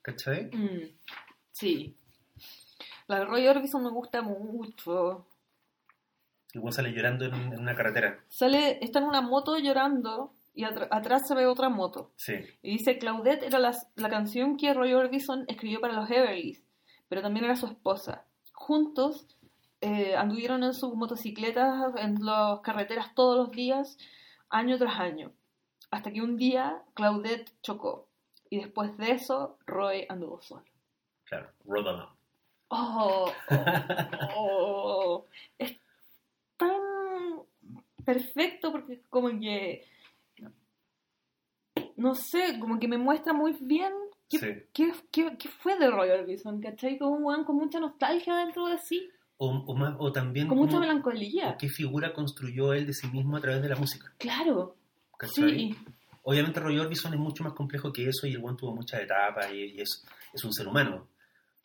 ¿Cachai? 0.02 0.50
Mm, 0.54 0.88
sí. 1.52 1.96
La 3.06 3.20
de 3.20 3.24
Roy 3.24 3.46
Orbison 3.48 3.82
me 3.82 3.90
gusta 3.90 4.20
mucho. 4.22 5.26
El 6.52 6.60
weón 6.60 6.72
sale 6.72 6.92
llorando 6.92 7.24
en, 7.24 7.34
en 7.34 7.60
una 7.60 7.74
carretera. 7.74 8.22
Sale, 8.28 8.78
está 8.84 8.98
en 8.98 9.06
una 9.06 9.20
moto 9.22 9.56
llorando 9.58 10.34
y 10.52 10.64
atrás 10.64 11.26
se 11.28 11.34
ve 11.34 11.46
otra 11.46 11.68
moto. 11.70 12.12
Sí. 12.16 12.34
Y 12.62 12.72
dice, 12.72 12.98
Claudette 12.98 13.44
era 13.44 13.58
la, 13.58 13.74
la 13.96 14.10
canción 14.10 14.56
que 14.58 14.74
Roy 14.74 14.92
Orbison 14.92 15.44
escribió 15.48 15.80
para 15.80 15.94
los 15.94 16.10
Everlys, 16.10 16.60
pero 17.10 17.22
también 17.22 17.44
era 17.44 17.56
su 17.56 17.66
esposa. 17.66 18.24
Juntos 18.54 19.36
eh, 19.80 20.14
anduvieron 20.14 20.62
en 20.62 20.72
sus 20.72 20.94
motocicletas 20.94 21.92
en 21.96 22.24
las 22.24 22.60
carreteras 22.60 23.14
todos 23.16 23.36
los 23.36 23.50
días, 23.50 23.98
año 24.48 24.78
tras 24.78 24.98
año, 25.00 25.32
hasta 25.90 26.12
que 26.12 26.22
un 26.22 26.36
día 26.36 26.82
Claudette 26.94 27.52
chocó. 27.62 28.08
Y 28.48 28.58
después 28.58 28.96
de 28.96 29.10
eso, 29.10 29.58
Roy 29.66 30.06
anduvo 30.08 30.40
solo. 30.40 30.64
Claro, 31.24 31.50
Along. 31.68 32.08
Oh, 32.68 33.32
oh, 34.36 34.36
oh. 34.36 35.26
es 35.58 35.76
tan 36.56 36.80
perfecto 38.04 38.70
porque 38.70 39.02
como 39.10 39.28
que 39.30 39.84
no 41.96 42.14
sé, 42.14 42.58
como 42.60 42.78
que 42.78 42.86
me 42.86 42.98
muestra 42.98 43.32
muy 43.32 43.56
bien 43.60 43.92
qué, 44.30 44.38
Sí. 44.38 44.46
qué, 44.72 44.92
qué- 45.10 45.36
qué 45.38 45.48
fue 45.48 45.78
de 45.78 45.90
Roy 45.90 46.08
Orbison, 46.10 46.60
¿cachai? 46.60 46.96
Como 46.98 47.16
un 47.16 47.24
weón 47.24 47.44
con 47.44 47.56
mucha 47.56 47.78
nostalgia 47.80 48.36
dentro 48.36 48.66
de 48.68 48.78
sí, 48.78 49.10
O, 49.36 49.48
o, 49.50 49.74
más, 49.74 49.94
o 49.98 50.12
también 50.12 50.46
con 50.48 50.56
mucha 50.58 50.72
como- 50.72 50.80
melancolía. 50.82 51.48
o 51.50 51.58
qué 51.58 51.68
figura 51.68 52.12
construyó 52.14 52.72
él 52.72 52.86
de 52.86 52.92
sí 52.94 53.08
mismo 53.08 53.36
a 53.36 53.40
través 53.40 53.60
de 53.62 53.68
la 53.68 53.76
música. 53.76 54.12
Claro, 54.18 54.76
¿cachai? 55.18 55.50
sí, 55.72 55.76
Obviamente 56.22 56.60
Roy 56.60 56.78
Orbison 56.78 57.12
es 57.14 57.18
mucho 57.18 57.42
más 57.42 57.54
complejo 57.54 57.92
que 57.92 58.06
eso 58.08 58.26
y 58.26 58.32
el 58.32 58.38
buen 58.38 58.54
tuvo 58.56 58.74
muchas 58.76 59.00
etapas 59.00 59.50
y, 59.52 59.64
y 59.76 59.80
es, 59.80 60.04
es 60.34 60.44
un 60.44 60.52
ser 60.52 60.68
humano. 60.68 61.08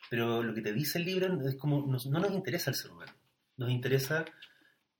Pero 0.08 0.42
lo 0.42 0.54
que 0.54 0.62
te 0.62 0.72
dice 0.72 0.98
el 0.98 1.04
libro 1.04 1.26
es 1.46 1.56
como, 1.56 1.86
nos- 1.86 2.06
no 2.06 2.18
nos 2.18 2.32
interesa 2.32 2.70
el 2.70 2.76
ser 2.76 2.90
humano, 2.90 3.12
nos 3.58 3.70
interesa 3.70 4.24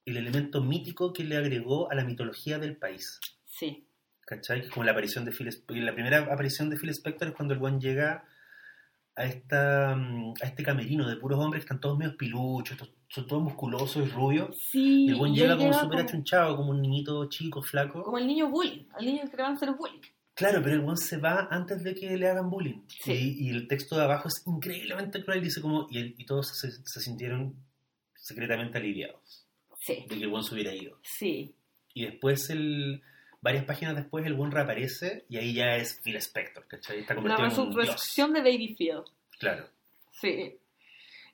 el 0.04 0.16
elemento 0.18 0.62
mítico 0.62 1.12
que 1.12 1.24
le 1.24 1.36
agregó 1.36 1.90
a 1.90 1.94
la 1.94 2.04
mitología 2.04 2.58
del 2.58 2.76
país. 2.76 3.18
sí, 3.46 3.86
¿Cachai? 4.26 4.60
Que 4.60 4.66
es 4.66 4.72
como 4.72 4.84
la 4.84 4.90
aparición 4.92 5.24
de 5.24 5.30
Phil 5.32 5.48
Sp- 5.48 5.72
La 5.80 5.94
primera 5.94 6.18
aparición 6.18 6.68
de 6.68 6.76
Phil 6.76 6.90
Spector 6.90 7.28
es 7.28 7.34
cuando 7.34 7.54
el 7.54 7.60
buen 7.60 7.80
llega 7.80 8.24
a, 9.14 9.24
esta, 9.24 9.96
mm, 9.96 10.34
a 10.42 10.46
este 10.46 10.62
camerino 10.62 11.08
de 11.08 11.16
puros 11.16 11.38
hombres 11.38 11.62
que 11.62 11.66
están 11.66 11.80
todos 11.80 11.96
medio 11.96 12.16
piluchos, 12.16 12.76
son 13.08 13.26
todos 13.26 13.42
musculosos 13.42 14.06
y 14.06 14.10
rubios. 14.10 14.58
sí. 14.70 15.06
Y 15.06 15.08
el 15.10 15.14
buen 15.14 15.32
llega 15.34 15.56
como 15.56 15.72
súper 15.72 16.00
achunchado, 16.00 16.56
como 16.56 16.70
un 16.72 16.82
niñito 16.82 17.26
chico, 17.28 17.62
flaco. 17.62 18.02
como 18.02 18.18
el 18.18 18.26
niño 18.26 18.50
bullying, 18.50 18.84
al 18.94 19.06
niño 19.06 19.22
que 19.30 19.36
le 19.36 19.42
van 19.42 19.52
a 19.52 19.54
hacer 19.56 19.70
bullying. 19.72 20.00
Claro, 20.34 20.60
pero 20.62 20.74
el 20.74 20.80
buen 20.82 20.98
se 20.98 21.16
va 21.16 21.48
antes 21.50 21.82
de 21.82 21.94
que 21.94 22.14
le 22.14 22.28
hagan 22.28 22.50
bullying. 22.50 22.82
Sí. 22.88 23.12
Y, 23.40 23.46
y 23.46 23.50
el 23.50 23.66
texto 23.68 23.96
de 23.96 24.02
abajo 24.04 24.28
es 24.28 24.42
increíblemente 24.46 25.24
cruel. 25.24 25.40
Dice 25.42 25.62
como, 25.62 25.86
y, 25.88 26.14
y 26.20 26.26
todos 26.26 26.48
se, 26.58 26.70
se 26.72 27.00
sintieron 27.00 27.54
secretamente 28.14 28.76
aliviados 28.76 29.46
Sí, 29.78 30.04
de 30.08 30.16
que 30.18 30.24
el 30.24 30.28
buen 30.28 30.42
se 30.42 30.52
hubiera 30.54 30.74
ido. 30.74 30.98
sí, 31.02 31.54
Y 31.94 32.04
después, 32.04 32.50
el, 32.50 33.00
varias 33.46 33.64
páginas 33.64 33.94
después, 33.94 34.26
el 34.26 34.34
buen 34.34 34.50
reaparece 34.50 35.24
y 35.28 35.36
ahí 35.36 35.54
ya 35.54 35.76
es 35.76 36.00
Phil 36.02 36.16
Spector, 36.16 36.66
¿cachai? 36.66 36.98
Está 36.98 37.14
la 37.14 37.20
convertido 37.22 37.46
en 37.46 37.60
un 37.60 37.70
dios. 37.70 37.76
resurrección 37.76 38.32
de 38.32 38.40
Baby 38.40 38.74
Phil. 38.76 39.02
Claro. 39.38 39.68
Sí, 40.10 40.58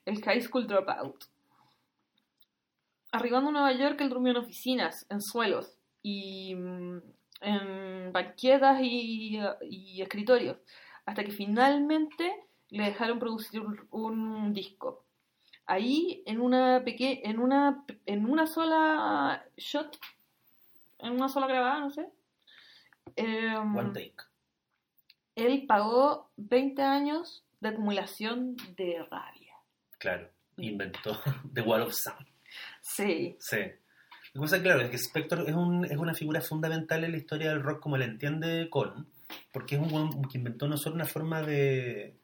el 0.05 0.21
High 0.21 0.41
School 0.41 0.67
Dropout. 0.67 1.23
Arribando 3.11 3.49
a 3.49 3.53
Nueva 3.53 3.73
York, 3.73 3.99
él 4.01 4.09
durmió 4.09 4.31
en 4.31 4.37
oficinas, 4.37 5.07
en 5.09 5.21
suelos 5.21 5.75
y 6.03 6.53
mm, 6.53 6.97
en 7.41 8.11
banquetas 8.13 8.79
y, 8.83 9.39
y 9.61 9.99
escritorios, 9.99 10.57
hasta 11.07 11.23
que 11.23 11.31
finalmente 11.31 12.31
le 12.69 12.83
dejaron 12.83 13.17
producir 13.17 13.59
un, 13.61 13.87
un 13.89 14.53
disco. 14.53 15.03
Ahí, 15.65 16.21
en 16.27 16.41
una, 16.41 16.83
peque 16.85 17.21
en, 17.23 17.39
una, 17.39 17.83
en 18.05 18.29
una 18.29 18.45
sola 18.45 19.43
shot, 19.57 19.97
en 21.03 21.13
una 21.13 21.29
sola 21.29 21.47
grabada, 21.47 21.79
no 21.81 21.89
sé, 21.91 22.07
em, 23.15 23.75
One 23.75 23.89
take. 23.93 24.15
él 25.35 25.65
pagó 25.67 26.31
20 26.37 26.81
años 26.81 27.43
de 27.59 27.69
acumulación 27.69 28.55
de 28.75 29.05
rabia. 29.09 29.53
Claro. 29.97 30.29
Inventó 30.57 31.17
The 31.53 31.61
Wall 31.61 31.81
of 31.83 31.93
Sound. 31.93 32.27
Sí, 32.81 33.35
Sí. 33.39 33.57
La 34.33 34.39
cosa, 34.41 34.61
claro, 34.63 34.81
es 34.81 34.89
que 34.89 34.97
Spector 34.97 35.47
es, 35.47 35.53
un- 35.55 35.85
es 35.85 35.95
una 35.97 36.15
figura 36.15 36.41
fundamental 36.41 37.03
en 37.03 37.11
la 37.11 37.17
historia 37.17 37.49
del 37.49 37.61
rock 37.61 37.79
como 37.79 37.97
la 37.97 38.05
entiende 38.05 38.67
Con, 38.69 39.07
porque 39.51 39.75
es 39.75 39.81
un 39.81 40.23
que 40.27 40.39
inventó 40.39 40.67
no 40.67 40.75
solo 40.77 40.95
una 40.95 41.05
forma 41.05 41.43
de. 41.43 42.17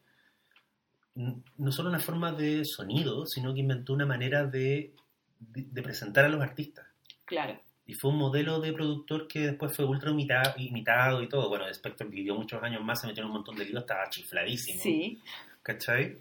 no 1.14 1.70
solo 1.72 1.88
una 1.88 2.00
forma 2.00 2.32
de 2.32 2.64
sonido, 2.64 3.26
sino 3.26 3.52
que 3.54 3.60
inventó 3.60 3.92
una 3.92 4.06
manera 4.06 4.44
de, 4.44 4.94
de, 5.38 5.66
de 5.70 5.82
presentar 5.82 6.24
a 6.24 6.28
los 6.28 6.40
artistas. 6.42 6.86
claro. 7.26 7.60
Y 7.90 7.94
fue 7.94 8.12
un 8.12 8.18
modelo 8.18 8.60
de 8.60 8.72
productor 8.72 9.26
que 9.26 9.40
después 9.40 9.74
fue 9.74 9.84
ultra 9.84 10.12
imita- 10.12 10.54
imitado 10.58 11.22
y 11.22 11.28
todo. 11.28 11.48
Bueno, 11.48 11.66
Spector 11.68 12.08
vivió 12.08 12.36
muchos 12.36 12.62
años 12.62 12.84
más, 12.84 13.00
se 13.00 13.08
metió 13.08 13.22
en 13.22 13.26
un 13.30 13.32
montón 13.34 13.56
de 13.56 13.64
líos, 13.64 13.80
estaba 13.80 14.08
chifladísimo. 14.08 14.80
Sí, 14.80 15.20
¿cachai? 15.60 16.16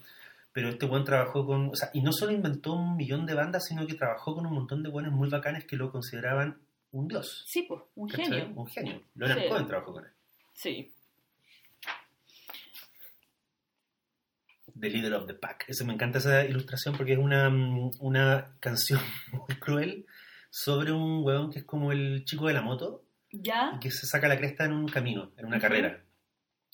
Pero 0.51 0.69
este 0.69 0.87
buen 0.87 1.03
trabajó 1.03 1.45
con, 1.45 1.69
o 1.69 1.75
sea, 1.75 1.91
y 1.93 2.01
no 2.01 2.11
solo 2.11 2.31
inventó 2.31 2.73
un 2.73 2.97
millón 2.97 3.27
de 3.27 3.35
bandas, 3.35 3.67
sino 3.67 3.85
que 3.85 3.93
trabajó 3.93 4.33
con 4.33 4.47
un 4.47 4.53
montón 4.53 4.81
de 4.81 4.89
buenos 4.89 5.13
muy 5.13 5.29
bacanes 5.29 5.65
que 5.65 5.75
lo 5.75 5.91
consideraban 5.91 6.57
un 6.91 7.07
dios. 7.07 7.43
sí, 7.45 7.65
pues, 7.67 7.81
un 7.93 8.09
¿cachai? 8.09 8.25
genio. 8.25 8.51
Un 8.55 8.65
genio. 8.67 9.01
Leonard 9.13 9.39
Sí. 9.43 9.47
Cohen 9.49 9.67
trabajó 9.67 9.93
con 9.93 10.05
él. 10.05 10.11
Sí, 10.53 10.91
The 14.79 14.89
Leader 14.89 15.13
of 15.13 15.27
the 15.27 15.33
Pack. 15.35 15.65
Eso 15.67 15.85
me 15.85 15.93
encanta 15.93 16.17
esa 16.19 16.43
ilustración 16.45 16.95
porque 16.95 17.13
es 17.13 17.19
una, 17.19 17.49
mm, 17.49 17.91
una 17.99 18.55
canción 18.59 18.99
muy 19.33 19.55
cruel 19.59 20.05
sobre 20.49 20.91
un 20.91 21.23
huevón 21.23 21.51
que 21.51 21.59
es 21.59 21.65
como 21.65 21.91
el 21.91 22.23
chico 22.25 22.47
de 22.47 22.53
la 22.53 22.61
moto 22.61 23.03
¿Ya? 23.31 23.73
y 23.75 23.79
que 23.79 23.91
se 23.91 24.07
saca 24.07 24.27
la 24.27 24.37
cresta 24.37 24.65
en 24.65 24.73
un 24.73 24.87
camino, 24.87 25.31
en 25.37 25.45
una 25.45 25.59
carrera, 25.59 26.03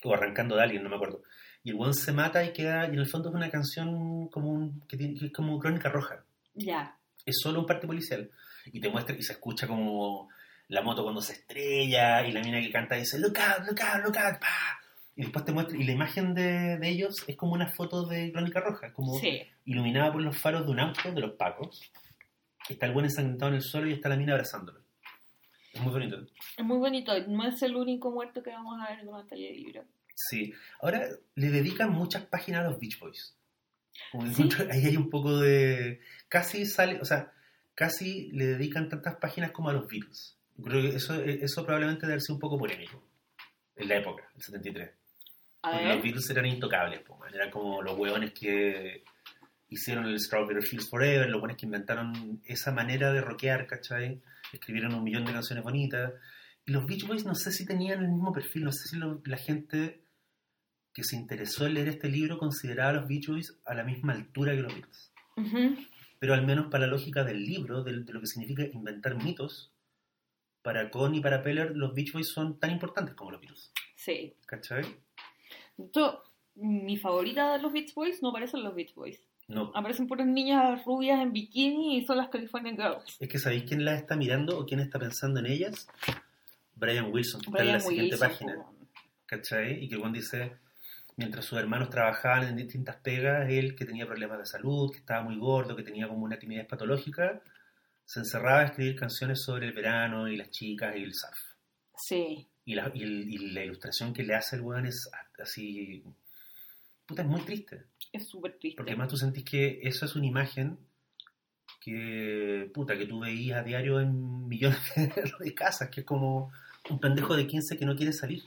o 0.03 0.13
arrancando 0.13 0.55
de 0.55 0.63
alguien, 0.63 0.83
no 0.83 0.89
me 0.89 0.95
acuerdo. 0.95 1.21
Y 1.63 1.69
el 1.71 1.75
huevón 1.75 1.93
se 1.93 2.11
mata 2.13 2.43
y 2.45 2.53
queda, 2.53 2.85
y 2.87 2.93
en 2.93 2.99
el 2.99 3.07
fondo 3.09 3.29
es 3.29 3.35
una 3.35 3.49
canción 3.49 4.27
como 4.29 4.49
un, 4.51 4.81
que, 4.87 4.97
tiene, 4.97 5.19
que 5.19 5.25
es 5.27 5.33
como 5.33 5.59
crónica 5.59 5.89
roja. 5.89 6.23
Ya. 6.53 6.97
Es 7.25 7.37
solo 7.41 7.61
un 7.61 7.65
parte 7.65 7.87
policial. 7.87 8.29
Y 8.71 8.79
te 8.79 8.89
muestra 8.89 9.15
y 9.15 9.21
se 9.23 9.33
escucha 9.33 9.67
como 9.67 10.29
la 10.67 10.81
moto 10.81 11.03
cuando 11.03 11.21
se 11.21 11.33
estrella 11.33 12.25
y 12.25 12.31
la 12.31 12.41
mina 12.41 12.59
que 12.59 12.71
canta 12.71 12.95
dice 12.95 13.19
look 13.19 13.37
out, 13.37 13.67
look 13.67 13.79
out, 13.81 14.03
look 14.05 14.17
out, 14.17 14.39
pa. 14.39 14.79
Y 15.15 15.21
después 15.23 15.45
te 15.45 15.51
muestra, 15.53 15.77
y 15.77 15.83
la 15.85 15.91
imagen 15.93 16.33
de, 16.33 16.77
de 16.77 16.89
ellos 16.89 17.15
es 17.27 17.35
como 17.35 17.53
una 17.53 17.69
foto 17.69 18.05
de 18.05 18.31
crónica 18.31 18.59
roja, 18.59 18.91
como 18.93 19.17
Sí. 19.19 19.41
iluminada 19.65 20.11
por 20.11 20.21
los 20.21 20.37
faros 20.37 20.65
de 20.65 20.71
un 20.71 20.79
auto 20.79 21.11
de 21.11 21.21
los 21.21 21.31
pacos. 21.33 21.81
Está 22.69 22.85
el 22.87 22.93
buen 22.93 23.05
ensangrentado 23.05 23.49
en 23.49 23.55
el 23.57 23.61
suelo 23.61 23.87
y 23.87 23.93
está 23.93 24.09
la 24.09 24.15
mina 24.17 24.33
abrazándolo. 24.33 24.79
Es 25.73 25.81
muy 25.81 25.91
bonito. 25.91 26.17
Es 26.57 26.65
muy 26.65 26.77
bonito. 26.77 27.11
No 27.27 27.45
es 27.47 27.61
el 27.61 27.75
único 27.75 28.09
muerto 28.11 28.41
que 28.41 28.49
vamos 28.51 28.79
a 28.81 28.89
ver 28.95 29.05
durante 29.05 29.35
el 29.35 29.55
libro. 29.57 29.83
Sí. 30.15 30.53
Ahora 30.81 31.07
le 31.35 31.49
dedican 31.49 31.91
muchas 31.91 32.25
páginas 32.25 32.65
a 32.65 32.69
los 32.69 32.79
Beach 32.79 32.97
Boys. 32.99 33.35
Como 34.11 34.25
Sí. 34.27 34.43
encuentro- 34.43 34.67
ahí 34.71 34.85
hay 34.85 34.97
un 34.97 35.09
poco 35.09 35.37
de. 35.39 35.99
Casi 36.29 36.65
sale, 36.65 36.99
o 37.01 37.05
sea, 37.05 37.31
casi 37.75 38.31
le 38.31 38.45
dedican 38.45 38.87
tantas 38.89 39.15
páginas 39.17 39.51
como 39.51 39.69
a 39.69 39.73
los 39.73 39.87
Beatles. 39.87 40.37
Creo 40.63 40.81
que 40.81 40.95
eso, 40.95 41.21
eso 41.21 41.65
probablemente 41.65 42.07
debe 42.07 42.21
ser 42.21 42.33
un 42.33 42.39
poco 42.39 42.57
polémico. 42.57 43.03
En 43.75 43.89
la 43.89 43.97
época, 43.97 44.23
el 44.35 44.41
73. 44.41 44.91
A 45.61 45.71
Porque 45.71 45.85
ver. 45.85 45.95
los 45.95 46.03
Beatles 46.03 46.29
eran 46.29 46.45
intocables, 46.45 47.01
po, 47.01 47.19
eran 47.25 47.51
como 47.51 47.81
los 47.81 47.97
hueones 47.97 48.31
que 48.31 49.03
hicieron 49.75 50.05
el 50.05 50.19
Strawberry 50.19 50.61
Fields 50.61 50.89
Forever, 50.89 51.29
los 51.29 51.41
hueones 51.41 51.57
que 51.57 51.65
inventaron 51.65 52.41
esa 52.45 52.71
manera 52.71 53.11
de 53.13 53.21
rockear, 53.21 53.67
¿cachai? 53.67 54.21
Escribieron 54.53 54.93
un 54.93 55.03
millón 55.03 55.25
de 55.25 55.33
canciones 55.33 55.63
bonitas. 55.63 56.13
Y 56.65 56.71
los 56.71 56.85
Beach 56.85 57.05
Boys 57.07 57.25
no 57.25 57.35
sé 57.35 57.51
si 57.51 57.65
tenían 57.65 58.01
el 58.03 58.09
mismo 58.09 58.33
perfil, 58.33 58.63
no 58.65 58.71
sé 58.71 58.87
si 58.89 58.97
lo- 58.97 59.21
la 59.25 59.37
gente 59.37 60.01
que 60.93 61.03
se 61.03 61.15
interesó 61.15 61.65
en 61.67 61.73
leer 61.75 61.89
este 61.89 62.09
libro 62.09 62.37
consideraba 62.37 62.89
a 62.91 62.93
los 62.93 63.07
Beach 63.07 63.27
Boys 63.27 63.59
a 63.65 63.73
la 63.75 63.83
misma 63.83 64.13
altura 64.13 64.53
que 64.55 64.61
los 64.61 64.73
Beatles. 64.73 65.11
Ujú. 65.37 65.75
Pero 66.19 66.33
al 66.33 66.45
menos 66.45 66.67
para 66.71 66.85
la 66.87 66.91
lógica 66.91 67.23
del 67.23 67.43
libro, 67.45 67.83
del- 67.83 68.05
de, 68.05 68.13
lo 68.13 68.21
que 68.21 68.27
significa 68.27 68.63
inventar 68.63 69.15
mitos, 69.21 69.71
para 70.61 70.89
Con 70.89 71.13
y 71.13 71.19
para 71.21 71.43
Peller, 71.43 71.75
los 71.75 71.93
Beach 71.93 72.11
Boys 72.13 72.29
son 72.29 72.59
tan 72.59 72.71
importantes 72.71 73.13
como 73.13 73.31
los 73.31 73.41
Beatles, 73.41 73.71
Sí. 73.95 74.33
¿cachai? 74.47 74.83
Yo, 75.77 76.23
mi 76.55 76.97
favorita 76.97 77.53
de 77.53 77.61
los 77.61 77.71
Beach 77.73 77.93
Boys 77.93 78.23
no 78.23 78.31
parecen 78.31 78.63
los 78.63 78.73
Beach 78.73 78.95
Boys. 78.95 79.21
No, 79.47 79.71
Aparecen 79.75 80.07
puras 80.07 80.25
niñas 80.25 80.83
rubias 80.85 81.21
en 81.21 81.31
bikini 81.31 81.97
y 81.97 82.05
son 82.05 82.17
las 82.17 82.29
California 82.29 82.71
Girls. 82.71 83.17
Es 83.19 83.27
que 83.29 83.37
¿sabéis 83.37 83.63
quién 83.65 83.85
las 83.85 83.99
está 84.01 84.15
mirando 84.15 84.57
o 84.59 84.65
quién 84.65 84.79
está 84.79 84.97
pensando 84.97 85.39
en 85.39 85.45
ellas? 85.45 85.87
Brian 86.75 87.11
Wilson, 87.13 87.41
que 87.41 87.49
está 87.51 87.63
en 87.63 87.71
la 87.71 87.79
siguiente 87.79 88.17
página, 88.17 88.55
po. 88.55 88.75
¿cachai? 89.27 89.83
Y 89.83 89.87
que 89.87 89.97
Juan 89.97 90.13
dice, 90.13 90.57
mientras 91.15 91.45
sus 91.45 91.59
hermanos 91.59 91.89
trabajaban 91.89 92.47
en 92.47 92.55
distintas 92.55 92.95
pegas, 92.97 93.47
él 93.49 93.75
que 93.75 93.85
tenía 93.85 94.07
problemas 94.07 94.39
de 94.39 94.45
salud, 94.47 94.91
que 94.91 94.97
estaba 94.97 95.21
muy 95.23 95.37
gordo, 95.37 95.75
que 95.75 95.83
tenía 95.83 96.07
como 96.07 96.23
una 96.25 96.39
timidez 96.39 96.65
patológica, 96.67 97.41
se 98.03 98.19
encerraba 98.21 98.61
a 98.61 98.65
escribir 98.65 98.95
canciones 98.95 99.41
sobre 99.43 99.67
el 99.67 99.73
verano 99.73 100.27
y 100.27 100.37
las 100.37 100.49
chicas 100.49 100.95
y 100.97 101.03
el 101.03 101.13
surf. 101.13 101.39
Sí. 101.97 102.47
Y 102.65 102.73
la, 102.75 102.91
y 102.95 103.03
el- 103.03 103.29
y 103.31 103.37
la 103.53 103.63
ilustración 103.63 104.11
que 104.11 104.23
le 104.23 104.33
hace 104.35 104.55
el 104.55 104.63
weón 104.63 104.87
es 104.87 105.07
así... 105.39 106.03
Puta, 107.05 107.21
es 107.21 107.27
muy 107.27 107.41
triste. 107.41 107.85
Es 108.11 108.27
súper 108.27 108.57
triste. 108.57 108.77
Porque 108.77 108.91
además 108.91 109.09
tú 109.09 109.17
sentís 109.17 109.43
que 109.43 109.79
eso 109.83 110.05
es 110.05 110.15
una 110.15 110.25
imagen 110.25 110.77
que, 111.79 112.69
puta, 112.73 112.97
que 112.97 113.05
tú 113.05 113.19
veías 113.19 113.59
a 113.59 113.63
diario 113.63 113.99
en 113.99 114.47
millones 114.47 114.79
de 115.39 115.53
casas, 115.53 115.89
que 115.89 116.01
es 116.01 116.05
como 116.05 116.51
un 116.89 116.99
pendejo 116.99 117.35
de 117.35 117.45
15 117.45 117.77
que 117.77 117.85
no 117.85 117.95
quiere 117.95 118.13
salir, 118.13 118.43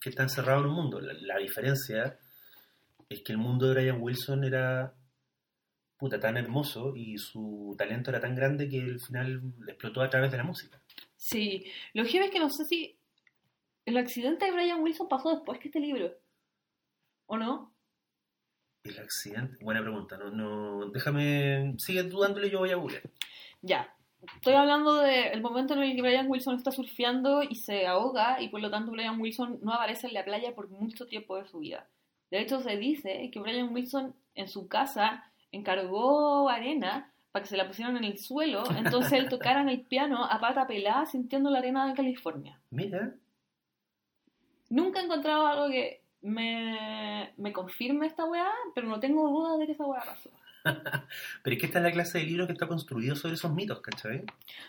que 0.00 0.10
está 0.10 0.22
encerrado 0.22 0.60
en 0.60 0.66
un 0.66 0.74
mundo. 0.74 1.00
La, 1.00 1.14
la 1.14 1.38
diferencia 1.38 2.18
es 3.08 3.22
que 3.22 3.32
el 3.32 3.38
mundo 3.38 3.66
de 3.66 3.74
Brian 3.74 4.02
Wilson 4.02 4.44
era, 4.44 4.94
puta, 5.96 6.20
tan 6.20 6.36
hermoso 6.36 6.94
y 6.94 7.16
su 7.16 7.74
talento 7.78 8.10
era 8.10 8.20
tan 8.20 8.34
grande 8.34 8.68
que 8.68 8.80
al 8.80 9.00
final 9.00 9.42
explotó 9.66 10.02
a 10.02 10.10
través 10.10 10.30
de 10.30 10.36
la 10.36 10.44
música. 10.44 10.78
Sí. 11.16 11.64
Lo 11.94 12.04
que 12.04 12.18
es 12.18 12.30
que 12.30 12.38
no 12.38 12.50
sé 12.50 12.64
si 12.66 12.98
el 13.86 13.96
accidente 13.96 14.44
de 14.44 14.52
Brian 14.52 14.82
Wilson 14.82 15.08
pasó 15.08 15.30
después 15.30 15.58
que 15.58 15.68
este 15.68 15.80
libro. 15.80 16.12
¿O 17.26 17.38
no? 17.38 17.72
El 18.84 18.98
accidente, 18.98 19.62
buena 19.62 19.82
pregunta, 19.82 20.16
no, 20.16 20.30
no, 20.30 20.90
déjame, 20.90 21.74
sigue 21.78 22.02
dudándole, 22.04 22.50
yo 22.50 22.60
voy 22.60 22.70
a 22.70 22.76
googlear. 22.76 23.02
Ya. 23.60 23.94
Estoy 24.34 24.54
hablando 24.54 24.96
del 24.96 25.40
momento 25.40 25.74
en 25.74 25.82
el 25.82 25.94
que 25.94 26.02
Brian 26.02 26.28
Wilson 26.28 26.56
está 26.56 26.72
surfeando 26.72 27.42
y 27.42 27.54
se 27.54 27.86
ahoga 27.86 28.40
y 28.42 28.48
por 28.48 28.60
lo 28.60 28.70
tanto 28.70 28.90
Brian 28.90 29.20
Wilson 29.20 29.60
no 29.62 29.72
aparece 29.72 30.08
en 30.08 30.14
la 30.14 30.24
playa 30.24 30.54
por 30.54 30.68
mucho 30.68 31.06
tiempo 31.06 31.36
de 31.36 31.46
su 31.46 31.60
vida. 31.60 31.86
De 32.30 32.40
hecho 32.40 32.60
se 32.60 32.76
dice 32.76 33.30
que 33.32 33.38
Brian 33.38 33.72
Wilson 33.72 34.14
en 34.34 34.48
su 34.48 34.66
casa 34.66 35.24
encargó 35.52 36.48
arena 36.48 37.12
para 37.30 37.44
que 37.44 37.48
se 37.48 37.56
la 37.56 37.68
pusieran 37.68 37.96
en 37.96 38.04
el 38.04 38.18
suelo, 38.18 38.64
entonces 38.76 39.12
él 39.12 39.28
tocara 39.30 39.60
en 39.60 39.68
el 39.68 39.82
piano 39.82 40.24
a 40.24 40.40
pata 40.40 40.66
pelada 40.66 41.06
sintiendo 41.06 41.50
la 41.50 41.60
arena 41.60 41.86
de 41.86 41.94
California. 41.94 42.60
Mira, 42.70 43.14
Nunca 44.70 45.00
he 45.00 45.04
encontrado 45.04 45.46
algo 45.46 45.68
que 45.68 46.02
me, 46.22 47.32
me 47.36 47.52
confirme 47.52 48.06
esta 48.06 48.24
weá, 48.24 48.50
pero 48.74 48.88
no 48.88 48.98
tengo 49.00 49.28
duda 49.28 49.56
de 49.56 49.66
que 49.66 49.72
esa 49.72 49.84
weá 49.84 50.02
pasó. 50.04 50.30
pero 51.42 51.54
es 51.54 51.60
que 51.60 51.66
esta 51.66 51.78
es 51.78 51.84
la 51.84 51.92
clase 51.92 52.18
de 52.18 52.24
libro 52.24 52.46
que 52.46 52.52
está 52.52 52.66
construido 52.66 53.14
sobre 53.16 53.34
esos 53.34 53.52
mitos, 53.52 53.80
¿cachai? 53.80 54.24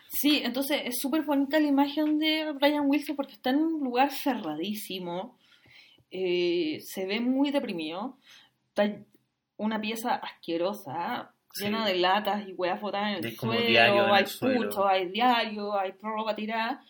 Sí, 0.07 0.41
entonces 0.43 0.81
es 0.85 0.99
súper 0.99 1.23
bonita 1.23 1.59
la 1.59 1.67
imagen 1.67 2.19
de 2.19 2.51
Brian 2.53 2.85
Wilson 2.87 3.15
porque 3.15 3.33
está 3.33 3.49
en 3.49 3.57
un 3.57 3.83
lugar 3.83 4.11
cerradísimo, 4.11 5.37
eh, 6.11 6.79
se 6.81 7.05
ve 7.05 7.19
muy 7.19 7.51
deprimido, 7.51 8.17
está 8.69 8.95
una 9.57 9.79
pieza 9.81 10.15
asquerosa, 10.15 11.33
Sí. 11.51 11.63
llena 11.65 11.83
de 11.83 11.95
latas 11.95 12.47
y 12.47 12.53
hueas 12.53 12.79
botadas 12.79 13.17
en 13.17 13.25
el 13.25 13.35
suelo, 13.35 14.13
hay 14.13 14.21
el 14.21 14.27
suelo. 14.27 14.69
pucho, 14.69 14.87
hay 14.87 15.07
diario, 15.09 15.77
hay 15.77 15.93
ropa 15.99 16.35
tirada, 16.35 16.83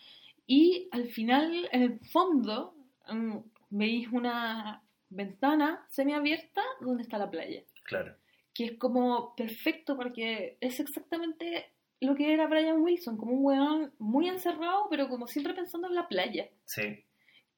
y 0.46 0.86
al 0.92 1.06
final, 1.08 1.66
en 1.72 1.82
el 1.82 2.00
fondo, 2.12 2.74
mm, 3.08 3.38
veis 3.70 4.08
una 4.12 4.82
ventana 5.08 5.86
semiabierta 5.88 6.62
donde 6.80 7.02
está 7.02 7.18
la 7.18 7.30
playa 7.30 7.62
Claro. 7.84 8.14
que 8.54 8.64
es 8.64 8.78
como 8.78 9.34
perfecto 9.34 9.96
porque 9.96 10.58
es 10.60 10.78
exactamente 10.80 11.72
lo 12.00 12.14
que 12.14 12.32
era 12.32 12.46
Brian 12.46 12.80
Wilson, 12.80 13.16
como 13.16 13.32
un 13.32 13.44
weón 13.44 13.92
muy 13.98 14.28
encerrado, 14.28 14.86
pero 14.88 15.08
como 15.08 15.26
siempre 15.26 15.52
pensando 15.54 15.86
en 15.88 15.94
la 15.94 16.08
playa. 16.08 16.48
Sí, 16.64 17.04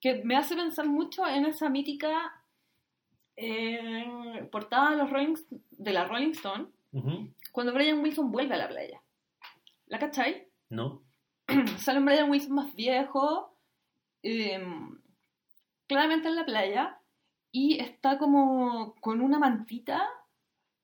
Que 0.01 0.25
me 0.25 0.37
hace 0.37 0.57
pensar 0.57 0.87
mucho 0.89 1.25
en 1.27 1.47
esa 1.47 1.69
mítica 1.69 2.33
eh, 3.37 4.49
portada 4.51 4.91
de, 4.91 4.97
los 4.97 5.11
Rolling, 5.11 5.37
de 5.71 5.93
la 5.93 6.07
Rolling 6.07 6.33
Stone, 6.33 6.67
cuando 7.53 7.73
Brian 7.73 8.01
Wilson 8.01 8.33
vuelve 8.33 8.55
a 8.55 8.59
la 8.59 8.69
playa. 8.69 9.01
¿La 9.87 9.99
cachai? 9.99 10.49
¿no? 10.71 11.05
Sale 11.79 12.01
un 12.01 12.07
Brian 12.07 12.31
Wilson 12.31 12.55
más 12.55 12.75
viejo, 12.75 13.57
eh, 14.23 14.61
claramente 15.87 16.29
en 16.29 16.37
la 16.37 16.45
playa, 16.47 16.99
y 17.53 17.81
está 17.81 18.19
como 18.19 18.95
con 19.01 19.21
una 19.21 19.39
mantita, 19.39 20.09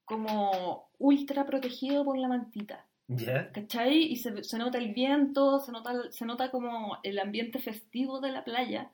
como 0.05 0.91
ultra 0.99 1.47
protegido 1.47 2.05
por 2.05 2.19
la 2.19 2.29
mantita. 2.29 2.87
¿Ya? 3.09 3.51
¿Cachai? 3.53 3.99
Y 4.05 4.17
se, 4.17 4.45
se 4.45 4.59
nota 4.59 4.79
el 4.79 4.93
viento, 4.93 5.61
se 5.61 5.73
nota, 5.73 6.11
se 6.11 6.27
nota 6.27 6.51
como 6.51 6.99
el 7.03 7.19
ambiente 7.19 7.59
festivo 7.59 8.21
de 8.21 8.33
la 8.33 8.45
playa. 8.45 8.91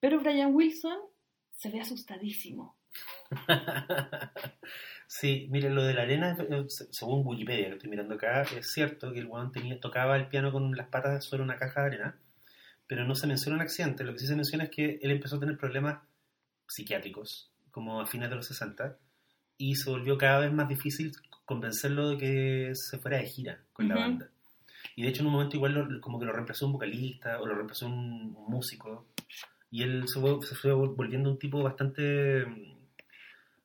Pero 0.00 0.20
Brian 0.20 0.54
Wilson 0.54 0.98
se 1.52 1.70
ve 1.70 1.80
asustadísimo. 1.80 2.76
sí, 5.06 5.48
mire, 5.50 5.70
lo 5.70 5.82
de 5.84 5.94
la 5.94 6.02
arena, 6.02 6.36
eh, 6.38 6.64
se- 6.68 6.92
según 6.92 7.26
Wikipedia, 7.26 7.68
que 7.68 7.72
estoy 7.74 7.90
mirando 7.90 8.14
acá, 8.14 8.42
es 8.42 8.72
cierto 8.72 9.12
que 9.12 9.20
el 9.20 9.26
weón 9.26 9.52
tenía, 9.52 9.78
tocaba 9.80 10.16
el 10.16 10.28
piano 10.28 10.52
con 10.52 10.74
las 10.76 10.88
patas 10.88 11.24
sobre 11.24 11.42
una 11.42 11.56
caja 11.58 11.82
de 11.82 11.86
arena, 11.88 12.20
pero 12.86 13.04
no 13.04 13.14
se 13.14 13.26
menciona 13.26 13.56
un 13.56 13.62
accidente. 13.62 14.04
Lo 14.04 14.12
que 14.12 14.18
sí 14.20 14.26
se 14.26 14.36
menciona 14.36 14.64
es 14.64 14.70
que 14.70 14.98
él 15.02 15.10
empezó 15.10 15.36
a 15.36 15.40
tener 15.40 15.56
problemas 15.56 16.00
psiquiátricos, 16.68 17.50
como 17.70 18.00
a 18.00 18.06
fines 18.06 18.30
de 18.30 18.36
los 18.36 18.46
60, 18.46 18.96
y 19.58 19.74
se 19.76 19.90
volvió 19.90 20.18
cada 20.18 20.40
vez 20.40 20.52
más 20.52 20.68
difícil 20.68 21.12
convencerlo 21.44 22.10
de 22.10 22.18
que 22.18 22.70
se 22.74 22.98
fuera 22.98 23.18
de 23.18 23.26
gira 23.28 23.60
con 23.72 23.88
la 23.88 23.94
banda. 23.96 24.30
Y 24.96 25.02
de 25.02 25.08
hecho 25.08 25.20
en 25.22 25.26
un 25.28 25.32
momento 25.34 25.56
igual 25.56 25.72
lo- 25.74 26.00
como 26.00 26.18
que 26.18 26.26
lo 26.26 26.32
reemplazó 26.32 26.66
un 26.66 26.72
vocalista 26.72 27.40
o 27.40 27.46
lo 27.46 27.54
reemplazó 27.54 27.86
un, 27.86 28.34
un 28.36 28.50
músico. 28.50 29.06
Y 29.70 29.82
él 29.82 30.04
se 30.06 30.20
fue, 30.20 30.40
se 30.42 30.54
fue 30.54 30.72
volviendo 30.72 31.30
un 31.30 31.38
tipo 31.38 31.62
bastante 31.62 32.44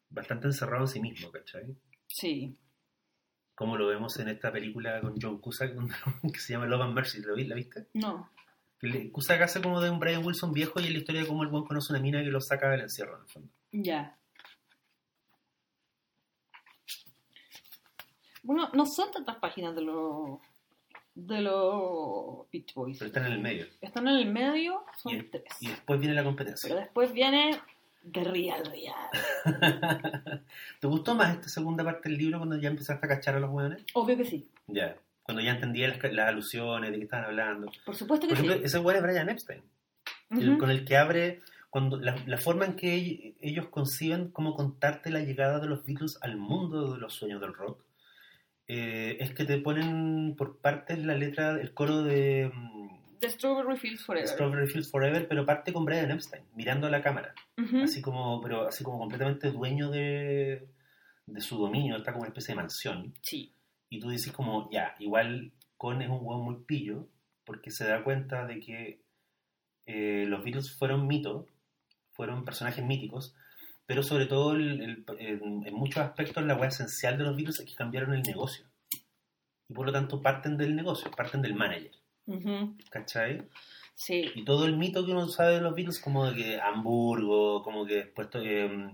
bastante 0.10 0.48
encerrado 0.48 0.84
en 0.84 0.88
sí 0.88 1.00
mismo, 1.00 1.32
¿cachai? 1.32 1.76
Sí. 2.08 2.58
Como 3.56 3.78
lo 3.78 3.88
vemos 3.88 4.18
en 4.20 4.28
esta 4.30 4.52
película 4.52 5.00
con 5.02 5.16
John 5.22 5.40
Cusack 5.40 5.74
que 6.34 6.40
se 6.40 6.54
llama 6.54 6.66
Love 6.66 6.82
and 6.84 6.94
Mercy, 6.94 7.22
¿lo 7.22 7.36
vi? 7.36 7.46
¿La 7.46 7.56
viste? 7.56 7.88
No. 7.94 8.30
Le- 8.82 9.12
Cusack 9.12 9.42
hace 9.42 9.62
como 9.62 9.80
de 9.82 9.90
un 9.90 10.00
Brian 10.00 10.26
Wilson 10.26 10.52
viejo 10.54 10.80
y 10.80 10.86
es 10.86 10.92
la 10.92 10.98
historia 10.98 11.22
de 11.22 11.28
cómo 11.28 11.44
el 11.44 11.50
buen 11.50 11.64
conoce 11.66 11.94
una 11.94 12.02
mina 12.02 12.22
que 12.24 12.30
lo 12.32 12.42
saca 12.42 12.70
del 12.70 12.82
encierro, 12.82 13.16
en 13.18 13.22
el 13.24 13.28
fondo. 13.30 13.50
Ya. 13.72 14.18
Bueno, 18.44 18.70
no 18.74 18.86
son 18.86 19.12
tantas 19.12 19.38
páginas 19.38 19.76
de 19.76 19.82
los 19.82 20.40
de 21.14 21.42
los 21.42 22.50
Beach 22.52 22.74
Boys. 22.74 22.98
Pero 22.98 23.08
están 23.10 23.26
en 23.28 23.34
el 23.34 23.40
medio. 23.40 23.68
Están 23.82 24.08
en 24.08 24.16
el 24.16 24.32
medio, 24.32 24.84
son 24.98 25.14
Y, 25.16 25.24
tres. 25.24 25.44
y 25.60 25.68
después 25.68 26.00
viene 26.00 26.16
la 26.16 26.22
Pero 26.22 26.30
competencia. 26.30 26.76
después 26.76 27.12
viene 27.14 27.60
The 28.12 28.24
Real 28.24 28.66
Real. 28.66 29.10
¿Te 30.80 30.88
gustó 30.88 31.14
más 31.14 31.36
esta 31.36 31.50
segunda 31.50 31.84
parte 31.84 32.10
del 32.10 32.18
libro 32.18 32.40
cuando 32.40 32.58
ya 32.58 32.70
empezaste 32.70 33.06
a 33.06 33.10
cachar 33.10 33.36
a 33.36 33.40
los 33.40 33.52
hueones? 33.52 33.86
Obvio 33.94 34.18
que 34.18 34.26
sí. 34.26 34.50
Ya. 34.68 34.96
Cuando 35.24 35.42
ya 35.44 35.52
entendía 35.52 35.88
las, 35.88 36.02
las 36.14 36.28
alusiones, 36.28 36.92
de 36.92 36.98
qué 36.98 37.04
estaban 37.04 37.26
hablando. 37.26 37.72
Por 37.86 37.96
supuesto 37.96 38.28
que 38.28 38.34
Por 38.36 38.44
ejemplo, 38.44 38.60
sí. 38.60 38.66
ese 38.66 38.80
hueón 38.80 38.98
es 38.98 39.04
Brian 39.04 39.30
Epstein. 39.30 39.62
el- 40.32 40.50
Ujú. 40.50 40.58
con 40.60 40.72
el 40.72 40.84
que 40.86 40.98
abre 40.98 41.42
cuando 41.70 41.98
la, 42.00 42.16
la 42.26 42.38
forma 42.38 42.66
en 42.66 42.76
que 42.76 42.96
ell- 42.98 43.36
ellos 43.42 43.68
conciben 43.70 44.30
cómo 44.32 44.54
contarte 44.56 45.10
la 45.10 45.20
llegada 45.22 45.60
de 45.60 45.68
los 45.68 45.86
Beatles 45.86 46.18
al 46.22 46.38
mundo 46.38 46.94
de 46.94 47.00
los 47.00 47.14
sueños 47.14 47.40
del 47.42 47.54
rock 47.54 47.84
eh, 48.68 49.18
es 49.20 49.34
que 49.34 49.46
te 49.46 49.58
ponen 49.58 50.36
por 50.38 50.60
partes 50.60 51.04
la 51.04 51.16
letra 51.16 51.60
el 51.60 51.74
coro 51.74 52.04
de 52.04 52.52
The 53.20 53.30
Strawberry 53.30 53.78
Fields 53.78 54.04
Forever. 54.06 54.28
Strawberry 54.28 54.68
Fields 54.68 54.90
Forever 54.90 55.28
pero 55.28 55.46
parte 55.46 55.72
con 55.74 55.86
Brian 55.86 56.12
Epstein 56.12 56.44
mirando 56.56 56.88
a 56.88 56.90
la 56.90 57.02
cámara 57.02 57.34
Ujú. 57.58 57.84
así 57.84 58.02
como 58.02 58.42
pero 58.42 58.68
así 58.68 58.84
como 58.84 59.00
completamente 59.00 59.52
dueño 59.52 59.90
de, 59.92 60.68
de 61.26 61.42
su 61.42 61.58
dominio 61.58 61.98
está 61.98 62.12
como 62.12 62.22
una 62.24 62.30
especie 62.30 62.54
de 62.54 62.62
mansión 62.62 63.14
Sí. 63.22 63.54
Y 63.92 64.00
tú 64.00 64.10
dices 64.10 64.32
como, 64.34 64.68
ya, 64.72 64.96
igual 64.98 65.52
Con 65.78 66.02
es 66.02 66.10
un 66.10 66.20
hueón 66.22 66.44
muy 66.44 66.64
pillo, 66.66 67.08
porque 67.46 67.72
se 67.72 67.88
da 67.88 68.04
cuenta 68.04 68.46
de 68.48 68.60
que 68.60 69.02
eh, 69.86 70.26
los 70.28 70.44
Beatles 70.44 70.72
fueron 70.78 71.08
mitos, 71.08 71.46
fueron 72.12 72.46
personajes 72.46 72.86
míticos, 72.86 73.36
pero 73.88 74.04
sobre 74.04 74.28
todo 74.28 74.54
el- 74.54 74.80
el- 74.82 75.06
en, 75.20 75.68
en 75.68 75.74
muchos 75.74 76.04
aspectos 76.04 76.44
la 76.46 76.56
hueá 76.56 76.68
esencial 76.70 77.18
de 77.18 77.24
los 77.24 77.36
Beatles 77.36 77.60
es 77.60 77.66
que 77.70 77.76
cambiaron 77.76 78.14
el 78.14 78.22
negocio. 78.22 78.66
Y 79.68 79.74
por 79.74 79.86
lo 79.88 79.92
tanto 79.92 80.22
parten 80.22 80.56
del 80.56 80.76
negocio, 80.76 81.10
parten 81.12 81.42
del 81.42 81.56
manager, 81.56 81.92
Ujú. 82.28 82.78
¿cachai? 82.92 83.42
Sí. 83.96 84.32
Y 84.36 84.46
todo 84.46 84.66
el 84.66 84.78
mito 84.78 85.04
que 85.06 85.12
uno 85.12 85.28
sabe 85.28 85.56
de 85.56 85.62
los 85.62 85.74
Beatles, 85.76 86.00
como 86.00 86.28
de 86.28 86.36
que 86.36 86.62
Hamburgo, 86.62 87.64
como 87.64 87.86
que 87.86 87.96
después 87.96 88.28
eh, 88.36 88.90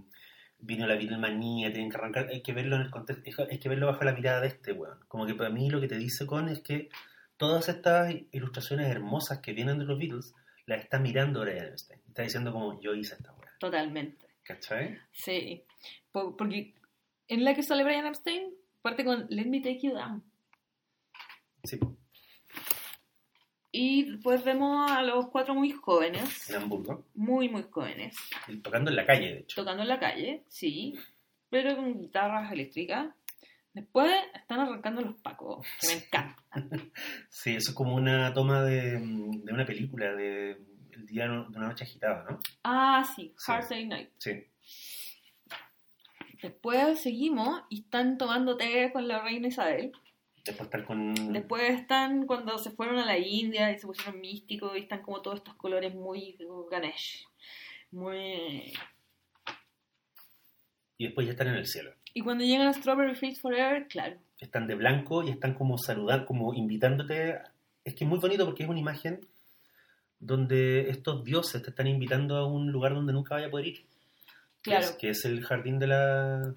vino 0.60 0.88
la 0.88 0.96
Beatlemanía, 0.96 1.72
tienen 1.72 1.90
que 1.92 1.98
arrancar, 1.98 2.28
hay 2.30 2.42
que 2.42 2.54
verlo 2.54 2.76
en 2.76 2.84
el 2.84 2.90
contexto, 2.92 3.48
hay 3.50 3.60
que 3.60 3.70
verlo 3.70 3.88
bajo 3.88 4.04
la 4.04 4.14
mirada 4.14 4.42
de 4.42 4.48
este 4.48 4.72
weón. 4.74 5.00
Como 5.08 5.26
que 5.26 5.36
para 5.36 5.50
mí 5.50 5.70
lo 5.70 5.80
que 5.80 5.88
te 5.88 5.98
dice 5.98 6.26
con 6.26 6.50
es 6.50 6.62
que 6.62 6.90
todas 7.38 7.70
estas 7.70 8.14
ilustraciones 8.32 8.88
hermosas 8.90 9.40
que 9.40 9.54
vienen 9.54 9.80
de 9.80 9.86
los 9.86 9.98
Beatles, 10.00 10.34
las 10.66 10.82
está 10.82 11.00
mirando 11.00 11.42
Brian 11.42 11.68
Epstein. 11.68 12.02
Está 12.08 12.24
diciendo 12.24 12.52
como 12.52 12.82
yo 12.82 12.94
hice 12.94 13.16
esta 13.16 13.32
weá. 13.34 13.52
Totalmente. 13.60 14.26
¿Cachai? 14.44 14.98
Sí. 15.12 15.64
Po- 16.12 16.36
porque 16.36 16.74
en 17.28 17.44
la 17.44 17.54
que 17.54 17.64
sale 17.64 17.84
Brian 17.84 18.06
Epstein, 18.06 18.54
parte 18.82 19.06
con 19.06 19.28
Let 19.30 19.46
Me 19.46 19.60
Take 19.62 19.80
You 19.82 19.94
Down. 19.94 20.24
Sí, 21.64 21.80
Y 23.72 24.04
después 24.12 24.44
vemos 24.44 24.90
a 24.90 25.02
los 25.04 25.28
cuatro 25.30 25.54
muy 25.54 25.72
jóvenes, 25.72 26.50
en 26.50 26.56
Hamburgo. 26.64 27.06
muy, 27.16 27.50
muy 27.50 27.64
jóvenes, 27.70 28.16
Y 28.48 28.58
tocando 28.58 28.90
en 28.92 28.96
la 28.98 29.06
calle, 29.06 29.34
de 29.34 29.40
hecho. 29.42 29.62
tocando 29.62 29.84
en 29.84 29.90
la 29.90 30.00
calle, 30.00 30.44
sí, 30.48 30.94
pero 31.50 31.76
con 31.76 32.00
guitarras 32.00 32.52
eléctricas. 32.52 33.08
Después 33.74 34.12
están 34.34 34.62
arrancando 34.62 35.02
los 35.02 35.16
pacos, 35.22 35.66
que 35.80 35.88
me 35.88 35.94
encantan. 35.94 36.92
Sí, 37.30 37.56
eso 37.56 37.70
es 37.72 37.76
como 37.76 37.94
una 37.96 38.34
toma 38.34 38.64
de, 38.64 38.94
de 39.00 39.54
una 39.54 39.66
película 39.66 40.16
de 40.16 40.58
El 40.94 41.06
día 41.06 41.28
de 41.28 41.40
una 41.42 41.68
noche 41.68 41.84
agitada, 41.84 42.26
¿no? 42.30 42.40
Ah, 42.64 43.04
sí, 43.16 43.34
Sí. 43.38 43.52
Hard 43.52 43.70
Day 43.70 43.86
Night. 43.86 44.10
Sí. 44.18 44.32
Después 46.42 47.02
seguimos 47.02 47.62
y 47.70 47.82
están 47.82 48.18
tomando 48.18 48.58
té 48.58 48.92
con 48.94 49.08
la 49.08 49.22
reina 49.22 49.48
Isabel. 49.48 49.92
Después 50.48 50.68
estar 50.68 50.86
con... 50.86 51.14
Después 51.34 51.80
están 51.80 52.26
cuando 52.26 52.58
se 52.58 52.72
fueron 52.72 52.98
a 53.00 53.06
la 53.06 53.18
India 53.18 53.72
y 53.72 53.78
se 53.80 53.86
pusieron 53.88 54.20
místicos 54.22 54.76
y 54.76 54.82
están 54.82 55.02
como 55.02 55.22
todos 55.22 55.38
estos 55.38 55.56
colores 55.56 55.94
muy 55.94 56.38
Ganesh. 56.72 57.26
Muy... 57.92 58.74
Y 60.98 61.06
después 61.06 61.28
ya 61.28 61.32
están 61.34 61.48
en 61.48 61.56
el 61.56 61.68
cielo. 61.68 61.92
Y 62.14 62.22
cuando 62.22 62.44
llegan 62.44 62.68
a 62.68 62.74
Strawberry 62.74 63.16
Fields 63.16 63.40
Forever, 63.42 63.88
claro. 63.88 64.16
están 64.40 64.66
de 64.68 64.76
blanco 64.76 65.24
y 65.24 65.30
están 65.30 65.54
como 65.54 65.78
saludando, 65.78 66.26
como 66.26 66.54
invitándote. 66.54 67.40
Es 67.84 67.94
que 67.94 68.04
es 68.06 68.10
muy 68.10 68.20
bonito 68.20 68.46
porque 68.46 68.64
es 68.64 68.70
una 68.70 68.80
imagen 68.80 69.22
donde 70.20 70.90
estos 70.90 71.24
dioses 71.24 71.62
te 71.62 71.70
están 71.70 71.86
invitando 71.88 72.36
a 72.38 72.48
un 72.48 72.72
lugar 72.72 72.96
donde 72.96 73.14
nunca 73.14 73.36
vaya 73.36 73.48
a 73.48 73.52
poder 73.52 73.68
ir. 73.68 73.78
Que 74.64 74.72
Claro, 74.72 74.86
es- 74.86 74.92
Que 74.94 75.10
es, 75.12 75.24
el 75.26 75.44
jardín 75.46 75.78
de 75.78 75.88
la 75.88 76.56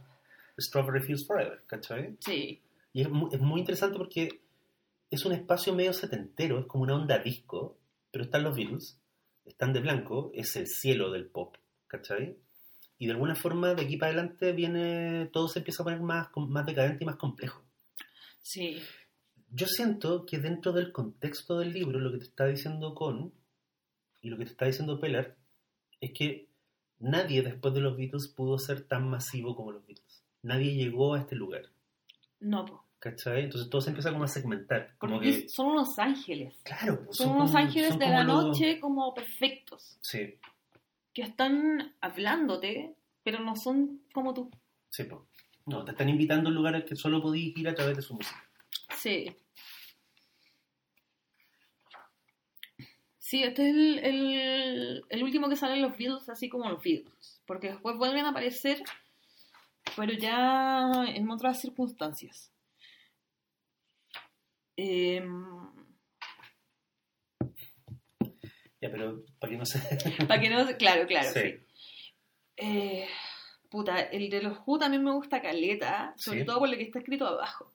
Strawberry 0.58 1.02
Fields 1.02 1.26
Forever, 1.26 1.62
¿cachai? 1.66 2.16
sí. 2.20 2.60
Y 2.92 3.02
es 3.02 3.10
muy, 3.10 3.30
es 3.32 3.40
muy 3.40 3.60
interesante 3.60 3.96
porque 3.96 4.40
es 5.10 5.24
un 5.24 5.32
espacio 5.32 5.74
medio 5.74 5.92
setentero, 5.92 6.58
es 6.58 6.66
como 6.66 6.84
una 6.84 6.96
onda 6.96 7.18
disco, 7.18 7.78
pero 8.10 8.24
están 8.24 8.44
los 8.44 8.56
Beatles, 8.56 8.98
están 9.44 9.72
de 9.72 9.80
blanco, 9.80 10.30
es 10.34 10.56
el 10.56 10.66
cielo 10.66 11.10
del 11.10 11.26
pop, 11.26 11.56
¿cachai? 11.86 12.36
Y 12.98 13.06
de 13.06 13.12
alguna 13.12 13.34
forma 13.34 13.74
de 13.74 13.82
aquí 13.82 13.96
para 13.96 14.12
adelante 14.12 14.52
viene, 14.52 15.26
todo 15.32 15.48
se 15.48 15.60
empieza 15.60 15.82
a 15.82 15.84
poner 15.84 16.00
más, 16.00 16.28
más 16.36 16.66
decadente 16.66 17.04
y 17.04 17.06
más 17.06 17.16
complejo. 17.16 17.62
Sí, 18.42 18.78
Yo 19.50 19.66
siento 19.66 20.26
que 20.26 20.38
dentro 20.38 20.72
del 20.72 20.92
contexto 20.92 21.58
del 21.58 21.72
libro, 21.72 21.98
lo 21.98 22.12
que 22.12 22.18
te 22.18 22.24
está 22.24 22.46
diciendo 22.46 22.94
Con 22.94 23.32
y 24.22 24.28
lo 24.28 24.38
que 24.38 24.44
te 24.44 24.50
está 24.50 24.66
diciendo 24.66 25.00
Pelar 25.00 25.36
es 26.00 26.12
que 26.12 26.48
nadie 26.98 27.42
después 27.42 27.74
de 27.74 27.80
los 27.80 27.96
Beatles 27.96 28.28
pudo 28.28 28.58
ser 28.58 28.82
tan 28.82 29.08
masivo 29.08 29.56
como 29.56 29.72
los 29.72 29.86
Beatles. 29.86 30.22
Nadie 30.42 30.74
llegó 30.74 31.14
a 31.14 31.20
este 31.20 31.36
lugar, 31.36 31.70
no, 32.40 32.64
po. 32.66 32.84
¿cachai? 32.98 33.44
Entonces 33.44 33.70
todo 33.70 33.80
se 33.80 33.90
empieza 33.90 34.12
como 34.12 34.24
a 34.24 34.28
segmentar. 34.28 34.94
Como 34.98 35.14
porque 35.14 35.42
que, 35.42 35.48
son 35.48 35.68
unos 35.68 35.98
ángeles. 35.98 36.54
claro, 36.62 37.02
pues, 37.04 37.16
Son, 37.16 37.30
unos 37.30 37.50
como- 37.50 37.64
ángeles 37.64 37.90
son 37.90 37.98
de 37.98 38.08
la 38.08 38.24
los- 38.24 38.44
noche 38.46 38.78
como 38.80 39.14
perfectos, 39.14 39.98
Sí, 40.02 40.38
que 41.14 41.22
están 41.22 41.94
hablándote, 42.00 42.94
pero 43.22 43.40
no 43.40 43.56
son 43.56 44.02
como 44.12 44.34
tú. 44.34 44.50
sí, 44.90 45.04
pues. 45.04 45.20
No, 45.66 45.84
te 45.84 45.92
están 45.92 46.08
invitando 46.08 46.48
a 46.48 46.50
un 46.50 46.56
lugar 46.56 46.74
al 46.74 46.84
que 46.84 46.96
solo 46.96 47.22
podías 47.22 47.56
ir 47.56 47.68
a 47.68 47.74
través 47.74 47.94
de 47.96 48.02
su 48.02 48.14
música. 48.14 48.42
Sí. 48.96 49.36
Sí, 53.18 53.44
este 53.44 53.68
es 53.68 53.74
el, 53.76 53.98
el, 54.00 55.04
el 55.08 55.22
último 55.22 55.48
que 55.48 55.54
salen 55.56 55.82
los 55.82 55.96
Beatles, 55.96 56.28
así 56.28 56.48
como 56.48 56.68
los 56.68 56.82
Beatles. 56.82 57.40
Porque 57.46 57.68
después 57.68 57.96
vuelven 57.96 58.24
a 58.24 58.30
aparecer, 58.30 58.82
pero 59.96 60.12
ya 60.12 60.90
en 61.08 61.30
otras 61.30 61.60
circunstancias. 61.60 62.52
Em, 64.76 65.44
Ya, 68.80 68.90
pero 68.90 69.22
para 69.38 69.50
que 69.52 69.58
no 69.58 69.66
se... 69.66 69.78
para 70.26 70.40
que 70.40 70.48
no... 70.48 70.66
Claro, 70.78 71.06
claro, 71.06 71.28
Sí. 71.32 71.40
sí. 71.40 71.66
Eh, 72.56 73.08
puta, 73.70 74.00
el 74.00 74.30
de 74.30 74.42
los 74.42 74.58
Who 74.66 74.78
también 74.78 75.04
me 75.04 75.12
gusta 75.12 75.42
caleta, 75.42 76.14
sobre 76.16 76.40
Sí. 76.40 76.46
todo 76.46 76.60
por 76.60 76.68
lo 76.68 76.76
que 76.76 76.84
está 76.84 76.98
escrito 76.98 77.26
abajo. 77.26 77.74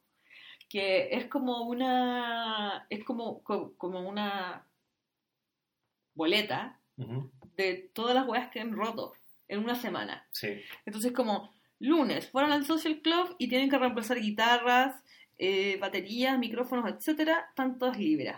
Que 0.70 1.10
es 1.12 1.28
como 1.28 1.62
una. 1.68 2.88
Es 2.90 3.04
como, 3.04 3.44
co- 3.44 3.76
como 3.78 4.00
una 4.10 4.68
boleta 6.16 6.80
de 7.56 7.90
todas 7.94 8.16
las 8.16 8.28
weas 8.28 8.50
que 8.50 8.60
han 8.62 8.74
roto 8.74 9.14
en 9.48 9.60
una 9.60 9.76
semana. 9.76 10.28
Sí, 10.32 10.48
Entonces, 10.86 11.12
como 11.12 11.55
lunes 11.80 12.30
fueron 12.30 12.52
al 12.52 12.66
Social 12.66 13.02
Club 13.02 13.36
y 13.38 13.48
tienen 13.48 13.70
que 13.70 13.78
reemplazar 13.78 14.20
guitarras, 14.20 14.96
eh, 15.38 15.78
baterías, 15.80 16.40
micrófonos, 16.40 16.90
etcétera, 16.90 17.46
están 17.50 17.78
todas 17.78 17.98
libres. 17.98 18.36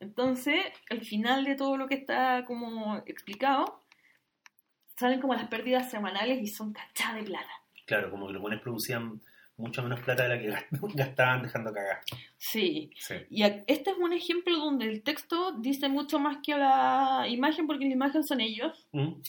Entonces, 0.00 0.64
al 0.88 1.02
final 1.02 1.44
de 1.44 1.54
todo 1.54 1.76
lo 1.76 1.86
que 1.86 1.94
está 1.94 2.44
como 2.46 2.96
explicado, 3.06 3.82
salen 4.96 5.20
como 5.20 5.34
las 5.34 5.48
pérdidas 5.48 5.90
semanales 5.90 6.42
y 6.42 6.46
son 6.46 6.72
cachadas 6.72 7.16
de 7.16 7.22
plata. 7.24 7.50
claro, 7.86 8.10
como 8.10 8.26
que 8.26 8.32
los 8.32 8.42
buenos 8.42 8.60
producían 8.60 9.20
mucho 9.60 9.82
menos 9.82 10.00
plata 10.00 10.26
de 10.26 10.28
la 10.28 10.38
que 10.40 10.66
gastaban 10.94 11.42
dejando 11.42 11.72
cagar. 11.72 12.00
Sí. 12.38 12.90
Sí. 12.96 13.14
Y 13.30 13.42
este 13.42 13.90
es 13.90 13.96
un 13.98 14.12
ejemplo 14.12 14.56
donde 14.56 14.86
el 14.86 15.02
texto 15.02 15.52
dice 15.52 15.88
mucho 15.88 16.18
más 16.18 16.38
que 16.42 16.56
la 16.56 17.26
imagen, 17.28 17.66
porque 17.66 17.84
la 17.84 17.92
imagen 17.92 18.24
son 18.24 18.40
ellos. 18.40 18.86
¿Mm? 18.92 19.20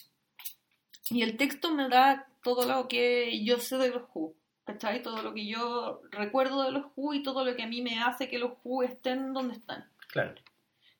Y 1.09 1.23
el 1.23 1.35
texto 1.35 1.73
me 1.73 1.89
da 1.89 2.27
todo 2.43 2.65
lo 2.65 2.87
que 2.87 3.43
yo 3.43 3.57
sé 3.59 3.77
de 3.77 3.89
los 3.89 4.03
Who. 4.13 4.33
¿Cachai? 4.63 5.01
Todo 5.01 5.21
lo 5.21 5.33
que 5.33 5.45
yo 5.47 6.01
recuerdo 6.11 6.63
de 6.63 6.71
los 6.71 6.85
Who 6.95 7.13
y 7.13 7.23
todo 7.23 7.43
lo 7.43 7.55
que 7.55 7.63
a 7.63 7.67
mí 7.67 7.81
me 7.81 7.99
hace 7.99 8.29
que 8.29 8.39
los 8.39 8.53
Who 8.63 8.83
estén 8.83 9.33
donde 9.33 9.55
están. 9.55 9.85
Claro. 10.07 10.35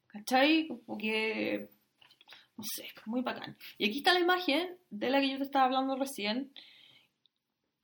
¿Cachai? 0.08 0.68
Porque, 0.86 1.70
no 2.58 2.64
sé, 2.64 2.90
muy 3.06 3.22
bacán. 3.22 3.56
Y 3.78 3.88
aquí 3.88 4.00
está 4.00 4.14
la 4.14 4.20
imagen 4.20 4.76
de 4.90 5.10
la 5.10 5.22
que 5.22 5.30
yo 5.30 5.38
te 5.38 5.44
estaba 5.44 5.66
hablando 5.66 5.96
recién, 5.96 6.52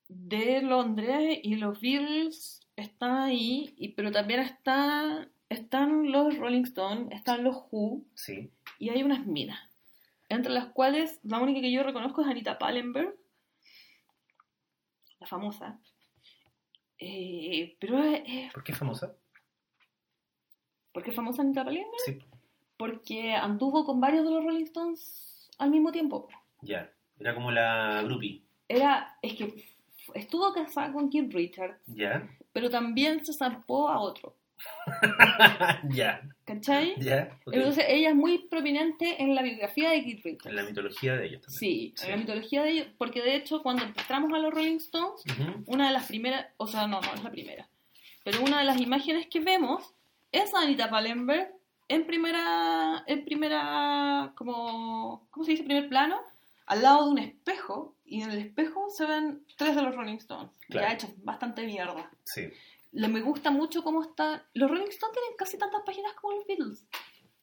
de 0.10 0.62
Londres, 0.62 1.40
y 1.44 1.56
los 1.56 1.80
Beatles 1.80 2.62
están 2.76 3.18
ahí, 3.18 3.74
y, 3.78 3.90
pero 3.90 4.12
también 4.12 4.40
está, 4.40 5.28
están 5.50 6.12
los 6.12 6.38
Rolling 6.38 6.64
Stones, 6.64 7.12
están 7.12 7.44
los 7.44 7.58
Who, 7.72 8.04
Sí. 8.14 8.50
y 8.80 8.90
hay 8.90 9.04
unas 9.04 9.26
minas, 9.26 9.60
entre 10.30 10.54
las 10.54 10.68
cuales 10.68 11.20
la 11.24 11.40
única 11.40 11.62
que 11.62 11.72
yo 11.72 11.84
reconozco 11.84 12.22
es 12.22 12.28
Anita 12.28 12.58
Pallenberg, 12.58 13.16
la 15.19 15.27
famosa. 15.27 15.80
Eh, 16.99 17.77
pero 17.80 17.99
es 18.03 18.52
¿Por 18.53 18.64
qué 18.64 18.72
es 18.72 18.77
famosa? 18.77 19.15
¿Por 20.91 21.03
qué 21.03 21.11
es 21.11 21.15
famosa 21.15 21.41
Anita 21.44 21.64
Palmer? 21.64 21.85
Sí, 22.06 22.18
Porque 22.77 23.34
anduvo 23.35 23.85
con 23.85 23.99
varios 24.02 24.26
de 24.26 24.31
los 24.31 24.44
Rolling 24.44 24.64
Stones 24.65 25.49
al 25.60 25.69
mismo 25.69 25.91
tiempo. 25.91 26.27
ya. 26.61 26.91
Era 27.19 27.34
como 27.34 27.49
la 27.52 28.03
groupie. 28.03 28.44
Era, 28.68 29.18
es 29.23 29.34
que 29.34 29.65
estuvo 30.14 30.53
casada 30.53 30.94
con 30.94 31.10
Keith 31.10 31.34
Richards, 31.34 31.81
Ya. 31.88 32.30
pero 32.53 32.69
también 32.69 33.26
se 33.26 33.34
zarpó 33.34 33.89
a 33.89 33.99
otro. 33.99 34.35
ya. 35.90 36.22
¿Cachai? 36.46 36.96
Ya. 36.98 37.30
Entonces 37.46 37.86
ella 37.88 38.10
es 38.10 38.16
muy 38.16 38.48
prominente 38.48 39.22
en 39.22 39.36
la 39.36 39.42
biografía 39.42 39.90
de 39.92 40.04
Keith 40.04 40.24
Richards. 40.24 40.46
En 40.48 40.56
la 40.56 40.64
mitología 40.64 41.16
de 41.16 41.26
ellos 41.28 41.42
también. 41.42 41.60
Sí, 41.60 41.94
Sí. 41.96 42.06
en 42.06 42.12
la 42.12 42.18
mitología 42.18 42.64
de 42.64 42.70
ellos, 42.72 42.88
porque 42.98 43.22
de 43.22 43.36
hecho 43.36 43.62
cuando 43.64 43.84
entramos 43.84 44.32
a 44.34 44.40
los 44.40 44.54
Rolling 44.54 44.78
Stones, 44.78 45.22
una 45.66 45.88
de 45.88 45.94
las 45.94 46.06
primeras, 46.08 46.48
o 46.58 46.68
sea, 46.68 46.88
no, 46.88 47.02
no 47.02 47.14
es 47.14 47.24
la 47.24 47.32
primera, 47.32 47.68
pero 48.24 48.42
una 48.42 48.60
de 48.60 48.66
las 48.66 48.80
imágenes 48.80 49.28
que 49.28 49.40
vemos 49.40 49.94
es 50.32 50.54
a 50.54 50.62
Anita 50.62 50.90
Pallenberg 50.90 51.52
en 51.90 52.06
primera, 52.06 53.04
en 53.08 53.24
primera, 53.26 54.34
como, 54.36 55.28
¿cómo 55.32 55.46
se 55.46 55.52
dice? 55.52 55.64
Primer 55.64 55.88
plano, 55.88 56.20
al 56.66 56.82
lado 56.82 57.06
de 57.06 57.12
un 57.12 57.18
espejo, 57.20 57.96
y 58.06 58.22
en 58.22 58.32
el 58.32 58.40
espejo 58.40 58.90
se 58.90 59.06
ven 59.06 59.44
tres 59.58 59.76
de 59.76 59.82
los 59.82 59.96
Rolling 59.96 60.18
Stones, 60.18 60.52
Claro. 60.70 60.88
ya 60.88 60.94
hechos 60.94 61.12
bastante 61.24 61.66
mierda. 61.66 62.10
Sí. 62.26 62.50
Lo, 62.93 63.09
me 63.09 63.22
gusta 63.22 63.51
mucho 63.51 63.84
cómo 63.84 64.01
está, 64.03 64.45
los 64.53 64.69
Rolling 64.69 64.88
Stones 64.89 65.14
tienen 65.14 65.38
casi 65.38 65.57
tantas 65.57 65.81
páginas 65.85 66.14
como 66.14 66.34
los 66.38 66.47
Beatles. 66.47 66.88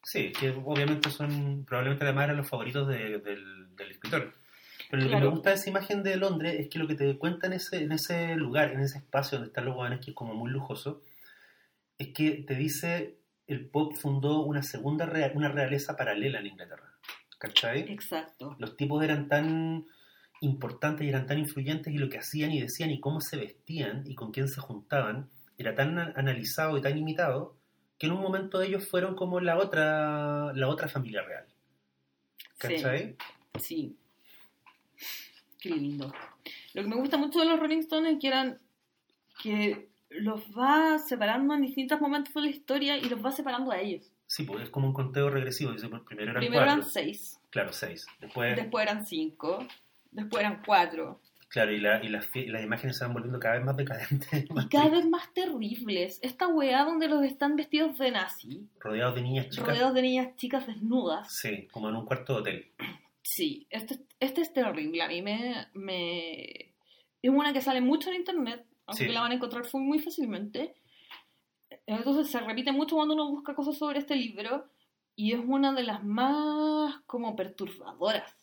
Sí, 0.03 0.31
que 0.33 0.49
obviamente 0.51 1.09
son 1.09 1.65
probablemente 1.65 2.03
además 2.03 2.25
eran 2.25 2.37
los 2.37 2.49
favoritos 2.49 2.87
de- 2.87 3.19
del, 3.19 3.75
del 3.75 3.91
escritor. 3.91 4.33
Pero 4.89 5.01
lo 5.01 5.07
que 5.07 5.11
Claro. 5.15 5.25
me 5.25 5.31
gusta 5.31 5.49
de 5.49 5.55
esa 5.55 5.69
imagen 5.69 6.03
de 6.03 6.15
Londres 6.17 6.55
es 6.59 6.69
que 6.69 6.77
lo 6.77 6.87
que 6.87 6.93
te 6.95 7.17
cuenta 7.17 7.47
en 7.47 7.53
ese, 7.53 7.77
en 7.83 7.91
ese 7.91 8.35
lugar, 8.35 8.71
en 8.71 8.81
ese 8.81 8.99
espacio 8.99 9.37
donde 9.39 9.49
están 9.49 9.65
los 9.65 9.73
guanes, 9.75 9.99
que 10.03 10.11
es 10.11 10.15
como 10.15 10.35
muy 10.35 10.51
lujoso, 10.51 11.01
es 11.97 12.09
que 12.13 12.43
te 12.47 12.53
dice 12.55 13.17
el 13.47 13.67
pop 13.67 13.95
fundó 13.95 14.41
una 14.41 14.61
segunda 14.63 15.05
rea- 15.05 15.31
una 15.33 15.49
realeza 15.49 15.95
paralela 15.95 16.39
en 16.39 16.47
Inglaterra. 16.47 16.91
¿Cachai? 17.39 17.81
Exacto. 17.91 18.55
Los 18.59 18.77
tipos 18.77 19.03
eran 19.03 19.27
tan 19.27 19.85
importantes 20.41 21.05
y 21.05 21.09
eran 21.09 21.25
tan 21.27 21.39
influyentes 21.39 21.93
y 21.93 21.97
lo 21.97 22.09
que 22.09 22.17
hacían 22.19 22.51
y 22.51 22.61
decían 22.61 22.91
y 22.91 22.99
cómo 22.99 23.21
se 23.21 23.37
vestían 23.37 24.03
y 24.05 24.15
con 24.15 24.31
quién 24.31 24.47
se 24.47 24.61
juntaban 24.61 25.29
era 25.57 25.73
tan 25.75 25.97
analizado 25.97 26.77
y 26.77 26.81
tan 26.81 26.97
imitado 26.97 27.55
que 27.97 28.07
en 28.07 28.11
un 28.13 28.21
momento 28.21 28.61
ellos 28.61 28.87
fueron 28.89 29.15
como 29.15 29.39
la 29.39 29.57
otra 29.57 30.51
la 30.53 30.67
otra 30.67 30.87
familia 30.89 31.21
real. 31.23 31.45
¿Cachai? 32.57 33.15
Sí. 33.59 33.95
Qué 35.59 35.69
lindo. 35.69 36.13
Lo 36.73 36.83
que 36.83 36.87
me 36.89 36.95
gusta 36.95 37.17
mucho 37.17 37.39
de 37.39 37.45
los 37.45 37.59
Rolling 37.59 37.79
Stones 37.79 38.13
es 38.13 38.19
que 38.19 38.27
eran 38.27 38.59
que 39.41 39.89
los 40.09 40.41
va 40.57 40.99
separando 40.99 41.53
en 41.53 41.61
distintos 41.61 41.99
momentos 41.99 42.33
de 42.33 42.41
la 42.41 42.47
historia 42.49 42.97
y 42.97 43.09
los 43.09 43.23
va 43.23 43.31
separando 43.31 43.71
a 43.71 43.79
ellos. 43.79 44.11
Sí, 44.27 44.43
pues 44.43 44.63
es 44.63 44.69
como 44.69 44.87
un 44.87 44.93
conteo 44.93 45.29
regresivo. 45.29 45.71
Dice, 45.71 45.87
pues, 45.87 46.01
primero 46.03 46.31
eran 46.31 46.41
Primero 46.41 46.63
cuatro. 46.65 46.81
eran 46.81 46.89
seis, 46.91 47.39
Claro, 47.49 47.71
seis. 47.73 48.05
Después, 48.19 48.55
después 48.55 48.83
eran 48.83 49.05
cinco, 49.05 49.65
después 50.15 50.41
eran 50.43 50.61
cuatro. 50.65 51.21
claro, 51.49 51.71
y, 51.71 51.79
la- 51.79 52.03
y 52.03 52.09
las, 52.09 52.29
fie- 52.31 52.47
las 52.47 52.63
imágenes 52.63 52.97
se 52.97 53.05
van 53.05 53.13
volviendo 53.13 53.39
cada 53.39 53.55
vez 53.55 53.65
más 53.65 53.77
decadentes, 53.77 54.49
más 54.51 54.65
Y 54.65 54.69
cada 54.69 54.89
vez 54.89 55.05
más 55.07 55.33
terribles. 55.33 56.19
Esta 56.21 56.47
weá 56.47 56.83
donde 56.83 57.07
los 57.07 57.23
están 57.23 57.55
vestidos 57.55 57.97
de 57.97 58.11
nazi, 58.11 58.67
rodeados 58.79 59.15
de 59.15 59.21
niñas 59.21 59.49
chicas. 59.49 59.67
rodeados 59.67 59.93
de 59.93 60.01
niñas 60.01 60.35
chicas 60.35 60.67
desnudas. 60.67 61.31
Sí, 61.33 61.67
como 61.71 61.89
en 61.89 61.95
un 61.95 62.05
cuarto 62.05 62.33
de 62.33 62.39
hotel. 62.41 62.71
Sí, 63.21 63.67
este, 63.69 63.99
este 64.19 64.41
es 64.41 64.53
terrible. 64.53 65.01
A 65.01 65.07
mí 65.07 65.21
me, 65.21 65.67
me... 65.73 66.73
Es 67.21 67.31
una 67.31 67.53
que 67.53 67.61
sale 67.61 67.81
mucho 67.81 68.09
en 68.09 68.17
internet, 68.17 68.65
aunque 68.85 69.05
Sí. 69.05 69.11
la 69.11 69.21
van 69.21 69.31
a 69.31 69.35
encontrar 69.35 69.63
muy 69.73 69.99
fácilmente. 69.99 70.75
Entonces 71.87 72.29
se 72.31 72.39
repite 72.39 72.71
mucho 72.71 72.95
cuando 72.95 73.13
uno 73.15 73.29
busca 73.29 73.55
cosas 73.55 73.77
sobre 73.77 73.99
este 73.99 74.15
libro 74.15 74.65
y 75.15 75.33
es 75.33 75.39
una 75.45 75.73
de 75.73 75.83
las 75.83 76.03
más 76.03 76.99
como 77.05 77.35
perturbadoras 77.35 78.33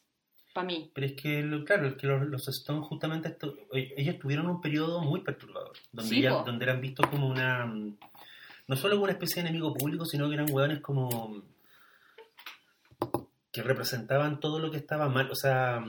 para 0.53 0.67
mí. 0.67 0.91
Pero 0.95 1.07
es 1.07 1.13
que, 1.15 1.63
claro, 1.67 1.87
es 1.89 1.95
que 1.95 2.07
los, 2.07 2.27
los 2.27 2.49
Stones 2.49 2.87
justamente, 2.87 3.29
esto- 3.29 3.57
eh, 3.73 3.95
ellos 3.97 4.19
tuvieron 4.19 4.47
un 4.47 4.61
periodo 4.61 5.01
muy 5.03 5.21
perturbador, 5.21 5.73
donde, 5.93 6.09
Sí, 6.11 6.19
ella- 6.21 6.43
donde 6.45 6.65
eran 6.65 6.81
vistos 6.81 7.07
como 7.09 7.29
una, 7.29 7.65
no 7.67 8.77
solo 8.77 8.95
como 8.95 9.05
una 9.05 9.13
especie 9.13 9.43
de 9.43 9.49
enemigo 9.49 9.75
público, 9.75 10.05
sino 10.05 10.29
que 10.29 10.35
eran 10.35 10.51
hueones 10.51 10.81
como 10.81 11.43
que 13.53 13.63
representaban 13.63 14.41
todo 14.41 14.59
lo 14.59 14.71
que 14.71 14.79
estaba 14.79 15.09
mal, 15.09 15.31
o 15.31 15.35
sea, 15.35 15.85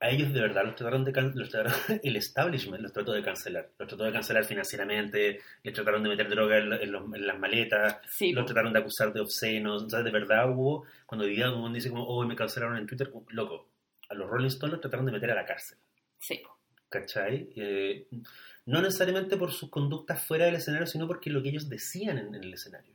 a 0.00 0.10
ellos 0.10 0.32
de 0.32 0.40
verdad 0.40 0.64
los 0.64 0.76
trataron 0.76 1.04
de 1.04 1.12
can- 1.12 1.32
los 1.34 1.48
trataron- 1.50 1.72
el 2.04 2.16
establishment 2.16 2.82
los 2.82 2.92
trató 2.92 3.12
de 3.12 3.22
cancelar, 3.22 3.70
los 3.78 3.88
trató 3.88 4.04
de 4.04 4.12
cancelar 4.12 4.44
financieramente, 4.44 5.40
les 5.62 5.74
trataron 5.74 6.02
de 6.02 6.08
meter 6.10 6.28
droga 6.28 6.58
en, 6.58 6.72
en 6.72 6.92
los- 6.92 7.14
en 7.14 7.26
las 7.26 7.38
maletas, 7.38 7.98
Sí, 8.08 8.32
lo 8.32 8.42
po. 8.42 8.46
trataron 8.46 8.72
de 8.72 8.78
acusar 8.78 9.12
de 9.12 9.20
obscenos, 9.20 9.82
o 9.84 9.90
sea, 9.90 10.02
de 10.02 10.10
verdad 10.10 10.48
hubo, 10.50 10.84
cuando 11.06 11.26
vivía 11.26 11.50
como 11.50 11.68
dice 11.70 11.90
como, 11.90 12.04
oh, 12.04 12.24
me 12.26 12.36
cancelaron 12.36 12.76
en 12.76 12.86
Twitter, 12.86 13.10
loco, 13.30 13.68
a 14.08 14.14
los 14.14 14.28
Rolling 14.30 14.46
Stones 14.48 14.72
los 14.72 14.80
trataron 14.80 15.06
de 15.06 15.12
meter 15.12 15.30
a 15.30 15.34
la 15.34 15.44
cárcel, 15.44 15.78
sí. 16.18 16.40
¿cachai? 16.88 17.50
Eh, 17.56 18.06
no 18.66 18.80
necesariamente 18.82 19.36
por 19.36 19.52
sus 19.52 19.70
conductas 19.70 20.22
fuera 20.24 20.46
del 20.46 20.54
escenario, 20.56 20.86
sino 20.86 21.06
porque 21.06 21.30
lo 21.30 21.42
que 21.42 21.48
ellos 21.50 21.68
decían 21.68 22.18
en, 22.18 22.34
en 22.34 22.44
el 22.44 22.54
escenario. 22.54 22.94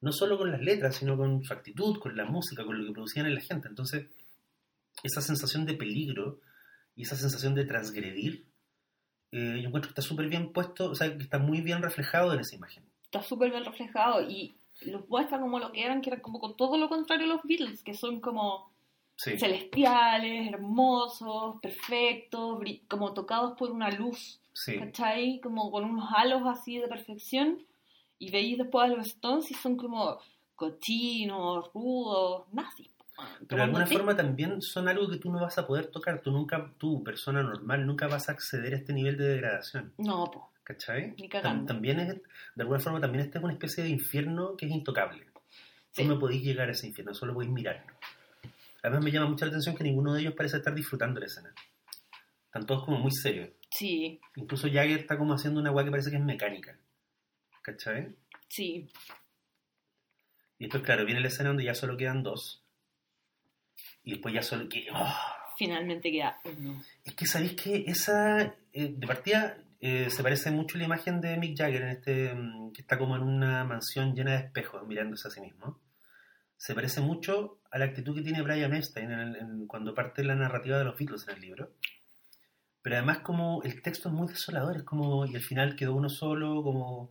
No 0.00 0.12
solo 0.12 0.36
con 0.36 0.50
las 0.52 0.60
letras, 0.60 0.96
sino 0.96 1.16
con 1.16 1.42
su 1.44 1.52
actitud, 1.52 1.98
con 1.98 2.14
la 2.16 2.24
música, 2.26 2.64
con 2.64 2.78
lo 2.78 2.86
que 2.86 2.92
producían 2.92 3.24
en 3.26 3.34
la 3.34 3.40
gente. 3.40 3.68
Entonces, 3.68 4.06
esa 5.02 5.20
sensación 5.20 5.66
de 5.66 5.74
peligro 5.74 6.40
y 6.96 7.02
esa 7.02 7.16
sensación 7.16 7.54
de 7.54 7.64
transgredir, 7.64 8.46
eh, 9.32 9.58
yo 9.60 9.66
encuentro 9.68 9.88
que 9.88 10.00
está 10.00 10.02
súper 10.02 10.28
bien 10.28 10.52
puesto, 10.52 10.90
o 10.90 10.94
sea, 10.94 11.14
que 11.16 11.22
está 11.22 11.38
muy 11.38 11.60
bien 11.60 11.82
reflejado 11.82 12.32
en 12.32 12.40
esa 12.40 12.54
imagen. 12.54 12.84
Está 13.04 13.22
súper 13.22 13.50
bien 13.50 13.64
reflejado 13.64 14.22
y 14.28 14.56
los 14.86 15.08
muestra 15.08 15.40
como 15.40 15.58
lo 15.58 15.72
que 15.72 15.84
eran, 15.84 16.00
que 16.00 16.10
eran 16.10 16.20
como 16.20 16.38
con 16.40 16.56
todo 16.56 16.76
lo 16.78 16.88
contrario 16.88 17.24
a 17.26 17.28
los 17.36 17.42
Beatles, 17.44 17.82
que 17.82 17.94
son 17.94 18.20
como 18.20 18.72
Sí. 19.16 19.38
celestiales, 19.38 20.48
hermosos, 20.52 21.60
perfectos, 21.60 22.58
como 22.88 23.14
tocados 23.14 23.56
por 23.56 23.70
una 23.70 23.90
luz. 23.90 24.40
Sí. 24.52 24.78
¿cachai? 24.78 25.40
Como 25.40 25.70
con 25.70 25.84
unos 25.84 26.08
halos 26.16 26.42
así 26.46 26.78
de 26.78 26.88
perfección. 26.88 27.64
Y 28.18 28.30
veis 28.30 28.56
después 28.58 28.84
a 28.90 28.94
los 28.94 29.06
Stones 29.08 29.50
y 29.50 29.54
son 29.54 29.76
como 29.76 30.18
cochinos, 30.78 31.70
rudos, 31.72 32.46
nazis. 32.52 32.90
Pero 33.48 33.58
de 33.58 33.62
alguna 33.62 33.86
forma 33.86 34.16
también 34.16 34.60
son 34.60 34.88
algo 34.88 35.08
que 35.08 35.18
tú 35.18 35.30
no 35.30 35.40
vas 35.40 35.56
a 35.58 35.66
poder 35.66 35.86
tocar. 35.86 36.20
Tú 36.20 36.30
nunca, 36.32 36.72
tú, 36.78 37.02
persona 37.04 37.42
normal, 37.42 37.86
nunca 37.86 38.06
vas 38.08 38.28
a 38.28 38.32
acceder 38.32 38.74
a 38.74 38.76
este 38.78 38.92
nivel 38.92 39.16
de 39.16 39.28
degradación. 39.28 39.92
No, 39.98 40.24
po. 40.30 40.50
¿Cachai? 40.64 41.14
Ni 41.18 41.28
cagando. 41.28 41.62
Tam- 41.64 41.66
También 41.66 42.00
es, 42.00 42.08
de 42.08 42.62
alguna 42.62 42.80
forma, 42.80 43.00
también 43.00 43.24
esta 43.24 43.38
es 43.38 43.44
una 43.44 43.52
especie 43.52 43.84
de 43.84 43.90
infierno 43.90 44.56
que 44.56 44.66
es 44.66 44.72
intocable. 44.72 45.26
Sí. 45.92 46.02
Tú 46.02 46.08
no 46.08 46.18
podéis 46.18 46.42
llegar 46.42 46.68
a 46.68 46.72
ese 46.72 46.86
infierno, 46.88 47.14
solo 47.14 47.34
podéis 47.34 47.52
mirarlo. 47.52 47.92
Además 48.82 49.04
me 49.04 49.10
llama 49.12 49.28
mucho 49.28 49.44
la 49.44 49.50
atención 49.50 49.76
que 49.76 49.84
ninguno 49.84 50.12
de 50.14 50.22
ellos 50.22 50.34
parece 50.34 50.56
estar 50.56 50.74
disfrutando 50.74 51.20
la 51.20 51.26
escena. 51.26 51.52
Están 52.46 52.66
todos 52.66 52.84
como 52.84 52.98
muy 52.98 53.12
serios. 53.12 53.50
Sí, 53.70 54.20
Incluso 54.36 54.66
Jagger 54.68 55.00
está 55.00 55.18
como 55.18 55.34
haciendo 55.34 55.60
una 55.60 55.70
weá 55.70 55.84
que 55.84 55.90
parece 55.90 56.10
que 56.10 56.16
es 56.16 56.22
mecánica. 56.24 56.76
¿Cachai? 57.62 58.14
sí. 58.48 58.88
Y 60.58 60.64
después, 60.64 60.82
claro, 60.84 61.04
viene 61.04 61.20
la 61.20 61.28
escena 61.28 61.48
donde 61.50 61.64
ya 61.64 61.74
solo 61.74 61.96
quedan 61.96 62.22
dos. 62.22 62.63
Y 64.04 64.12
después 64.12 64.34
ya 64.34 64.42
solo... 64.42 64.68
Que, 64.68 64.86
¡oh! 64.92 65.14
Finalmente 65.56 66.10
queda 66.10 66.38
uno. 66.44 66.82
Es 67.04 67.14
que 67.14 67.26
sabéis 67.26 67.54
que 67.54 67.84
esa, 67.86 68.42
eh, 68.72 68.94
de 68.96 69.06
partida, 69.06 69.56
eh, 69.80 70.08
se 70.10 70.22
parece 70.22 70.50
mucho 70.50 70.76
a 70.76 70.78
la 70.80 70.84
imagen 70.84 71.20
de 71.20 71.36
Mick 71.36 71.56
Jagger, 71.56 71.82
en 71.82 71.88
este, 71.88 72.34
mm, 72.34 72.72
que 72.72 72.82
está 72.82 72.98
como 72.98 73.16
en 73.16 73.22
una 73.22 73.64
mansión 73.64 74.14
llena 74.14 74.32
de 74.32 74.46
espejos 74.46 74.86
mirándose 74.86 75.28
a 75.28 75.30
sí 75.30 75.40
mismo. 75.40 75.78
Se 76.56 76.74
parece 76.74 77.00
mucho 77.00 77.60
a 77.70 77.78
la 77.78 77.84
actitud 77.86 78.14
que 78.14 78.22
tiene 78.22 78.42
Brian 78.42 78.74
Epstein 78.74 79.10
en 79.10 79.18
el- 79.20 79.36
en- 79.36 79.66
cuando 79.66 79.94
parte 79.94 80.24
la 80.24 80.34
narrativa 80.34 80.78
de 80.78 80.84
los 80.84 80.96
Beatles 80.98 81.26
en 81.28 81.34
el 81.34 81.40
libro. 81.40 81.70
Pero 82.82 82.96
además 82.96 83.18
como 83.20 83.62
el 83.62 83.80
texto 83.82 84.08
es 84.08 84.14
muy 84.14 84.28
desolador, 84.28 84.76
es 84.76 84.82
como, 84.82 85.24
y 85.26 85.34
al 85.36 85.42
final 85.42 85.76
quedó 85.76 85.94
uno 85.94 86.08
solo, 86.08 86.62
como 86.62 87.10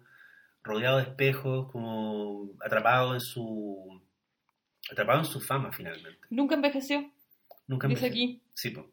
rodeado 0.63 0.97
de 0.97 1.03
espejos, 1.03 1.71
como 1.71 2.51
atrapado 2.63 3.13
en 3.13 3.21
su 3.21 4.01
atrapado 4.91 5.19
en 5.19 5.25
su 5.25 5.39
fama 5.41 5.71
finalmente. 5.71 6.19
Nunca 6.29 6.55
envejeció, 6.55 7.09
Nunca 7.67 7.87
dice 7.87 8.07
enveje- 8.07 8.09
aquí. 8.11 8.41
Sí, 8.53 8.69
po. 8.71 8.89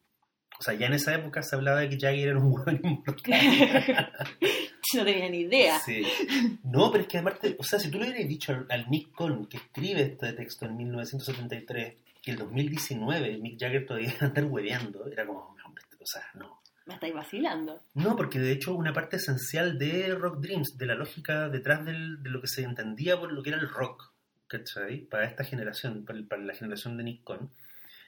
O 0.58 0.62
sea, 0.62 0.74
ya 0.74 0.86
en 0.86 0.92
esa 0.92 1.14
época 1.14 1.42
se 1.42 1.56
hablaba 1.56 1.80
de 1.80 1.88
que 1.88 1.98
Jagger 1.98 2.28
era 2.28 2.38
un 2.38 2.52
hueón 2.52 2.80
inmortal. 2.82 3.40
no 4.94 5.04
tenía 5.04 5.28
ni 5.30 5.38
idea. 5.40 5.78
Sí. 5.80 6.02
No, 6.64 6.90
pero 6.90 7.02
es 7.02 7.08
que 7.08 7.18
aparte, 7.18 7.56
o 7.58 7.62
sea, 7.62 7.78
si 7.78 7.90
tú 7.90 7.98
le 7.98 8.08
hubieras 8.10 8.28
dicho 8.28 8.52
al, 8.52 8.66
al 8.68 8.90
Nick 8.90 9.08
que 9.48 9.56
escribe 9.56 10.02
este 10.02 10.32
texto 10.34 10.66
en 10.66 10.76
1973, 10.76 11.94
que 12.22 12.30
el 12.32 12.36
2019 12.36 13.38
Mick 13.38 13.58
Jagger 13.60 13.86
todavía 13.86 14.10
iba 14.10 14.18
a 14.20 14.24
andar 14.26 14.44
hueveando, 14.44 15.06
era 15.06 15.26
como, 15.26 15.54
hombre, 15.64 15.84
o 16.00 16.06
sea, 16.06 16.22
no. 16.34 16.60
Me 16.86 16.94
estáis 16.94 17.14
vacilando. 17.14 17.80
No, 17.94 18.16
porque 18.16 18.40
de 18.40 18.50
hecho 18.52 18.74
una 18.74 18.92
parte 18.92 19.16
esencial 19.16 19.78
de 19.78 20.12
Rock 20.14 20.40
Dreams, 20.40 20.76
de 20.76 20.86
la 20.86 20.94
lógica 20.96 21.48
detrás 21.48 21.84
del- 21.84 22.20
de 22.22 22.30
lo 22.30 22.40
que 22.40 22.48
se 22.48 22.62
entendía 22.62 23.18
por 23.18 23.32
lo 23.32 23.42
que 23.42 23.50
era 23.50 23.60
el 23.60 23.68
rock, 23.68 24.09
¿cachai? 24.50 25.02
Para 25.02 25.26
esta 25.26 25.44
generación, 25.44 26.04
para, 26.04 26.20
para 26.28 26.42
la 26.42 26.54
generación 26.54 26.96
de 26.96 27.04
Nick 27.04 27.22
Cohn, 27.22 27.50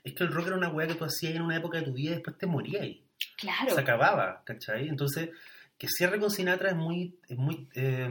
es 0.02 0.12
que 0.14 0.24
el 0.24 0.32
rock 0.32 0.48
era 0.48 0.56
una 0.56 0.69
weá 0.69 0.89
que 0.89 0.97
tú 0.97 1.05
hacías 1.05 1.35
en 1.35 1.43
una 1.43 1.56
época 1.56 1.78
de 1.78 1.85
tu 1.85 1.93
vida 1.93 2.10
y 2.10 2.14
después 2.14 2.36
te 2.36 2.47
morías 2.47 2.82
ahí. 2.82 3.05
Claro. 3.36 3.73
se 3.73 3.81
acababa, 3.81 4.43
¿cachai? 4.44 4.89
Entonces, 4.89 5.31
que 5.78 5.86
cierre 5.89 6.19
con 6.19 6.31
Sinatra 6.31 6.70
es 6.70 6.77
muy, 6.77 7.16
es 7.28 7.39
muy, 7.39 7.69
eh, 7.74 8.10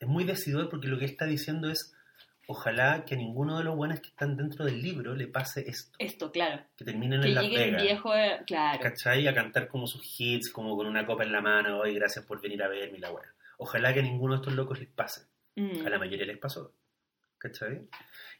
es 0.00 0.08
muy 0.08 0.24
decidor 0.24 0.68
porque 0.68 0.86
lo 0.86 0.98
que 0.98 1.04
está 1.04 1.26
diciendo 1.26 1.68
es, 1.68 1.92
ojalá 2.46 3.04
que 3.04 3.14
a 3.14 3.18
ninguno 3.18 3.58
de 3.58 3.64
los 3.64 3.74
buenos 3.74 3.98
que 4.00 4.08
están 4.10 4.36
dentro 4.36 4.64
del 4.64 4.80
libro 4.80 5.16
le 5.16 5.26
pase 5.26 5.68
esto. 5.68 5.96
Esto, 5.98 6.30
claro. 6.30 6.62
Que 6.76 6.84
terminen 6.84 7.20
Que 7.22 7.28
en 7.28 7.34
la 7.34 7.42
llegue 7.42 7.64
el 7.70 7.76
viejo, 7.76 8.14
eh, 8.14 8.40
claro. 8.46 8.80
¿Cachai? 8.80 9.26
A 9.26 9.34
cantar 9.34 9.66
como 9.66 9.88
sus 9.88 10.02
hits, 10.18 10.52
como 10.52 10.76
con 10.76 10.86
una 10.86 11.04
copa 11.04 11.24
en 11.24 11.32
la 11.32 11.40
mano, 11.40 11.80
hoy 11.80 11.94
gracias 11.94 12.24
por 12.24 12.40
venir 12.40 12.62
a 12.62 12.68
verme 12.68 12.98
y 12.98 13.00
la 13.00 13.10
weá. 13.10 13.34
Ojalá 13.58 13.92
que 13.92 14.00
a 14.00 14.02
ninguno 14.02 14.34
de 14.34 14.40
estos 14.40 14.54
locos 14.54 14.78
les 14.78 14.88
pase. 14.88 15.22
Mm. 15.56 15.86
A 15.86 15.90
la 15.90 15.98
mayoría 15.98 16.26
les 16.26 16.38
pasó. 16.38 16.72
¿Cachai? 17.44 17.82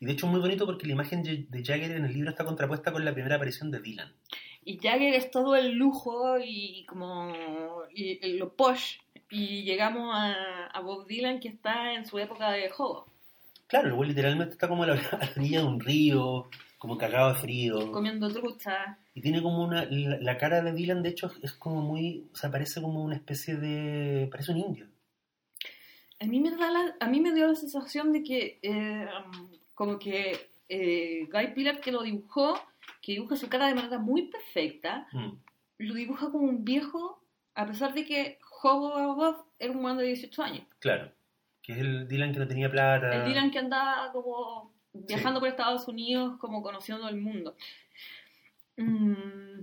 Y 0.01 0.07
de 0.07 0.13
hecho 0.13 0.25
es 0.25 0.33
muy 0.33 0.41
bonito 0.41 0.65
porque 0.65 0.87
la 0.87 0.95
imagen 0.95 1.23
de 1.23 1.63
Jagger 1.63 1.91
en 1.91 2.07
el 2.07 2.15
libro 2.15 2.31
está 2.31 2.47
contrapuesta 2.47 2.91
con 2.91 3.05
la 3.05 3.13
primera 3.13 3.37
aparición 3.37 3.71
de 3.71 3.81
Dylan. 3.81 4.11
Y 4.65 4.79
Jagger 4.79 5.13
es 5.13 5.31
todo 5.31 5.57
el 5.57 5.73
lujo 5.73 6.39
y 6.43 6.87
como 6.87 7.31
y, 7.95 8.27
y 8.27 8.39
lo 8.39 8.55
posh. 8.55 8.97
Y 9.29 9.63
llegamos 9.65 10.11
a, 10.15 10.69
a 10.69 10.81
Bob 10.81 11.07
Dylan 11.07 11.39
que 11.39 11.49
está 11.49 11.93
en 11.93 12.07
su 12.07 12.19
época 12.19 12.51
de 12.53 12.71
juego, 12.71 13.07
Claro, 13.67 13.89
el 13.89 13.95
güey 13.95 14.09
literalmente 14.11 14.53
está 14.53 14.69
como 14.69 14.85
a 14.85 14.87
la, 14.87 14.95
a 15.13 15.19
la 15.19 15.31
orilla 15.37 15.59
de 15.61 15.67
un 15.67 15.81
río, 15.81 16.49
como 16.79 16.97
cagado 16.97 17.35
de 17.35 17.41
frío. 17.41 17.93
comiendo 17.93 18.33
trucha. 18.33 18.99
Y 19.15 19.21
tiene 19.21 19.43
como 19.43 19.65
una. 19.65 19.85
La, 19.91 20.19
la 20.19 20.39
cara 20.39 20.63
de 20.63 20.73
Dylan, 20.73 21.03
de 21.03 21.11
hecho, 21.11 21.31
es 21.43 21.53
como 21.53 21.83
muy. 21.83 22.27
O 22.33 22.37
sea, 22.37 22.51
parece 22.51 22.81
como 22.81 23.05
una 23.05 23.17
especie 23.17 23.57
de. 23.57 24.29
Parece 24.31 24.53
un 24.53 24.59
indio. 24.59 24.87
A 26.25 26.27
mí 26.27 26.41
me, 26.41 26.51
da 26.51 26.71
la- 26.71 26.97
a 27.01 27.07
mí 27.09 27.21
me 27.21 27.33
dio 27.33 27.47
la 27.47 27.55
sensación 27.55 28.13
de 28.13 28.23
que 28.23 28.59
eh, 28.63 29.07
como 29.75 29.99
que 29.99 30.49
eh, 30.69 31.29
Guy 31.33 31.49
Pilar 31.55 31.81
que 31.81 31.93
lo 31.93 32.03
dibujó, 32.03 32.59
que 33.03 33.13
dibuja 33.13 33.37
su 33.37 33.49
cara 33.49 33.69
de 33.69 33.75
manera 33.75 33.99
muy 33.99 34.23
perfecta, 34.29 35.07
Mm, 35.13 35.33
lo 35.79 35.95
dibuja 35.95 36.31
como 36.31 36.45
un 36.49 36.65
viejo, 36.65 37.21
a 37.55 37.67
pesar 37.67 37.93
de 37.95 38.05
que 38.05 38.39
Hobo 38.63 39.15
Bob 39.15 39.45
era 39.59 39.73
un 39.73 39.83
man 39.83 39.99
de 39.99 40.05
18 40.05 40.43
años. 40.43 40.65
claro. 40.81 41.13
Que 41.63 41.73
es 41.73 41.79
el 41.79 42.07
Dylan 42.09 42.33
que 42.35 42.39
no 42.41 42.47
tenía 42.47 42.71
plata. 42.71 43.15
El 43.15 43.25
Dylan 43.29 43.51
que 43.51 43.59
andaba 43.59 44.13
como 44.13 44.71
viajando 44.93 45.41
por 45.41 45.49
Estados 45.49 45.89
Unidos, 45.89 46.37
como 46.39 46.63
conociendo 46.63 47.09
el 47.09 47.17
mundo. 47.17 47.57
Mm, 48.77 49.61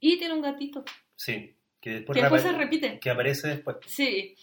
y 0.00 0.18
tiene 0.18 0.34
un 0.34 0.42
gatito, 0.42 0.84
Sí. 1.16 1.54
Que 1.80 1.90
después, 1.90 2.14
que 2.16 2.22
después 2.22 2.42
se 2.42 2.52
repite. 2.52 2.98
que 2.98 3.10
aparece 3.10 3.48
después. 3.48 3.76
Sí, 3.86 4.34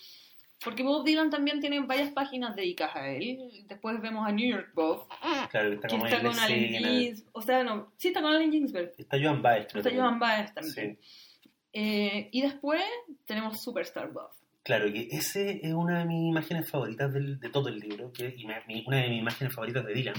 porque 0.64 0.84
Bob 0.84 1.04
Dylan 1.06 1.30
también 1.30 1.60
tiene 1.60 1.80
varias 1.82 2.12
páginas 2.12 2.56
dedicadas 2.56 2.96
a 2.98 3.08
él. 3.10 3.64
Después 3.68 4.00
vemos 4.02 4.28
a 4.28 4.32
New 4.32 4.48
York 4.50 4.72
Bob, 4.74 5.08
Claro, 5.50 5.74
está 5.74 5.88
que 5.88 5.94
como 5.96 6.06
está 6.06 6.22
con 6.22 6.38
Allen. 6.40 6.70
Ginsberg. 6.74 7.30
O 7.34 7.42
sea, 7.42 7.64
no, 7.64 7.92
sí 7.98 8.10
está 8.10 8.22
con 8.22 8.32
Allen 8.34 8.52
Ginsberg. 8.52 8.94
Está 8.98 9.18
Joan 9.22 9.42
Baez, 9.42 9.68
Está 9.76 9.90
que- 9.90 9.98
Joan 9.98 10.20
Baez 10.20 10.54
también. 10.54 10.98
Sí. 11.02 11.50
Eh, 11.74 12.30
y 12.32 12.42
después 12.42 12.82
tenemos 13.26 13.62
Superstar 13.64 14.12
Bob. 14.12 14.30
Claro, 14.64 14.92
que 14.92 15.08
ese 15.12 15.60
es 15.66 15.74
una 15.74 16.00
de 16.00 16.06
mis 16.06 16.30
imágenes 16.30 16.70
favoritas 16.70 17.12
del- 17.14 17.40
de 17.40 17.50
todo 17.50 17.70
el 17.70 17.80
libro, 17.80 18.12
que, 18.14 18.34
y 18.38 18.46
mi- 18.46 18.84
una 18.86 18.98
de 18.98 19.10
mis 19.10 19.20
imágenes 19.20 19.54
favoritas 19.56 19.86
de 19.86 19.94
Dylan, 19.94 20.16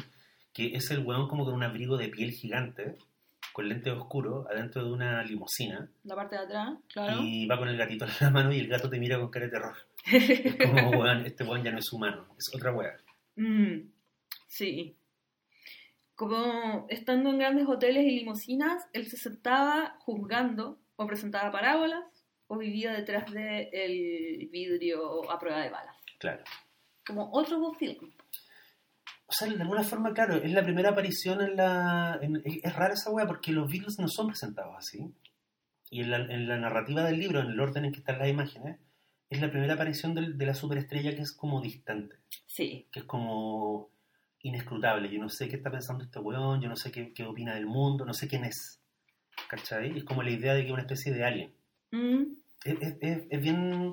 que 0.53 0.75
es 0.75 0.91
el 0.91 1.01
weón 1.01 1.29
como 1.29 1.45
con 1.45 1.55
un 1.55 1.63
abrigo 1.63 1.97
de 1.97 2.09
piel 2.09 2.33
gigante, 2.33 2.97
con 3.53 3.69
lentes 3.69 3.93
oscuros, 3.93 4.47
adentro 4.51 4.83
de 4.85 4.91
una 4.93 5.23
limusina, 5.23 5.89
La 6.05 6.17
parte 6.17 6.37
de 6.37 6.43
atrás, 6.43 6.71
claro. 6.93 7.21
y 7.23 7.47
va 7.47 7.59
con 7.59 7.69
el 7.69 7.77
gatito 7.77 8.07
en 8.07 8.11
la 8.21 8.31
mano 8.31 8.53
y 8.53 8.59
el 8.59 8.67
gato 8.69 8.89
te 8.91 8.99
mira 8.99 9.19
con 9.21 9.31
cara 9.31 9.45
de 9.47 9.53
terror. 9.53 9.77
Es 10.05 10.57
como, 10.57 10.91
weón, 11.01 11.27
este 11.27 11.45
weón 11.45 11.63
ya 11.63 11.71
no 11.73 11.79
es 11.79 11.93
humano, 11.93 12.27
es 12.39 12.51
otra 12.55 12.73
weá. 12.73 12.93
Mm, 13.37 13.89
sí. 14.49 14.97
Como 16.15 16.87
estando 16.89 17.31
en 17.31 17.39
grandes 17.39 17.67
hoteles 17.67 18.05
y 18.05 18.19
limusinas, 18.21 18.85
él 18.93 19.07
se 19.07 19.17
sentaba 19.17 19.97
juzgando 20.01 20.79
o 20.97 21.07
presentaba 21.07 21.51
parábolas 21.51 22.05
o 22.47 22.59
vivía 22.59 22.93
detrás 22.93 23.33
del 23.33 24.49
vidrio 24.53 25.31
a 25.31 25.39
prueba 25.39 25.61
de 25.63 25.71
balas. 25.71 25.97
Claro. 26.19 26.45
Como 27.07 27.31
otro 27.33 27.59
Bob. 27.59 27.77
O 29.27 29.33
sea, 29.33 29.49
de 29.49 29.61
alguna 29.63 29.83
forma, 29.83 30.13
claro, 30.13 30.37
es 30.37 30.53
la 30.53 30.63
primera 30.63 30.91
aparición 30.91 31.41
en 31.41 31.57
la... 31.57 32.19
en- 32.21 32.43
es 32.45 32.75
rara 32.77 32.93
esa 32.95 33.11
weá 33.11 33.27
porque 33.27 33.51
los 33.53 33.71
Beatles 33.71 33.99
no 33.99 34.07
son 34.07 34.29
presentados 34.29 34.77
así. 34.77 35.13
Y 35.91 36.03
en 36.03 36.11
la, 36.11 36.17
en 36.19 36.47
la 36.47 36.59
narrativa 36.59 37.03
del 37.05 37.19
libro, 37.19 37.41
en 37.41 37.47
el 37.49 37.59
orden 37.61 37.87
en 37.87 37.93
que 37.93 38.01
están 38.01 38.19
las 38.19 38.29
imágenes, 38.29 38.79
es 39.33 39.41
la 39.41 39.51
primera 39.51 39.75
aparición 39.75 40.15
de 40.15 40.47
la 40.47 40.55
superestrella 40.55 41.15
que 41.15 41.23
es 41.23 41.33
como 41.33 41.61
distante, 41.61 42.17
Sí. 42.47 42.87
que 42.93 43.01
es 43.01 43.05
como 43.07 43.91
inescrutable. 44.43 45.09
Yo 45.09 45.19
no 45.21 45.29
sé 45.29 45.49
qué 45.49 45.57
está 45.57 45.71
pensando 45.71 46.05
este 46.05 46.19
weón, 46.19 46.61
yo 46.61 46.69
no 46.69 46.77
sé 46.77 46.91
qué, 46.91 47.13
qué 47.13 47.25
opina 47.25 47.55
del 47.55 47.67
mundo, 47.67 48.05
no 48.05 48.15
sé 48.15 48.29
quién 48.29 48.45
es. 48.45 48.81
¿Cachai? 49.49 49.97
Es 49.97 50.05
como 50.05 50.23
la 50.23 50.31
idea 50.31 50.55
de 50.55 50.61
que 50.63 50.67
es 50.69 50.73
una 50.73 50.83
especie 50.83 51.13
de 51.13 51.25
alien. 51.25 51.55
Mm, 51.91 52.23
Es, 52.65 52.77
es- 52.81 52.97
es- 53.01 53.23
es 53.29 53.41
bien, 53.41 53.93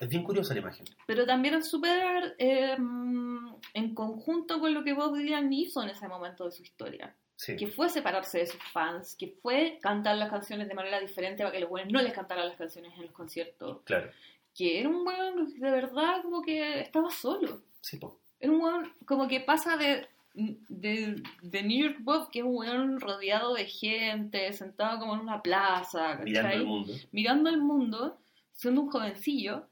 es 0.00 0.08
bien 0.08 0.24
curiosa 0.24 0.52
la 0.54 0.60
imagen. 0.60 0.84
Pero 1.06 1.24
también 1.24 1.54
es 1.54 1.68
súper 1.70 2.34
eh, 2.38 2.76
mm, 2.76 3.54
en 3.74 3.94
conjunto 3.94 4.58
con 4.58 4.74
lo 4.74 4.82
que 4.82 4.92
Bob 4.92 5.16
Dylan 5.16 5.52
hizo 5.52 5.82
en 5.84 5.90
ese 5.90 6.08
momento 6.08 6.44
de 6.44 6.50
su 6.50 6.62
historia. 6.62 7.14
Sí. 7.36 7.54
Que 7.56 7.68
fue 7.68 7.88
separarse 7.88 8.38
de 8.38 8.46
sus 8.46 8.60
fans, 8.72 9.14
que 9.16 9.28
fue 9.40 9.78
cantar 9.80 10.16
las 10.16 10.30
canciones 10.30 10.66
de 10.66 10.74
manera 10.74 10.98
diferente 10.98 11.44
para 11.44 11.52
que 11.52 11.60
los 11.60 11.70
buenos 11.70 11.92
no 11.92 12.02
les 12.02 12.12
cantaran 12.12 12.48
las 12.48 12.56
canciones 12.56 12.92
en 12.96 13.02
los 13.02 13.12
conciertos. 13.12 13.82
Claro. 13.84 14.10
Que 14.58 14.80
era 14.80 14.88
un 14.88 15.06
weón 15.06 15.54
de 15.54 15.70
verdad 15.70 16.20
como 16.20 16.42
que 16.42 16.80
estaba 16.80 17.10
solo. 17.12 17.62
Sí, 17.80 17.96
po. 17.96 18.18
Era 18.40 18.52
un 18.52 18.60
weón 18.60 18.92
como 19.06 19.28
que 19.28 19.38
pasa 19.38 19.76
de, 19.76 20.08
de, 20.34 21.22
de 21.42 21.62
New 21.62 21.86
York 21.86 21.98
Bob, 22.00 22.28
que 22.28 22.40
es 22.40 22.44
un 22.44 22.56
weón 22.56 22.98
rodeado 22.98 23.54
de 23.54 23.66
gente, 23.66 24.52
sentado 24.52 24.98
como 24.98 25.14
en 25.14 25.20
una 25.20 25.40
plaza, 25.42 26.18
¿cachai? 26.18 26.24
Mirando 26.24 26.54
el 26.56 26.64
mundo. 26.64 26.92
mirando 27.12 27.50
el 27.50 27.58
mundo, 27.58 28.18
siendo 28.52 28.80
un 28.80 28.90
jovencillo, 28.90 29.68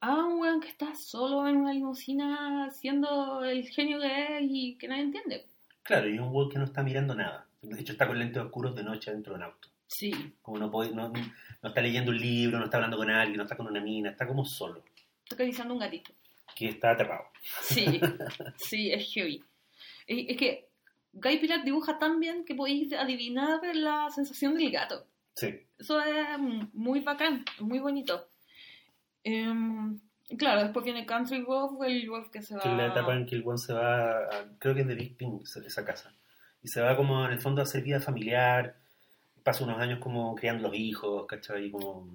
a 0.00 0.14
un 0.24 0.38
weón 0.38 0.60
que 0.60 0.68
está 0.68 0.94
solo 0.94 1.48
en 1.48 1.56
una 1.56 1.72
limusina 1.72 2.70
siendo 2.70 3.42
el 3.42 3.68
genio 3.68 3.98
que 3.98 4.38
es 4.38 4.42
y 4.48 4.76
que 4.76 4.86
nadie 4.86 5.02
entiende. 5.02 5.46
Claro, 5.82 6.08
y 6.08 6.14
es 6.14 6.20
un 6.20 6.28
weón 6.32 6.48
que 6.48 6.58
no 6.58 6.64
está 6.64 6.84
mirando 6.84 7.16
nada. 7.16 7.44
De 7.60 7.80
hecho, 7.80 7.90
está 7.90 8.06
con 8.06 8.20
lentes 8.20 8.40
oscuros 8.40 8.76
de 8.76 8.84
noche 8.84 9.10
dentro 9.10 9.32
de 9.32 9.38
un 9.38 9.44
auto. 9.46 9.68
Sí, 9.88 10.12
Como 10.42 10.58
no, 10.58 10.70
puede, 10.70 10.94
no, 10.94 11.08
no 11.08 11.68
está 11.68 11.80
leyendo 11.80 12.10
un 12.12 12.18
libro, 12.18 12.58
no 12.58 12.66
está 12.66 12.76
hablando 12.76 12.96
con 12.98 13.10
alguien, 13.10 13.38
no 13.38 13.42
está 13.42 13.56
con 13.56 13.66
una 13.66 13.80
mina, 13.80 14.10
está 14.10 14.26
como 14.26 14.44
solo, 14.44 14.84
está 15.24 15.34
acariciando 15.34 15.74
un 15.74 15.80
gatito. 15.80 16.12
que 16.54 16.68
está 16.68 16.90
aterrado. 16.92 17.24
Sí, 17.62 18.00
sí, 18.56 18.92
es 18.92 19.10
heavy. 19.12 19.42
Es, 20.06 20.26
es 20.28 20.36
que 20.36 20.68
Guy 21.14 21.38
Pilar 21.38 21.64
dibuja 21.64 21.98
tan 21.98 22.20
bien 22.20 22.44
que 22.44 22.54
podéis 22.54 22.92
adivinar 22.92 23.60
la 23.74 24.08
sensación 24.10 24.54
del 24.54 24.70
gato. 24.70 25.06
Sí, 25.34 25.54
Eso 25.78 26.00
es 26.02 26.38
muy 26.74 27.00
bacán, 27.00 27.44
muy 27.60 27.78
bonito. 27.78 28.28
Em, 29.24 29.98
claro, 30.38 30.62
después 30.64 30.84
viene 30.84 31.06
Country 31.06 31.42
Wolf, 31.42 31.80
el 31.86 32.08
wolf 32.10 32.30
que 32.30 32.42
se 32.42 32.54
va... 32.56 32.62
que 32.62 32.70
es 32.70 32.76
la 32.76 32.86
etapa 32.88 33.14
en 33.14 33.26
que 33.26 33.34
el 33.36 33.42
weón 33.42 33.58
se 33.58 33.72
va, 33.72 34.18
a- 34.24 34.44
creo 34.58 34.74
que 34.74 34.82
es 34.82 34.86
de 34.86 34.94
Big 34.94 35.16
Pink, 35.16 35.42
esa 35.42 35.84
casa. 35.84 36.12
Y 36.62 36.68
se 36.68 36.80
va 36.80 36.96
como 36.96 37.24
en 37.24 37.32
el 37.32 37.40
fondo 37.40 37.60
a 37.60 37.64
hacer 37.64 37.82
vida 37.82 38.00
familiar, 38.00 38.77
pasa 39.48 39.64
unos 39.64 39.78
años 39.80 39.98
como 39.98 40.34
criando 40.34 40.68
los 40.68 40.76
hijos, 40.76 41.24
¿cachai? 41.26 41.70
Como 41.70 42.06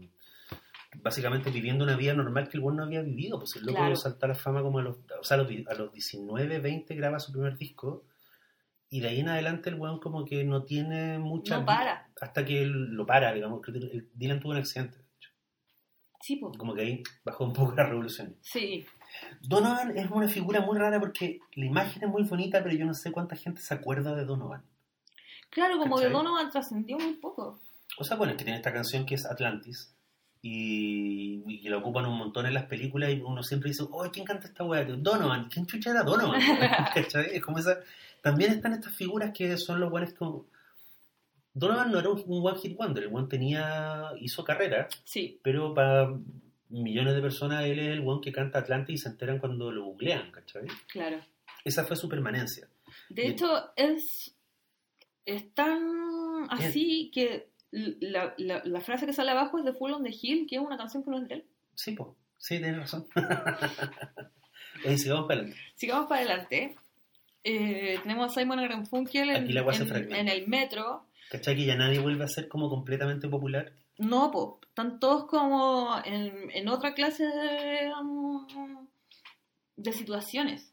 básicamente 1.02 1.50
viviendo 1.50 1.84
una 1.84 1.96
vida 1.98 2.14
normal 2.14 2.48
que 2.48 2.58
el 2.58 2.64
weón 2.64 2.78
no 2.78 2.84
había 2.84 3.02
vivido. 3.02 3.40
Pues 3.40 3.56
el 3.56 3.64
loco 3.64 3.80
Claro. 3.80 3.96
salta 3.96 4.28
a 4.28 4.30
la 4.30 4.36
fama 4.36 4.62
como 4.62 4.78
a 4.78 4.84
los, 4.84 4.98
o 5.20 5.24
sea, 5.24 5.38
a 5.38 5.42
los, 5.42 5.50
a 5.68 5.74
los 5.74 5.92
19, 5.92 6.60
20 6.60 6.94
graba 6.94 7.20
su 7.20 7.32
primer 7.32 7.58
disco. 7.58 8.06
Y 8.92 9.00
de 9.00 9.08
ahí 9.10 9.22
en 9.22 9.30
adelante 9.30 9.72
el 9.72 9.80
weón 9.80 10.00
como 10.00 10.24
que 10.26 10.44
no 10.44 10.64
tiene 10.64 11.18
mucha... 11.18 11.58
No 11.58 11.66
para. 11.66 12.08
Hasta 12.22 12.46
que 12.46 12.62
él 12.62 12.72
lo 12.72 13.04
para, 13.08 13.34
digamos. 13.34 13.62
Dylan 14.14 14.40
tuvo 14.40 14.52
un 14.52 14.60
accidente. 14.60 14.98
de 14.98 15.04
hecho. 15.18 15.32
Sí, 16.22 16.36
po. 16.36 16.52
Como 16.56 16.76
que 16.76 16.82
ahí 16.82 17.04
bajó 17.26 17.46
un 17.46 17.54
poco 17.54 17.74
la 17.76 17.88
revolución. 17.88 18.36
Sí, 18.42 18.86
Donovan 19.42 19.98
es 19.98 20.08
una 20.12 20.28
figura 20.28 20.62
muy 20.62 20.78
rara 20.78 21.00
porque 21.00 21.40
la 21.56 21.66
imagen 21.66 22.04
es 22.04 22.10
muy 22.10 22.24
bonita, 22.24 22.62
pero 22.62 22.76
yo 22.76 22.86
no 22.86 22.94
sé 22.94 23.12
cuánta 23.12 23.36
gente 23.36 23.62
se 23.62 23.74
acuerda 23.74 24.14
de 24.16 24.26
Donovan. 24.26 24.64
Claro, 25.54 25.78
como 25.78 25.98
que 25.98 26.04
¿Cachai? 26.04 26.14
Donovan 26.14 26.50
trascendió 26.50 26.98
muy 26.98 27.14
poco. 27.14 27.60
O 27.98 28.04
sea, 28.04 28.18
bueno, 28.18 28.32
es 28.32 28.38
que 28.38 28.44
tiene 28.44 28.58
esta 28.58 28.74
canción 28.74 29.06
que 29.06 29.16
es 29.16 29.26
Atlantis 29.26 29.94
y, 30.42 31.44
y 31.48 31.62
que 31.62 31.70
la 31.70 31.78
ocupan 31.78 32.06
un 32.06 32.18
montón 32.18 32.46
en 32.46 32.54
las 32.54 32.66
películas 32.66 33.12
y 33.12 33.22
uno 33.22 33.44
siempre 33.44 33.70
dice, 33.70 33.84
oh, 33.90 34.10
¿quién 34.12 34.26
canta 34.26 34.48
esta 34.48 34.64
weá? 34.64 34.84
Donovan, 34.84 35.50
¿quién 35.50 35.66
chucha 35.66 35.92
era 35.92 36.04
Donovan? 36.04 36.42
¿Cachai? 36.94 37.36
Es 37.36 37.42
como 37.42 37.60
esa... 37.60 37.80
También 38.22 38.52
están 38.52 38.74
estas 38.74 38.96
figuras 38.96 39.32
que 39.34 39.58
son 39.58 39.80
los 39.80 39.90
buenos 39.90 40.14
como... 40.14 40.46
Donovan 41.54 41.92
no 41.92 42.00
era 42.00 42.10
un, 42.10 42.24
un 42.26 42.46
one 42.46 42.60
hit 42.60 42.76
wonder, 42.76 43.04
el 43.04 43.14
one 43.14 43.28
tenía, 43.28 44.12
hizo 44.20 44.44
carrera, 44.44 44.88
Sí, 45.04 45.40
pero 45.44 45.74
para 45.74 46.12
millones 46.70 47.14
de 47.14 47.22
personas 47.22 47.66
él 47.66 47.80
es 47.80 47.90
el 47.90 48.08
one 48.08 48.22
que 48.22 48.32
canta 48.32 48.60
Atlantis 48.60 48.96
y 48.96 49.04
se 49.04 49.10
enteran 49.10 49.38
cuando 49.38 49.72
lo 49.72 49.86
googlean, 49.86 50.32
¿cachai? 50.32 50.64
claro. 50.88 51.20
Esa 51.64 51.86
fue 51.86 51.96
su 51.96 52.10
permanencia. 52.10 52.68
De 53.10 53.28
hecho, 53.28 53.72
es, 53.78 54.33
es 55.26 55.54
tan 55.54 56.48
así 56.50 57.10
que 57.14 57.50
la, 57.72 58.34
la, 58.38 58.62
la 58.66 58.82
frase 58.82 59.06
que 59.06 59.14
sale 59.14 59.32
abajo 59.32 59.58
es 59.58 59.66
de 59.66 59.74
Full 59.74 59.92
on 59.94 60.04
the 60.04 60.12
Hill, 60.22 60.46
que 60.48 60.56
es 60.58 60.62
una 60.62 60.78
canción 60.78 61.04
que 61.04 61.10
no 61.12 61.18
es 61.22 61.28
de 61.28 61.36
él. 61.36 61.46
Sí, 61.76 61.94
pues, 61.94 62.10
sí, 62.38 62.58
tienes 62.60 62.78
razón. 62.78 63.08
Oye, 64.86 64.98
sigamos 64.98 65.28
para 65.28 65.40
adelante. 65.42 65.62
Sigamos 65.76 66.08
para 66.08 66.22
adelante. 66.22 66.76
Eh, 67.44 68.00
tenemos 68.04 68.32
a 68.38 68.40
Simon 68.40 68.60
Garfunkel 68.68 69.30
en, 69.30 69.48
en- 69.82 69.88
en 70.20 70.28
el 70.28 70.48
metro. 70.48 71.08
¿Cachai? 71.30 71.56
Que 71.56 71.66
ya 71.66 71.76
nadie 71.76 72.00
vuelve 72.00 72.24
a 72.24 72.28
ser 72.28 72.48
como 72.48 72.70
completamente 72.70 73.28
popular. 73.28 73.74
No, 73.98 74.32
po, 74.32 74.60
están 74.68 75.00
todos 75.00 75.26
como 75.26 75.96
en, 76.06 76.50
en 76.52 76.68
otra 76.68 76.94
clase 76.94 77.26
de, 77.26 77.92
de 79.76 79.94
situaciones. 79.94 80.73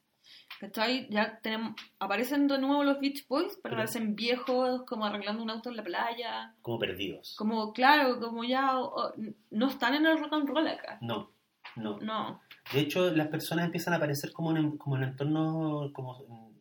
¿Cachai? 0.60 1.08
Ya 1.08 1.38
tenemos, 1.40 1.74
aparecen 1.98 2.46
de 2.46 2.58
nuevo 2.58 2.84
los 2.84 3.00
Beach 3.00 3.26
Boys, 3.26 3.46
pero 3.48 3.60
Pero- 3.62 3.74
aparecen 3.76 4.14
viejos, 4.14 4.82
como 4.86 5.06
arreglando 5.06 5.42
un 5.42 5.48
auto 5.50 5.70
en 5.70 5.76
la 5.76 5.82
playa. 5.82 6.54
Como 6.60 6.78
perdidos. 6.78 7.34
Como, 7.38 7.72
claro, 7.72 8.20
como 8.20 8.44
ya 8.44 8.78
o- 8.78 9.12
no 9.50 9.68
están 9.68 9.94
en 9.94 10.04
el 10.04 10.18
rock 10.18 10.34
and 10.34 10.46
roll 10.48 10.68
acá. 10.68 10.98
No, 11.00 11.30
no. 11.76 11.98
No. 12.00 12.42
De 12.74 12.80
hecho, 12.80 13.10
las 13.16 13.28
personas 13.28 13.64
empiezan 13.64 13.94
a 13.94 13.96
aparecer 13.96 14.32
como 14.32 14.54
en, 14.54 14.76
como 14.76 14.96
en 14.98 15.04
entornos 15.04 15.90
como, 15.92 16.52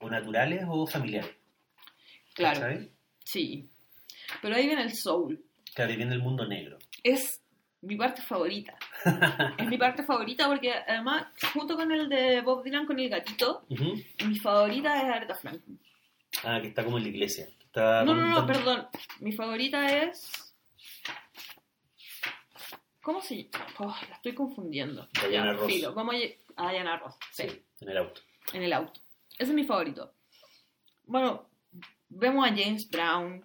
o 0.00 0.08
naturales 0.10 0.64
o 0.66 0.86
familiares. 0.86 1.36
Claro, 2.34 2.66
sí. 3.24 3.68
Pero 4.40 4.56
ahí 4.56 4.66
viene 4.66 4.82
el 4.82 4.94
soul. 4.94 5.42
Claro, 5.74 5.92
y 5.92 5.96
viene 5.96 6.14
el 6.14 6.22
mundo 6.22 6.46
negro. 6.46 6.78
Es 7.02 7.42
mi 7.82 7.96
parte 7.96 8.22
favorita. 8.22 8.76
es 9.58 9.66
mi 9.68 9.78
parte 9.78 10.02
favorita 10.02 10.46
porque 10.48 10.72
además, 10.72 11.26
junto 11.52 11.76
con 11.76 11.90
el 11.92 12.08
de 12.08 12.40
Bob 12.40 12.62
Dylan 12.64 12.86
con 12.86 12.98
el 12.98 13.08
gatito, 13.08 13.64
mi 14.24 14.38
favorita 14.38 14.96
es 15.02 15.04
Aretha 15.14 15.34
Franklin. 15.34 15.80
Ah, 16.44 16.58
que 16.60 16.68
está 16.68 16.84
como 16.84 16.98
en 16.98 17.04
la 17.04 17.08
iglesia. 17.10 17.48
Está 17.60 18.04
No, 18.04 18.14
no, 18.14 18.26
no, 18.28 18.46
perdón. 18.46 18.88
Mi 19.20 19.32
favorita 19.32 19.86
es. 20.02 20.54
¿Cómo 23.02 23.20
se 23.22 23.44
llama? 23.44 23.66
Oh, 23.78 23.96
la 24.08 24.16
estoy 24.16 24.34
confundiendo. 24.34 25.08
Diana 25.28 25.52
Ross. 25.52 25.66
filo, 25.72 25.94
vamos 25.94 26.14
a 26.14 26.18
lle- 26.18 26.38
a 26.56 26.72
Diana 26.72 26.98
Ross. 26.98 27.14
Sí, 27.30 27.44
Sí, 27.48 27.62
en 27.82 27.90
el 27.90 27.96
auto. 27.98 28.20
en 28.52 28.62
el 28.64 28.72
auto. 28.72 29.00
Ese 29.38 29.50
es 29.50 29.54
mi 29.54 29.64
favorito. 29.64 30.12
Bueno, 31.04 31.48
vemos 32.08 32.44
a 32.44 32.48
James 32.48 32.88
Brown, 32.90 33.44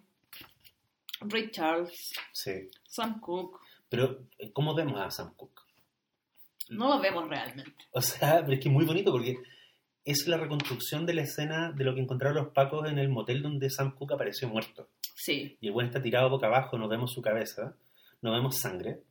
Ray 1.22 1.52
Charles, 1.52 2.14
Sí. 2.32 2.70
Sam 2.88 3.20
Cooke. 3.20 3.60
Pero, 3.92 4.26
¿cómo 4.54 4.74
vemos 4.74 5.00
a 5.02 5.12
Sam 5.12 5.34
Cooke? 5.36 5.62
No 6.70 6.88
lo 6.88 7.02
vemos 7.02 7.28
realmente. 7.28 7.76
O 7.92 8.02
sea, 8.02 8.40
pero 8.42 8.54
es 8.54 8.60
que 8.62 8.70
es 8.70 8.74
muy 8.74 8.86
bonito 8.86 9.12
porque 9.12 9.36
es 10.06 10.28
la 10.28 10.38
reconstrucción 10.38 11.06
de 11.06 11.14
la 11.14 11.24
escena 11.24 11.74
de 11.74 11.84
lo 11.84 11.94
que 11.94 12.00
encontraron 12.02 12.38
los 12.42 12.54
pacos 12.54 12.90
en 12.90 12.98
el 12.98 13.10
motel 13.10 13.42
donde 13.44 13.70
Sam 13.70 13.94
Cooke 13.96 14.14
apareció 14.14 14.48
muerto. 14.48 14.88
Sí, 15.14 15.58
Y 15.60 15.68
el 15.68 15.74
buen 15.74 15.88
está 15.88 16.02
tirado 16.02 16.30
boca 16.30 16.48
abajo, 16.48 16.78
no 16.78 16.88
vemos 16.88 17.12
su 17.12 17.22
cabeza, 17.22 17.76
no 18.22 18.32
vemos 18.32 18.56
sangre. 18.58 19.02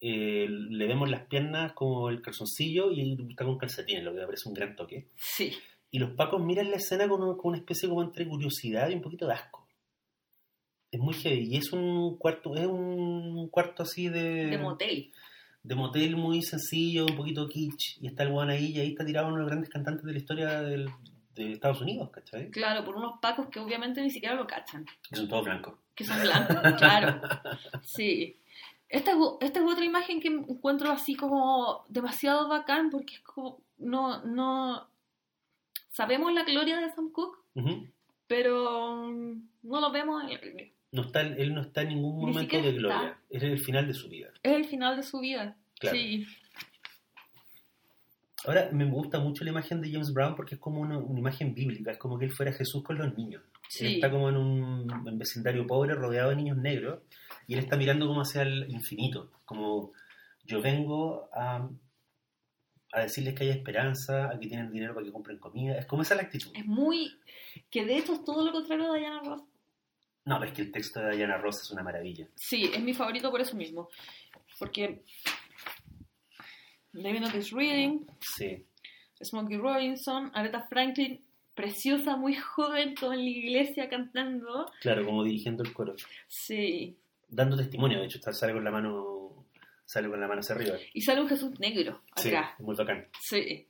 eh, 0.00 0.46
le 0.50 0.86
vemos 0.88 1.08
las 1.08 1.22
piernas 1.26 1.72
como 1.72 2.10
el 2.10 2.20
calzoncillo 2.20 2.92
y 2.92 3.16
está 3.30 3.44
con 3.46 3.56
calcetines, 3.56 4.04
lo 4.04 4.12
que 4.12 4.18
me 4.20 4.26
parece 4.26 4.48
un 4.48 4.54
gran 4.54 4.74
toque. 4.76 5.06
sí. 5.14 5.56
Y 5.90 5.98
los 6.00 6.10
pacos 6.10 6.42
miran 6.42 6.68
la 6.70 6.76
escena 6.76 7.08
con, 7.08 7.22
un- 7.22 7.36
con 7.38 7.50
una 7.50 7.58
especie 7.58 7.88
como 7.88 8.02
entre 8.02 8.26
curiosidad 8.28 8.90
y 8.90 8.94
un 8.94 9.00
poquito 9.00 9.26
de 9.26 9.32
asco. 9.34 9.55
Es 10.96 11.02
muy 11.02 11.14
heavy. 11.14 11.48
Y 11.54 11.56
es 11.56 11.72
un 11.72 12.16
cuarto, 12.16 12.54
es 12.54 12.66
un 12.66 13.48
cuarto 13.48 13.82
así 13.82 14.08
de, 14.08 14.46
De 14.46 14.58
motel. 14.58 15.10
de 15.62 15.74
motel 15.74 16.16
muy 16.16 16.42
sencillo, 16.42 17.04
un 17.06 17.16
poquito 17.16 17.46
kitsch. 17.48 17.98
Y 18.00 18.06
está 18.06 18.22
el 18.22 18.32
one 18.32 18.54
ahí 18.54 18.66
y 18.72 18.80
ahí 18.80 18.88
está 18.88 19.04
tirado 19.04 19.26
uno 19.28 19.36
de 19.36 19.42
los 19.42 19.50
grandes 19.50 19.68
cantantes 19.70 20.04
de 20.04 20.12
la 20.12 20.18
historia 20.18 20.62
del- 20.62 20.88
de 21.34 21.52
Estados 21.52 21.82
Unidos, 21.82 22.08
¿cachai? 22.10 22.50
Claro, 22.50 22.82
por 22.84 22.96
unos 22.96 23.18
pacos 23.20 23.48
que 23.50 23.60
obviamente 23.60 24.00
ni 24.00 24.08
siquiera 24.10 24.34
lo 24.34 24.46
cachan. 24.46 24.86
Que 25.10 25.16
son 25.16 25.28
todos 25.28 25.44
blancos. 25.44 25.74
Que 25.94 26.04
son 26.04 26.18
blancos, 26.22 26.56
claro. 26.78 27.20
Sí. 27.82 28.36
Esta 28.88 29.12
esta 29.40 29.58
es 29.60 29.64
otra 29.66 29.84
imagen 29.84 30.20
que 30.20 30.28
encuentro 30.28 30.90
así 30.90 31.14
como 31.14 31.84
demasiado 31.88 32.48
bacán 32.48 32.88
porque 32.88 33.16
es 33.16 33.20
como, 33.20 33.58
no, 33.78 34.22
no, 34.24 34.86
sabemos 35.90 36.32
la 36.32 36.44
gloria 36.44 36.78
de 36.78 36.90
Sam 36.92 37.10
Cooke, 37.10 37.38
pero 38.26 39.08
mm, 39.08 39.48
no 39.64 39.80
lo 39.80 39.90
vemos 39.90 40.22
en 40.24 40.30
el- 40.30 40.72
no 40.92 41.02
está, 41.02 41.20
él 41.20 41.54
no 41.54 41.62
está 41.62 41.82
en 41.82 41.88
ningún 41.88 42.18
Ni 42.18 42.32
momento 42.32 42.62
de 42.62 42.72
gloria. 42.72 43.18
Es 43.28 43.42
el 43.42 43.58
final 43.58 43.86
de 43.86 43.94
su 43.94 44.08
vida. 44.08 44.28
Es 44.42 44.52
el 44.52 44.64
final 44.64 44.96
de 44.96 45.02
su 45.02 45.20
vida. 45.20 45.56
Claro. 45.78 45.96
Sí, 45.96 46.26
Ahora, 48.46 48.68
me 48.72 48.84
gusta 48.84 49.18
mucho 49.18 49.42
la 49.42 49.50
imagen 49.50 49.80
de 49.80 49.90
James 49.90 50.12
Brown 50.12 50.36
porque 50.36 50.54
es 50.54 50.60
como 50.60 50.80
una, 50.80 50.98
una 50.98 51.18
imagen 51.18 51.52
bíblica, 51.52 51.90
es 51.90 51.98
como 51.98 52.16
que 52.16 52.26
él 52.26 52.32
fuera 52.32 52.52
Jesús 52.52 52.82
con 52.84 52.96
los 52.96 53.16
niños. 53.16 53.42
Él 53.44 53.60
sí. 53.68 53.94
está 53.96 54.08
como 54.08 54.28
en 54.28 54.36
un, 54.36 54.88
en 55.06 55.18
vecindario 55.18 55.66
pobre, 55.66 55.94
rodeado 55.94 56.30
de 56.30 56.36
niños 56.36 56.56
negros, 56.56 57.02
y 57.48 57.54
él 57.54 57.60
está 57.60 57.76
mirando 57.76 58.06
como 58.06 58.20
hacia 58.20 58.42
el 58.42 58.70
infinito, 58.70 59.32
como 59.44 59.92
yo 60.44 60.62
vengo 60.62 61.28
a, 61.32 61.68
a 62.92 63.00
decirles 63.00 63.34
que 63.34 63.44
hay 63.44 63.50
esperanza, 63.50 64.30
a 64.30 64.38
que 64.38 64.46
tienen 64.46 64.70
dinero 64.70 64.94
para 64.94 65.04
que 65.04 65.12
compren 65.12 65.38
comida, 65.38 65.76
es 65.76 65.86
como 65.86 66.02
esa 66.02 66.14
la 66.14 66.22
actitud. 66.22 66.52
Es 66.54 66.66
muy, 66.66 67.18
que 67.68 67.84
de 67.84 67.98
hecho 67.98 68.14
es 68.14 68.24
todo 68.24 68.44
lo 68.44 68.52
contrario 68.52 68.92
de 68.92 69.00
Diana 69.00 69.22
Ross. 69.24 69.42
No, 70.26 70.38
pero 70.38 70.50
es 70.50 70.56
que 70.56 70.62
el 70.62 70.72
texto 70.72 71.00
de 71.00 71.16
Diana 71.16 71.38
Ross 71.38 71.62
es 71.62 71.70
una 71.70 71.82
maravilla. 71.82 72.28
Sí, 72.34 72.70
es 72.74 72.80
mi 72.82 72.92
favorito 72.94 73.30
por 73.30 73.40
eso 73.40 73.56
mismo. 73.56 73.88
Porque 74.58 75.02
David 76.92 77.26
Otis 77.26 77.50
Reading, 77.52 78.06
Sí, 78.20 78.64
Smokey 79.22 79.56
Robinson, 79.56 80.30
Aretha 80.34 80.66
Franklin, 80.68 81.24
preciosa, 81.54 82.16
muy 82.16 82.34
joven, 82.34 82.94
como 82.96 83.12
en 83.14 83.20
la 83.20 83.30
iglesia 83.30 83.88
cantando. 83.88 84.70
claro, 84.80 85.04
como 85.04 85.24
dirigiendo 85.24 85.62
el 85.62 85.72
coro, 85.72 85.94
Sí. 86.28 86.96
dando 87.28 87.56
testimonio, 87.56 88.00
de 88.00 88.06
hecho 88.06 88.20
sale 88.32 88.52
con 88.52 88.64
la 88.64 88.70
mano 88.70 89.46
sale 89.84 90.08
con 90.08 90.20
la 90.20 90.26
mano 90.26 90.40
hacia 90.40 90.56
arriba. 90.56 90.76
Y 90.92 91.00
sale 91.02 91.20
un 91.20 91.28
Jesús 91.28 91.58
negro 91.60 92.02
Sí, 92.16 92.28
acá. 92.30 92.56
es 92.58 92.64
muy 92.64 92.74
bacán. 92.74 93.06
Sí. 93.20 93.68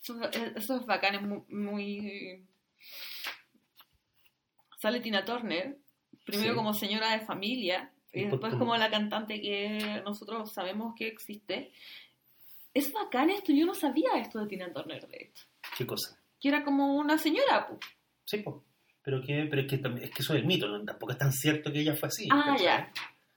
Eso, 0.00 0.22
es- 0.30 0.52
eso 0.56 0.76
es 0.76 0.86
bacán, 0.86 1.16
es 1.16 1.22
mu- 1.22 1.44
muy, 1.48 2.44
Sale 4.80 5.00
Tina 5.00 5.24
Turner, 5.24 5.76
primero 6.28 6.50
Sí. 6.52 6.56
como 6.56 6.74
señora 6.74 7.10
de 7.12 7.20
familia, 7.24 7.90
y 8.12 8.20
Y 8.20 8.24
después 8.26 8.54
como- 8.54 8.76
la 8.76 8.90
cantante 8.90 9.40
que 9.40 10.02
nosotros 10.04 10.52
sabemos 10.52 10.94
que 10.96 11.08
existe. 11.08 11.72
Es 12.74 12.92
bacán 12.92 13.30
esto, 13.30 13.52
yo 13.52 13.66
no 13.66 13.74
sabía 13.74 14.10
esto 14.16 14.38
de 14.40 14.46
Tina 14.46 14.72
Turner, 14.72 15.06
de 15.08 15.16
hecho. 15.16 15.46
¿Qué 15.76 15.86
cosa? 15.86 16.18
Que 16.40 16.48
era 16.48 16.64
como 16.64 16.96
una 16.96 17.18
señora, 17.18 17.66
pues. 17.68 17.80
Sí, 18.24 18.38
po. 18.38 18.64
Pero, 19.02 19.22
que, 19.22 19.46
pero 19.48 19.62
es, 19.62 19.68
que, 19.68 19.78
también- 19.78 20.04
es 20.06 20.10
que 20.14 20.22
eso 20.22 20.34
es 20.34 20.40
el 20.40 20.46
mito, 20.46 20.68
¿no? 20.68 20.84
tampoco 20.84 21.12
es 21.12 21.18
tan 21.18 21.32
cierto 21.32 21.72
que 21.72 21.80
ella 21.80 21.94
fue 21.96 22.08
así. 22.08 22.28
Ah, 22.30 22.42
¿cachai? 22.46 22.64
ya. 22.64 22.92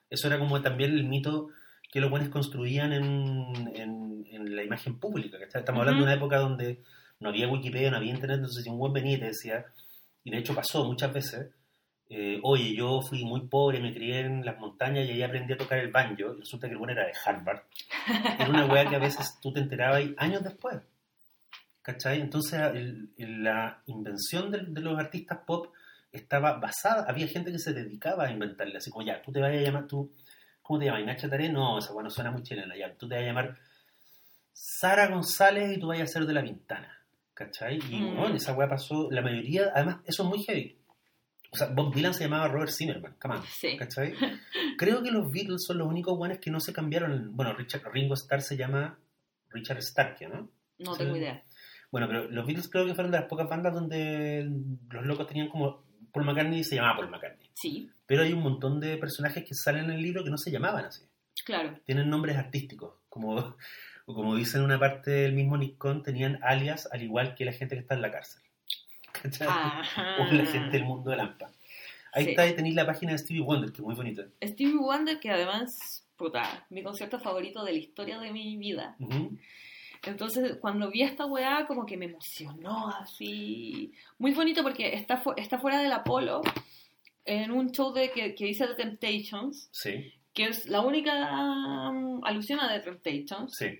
Eso 0.09 0.27
era 0.27 0.38
como 0.38 0.61
también 0.61 0.91
el 0.91 1.05
mito 1.05 1.47
que 1.91 2.01
los 2.01 2.09
buenos 2.09 2.30
construían 2.30 2.91
en, 2.93 3.72
en, 3.76 4.26
en 4.30 4.55
la 4.55 4.63
imagen 4.63 4.99
pública. 4.99 5.39
¿cachai? 5.39 5.61
Estamos 5.61 5.80
hablando 5.81 6.01
de 6.01 6.03
una 6.07 6.15
época 6.15 6.38
donde 6.39 6.81
no 7.19 7.30
había 7.30 7.47
Wikipedia, 7.47 7.89
no 7.91 7.97
había 7.97 8.11
internet, 8.13 8.38
entonces 8.38 8.63
si 8.63 8.69
un 8.69 8.77
buen 8.80 8.93
venía 8.93 9.15
y 9.15 9.19
te 9.19 9.26
decía, 9.27 9.65
y 10.23 10.31
de 10.31 10.38
hecho 10.39 10.53
pasó 10.53 10.84
muchas 10.85 11.13
veces, 11.13 11.51
eh, 12.13 12.39
oye, 12.43 12.75
yo 12.75 13.01
fui 13.01 13.23
muy 13.23 13.47
pobre, 13.47 13.79
me 13.79 13.93
crié 13.93 14.19
en 14.19 14.45
las 14.45 14.59
montañas 14.59 15.05
y 15.07 15.11
ahí 15.11 15.23
aprendí 15.23 15.53
a 15.53 15.57
tocar 15.57 15.79
el 15.79 15.91
banjo, 15.91 16.13
y 16.35 16.39
resulta 16.39 16.67
que 16.67 16.73
el 16.73 16.77
bueno 16.77 16.91
era 16.93 17.05
de 17.05 17.13
Harvard. 17.25 17.61
Era 18.38 18.49
una 18.49 18.65
weá 18.65 18.85
que 18.89 18.97
a 18.97 18.99
veces 18.99 19.39
tú 19.41 19.53
te 19.53 19.61
enterabas 19.61 20.03
y 20.03 20.13
años 20.17 20.43
después. 20.43 20.75
¿Cachai? 21.81 22.21
Entonces 22.21 22.59
el- 22.59 23.09
el- 23.17 23.43
la 23.43 23.81
invención 23.88 24.51
de, 24.51 24.61
los 24.81 24.99
artistas 24.99 25.39
pop 25.47 25.73
estaba 26.11 26.59
basada, 26.59 27.05
había 27.09 27.27
gente 27.27 27.51
que 27.51 27.57
se 27.59 27.73
dedicaba 27.73 28.25
a 28.25 28.31
inventarle, 28.31 28.77
así 28.77 28.91
como 28.91 29.05
ya, 29.05 29.21
tú 29.21 29.31
te 29.31 29.39
vas 29.39 29.51
a 29.51 29.55
llamar, 29.55 29.88
tú, 29.88 30.11
¿cómo 30.61 30.77
te 30.79 30.85
llamas? 30.85 31.05
Nacha 31.05 31.29
Taré, 31.29 31.49
no, 31.49 31.79
esa 31.79 31.93
bueno 31.93 32.09
suena 32.09 32.29
muy 32.31 32.43
chilena, 32.43 32.75
ya, 32.77 32.93
tú 32.95 33.07
te 33.07 33.15
vas 33.15 33.23
a 33.23 33.27
llamar 33.27 33.57
Sara 34.53 35.07
González 35.07 35.75
y 35.77 35.79
tú 35.79 35.88
vas 35.88 36.01
a 36.01 36.05
ser 36.07 36.25
de 36.25 36.33
la 36.33 36.43
Pintana, 36.43 36.99
¿cachai? 37.33 37.79
Y 37.89 37.95
Mm. 38.01 38.15
bueno, 38.17 38.35
esa 38.35 38.53
weá 38.53 38.67
pasó, 38.69 39.09
la 39.09 39.21
mayoría, 39.21 39.71
además, 39.73 39.97
eso 40.05 40.23
es 40.23 40.29
muy 40.29 40.43
heavy. 40.43 40.77
O 41.53 41.57
sea, 41.57 41.68
Bob 41.68 41.94
Dylan 41.94 42.14
se 42.14 42.23
llamaba 42.23 42.48
Robert 42.48 42.72
Zimmerman, 42.72 43.15
come 43.22 43.36
on, 43.36 43.44
Sí. 43.44 43.76
¿cachai? 43.78 44.14
Creo 44.78 45.03
que 45.03 45.11
los 45.11 45.30
Beatles 45.32 45.64
son 45.65 45.78
los 45.80 45.88
únicos 45.88 46.18
buenos 46.18 46.38
que 46.40 46.49
no 46.52 46.60
se 46.60 46.72
cambiaron. 46.73 47.36
Bueno, 47.36 47.53
Richard, 47.53 47.84
Ringo 47.91 48.14
Starr 48.14 48.41
se 48.41 48.56
llama 48.57 48.98
Richard 49.49 49.80
Stark, 49.80 50.18
¿no? 50.30 50.49
No 50.80 50.94
Sí. 50.95 50.99
tengo 51.03 51.18
idea. 51.18 51.44
Bueno, 51.91 52.07
pero 52.07 52.30
los 52.30 52.45
Beatles 52.45 52.69
creo 52.69 52.86
que 52.86 52.95
fueron 52.95 53.11
de 53.11 53.19
las 53.19 53.28
pocas 53.28 53.49
bandas 53.49 53.73
donde 53.73 54.49
los 54.90 55.06
locos 55.06 55.28
tenían 55.28 55.49
como 55.49 55.84
Paul 56.14 56.26
McCartney 56.26 56.64
se 56.64 56.76
llamaba 56.76 56.95
Paul 56.98 57.10
McCartney. 57.10 57.49
Sí, 57.53 57.90
Pero 58.06 58.23
hay 58.23 58.32
un 58.34 58.41
montón 58.41 58.80
de 58.80 58.98
personajes 58.98 59.44
que 59.45 59.53
salen 59.53 59.86
en 59.86 59.91
el 59.91 60.02
libro 60.02 60.23
que 60.23 60.30
no 60.30 60.38
se 60.38 60.52
llamaban 60.52 60.86
así. 60.86 61.03
claro. 61.45 61.78
Tienen 61.86 62.10
nombres 62.10 62.38
artísticos, 62.38 62.95
como, 63.10 63.36
o 64.06 64.14
como 64.15 64.36
dice 64.36 64.57
en 64.57 64.64
una 64.64 64.80
parte 64.80 65.11
del 65.11 65.34
mismo 65.34 65.57
Nick 65.57 65.78
Cohn, 65.78 66.02
tenían 66.03 66.40
alias 66.44 66.88
al 66.91 67.02
igual 67.03 67.36
que 67.36 67.44
la 67.45 67.52
gente 67.53 67.76
que 67.76 67.82
está 67.82 67.95
en 67.95 68.02
la 68.02 68.11
cárcel. 68.11 68.41
¿Cachai? 69.11 69.47
Ajá. 69.47 70.17
O 70.19 70.31
la 70.33 70.45
gente 70.45 70.71
del 70.77 70.85
mundo 70.85 71.09
de 71.11 71.17
Lampa. 71.17 71.49
Ahí 72.13 72.25
Sí. 72.25 72.29
está, 72.31 72.41
ahí 72.43 72.53
tenéis 72.55 72.75
la 72.75 72.85
página 72.85 73.13
de 73.13 73.17
Stevie 73.19 73.41
Wonder, 73.41 73.71
que 73.71 73.77
es 73.77 73.83
muy 73.83 73.95
bonita. 73.95 74.23
Stevie 74.43 74.75
Wonder, 74.77 75.19
que 75.19 75.29
además, 75.29 76.05
puta, 76.17 76.65
mi 76.69 76.83
concierto 76.83 77.19
favorito 77.19 77.63
de 77.63 77.71
la 77.73 77.77
historia 77.79 78.19
de 78.19 78.31
mi 78.31 78.57
vida. 78.57 78.95
Entonces, 80.03 80.57
cuando 80.59 80.89
vi 80.89 81.03
esta 81.03 81.25
weá, 81.25 81.67
como 81.67 81.85
que 81.85 81.95
me 81.95 82.05
emocionó 82.05 82.88
así. 82.88 83.93
Muy 84.17 84.33
bonito 84.33 84.63
porque 84.63 84.95
está, 84.95 85.17
fu- 85.17 85.33
está 85.38 85.59
fuera 85.59 85.79
del 85.79 85.91
Apolo, 85.91 86.41
en 87.23 87.51
un 87.51 87.71
show 87.71 87.93
de, 87.93 88.11
que, 88.11 88.33
que 88.33 88.45
dice 88.45 88.65
The 88.67 88.73
Temptations, 88.75 89.69
Sí, 89.71 90.11
que 90.33 90.45
es 90.45 90.65
la 90.67 90.81
única 90.81 91.13
um, 91.89 92.25
alusión 92.25 92.59
a 92.59 92.67
The 92.69 92.79
Temptations. 92.79 93.55
sí. 93.55 93.79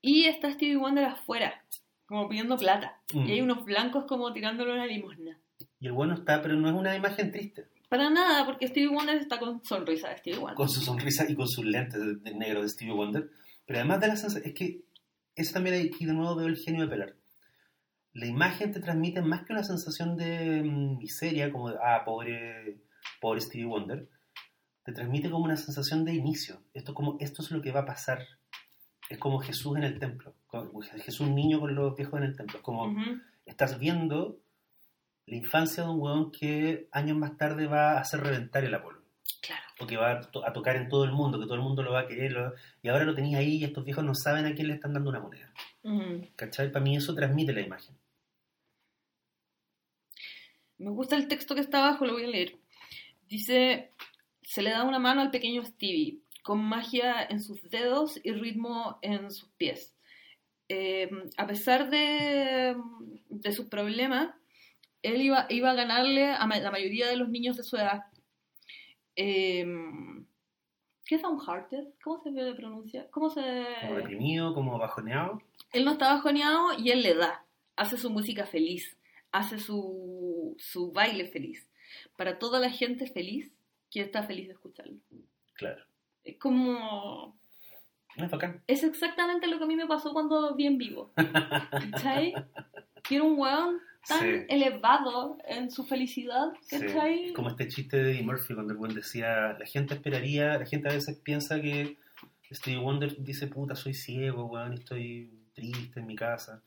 Y 0.00 0.26
está 0.26 0.52
Stevie 0.52 0.76
Wonder 0.76 1.04
afuera, 1.06 1.64
como 2.08 2.28
pidiendo 2.28 2.56
plata. 2.56 3.00
Mm. 3.12 3.26
Y 3.26 3.32
hay 3.32 3.40
unos 3.42 3.64
blancos 3.64 4.06
como 4.06 4.32
tirándole 4.32 4.72
una 4.72 4.86
limosna. 4.86 5.38
Y 5.78 5.86
el 5.86 5.92
bueno 5.92 6.14
está, 6.14 6.42
pero 6.42 6.56
no 6.56 6.68
es 6.68 6.74
una 6.74 6.96
imagen 6.96 7.30
triste. 7.30 7.68
Para 7.88 8.10
nada, 8.10 8.44
porque 8.44 8.66
Stevie 8.66 8.88
Wonder 8.88 9.16
está 9.16 9.38
con 9.38 9.64
sonrisa 9.64 10.08
de 10.08 10.18
Stevie 10.18 10.38
Wonder. 10.38 10.56
Con 10.56 10.68
su 10.68 10.80
sonrisa 10.80 11.24
y 11.28 11.34
con 11.34 11.46
sus 11.46 11.64
lentes 11.64 12.00
de, 12.00 12.16
de 12.16 12.34
negro 12.34 12.62
de 12.62 12.68
Stevie 12.68 12.94
Wonder. 12.94 13.30
Pero 13.66 13.78
además 13.78 14.00
de 14.00 14.08
la 14.08 14.16
sensación, 14.16 14.48
es 14.48 14.54
que 14.54 14.82
eso 15.36 15.52
también 15.52 15.86
aquí 15.86 16.06
de 16.06 16.14
nuevo 16.14 16.34
veo 16.34 16.46
el 16.46 16.56
genio 16.56 16.82
de 16.82 16.88
Pelar. 16.88 17.14
La 18.12 18.26
imagen 18.26 18.72
te 18.72 18.80
transmite 18.80 19.22
más 19.22 19.44
que 19.44 19.52
una 19.52 19.62
sensación 19.62 20.16
de 20.16 20.62
mm, 20.62 20.98
miseria, 20.98 21.52
como 21.52 21.70
de, 21.70 21.76
ah, 21.82 22.02
pobre, 22.04 22.80
pobre 23.20 23.40
Stevie 23.40 23.66
Wonder, 23.66 24.08
te 24.84 24.92
transmite 24.92 25.30
como 25.30 25.44
una 25.44 25.56
sensación 25.56 26.04
de 26.04 26.14
inicio. 26.14 26.62
Esto, 26.72 26.94
como, 26.94 27.18
esto 27.20 27.42
es 27.42 27.50
lo 27.50 27.60
que 27.60 27.70
va 27.70 27.80
a 27.80 27.86
pasar. 27.86 28.26
Es 29.08 29.18
como 29.18 29.38
Jesús 29.40 29.76
en 29.76 29.84
el 29.84 29.98
templo, 29.98 30.34
como 30.46 30.80
Jesús 30.82 31.28
niño 31.28 31.60
con 31.60 31.74
los 31.74 31.96
viejos 31.96 32.18
en 32.20 32.26
el 32.26 32.36
templo. 32.36 32.58
Es 32.58 32.62
como 32.62 32.94
estás 33.46 33.78
viendo 33.78 34.38
la 35.26 35.36
infancia 35.36 35.82
de 35.84 35.88
un 35.90 36.00
huevón 36.00 36.30
que 36.32 36.88
años 36.92 37.16
más 37.16 37.36
tarde 37.36 37.66
va 37.66 37.92
a 37.92 38.00
hacer 38.00 38.20
reventar 38.20 38.64
el 38.64 38.74
Apolo. 38.74 39.02
Claro. 39.40 39.62
O 39.80 39.86
que 39.86 39.96
va 39.96 40.10
a, 40.12 40.20
to- 40.20 40.44
a 40.46 40.52
tocar 40.52 40.76
en 40.76 40.88
todo 40.88 41.04
el 41.04 41.12
mundo, 41.12 41.38
que 41.38 41.44
todo 41.44 41.54
el 41.54 41.60
mundo 41.62 41.82
lo 41.82 41.92
va 41.92 42.00
a 42.00 42.06
querer. 42.06 42.32
lo- 42.32 42.52
y 42.82 42.88
ahora 42.88 43.04
lo 43.04 43.14
tenéis 43.14 43.36
ahí 43.36 43.56
y 43.56 43.64
estos 43.64 43.84
viejos 43.84 44.04
no 44.04 44.14
saben 44.14 44.46
a 44.46 44.54
quién 44.54 44.68
le 44.68 44.74
están 44.74 44.92
dando 44.92 45.10
una 45.10 45.20
moneda. 45.20 45.52
Ujú. 45.84 46.26
¿Cachai? 46.36 46.70
Para 46.72 46.84
mí 46.84 46.96
eso 46.96 47.14
transmite 47.14 47.52
la 47.52 47.60
imagen. 47.60 47.94
Me 50.78 50.90
gusta 50.90 51.16
el 51.16 51.28
texto 51.28 51.54
que 51.54 51.60
está 51.60 51.78
abajo, 51.86 52.04
lo 52.06 52.12
voy 52.14 52.24
a 52.24 52.28
leer. 52.28 52.56
Dice, 53.28 53.92
se 54.42 54.62
le 54.62 54.70
da 54.70 54.84
una 54.84 54.98
mano 54.98 55.20
al 55.20 55.30
pequeño 55.30 55.64
Stevie, 55.64 56.20
con 56.42 56.60
magia 56.60 57.22
en 57.28 57.40
sus 57.40 57.62
dedos 57.70 58.20
y 58.22 58.32
ritmo 58.32 58.98
en 59.02 59.30
sus 59.30 59.48
pies. 59.50 59.94
Eh, 60.68 61.10
a 61.36 61.46
pesar 61.46 61.90
de, 61.90 62.76
de 63.28 63.52
sus 63.52 63.66
problemas, 63.66 64.34
él 65.02 65.22
iba, 65.22 65.46
iba 65.48 65.70
a 65.70 65.74
ganarle 65.74 66.26
a 66.26 66.46
la 66.46 66.70
mayoría 66.70 67.06
de 67.08 67.16
los 67.16 67.28
niños 67.28 67.56
de 67.56 67.62
su 67.62 67.76
edad. 67.76 68.04
Eh, 69.16 69.66
¿Qué 71.08 71.14
es 71.14 71.22
downhearted? 71.22 71.86
¿Cómo 72.04 72.22
se 72.22 72.30
pronuncia? 72.54 73.10
¿Cómo 73.10 73.30
se...? 73.30 73.66
Como 73.80 73.96
deprimido, 73.96 74.52
como 74.52 74.78
bajoneado. 74.78 75.40
Él 75.72 75.86
no 75.86 75.92
está 75.92 76.12
bajoneado 76.12 76.78
y 76.78 76.90
él 76.90 77.02
le 77.02 77.14
da. 77.14 77.46
Hace 77.76 77.96
su 77.96 78.10
música 78.10 78.44
feliz. 78.44 78.98
Hace 79.32 79.58
su, 79.58 80.54
su 80.58 80.92
baile 80.92 81.26
feliz. 81.26 81.66
Para 82.16 82.38
toda 82.38 82.60
la 82.60 82.68
gente 82.68 83.06
feliz 83.06 83.50
que 83.90 84.02
está 84.02 84.22
feliz 84.22 84.48
de 84.48 84.52
escucharlo. 84.52 84.98
Claro. 85.54 85.82
Es 86.28 86.36
como... 86.38 87.36
Es 88.16 88.30
bacán. 88.30 88.62
Es 88.66 88.82
exactamente 88.82 89.46
lo 89.46 89.58
que 89.58 89.64
a 89.64 89.66
mí 89.66 89.76
me 89.76 89.86
pasó 89.86 90.12
cuando 90.12 90.54
vi 90.54 90.66
en 90.66 90.78
vivo. 90.78 91.12
¿Cachai? 91.14 92.34
Que 93.04 93.14
era 93.14 93.24
un 93.24 93.38
weón 93.38 93.78
tan 94.06 94.20
Sí. 94.20 94.44
elevado 94.48 95.38
en 95.46 95.70
su 95.70 95.84
felicidad. 95.84 96.48
Sí. 96.62 96.78
¿Cachai? 96.78 97.32
Como 97.32 97.48
este 97.48 97.68
chiste 97.68 97.96
de 97.96 98.10
Eddie 98.12 98.22
Murphy 98.22 98.54
cuando 98.54 98.72
el 98.72 98.78
buen 98.78 98.92
decía, 98.94 99.56
la 99.58 99.64
gente 99.64 99.94
esperaría, 99.94 100.58
la 100.58 100.66
gente 100.66 100.88
a 100.90 100.92
veces 100.92 101.16
piensa 101.16 101.58
que 101.60 101.96
Stevie 102.52 102.80
Wonder 102.80 103.16
dice, 103.22 103.46
puta, 103.46 103.74
soy 103.76 103.94
ciego, 103.94 104.44
weón, 104.46 104.74
estoy 104.74 105.30
triste 105.54 106.00
en 106.00 106.06
mi 106.06 106.16
casa. 106.16 106.60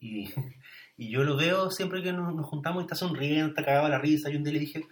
Y, 0.00 0.28
y 0.96 1.10
yo 1.10 1.22
lo 1.22 1.36
veo 1.36 1.70
siempre 1.70 2.02
que 2.02 2.12
nos, 2.12 2.34
nos 2.34 2.46
juntamos 2.46 2.82
y 2.82 2.86
está 2.86 2.96
sonriendo, 2.96 3.48
está 3.48 3.64
cagado 3.64 3.88
la 3.88 3.98
risa. 3.98 4.30
Y 4.30 4.36
un 4.36 4.42
día 4.42 4.54
le 4.54 4.60
dije, 4.60 4.84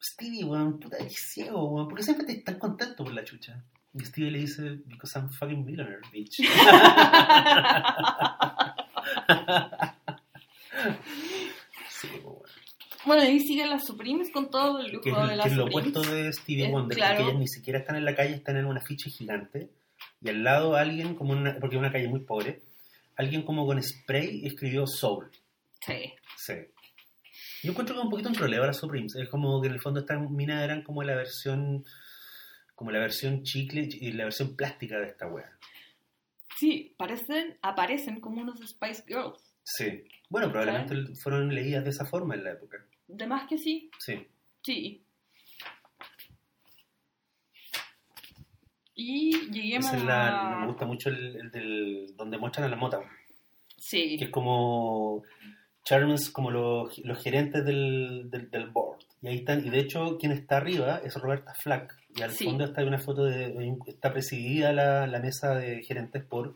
Stevie, 0.00 0.44
weón, 0.44 0.78
puta, 0.78 0.96
eres 0.98 1.16
ciego, 1.32 1.68
weón, 1.70 1.88
¿por 1.88 1.96
qué 1.98 2.04
siempre 2.04 2.26
estás 2.26 2.44
tan 2.44 2.58
contento 2.58 3.04
por 3.04 3.12
la 3.12 3.24
chucha? 3.24 3.64
Y 3.94 4.04
Stevie 4.04 4.30
le 4.30 4.38
dice, 4.40 4.62
because 4.86 5.18
I'm 5.18 5.30
fucking 5.30 5.64
millionaire, 5.64 6.00
bitch. 6.12 6.36
sí, 11.90 12.08
weón. 12.22 12.38
Bueno, 13.06 13.22
ahí 13.22 13.40
siguen 13.40 13.70
las 13.70 13.86
Supremes 13.86 14.30
con 14.30 14.50
todo 14.50 14.80
el 14.80 14.92
lujo 14.92 15.04
que 15.04 15.10
de 15.10 15.28
que 15.28 15.36
las 15.36 15.46
es 15.46 15.56
lo 15.56 15.66
Supremes. 15.66 15.96
opuesto 15.96 16.14
de 16.14 16.32
Stevie 16.32 16.68
Wonder, 16.70 16.96
claro. 16.96 17.16
porque 17.16 17.30
ellas 17.30 17.40
ni 17.40 17.48
siquiera 17.48 17.78
están 17.78 17.96
en 17.96 18.04
la 18.04 18.14
calle, 18.14 18.34
están 18.34 18.56
en 18.56 18.66
un 18.66 18.76
afiche 18.76 19.08
gigante, 19.08 19.70
y 20.20 20.28
al 20.28 20.44
lado 20.44 20.76
alguien, 20.76 21.14
como 21.14 21.32
una, 21.32 21.58
porque 21.58 21.76
es 21.76 21.80
una 21.80 21.92
calle 21.92 22.08
muy 22.08 22.20
pobre, 22.20 22.60
alguien 23.16 23.42
como 23.42 23.66
con 23.66 23.82
spray 23.82 24.44
escribió 24.46 24.86
Soul. 24.86 25.30
Sí. 25.80 26.12
Sí. 26.36 26.54
Yo 27.62 27.72
encuentro 27.72 27.94
que 27.94 28.00
es 28.00 28.04
un 28.04 28.10
poquito 28.10 28.28
un 28.28 28.34
troleo 28.34 28.62
a 28.62 28.66
las 28.68 28.76
Supremes, 28.78 29.14
es 29.16 29.28
como 29.28 29.60
que 29.60 29.68
en 29.68 29.74
el 29.74 29.80
fondo 29.80 30.00
estas 30.00 30.18
minas 30.30 30.62
eran 30.62 30.82
como 30.82 31.02
la 31.02 31.14
versión 31.14 31.84
como 32.74 32.92
la 32.92 33.00
versión 33.00 33.42
chicle 33.42 33.88
y 33.90 34.12
la 34.12 34.24
versión 34.24 34.54
plástica 34.54 34.98
de 35.00 35.08
esta 35.08 35.26
wea. 35.26 35.50
Sí, 36.56 36.94
parecen, 36.96 37.58
aparecen 37.60 38.20
como 38.20 38.40
unos 38.40 38.60
Spice 38.60 39.02
Girls. 39.06 39.52
Sí. 39.64 40.04
Bueno, 40.28 40.50
probablemente 40.52 41.14
fueron 41.16 41.52
leídas 41.52 41.82
de 41.82 41.90
esa 41.90 42.06
forma 42.06 42.36
en 42.36 42.44
la 42.44 42.52
época. 42.52 42.78
De 43.08 43.26
más 43.26 43.48
que 43.48 43.58
sí, 43.58 43.90
Sí. 43.98 44.26
sí. 44.62 45.02
Y 48.94 49.50
lleguemos 49.50 49.92
es 49.92 50.04
la, 50.04 50.52
a... 50.54 50.60
me 50.60 50.66
gusta 50.66 50.86
mucho 50.86 51.08
el, 51.08 51.36
el 51.36 51.50
del 51.50 52.16
donde 52.16 52.38
muestran 52.38 52.66
a 52.66 52.68
la 52.68 52.76
mota. 52.76 53.00
Sí, 53.76 54.16
que 54.18 54.24
es 54.26 54.30
como 54.30 55.22
Charms, 55.88 56.30
como 56.30 56.50
los, 56.50 56.98
los 56.98 57.22
gerentes 57.22 57.64
del, 57.64 58.28
del, 58.30 58.50
del 58.50 58.66
board. 58.68 58.98
Y 59.22 59.28
ahí 59.28 59.36
están, 59.36 59.66
y 59.66 59.70
de 59.70 59.78
hecho 59.78 60.18
quien 60.18 60.32
está 60.32 60.58
arriba 60.58 61.00
es 61.04 61.14
Roberta 61.14 61.54
Flack. 61.54 61.96
Y 62.14 62.22
al 62.22 62.30
Sí. 62.32 62.44
fondo 62.44 62.64
está 62.64 62.84
una 62.84 62.98
foto 62.98 63.24
de, 63.24 63.74
está 63.86 64.12
presidida 64.12 64.72
la, 64.72 65.06
la 65.06 65.18
mesa 65.20 65.54
de 65.54 65.82
gerentes 65.82 66.22
por 66.24 66.54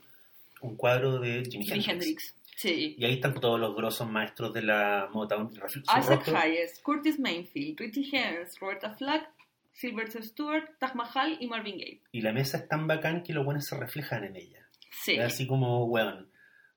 un 0.61 0.77
cuadro 0.77 1.19
de 1.19 1.43
Jimi 1.51 1.65
Hendrix. 1.65 1.89
Hendrix. 1.89 2.35
Sí. 2.57 2.95
Y 2.99 3.05
ahí 3.05 3.15
están 3.15 3.35
todos 3.35 3.59
los 3.59 3.75
grosos 3.75 4.09
maestros 4.09 4.53
de 4.53 4.63
la 4.63 5.09
Motown. 5.13 5.51
Isaac 5.99 6.29
Hayes, 6.35 6.79
Curtis 6.83 7.19
Mainfield, 7.19 7.79
Richie 7.81 8.17
Haynes, 8.17 8.59
Roberta 8.61 8.95
Flack, 8.97 9.29
Sylvester 9.73 10.23
Stewart, 10.23 10.79
Taj 10.79 10.95
Mahal 10.95 11.39
y 11.41 11.47
Marvin 11.47 11.79
Gaye. 11.79 12.01
y 12.13 12.21
la 12.21 12.33
mesa 12.33 12.59
es 12.59 12.69
tan 12.69 12.87
bacán 12.87 13.23
que 13.23 13.33
los 13.33 13.45
buenos 13.45 13.65
se 13.65 13.77
reflejan 13.77 14.25
en 14.25 14.37
ella. 14.37 14.59
Sí, 14.91 15.17
así 15.19 15.47
como, 15.47 15.87
weón, 15.87 16.29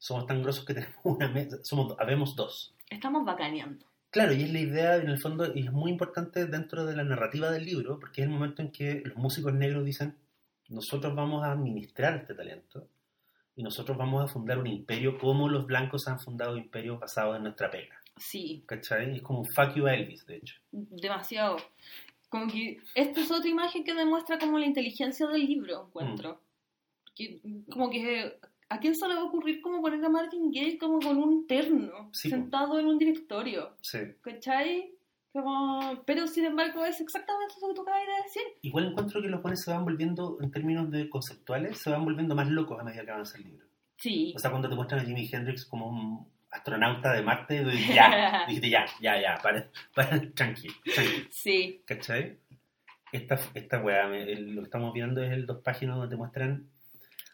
somos 0.05 0.27
tan 0.27 0.43
grosos 0.43 0.65
que 0.65 0.73
tenemos 0.75 0.95
una 1.03 1.27
mesa, 1.29 1.57
somos, 1.63 1.95
habemos 1.99 2.35
dos. 2.35 2.75
estamos 2.89 3.25
bacaneando. 3.25 3.85
Claro, 4.11 4.33
y 4.33 4.43
es 4.43 4.53
la 4.53 4.59
idea, 4.59 4.95
en 4.97 5.09
el 5.09 5.17
fondo, 5.19 5.51
y 5.53 5.61
es 5.65 5.71
muy 5.73 5.91
importante 5.91 6.45
dentro 6.45 6.85
de 6.85 6.95
la 6.95 7.03
narrativa 7.03 7.49
del 7.51 7.65
libro, 7.65 7.99
porque 7.99 8.21
es 8.21 8.27
el 8.27 8.33
momento 8.33 8.61
en 8.61 8.71
que 8.71 9.01
los 9.03 9.17
músicos 9.17 9.53
negros 9.53 9.83
dicen, 9.83 10.15
nosotros 10.69 11.13
vamos 11.15 11.43
a 11.43 11.51
administrar 11.51 12.15
este 12.17 12.33
talento 12.33 12.87
y 13.55 13.63
nosotros 13.63 13.97
vamos 13.97 14.23
a 14.23 14.27
fundar 14.27 14.57
un 14.59 14.67
imperio 14.67 15.17
como 15.17 15.49
los 15.49 15.65
blancos 15.65 16.07
han 16.07 16.19
fundado 16.19 16.55
imperios 16.55 16.99
basados 16.99 17.35
en 17.37 17.43
nuestra 17.43 17.69
pega. 17.71 17.95
Sí, 18.17 18.63
¿Cachai? 18.67 19.15
Es 19.17 19.21
como 19.21 19.39
un 19.39 19.45
fuck 19.45 19.73
you 19.75 19.85
a 19.87 19.93
Elvis, 19.95 20.25
de 20.27 20.37
hecho. 20.37 20.55
demasiado. 20.71 21.57
Como 22.29 22.47
que 22.47 22.79
esta 22.95 23.19
es 23.21 23.29
otra 23.31 23.49
imagen 23.49 23.83
que 23.83 23.93
demuestra 23.95 24.37
como 24.39 24.57
la 24.59 24.65
inteligencia 24.65 25.27
del 25.27 25.45
libro, 25.45 25.87
encuentro. 25.87 26.41
Que- 27.15 27.41
como 27.71 27.89
que 27.89 28.37
a 28.69 28.79
quién 28.79 28.95
se 28.95 29.07
le 29.07 29.13
va 29.15 29.21
a 29.21 29.25
ocurrir 29.25 29.61
como 29.61 29.81
poner 29.81 30.03
a 30.03 30.09
Marvin 30.09 30.51
Gaye 30.51 30.77
como 30.77 30.99
con 30.99 31.17
un 31.17 31.45
terno, 31.47 32.09
Sí, 32.11 32.29
po. 32.29 32.35
sentado 32.35 32.79
en 32.79 32.87
un 32.87 32.97
directorio, 32.97 33.75
Sí. 33.81 33.99
¿cachai? 34.21 34.91
Como... 35.33 36.01
Pero 36.05 36.27
sin 36.27 36.45
embargo 36.45 36.85
es 36.85 36.99
exactamente 37.01 37.53
eso 37.57 37.67
que 37.67 37.75
tú 37.75 37.81
acabas 37.81 38.01
de 38.07 38.23
decir. 38.23 38.41
Igual 38.61 38.85
encuentro 38.91 39.21
que 39.21 39.27
los 39.27 39.41
buenos 39.41 39.61
se 39.61 39.71
van 39.71 39.83
volviendo, 39.83 40.37
en 40.41 40.49
términos 40.51 40.89
de 40.91 41.09
conceptuales, 41.09 41.77
se 41.77 41.89
van 41.89 42.05
volviendo 42.05 42.35
más 42.35 42.47
locos 42.49 42.79
a 42.79 42.83
medida 42.83 43.03
que 43.05 43.11
avanza 43.11 43.37
el 43.37 43.43
libro. 43.43 43.65
Sí, 43.97 44.33
O 44.35 44.39
sea, 44.39 44.49
cuando 44.49 44.69
te 44.69 44.75
muestran 44.75 45.01
a 45.01 45.05
Jimi 45.05 45.29
Hendrix 45.31 45.65
como 45.65 45.87
un 45.89 46.27
astronauta 46.51 47.13
de 47.13 47.21
Marte, 47.21 47.63
ya, 47.93 48.45
dijiste 48.47 48.69
ya, 48.69 48.85
ya, 49.01 49.21
ya, 49.21 49.37
para, 49.43 49.69
para, 49.93 50.19
tranqui, 50.33 50.69
tranqui. 50.93 51.27
sí, 51.29 51.81
¿Cachai? 51.85 52.37
Esta, 53.11 53.39
esta 53.53 53.81
weá, 53.81 54.07
lo 54.07 54.61
que 54.61 54.65
estamos 54.65 54.93
viendo 54.93 55.21
es 55.21 55.31
el 55.31 55.45
dos 55.45 55.61
páginas 55.61 55.95
donde 55.97 56.13
te 56.13 56.17
muestran, 56.17 56.69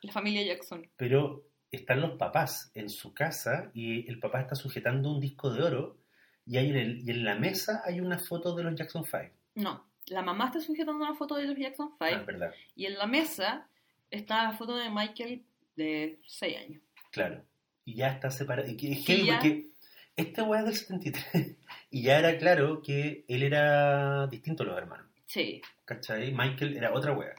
la 0.02 0.12
familia 0.12 0.44
Jackson. 0.44 0.88
pero 0.98 1.44
están 1.72 2.02
los 2.02 2.18
papás 2.18 2.72
en 2.76 2.90
su 2.90 3.14
casa 3.14 3.72
y 3.74 4.10
el 4.10 4.20
papá 4.20 4.42
está 4.42 4.56
sujetando 4.56 5.10
un 5.12 5.20
disco 5.22 5.50
de 5.54 5.64
oro 5.64 5.98
y, 6.46 6.58
hay 6.58 6.70
en 6.70 6.76
el- 6.76 7.00
y 7.08 7.12
en 7.12 7.24
la 7.24 7.36
mesa 7.36 7.82
hay 7.86 8.00
una 8.02 8.18
foto 8.20 8.54
de 8.56 8.64
los 8.64 8.76
Jackson 8.76 9.04
5. 9.06 9.34
No, 9.56 9.86
la 10.08 10.22
mamá 10.22 10.48
está 10.48 10.60
sujetando 10.60 11.04
una 11.06 11.14
foto 11.16 11.36
de 11.36 11.46
los 11.46 11.58
Jackson 11.58 11.90
5 11.98 11.98
Ah, 12.22 12.24
verdad, 12.26 12.54
y 12.76 12.86
en 12.88 12.96
la 12.98 13.06
mesa 13.08 13.68
está 14.10 14.44
la 14.44 14.52
foto 14.54 14.76
de 14.76 14.90
Michael 14.90 15.44
de 15.76 16.20
6 16.26 16.58
años. 16.58 16.82
claro. 17.12 17.44
Y 17.84 17.96
ya 17.96 18.10
está 18.10 18.30
separado. 18.30 18.70
Y 18.70 18.78
que 18.78 18.92
es 18.92 19.06
heavy 19.08 19.26
ya. 19.26 19.34
porque 19.40 19.70
esta 20.16 20.44
weá 20.44 20.60
es 20.60 20.66
del 20.68 20.76
73 20.76 21.56
y 21.90 22.04
ya 22.04 22.20
era 22.20 22.38
claro 22.38 22.82
que 22.84 23.26
él 23.28 23.42
era 23.42 24.28
distinto 24.28 24.62
a 24.62 24.66
los 24.68 24.78
hermanos. 24.78 25.08
Sí. 25.26 25.62
¿Cachai? 25.86 26.32
Michael 26.32 26.78
era 26.78 26.94
otra 26.94 27.14
weá. 27.14 27.34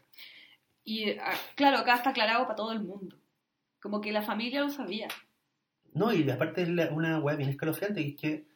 Y 0.84 1.10
ah, 1.12 1.32
claro, 1.54 1.78
acá 1.78 1.94
está 1.96 2.10
aclarado 2.10 2.44
para 2.44 2.56
todo 2.56 2.72
el 2.72 2.80
mundo. 2.80 3.16
Como 3.80 4.00
que 4.00 4.12
la 4.12 4.22
familia 4.22 4.60
lo 4.62 4.68
sabía. 4.70 5.08
No, 5.94 6.12
y 6.12 6.28
aparte 6.30 6.62
es 6.62 6.68
una 6.90 7.18
weá 7.20 7.36
bien 7.36 7.50
escalofriante, 7.50 8.00
y 8.00 8.10
es 8.10 8.20
que 8.20 8.46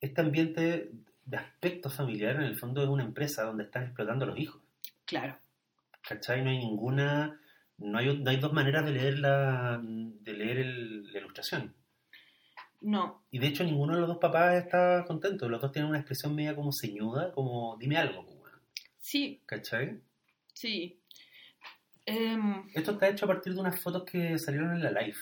este 0.00 0.20
ambiente 0.20 0.90
de 1.24 1.36
aspecto 1.36 1.90
familiar 1.90 2.36
en 2.36 2.42
el 2.42 2.56
fondo 2.58 2.82
es 2.82 2.88
una 2.88 3.04
empresa 3.04 3.44
donde 3.44 3.64
están 3.64 3.84
explotando 3.84 4.24
a 4.24 4.28
los 4.28 4.38
hijos. 4.38 4.60
Claro. 5.04 5.36
¿Cachai? 6.02 6.42
No 6.42 6.50
hay 6.50 6.58
ninguna, 6.58 7.38
no 7.78 7.98
hay, 7.98 8.18
no 8.18 8.30
hay 8.30 8.36
dos 8.38 8.52
maneras 8.52 8.84
de 8.84 8.92
leer 8.92 9.18
la, 9.18 9.78
de 9.82 10.32
leer 10.32 10.58
el- 10.58 11.12
la 11.12 11.18
ilustración. 11.20 11.74
No, 12.82 13.22
Y 13.30 13.38
de 13.38 13.46
hecho 13.48 13.62
ninguno 13.62 13.92
de 13.94 14.00
los 14.00 14.08
dos 14.08 14.16
papás 14.18 14.54
está 14.56 15.04
contento, 15.06 15.50
los 15.50 15.60
dos 15.60 15.70
tienen 15.70 15.90
una 15.90 15.98
expresión 15.98 16.34
media 16.34 16.56
como 16.56 16.72
ceñuda, 16.72 17.30
como 17.32 17.76
dime 17.78 17.98
algo, 17.98 18.24
pues, 18.24 18.38
weón. 18.38 18.60
sí, 18.98 19.42
¿cachai? 19.46 20.00
sí. 20.54 20.96
Em, 22.06 22.64
Esto 22.74 22.92
está 22.92 23.08
hecho 23.08 23.24
a 23.24 23.28
partir 23.28 23.54
de 23.54 23.60
unas 23.60 23.80
fotos 23.80 24.04
que 24.04 24.38
salieron 24.38 24.72
en 24.74 24.82
la 24.82 24.90
live. 24.90 25.16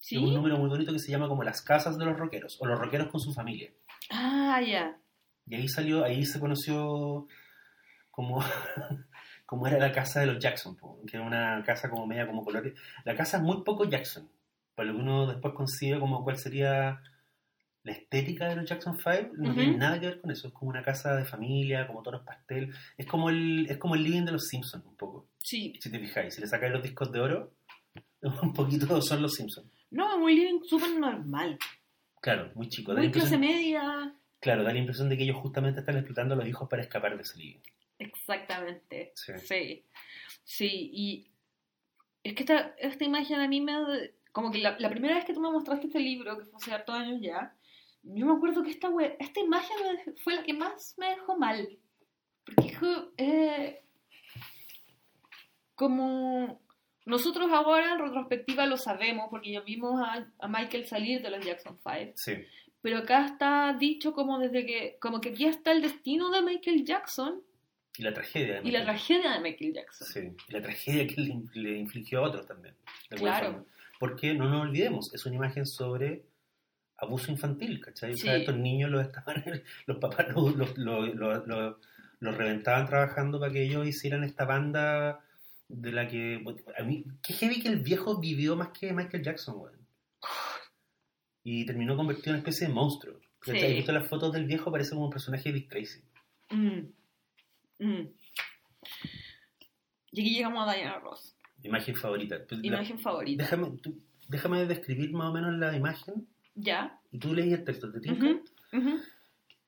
¿Sí? 0.00 0.16
De 0.16 0.22
un 0.22 0.34
número 0.34 0.56
muy 0.58 0.68
bonito 0.68 0.92
que 0.92 0.98
se 0.98 1.10
llama 1.10 1.28
como 1.28 1.42
Las 1.42 1.62
casas 1.62 1.98
de 1.98 2.04
los 2.04 2.16
rockeros, 2.18 2.56
o 2.60 2.66
los 2.66 2.78
rockeros 2.78 3.08
con 3.08 3.20
su 3.20 3.32
familia. 3.32 3.70
Ah, 4.10 4.60
ya. 4.60 4.96
Y 5.46 5.54
ahí 5.54 5.68
salió, 5.68 6.04
ahí 6.04 6.24
se 6.24 6.40
conoció 6.40 7.26
como, 8.10 8.42
como 9.46 9.66
era 9.66 9.78
la 9.78 9.92
casa 9.92 10.20
de 10.20 10.26
los 10.26 10.38
Jackson, 10.38 10.76
que 11.06 11.16
era 11.16 11.26
una 11.26 11.62
casa 11.64 11.88
como 11.90 12.06
media 12.06 12.26
como 12.26 12.44
colores. 12.44 12.74
La 13.04 13.14
casa 13.14 13.38
es 13.38 13.42
muy 13.42 13.62
poco 13.64 13.84
Jackson, 13.84 14.28
por 14.74 14.86
lo 14.86 14.94
que 14.94 15.00
uno 15.00 15.26
después 15.26 15.54
concibe 15.54 15.98
como 16.00 16.22
cuál 16.22 16.38
sería 16.38 17.00
la 17.84 17.92
estética 17.92 18.48
de 18.48 18.56
los 18.56 18.68
Jackson 18.68 18.96
5, 18.98 19.34
no 19.38 19.54
tiene 19.54 19.76
nada 19.76 19.98
que 20.00 20.06
ver 20.06 20.20
con 20.20 20.30
eso, 20.30 20.48
es 20.48 20.54
como 20.54 20.70
una 20.70 20.82
casa 20.82 21.16
de 21.16 21.24
familia, 21.24 21.86
como 21.86 22.02
tonos 22.02 22.22
pastel, 22.22 22.74
es 22.96 23.06
como 23.06 23.30
el, 23.30 23.66
es 23.70 23.78
como 23.78 23.94
el 23.94 24.02
living 24.02 24.24
de 24.24 24.32
los 24.32 24.48
Simpsons 24.48 24.84
un 24.84 24.96
poco, 24.96 25.28
Sí. 25.42 25.78
si 25.80 25.90
te 25.90 25.98
fijáis, 25.98 26.34
si 26.34 26.40
le 26.40 26.46
sacáis 26.46 26.72
los 26.72 26.82
discos 26.82 27.10
de 27.12 27.20
oro, 27.20 27.54
un 28.42 28.52
poquito 28.52 29.00
son 29.00 29.22
los 29.22 29.34
Simpsons. 29.34 29.70
No, 29.90 30.12
es 30.14 30.18
muy 30.18 30.34
living 30.34 30.60
súper 30.64 30.90
normal. 30.98 31.58
Claro, 32.20 32.50
muy 32.54 32.68
chico. 32.68 32.92
Muy 32.92 33.10
clase 33.10 33.38
media. 33.38 34.12
Claro, 34.40 34.64
da 34.64 34.72
la 34.72 34.78
impresión 34.78 35.08
de 35.08 35.16
que 35.16 35.22
ellos 35.22 35.36
justamente 35.36 35.80
están 35.80 35.96
explotando 35.96 36.34
a 36.34 36.36
los 36.36 36.46
hijos 36.46 36.68
para 36.68 36.82
escapar 36.82 37.16
de 37.16 37.22
ese 37.22 37.38
living. 37.38 37.60
Exactamente. 37.98 39.12
Sí. 39.14 39.32
Sí. 39.38 39.84
Sí, 40.44 40.90
y 40.92 41.30
es 42.22 42.34
que 42.34 42.42
esta, 42.42 42.74
esta 42.78 43.04
imagen 43.04 43.40
a 43.40 43.48
mí 43.48 43.60
me... 43.60 43.72
Como 44.32 44.50
que 44.50 44.58
la, 44.58 44.78
la 44.78 44.90
primera 44.90 45.14
vez 45.14 45.24
que 45.24 45.32
tú 45.34 45.40
me 45.40 45.50
mostraste 45.50 45.86
este 45.86 46.00
libro, 46.00 46.38
que 46.38 46.44
fue 46.44 46.56
hace 46.56 46.72
hartos 46.72 46.94
años 46.94 47.20
ya, 47.20 47.54
yo 48.14 48.26
me 48.26 48.32
acuerdo 48.32 48.62
que 48.62 48.70
esta, 48.70 48.88
we- 48.88 49.16
esta 49.20 49.40
imagen 49.40 49.76
fue 50.22 50.34
la 50.34 50.42
que 50.42 50.52
más 50.54 50.94
me 50.98 51.10
dejó 51.10 51.36
mal. 51.38 51.68
Porque 52.44 52.66
hijo, 52.68 52.86
eh, 53.16 53.82
como 55.74 56.60
nosotros 57.06 57.50
ahora 57.52 57.92
en 57.92 57.98
retrospectiva 58.00 58.66
lo 58.66 58.76
sabemos, 58.76 59.26
porque 59.30 59.52
ya 59.52 59.60
vimos 59.60 60.00
a, 60.00 60.26
a 60.38 60.48
Michael 60.48 60.86
salir 60.86 61.22
de 61.22 61.30
los 61.30 61.44
Jackson 61.44 61.78
5, 61.82 62.12
Sí, 62.16 62.32
pero 62.82 62.98
acá 62.98 63.26
está 63.26 63.76
dicho 63.78 64.12
como 64.12 64.38
desde 64.38 64.66
que, 64.66 64.96
como 65.00 65.20
que 65.20 65.30
aquí 65.30 65.44
está 65.46 65.72
el 65.72 65.82
destino 65.82 66.30
de 66.30 66.42
Michael 66.42 66.84
Jackson 66.84 67.42
y 67.96 68.02
la 68.02 68.12
tragedia. 68.12 68.60
de 68.60 68.68
y 68.68 68.70
la 68.72 68.84
tragedia 68.84 69.32
de 69.32 69.40
Michael 69.40 69.74
Jackson. 69.74 70.06
Sí, 70.08 70.20
y 70.48 70.52
la 70.52 70.62
tragedia 70.62 71.06
que 71.06 71.20
le, 71.20 71.34
le 71.54 71.78
infligió 71.78 72.20
a 72.24 72.28
otros 72.28 72.46
también. 72.46 72.74
de 73.10 73.16
Claro. 73.16 73.46
forma. 73.52 73.64
Porque 73.98 74.32
no 74.34 74.48
nos 74.48 74.62
olvidemos, 74.62 75.12
es 75.12 75.26
una 75.26 75.34
imagen 75.36 75.66
sobre 75.66 76.22
abuso 76.98 77.30
infantil, 77.30 77.80
¿cachai? 77.80 78.12
O 78.12 78.16
sea, 78.16 78.34
Sí. 78.34 78.40
estos 78.40 78.56
niños 78.56 78.90
los, 78.90 79.02
estaban, 79.06 79.42
los 79.86 79.98
papás 79.98 80.26
los, 80.34 80.54
los, 80.56 80.76
los- 80.78 81.14
los- 81.14 81.46
los- 81.46 81.76
los 82.20 82.36
reventaban 82.36 82.86
trabajando 82.86 83.38
para 83.38 83.52
que 83.52 83.62
ellos 83.62 83.86
hicieran 83.86 84.24
esta 84.24 84.44
banda 84.44 85.20
de 85.68 85.92
la 85.92 86.08
que... 86.08 86.42
A 86.76 86.82
mí, 86.82 87.04
qué 87.22 87.32
heavy 87.34 87.60
que 87.62 87.68
el 87.68 87.80
viejo 87.80 88.18
vivió 88.18 88.56
más 88.56 88.70
que 88.70 88.92
Michael 88.92 89.22
Jackson, 89.22 89.56
weón. 89.58 89.78
Y 91.44 91.64
terminó 91.64 91.96
convertido 91.96 92.30
en 92.30 92.32
una 92.32 92.38
especie 92.38 92.66
de 92.66 92.72
monstruo. 92.72 93.20
¿Cachai? 93.38 93.60
Sí. 93.60 93.66
¿Has 93.66 93.74
visto 93.74 93.92
las 93.92 94.08
fotos 94.08 94.32
del 94.32 94.46
viejo? 94.46 94.72
Parece 94.72 94.90
como 94.90 95.04
un 95.04 95.10
personaje 95.12 95.50
de 95.50 95.54
Dick 95.60 95.70
Tracy. 95.70 96.00
Mm. 96.50 96.88
Mm. 97.78 98.08
Y 100.10 100.20
aquí 100.20 100.34
llegamos 100.34 100.68
a 100.68 100.74
Diana 100.74 100.98
Ross, 100.98 101.36
Imagen 101.62 101.94
favorita. 101.96 102.38
La- 102.50 102.66
imagen 102.66 102.98
favorita. 102.98 103.44
déjame, 103.44 103.70
tú- 103.78 104.00
déjame 104.28 104.66
describir 104.66 105.12
más 105.12 105.30
o 105.30 105.32
menos 105.32 105.54
la 105.58 105.76
imagen 105.76 106.26
¿Ya? 106.60 107.00
y 107.10 107.18
tú 107.18 107.34
lees 107.34 107.52
el 107.52 107.64
texto. 107.64 107.90
¿Te 107.90 108.00
tinca? 108.00 108.26
Ujú, 108.26 108.42
ujú. 108.72 108.98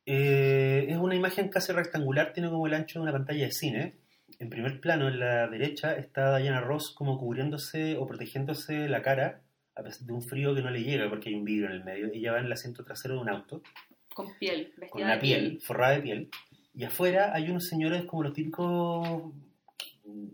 Eh, 0.07 0.87
es 0.89 0.97
una 0.97 1.15
imagen 1.15 1.49
casi 1.49 1.73
rectangular, 1.73 2.33
tiene 2.33 2.51
como 2.51 2.67
el 2.67 2.75
ancho 2.75 2.99
de 2.99 3.05
una 3.05 3.13
pantalla 3.13 3.47
de 3.47 3.53
cine. 3.53 3.95
En 4.39 4.51
primer 4.51 4.81
plano, 4.81 5.09
en 5.09 5.21
la 5.21 5.49
derecha, 5.49 5.95
está 5.97 6.39
Diana 6.39 6.61
Ross 6.61 6.91
como 6.91 7.19
cubriéndose 7.19 7.97
o 7.97 8.07
protegiéndose 8.07 8.89
la 8.89 9.03
cara 9.03 9.43
a 9.75 9.83
pesar 9.83 10.07
de 10.07 10.13
un 10.13 10.23
frío 10.23 10.55
que 10.55 10.63
no 10.63 10.71
le 10.71 10.83
llega 10.83 11.09
porque 11.09 11.31
hay 11.31 11.35
un 11.35 11.45
vidrio 11.45 11.67
en 11.67 11.73
el 11.73 11.85
medio. 11.85 12.11
Ella 12.13 12.33
va 12.33 12.41
en 12.41 12.47
el 12.47 12.53
asiento 12.53 12.85
trasero 12.85 13.15
de 13.15 13.21
un 13.21 13.29
auto 13.29 13.63
Con 14.15 14.27
piel, 14.39 14.73
vestida 14.77 14.89
con 14.91 15.03
la 15.03 15.15
de 15.15 15.21
piel, 15.21 15.61
forrada 15.63 15.95
de 15.95 16.03
piel. 16.03 16.31
Y 16.75 16.85
afuera 16.85 17.33
hay 17.35 17.51
unos 17.51 17.67
señores 17.67 18.05
como 18.05 18.23
los 18.23 18.33
típicos 18.33 19.33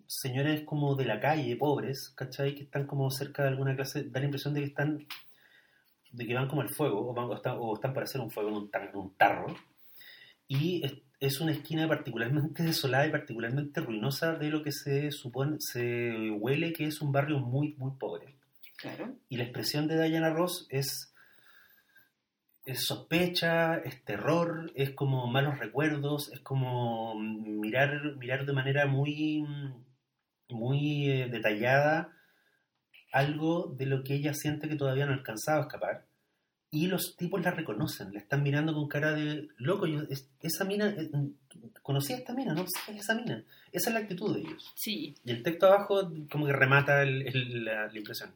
señores 0.06 0.62
como 0.62 0.94
de 0.94 1.04
la 1.04 1.20
calle, 1.20 1.56
pobres, 1.56 2.10
¿cachai? 2.10 2.54
Que 2.54 2.62
están 2.64 2.86
como 2.86 3.10
cerca 3.10 3.42
de 3.42 3.50
alguna 3.50 3.74
clase, 3.74 4.04
da 4.04 4.20
la 4.20 4.26
impresión 4.26 4.54
de 4.54 4.60
que 4.60 4.66
están, 4.66 5.06
de 6.12 6.26
que 6.26 6.34
van 6.34 6.48
como 6.48 6.62
al 6.62 6.68
fuego, 6.68 7.08
o, 7.10 7.14
van- 7.14 7.26
o 7.26 7.34
están, 7.34 7.56
o 7.58 7.74
están 7.74 7.92
para 7.94 8.04
hacer 8.04 8.20
un 8.20 8.30
fuego 8.30 8.48
en 8.50 8.56
un, 8.56 8.70
tar- 8.70 8.90
en 8.90 8.96
un 8.96 9.14
tarro. 9.16 9.46
Y 10.48 10.84
es, 10.84 10.94
es 11.20 11.40
una 11.40 11.52
esquina 11.52 11.88
particularmente 11.88 12.62
desolada 12.64 13.06
y 13.06 13.10
particularmente 13.10 13.80
ruinosa 13.80 14.34
de 14.34 14.48
lo 14.50 14.62
que 14.62 14.72
se 14.72 15.10
supone, 15.10 15.56
se 15.60 16.30
huele 16.30 16.72
que 16.72 16.84
es 16.86 17.00
un 17.02 17.12
barrio 17.12 17.38
muy, 17.40 17.74
muy 17.78 17.92
pobre. 17.98 18.36
Claro. 18.76 19.14
Y 19.28 19.36
la 19.38 19.44
expresión 19.44 19.88
de 19.88 20.02
Diana 20.02 20.30
Ross 20.30 20.66
es, 20.70 21.12
es 22.64 22.84
sospecha, 22.84 23.76
es 23.78 24.04
terror, 24.04 24.70
es 24.74 24.90
como 24.90 25.26
malos 25.28 25.58
recuerdos, 25.58 26.30
es 26.32 26.40
como 26.40 27.14
mirar, 27.18 28.16
mirar 28.16 28.44
de 28.44 28.52
manera 28.52 28.86
muy, 28.86 29.44
muy 30.50 31.10
eh, 31.10 31.28
detallada 31.30 32.12
algo 33.16 33.74
de 33.76 33.86
lo 33.86 34.02
que 34.04 34.14
ella 34.14 34.34
siente 34.34 34.68
que 34.68 34.76
todavía 34.76 35.06
no 35.06 35.12
ha 35.12 35.16
alcanzado 35.16 35.58
a 35.58 35.62
escapar. 35.62 36.06
Y 36.70 36.88
los 36.88 37.16
tipos 37.16 37.40
la 37.42 37.52
reconocen, 37.52 38.12
la 38.12 38.18
están 38.20 38.42
mirando 38.42 38.74
con 38.74 38.88
cara 38.88 39.12
de 39.12 39.48
loco. 39.56 39.86
Yo, 39.86 40.02
es- 40.10 40.28
esa 40.40 40.64
mina, 40.64 40.88
eh, 40.88 41.10
conocí 41.82 42.12
a 42.12 42.16
esta 42.16 42.34
mina, 42.34 42.54
no 42.54 42.66
sé 42.66 42.96
esa 42.96 43.14
mina. 43.14 43.44
Esa 43.72 43.90
es 43.90 43.94
la 43.94 44.00
actitud 44.00 44.34
de 44.34 44.40
ellos. 44.40 44.72
Sí, 44.74 45.14
Y 45.24 45.30
el 45.30 45.42
texto 45.42 45.66
abajo 45.66 46.10
como 46.30 46.46
que 46.46 46.52
remata 46.52 47.02
el- 47.02 47.22
el- 47.26 47.64
la- 47.64 47.86
la 47.86 47.98
impresión. 47.98 48.30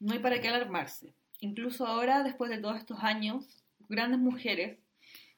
no 0.00 0.12
hay 0.12 0.18
para 0.18 0.40
qué 0.40 0.48
alarmarse. 0.48 1.14
Incluso 1.40 1.86
ahora, 1.86 2.22
después 2.24 2.50
de 2.50 2.58
todos 2.58 2.76
estos 2.76 2.98
años, 3.00 3.46
grandes 3.88 4.18
mujeres 4.20 4.78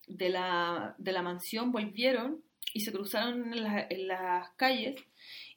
de 0.08 0.28
la, 0.30 0.94
de 0.98 1.12
la 1.12 1.22
mansión 1.22 1.70
volvieron 1.72 2.42
y 2.72 2.80
se 2.80 2.90
cruzaron 2.92 3.52
en, 3.52 3.62
la- 3.62 3.86
en 3.88 4.08
las 4.08 4.50
calles 4.56 4.96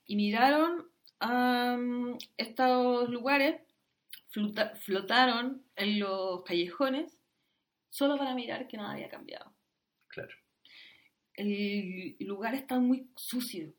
y 0.05 0.15
miraron 0.15 0.85
a 1.19 1.77
estos 2.37 3.09
lugares, 3.09 3.61
flota- 4.29 4.75
flotaron 4.77 5.63
en 5.75 5.99
los 5.99 6.43
callejones 6.43 7.17
solo 7.89 8.17
para 8.17 8.35
mirar 8.35 8.67
que 8.67 8.77
nada 8.77 8.93
había 8.93 9.09
cambiado. 9.09 9.51
Claro. 10.07 10.33
El 11.33 12.15
lugar 12.19 12.55
está 12.55 12.79
muy 12.79 13.09
sucio. 13.15 13.73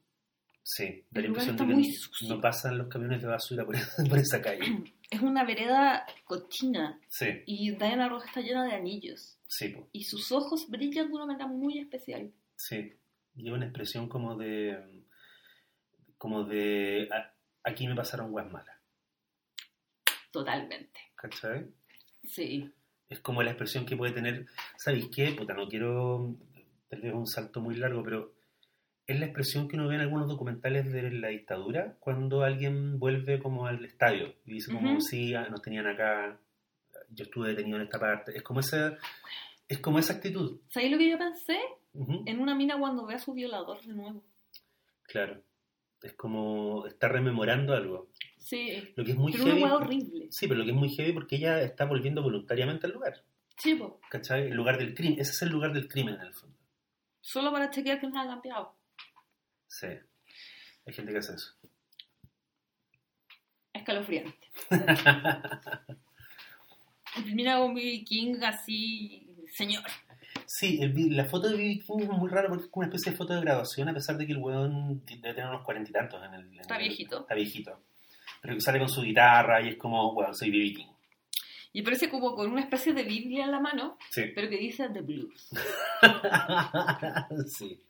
Sí, 0.62 1.04
da 1.10 1.20
la 1.20 1.26
impresión 1.28 1.56
de 1.56 1.66
que 1.66 2.26
no 2.28 2.40
pasan 2.40 2.78
los 2.78 2.88
camiones 2.88 3.20
de 3.22 3.28
basura 3.28 3.64
por, 3.64 3.74
por 4.08 4.18
esa 4.18 4.40
calle. 4.40 4.64
Es 5.10 5.20
una 5.22 5.42
vereda 5.42 6.06
cochina 6.24 7.00
Sí, 7.08 7.26
y 7.44 7.72
Diana 7.74 8.08
Ross 8.08 8.26
está 8.26 8.42
llena 8.42 8.64
de 8.64 8.74
anillos. 8.74 9.36
sí, 9.48 9.70
po, 9.70 9.88
y 9.90 10.04
sus 10.04 10.30
ojos 10.30 10.70
brillan 10.70 11.08
de 11.08 11.14
una 11.14 11.26
manera 11.26 11.48
muy 11.48 11.78
especial. 11.80 12.30
sí. 12.56 12.92
Lleva 13.34 13.56
una 13.56 13.66
expresión 13.66 14.08
como 14.08 14.36
de. 14.36 15.02
como 16.18 16.44
de. 16.44 17.08
"A- 17.64 17.70
aquí 17.70 17.86
me 17.86 17.94
pasaron 17.94 18.30
guas 18.30 18.50
malas. 18.50 18.76
Totalmente. 20.30 21.00
¿Cachai? 21.16 21.66
Sí. 22.24 22.70
Es 23.08 23.20
como 23.20 23.42
la 23.42 23.50
expresión 23.50 23.86
que 23.86 23.96
puede 23.96 24.12
tener. 24.12 24.46
¿Sabéis 24.76 25.08
qué? 25.14 25.32
Puta, 25.32 25.54
no 25.54 25.68
quiero. 25.68 26.36
Tal 26.88 27.00
vez 27.00 27.12
un 27.12 27.26
salto 27.26 27.60
muy 27.60 27.76
largo, 27.76 28.02
pero. 28.02 28.32
Es 29.06 29.18
la 29.18 29.26
expresión 29.26 29.66
que 29.66 29.74
uno 29.74 29.88
ve 29.88 29.96
en 29.96 30.02
algunos 30.02 30.28
documentales 30.28 30.92
de 30.92 31.10
la 31.10 31.28
dictadura 31.28 31.96
cuando 31.98 32.44
alguien 32.44 33.00
vuelve 33.00 33.40
como 33.40 33.66
al 33.66 33.84
estadio 33.84 34.36
y 34.46 34.52
dice 34.52 34.72
como, 34.72 34.92
Ujú. 34.92 35.00
sí, 35.00 35.34
ah, 35.34 35.48
nos 35.50 35.62
tenían 35.62 35.88
acá, 35.88 36.38
yo 37.08 37.24
estuve 37.24 37.48
detenido 37.48 37.78
en 37.78 37.82
esta 37.82 37.98
parte. 37.98 38.30
Es 38.36 38.44
como 38.44 38.60
esa, 38.60 38.96
es 39.66 39.80
como 39.80 39.98
esa 39.98 40.12
actitud. 40.12 40.60
¿Sabéis 40.68 40.92
lo 40.92 40.98
que 40.98 41.10
yo 41.10 41.18
pensé? 41.18 41.58
En 42.26 42.38
una 42.38 42.54
mina 42.54 42.78
cuando 42.78 43.04
ve 43.04 43.14
a 43.14 43.18
su 43.18 43.32
violador 43.34 43.82
de 43.82 43.94
nuevo. 43.94 44.22
Claro. 45.08 45.42
Es 46.02 46.14
como 46.14 46.86
está 46.86 47.08
rememorando 47.08 47.74
algo. 47.74 48.08
Sí. 48.38 48.92
Lo 48.96 49.04
que 49.04 49.10
es 49.12 49.16
muy 49.16 49.32
Pero 49.32 49.44
heavy. 49.44 49.62
horrible. 49.64 50.28
Sí, 50.30 50.46
pero 50.48 50.58
lo 50.60 50.64
que 50.64 50.70
es 50.70 50.76
muy 50.76 50.88
heavy 50.90 51.12
porque 51.12 51.36
ella 51.36 51.60
está 51.62 51.84
volviendo 51.84 52.22
voluntariamente 52.22 52.86
al 52.86 52.92
lugar. 52.94 53.22
Sí, 53.58 53.74
po. 53.74 54.00
¿Cachai? 54.10 54.46
El 54.48 54.54
lugar 54.54 54.78
del 54.78 54.94
crimen. 54.94 55.20
Ese 55.20 55.32
es 55.32 55.42
el 55.42 55.50
lugar 55.50 55.72
del 55.74 55.88
crimen 55.88 56.14
en 56.14 56.22
el 56.22 56.32
fondo. 56.34 56.56
Solo 57.20 57.52
para 57.52 57.70
chequear 57.70 58.00
que 58.00 58.08
nada 58.08 58.24
ha 58.24 58.34
cambiado. 58.34 58.74
Sí. 59.66 59.88
Hay 60.86 60.92
gente 60.94 61.12
que 61.12 61.18
hace 61.18 61.34
eso. 61.34 61.54
Escalofriante. 63.74 64.48
Mira 67.26 67.58
con 67.58 67.74
B.B. 67.74 68.04
King 68.04 68.36
así, 68.42 69.36
señor. 69.52 69.82
Sí, 70.52 70.80
el 70.82 71.16
la 71.16 71.26
foto 71.26 71.48
de 71.48 71.56
B.B. 71.56 71.78
King 71.86 71.98
es 72.02 72.08
muy 72.08 72.28
rara 72.28 72.48
porque 72.48 72.64
es 72.64 72.70
como 72.70 72.80
una 72.84 72.88
especie 72.92 73.12
de 73.12 73.16
foto 73.18 73.34
de 73.34 73.40
graduación, 73.42 73.88
a 73.88 73.94
pesar 73.94 74.16
de 74.16 74.26
que 74.26 74.32
el 74.32 74.38
weón 74.38 75.04
debe 75.06 75.32
tener 75.34 75.48
unos 75.48 75.62
cuarenta 75.62 75.90
y 75.90 75.92
tantos 75.92 76.20
en 76.24 76.34
el. 76.34 76.40
en 76.54 76.60
Está 76.60 76.74
el- 76.76 76.88
viejito. 76.88 77.20
Está 77.20 77.34
viejito. 77.36 77.78
Pero 78.42 78.54
que 78.54 78.60
sale 78.60 78.80
con 78.80 78.88
su 78.88 79.02
guitarra 79.02 79.62
y 79.62 79.68
es 79.68 79.76
como, 79.76 80.12
bueno, 80.12 80.34
soy 80.34 80.50
B.B. 80.50 80.74
King. 80.74 80.86
Y 81.72 81.82
parece 81.82 82.08
como 82.10 82.34
con 82.34 82.50
una 82.50 82.62
especie 82.62 82.92
de 82.92 83.04
Biblia 83.04 83.44
en 83.44 83.52
la 83.52 83.60
mano, 83.60 83.96
Sí. 84.10 84.22
pero 84.34 84.48
que 84.50 84.58
dice 84.58 84.88
The 84.88 85.02
Blues. 85.02 85.50
sí. 87.46 87.80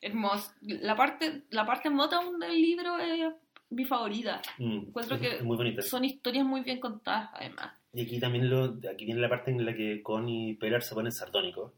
Hermoso. 0.00 0.52
La 0.60 0.94
parte, 0.94 1.42
la 1.50 1.66
parte 1.66 1.90
Motown 1.90 2.38
del 2.38 2.52
libro 2.62 2.96
es 3.00 3.32
mi 3.70 3.84
favorita. 3.84 4.40
Mm, 4.58 4.86
Encuentro 4.88 5.16
es- 5.16 5.20
que 5.20 5.36
es 5.38 5.42
muy. 5.42 5.82
Son 5.82 6.04
historias 6.04 6.44
muy 6.46 6.60
bien 6.60 6.78
contadas, 6.78 7.30
además. 7.34 7.72
Y 7.92 8.02
aquí 8.02 8.20
también 8.20 8.48
lo, 8.48 8.78
aquí 8.88 9.04
viene 9.04 9.20
la 9.20 9.28
parte 9.28 9.50
en 9.50 9.64
la 9.64 9.74
que 9.74 10.00
Con 10.02 10.28
y 10.28 10.54
Pelar 10.54 10.82
se 10.82 10.94
ponen 10.94 11.10
sardónicos, 11.10 11.72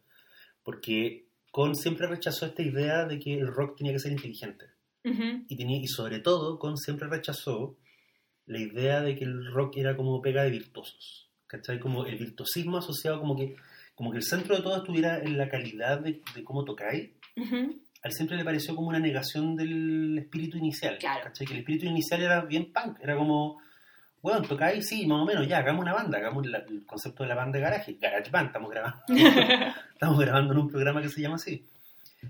porque 0.62 1.26
Con 1.50 1.74
siempre 1.74 2.06
rechazó 2.06 2.46
esta 2.46 2.62
idea 2.62 3.04
de 3.06 3.18
que 3.18 3.34
el 3.34 3.46
rock 3.48 3.76
tenía 3.78 3.92
que 3.92 3.98
ser 3.98 4.12
inteligente. 4.12 4.66
Ujú. 5.04 5.44
Y, 5.48 5.56
tenía, 5.56 5.78
y 5.78 5.86
sobre 5.88 6.20
todo, 6.20 6.58
Con 6.58 6.76
siempre 6.76 7.08
rechazó 7.08 7.76
la 8.46 8.58
idea 8.60 9.00
de 9.00 9.16
que 9.16 9.24
el 9.24 9.46
rock 9.52 9.76
era 9.78 9.96
como 9.96 10.20
pega 10.22 10.42
de 10.44 10.50
virtuosos. 10.50 11.28
¿Cachai? 11.46 11.80
Como 11.80 12.06
el 12.06 12.16
virtuosismo 12.18 12.76
asociado, 12.78 13.18
como 13.20 13.36
que, 13.36 13.56
como 13.96 14.12
que 14.12 14.18
el 14.18 14.22
centro 14.22 14.54
de 14.56 14.62
todo 14.62 14.76
estuviera 14.76 15.18
en 15.18 15.36
la 15.36 15.48
calidad 15.48 15.98
de, 16.00 16.20
de 16.34 16.44
cómo 16.44 16.64
tocáis. 16.64 17.10
Ujú. 17.36 17.80
A 18.02 18.08
él 18.08 18.12
siempre 18.14 18.36
le 18.36 18.44
pareció 18.44 18.74
como 18.76 18.88
una 18.88 18.98
negación 19.00 19.56
del 19.56 20.16
espíritu 20.18 20.56
inicial. 20.58 20.96
Claro. 20.98 21.24
¿cachai? 21.24 21.46
Que 21.46 21.52
el 21.54 21.58
espíritu 21.60 21.86
inicial 21.86 22.22
era 22.22 22.40
bien 22.42 22.72
punk. 22.72 22.98
Era 23.02 23.16
como, 23.16 23.60
bueno, 24.22 24.42
tocáis, 24.42 24.86
sí, 24.88 25.06
más 25.06 25.20
o 25.22 25.26
menos, 25.26 25.46
ya, 25.48 25.58
hagamos 25.58 25.82
una 25.82 25.92
banda. 25.94 26.18
Hagamos 26.18 26.46
la- 26.46 26.58
el 26.58 26.86
concepto 26.86 27.24
de 27.24 27.28
la 27.28 27.34
banda 27.34 27.58
de 27.58 27.64
garaje. 27.64 27.96
Garage 28.00 28.30
Band, 28.30 28.46
estamos 28.46 28.70
grabando. 28.70 29.02
estamos 30.00 30.18
grabando 30.24 30.52
en 30.54 30.58
un 30.60 30.68
programa 30.68 31.02
que 31.02 31.08
se 31.10 31.20
llama 31.20 31.34
así. 31.36 31.64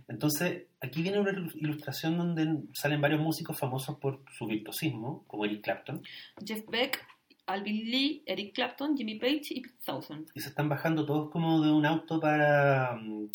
Entonces, 0.09 0.65
aquí 0.81 1.03
viene 1.03 1.19
una 1.21 1.33
ilu- 1.33 1.53
ilustración 1.55 2.17
donde 2.19 2.65
salen 2.73 3.01
varios 3.01 3.21
músicos 3.21 3.59
famosos 3.59 3.97
por 3.99 4.23
su 4.37 4.47
virtuosismo, 4.47 5.25
como 5.27 5.45
Eric 5.45 5.63
Clapton, 5.63 6.03
Jeff 6.45 6.65
Beck, 6.69 7.05
Alvin 7.47 7.91
Lee, 7.91 8.23
Eric 8.27 8.55
Clapton, 8.55 8.97
Jimmy 8.97 9.19
Page 9.19 9.43
y 9.51 9.61
Pete 9.63 9.75
Townsend. 9.85 10.29
y 10.35 10.41
se 10.41 10.49
están 10.51 10.69
bajando 10.69 11.05
todos 11.05 11.31
como 11.31 11.61
de 11.61 11.73
un 11.73 11.85
auto 11.87 12.21
para, 12.21 12.95
mm, 13.01 13.27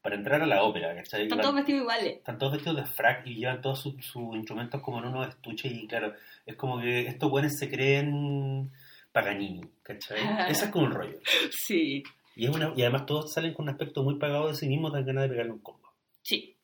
para 0.00 0.14
entrar 0.14 0.40
a 0.42 0.46
la 0.46 0.62
ópera, 0.62 0.94
¿cachai? 0.94 1.22
Están 1.24 1.40
todos 1.40 1.54
vestidos 1.56 1.80
iguales. 1.82 2.16
están 2.18 2.38
todos 2.38 2.52
vestidos 2.52 2.76
de 2.76 2.86
frac 2.86 3.26
y 3.26 3.34
llevan 3.34 3.60
todos 3.60 3.80
sus 3.82 3.94
sus 4.04 4.36
instrumentos 4.36 4.80
como 4.80 4.98
en 5.00 5.06
unos 5.06 5.28
estuches 5.28 5.72
y 5.72 5.86
claro, 5.88 6.14
es 6.46 6.54
como 6.54 6.80
que 6.80 7.08
estos 7.08 7.28
buenos 7.28 7.54
se 7.58 7.68
creen 7.68 8.70
Paganini, 9.10 9.62
¿cachai? 9.82 10.18
Ese 10.48 10.66
es 10.66 10.70
como 10.70 10.86
el 10.86 10.92
rollo. 10.94 11.18
Sí, 11.50 12.04
Y, 12.38 12.44
es 12.46 12.50
una, 12.54 12.72
y 12.76 12.82
además 12.82 13.04
todos 13.04 13.32
salen 13.32 13.52
con 13.52 13.64
un 13.64 13.70
aspecto 13.70 14.02
muy 14.04 14.14
pagado 14.14 14.48
de 14.48 14.54
sí 14.54 14.68
mismos, 14.68 14.92
dan 14.92 15.04
ganas 15.04 15.24
de 15.24 15.28
pegarle 15.30 15.52
un 15.52 15.58
combo. 15.58 15.92
sí, 16.22 16.54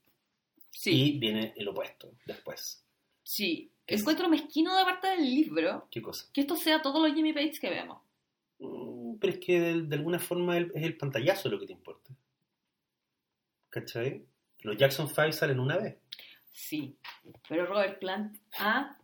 sí, 0.71 1.15
Y 1.15 1.19
viene 1.19 1.53
el 1.57 1.69
opuesto 1.69 2.13
después. 2.25 2.83
sí. 3.23 3.71
¿Qué 3.87 3.97
es? 3.97 4.01
Encuentro 4.01 4.29
mezquino 4.31 4.75
de 4.79 4.83
parte 4.85 5.09
del 5.09 5.25
libro 5.25 5.87
¿Qué 5.91 6.01
cosa? 6.01 6.27
que 6.33 6.41
esto 6.41 6.57
sea 6.57 6.81
todos 6.81 7.03
los 7.07 7.15
Jimmy 7.15 7.35
Page 7.35 7.59
que 7.61 7.69
vemos. 7.69 8.01
Mm, 8.59 9.17
Pero 9.21 9.33
es 9.35 9.39
que 9.41 9.61
de, 9.61 9.83
de 9.83 9.97
alguna 9.97 10.19
forma 10.19 10.57
es 10.57 10.71
el 10.75 10.97
pantallazo 10.97 11.51
lo 11.51 11.61
que 11.61 11.67
te 11.67 11.73
importa. 11.75 12.15
¿Cachai? 13.69 14.25
Los 14.61 14.77
Jackson 14.79 15.09
5 15.09 15.33
salen 15.33 15.61
una 15.61 15.77
vez. 15.77 15.97
Sí, 16.51 16.97
pero 17.49 17.67
Robert 17.67 17.99
Plant, 17.99 18.39
ah, 18.61 18.97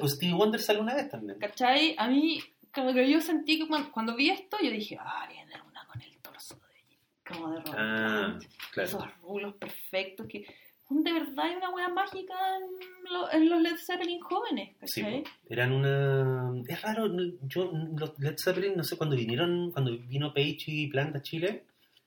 o 0.00 0.08
Stevie 0.08 0.34
Wonder 0.34 0.60
sale 0.60 0.80
una 0.80 0.94
vez 0.94 1.08
también. 1.08 1.38
¿cachai? 1.38 1.94
A 1.96 2.08
mí, 2.08 2.40
como 2.74 2.92
que 2.92 3.08
yo 3.10 3.20
sentí 3.20 3.58
que 3.58 3.68
cuando, 3.68 3.92
cuando 3.92 4.16
vi 4.16 4.28
esto, 4.30 4.56
yo 4.62 4.70
dije, 4.70 4.98
ah, 5.00 5.26
viene 5.30 5.54
una 5.62 5.86
con 5.86 6.02
el 6.02 6.18
torso 6.18 6.56
de, 6.56 6.98
como 7.28 7.50
de 7.50 7.60
Robert 7.60 7.74
Ah, 7.78 8.38
claro. 8.72 8.88
Esos 8.88 9.20
rulos 9.22 9.54
perfectos 9.54 10.26
que 10.26 10.44
de 10.90 11.12
verdad 11.12 11.38
hay 11.44 11.54
una 11.56 11.68
wea 11.70 11.88
mágica 11.88 12.34
en, 12.56 13.12
lo- 13.12 13.30
en 13.30 13.48
los 13.50 13.60
Led 13.60 13.76
Zeppelin 13.76 14.20
jóvenes, 14.20 14.74
Sí, 14.86 15.04
eran 15.50 15.72
una... 15.72 16.62
Es 16.66 16.80
raro, 16.80 17.08
yo, 17.42 17.70
los 17.96 18.18
Led 18.18 18.36
Zeppelin, 18.42 18.74
no 18.76 18.82
sé, 18.84 18.96
cuando 18.96 19.14
vinieron, 19.14 19.70
cuando 19.70 19.92
vino 19.98 20.32
Page 20.32 20.64
y 20.66 20.86
Plant 20.88 21.16
a 21.16 21.22
Chile, 21.22 21.64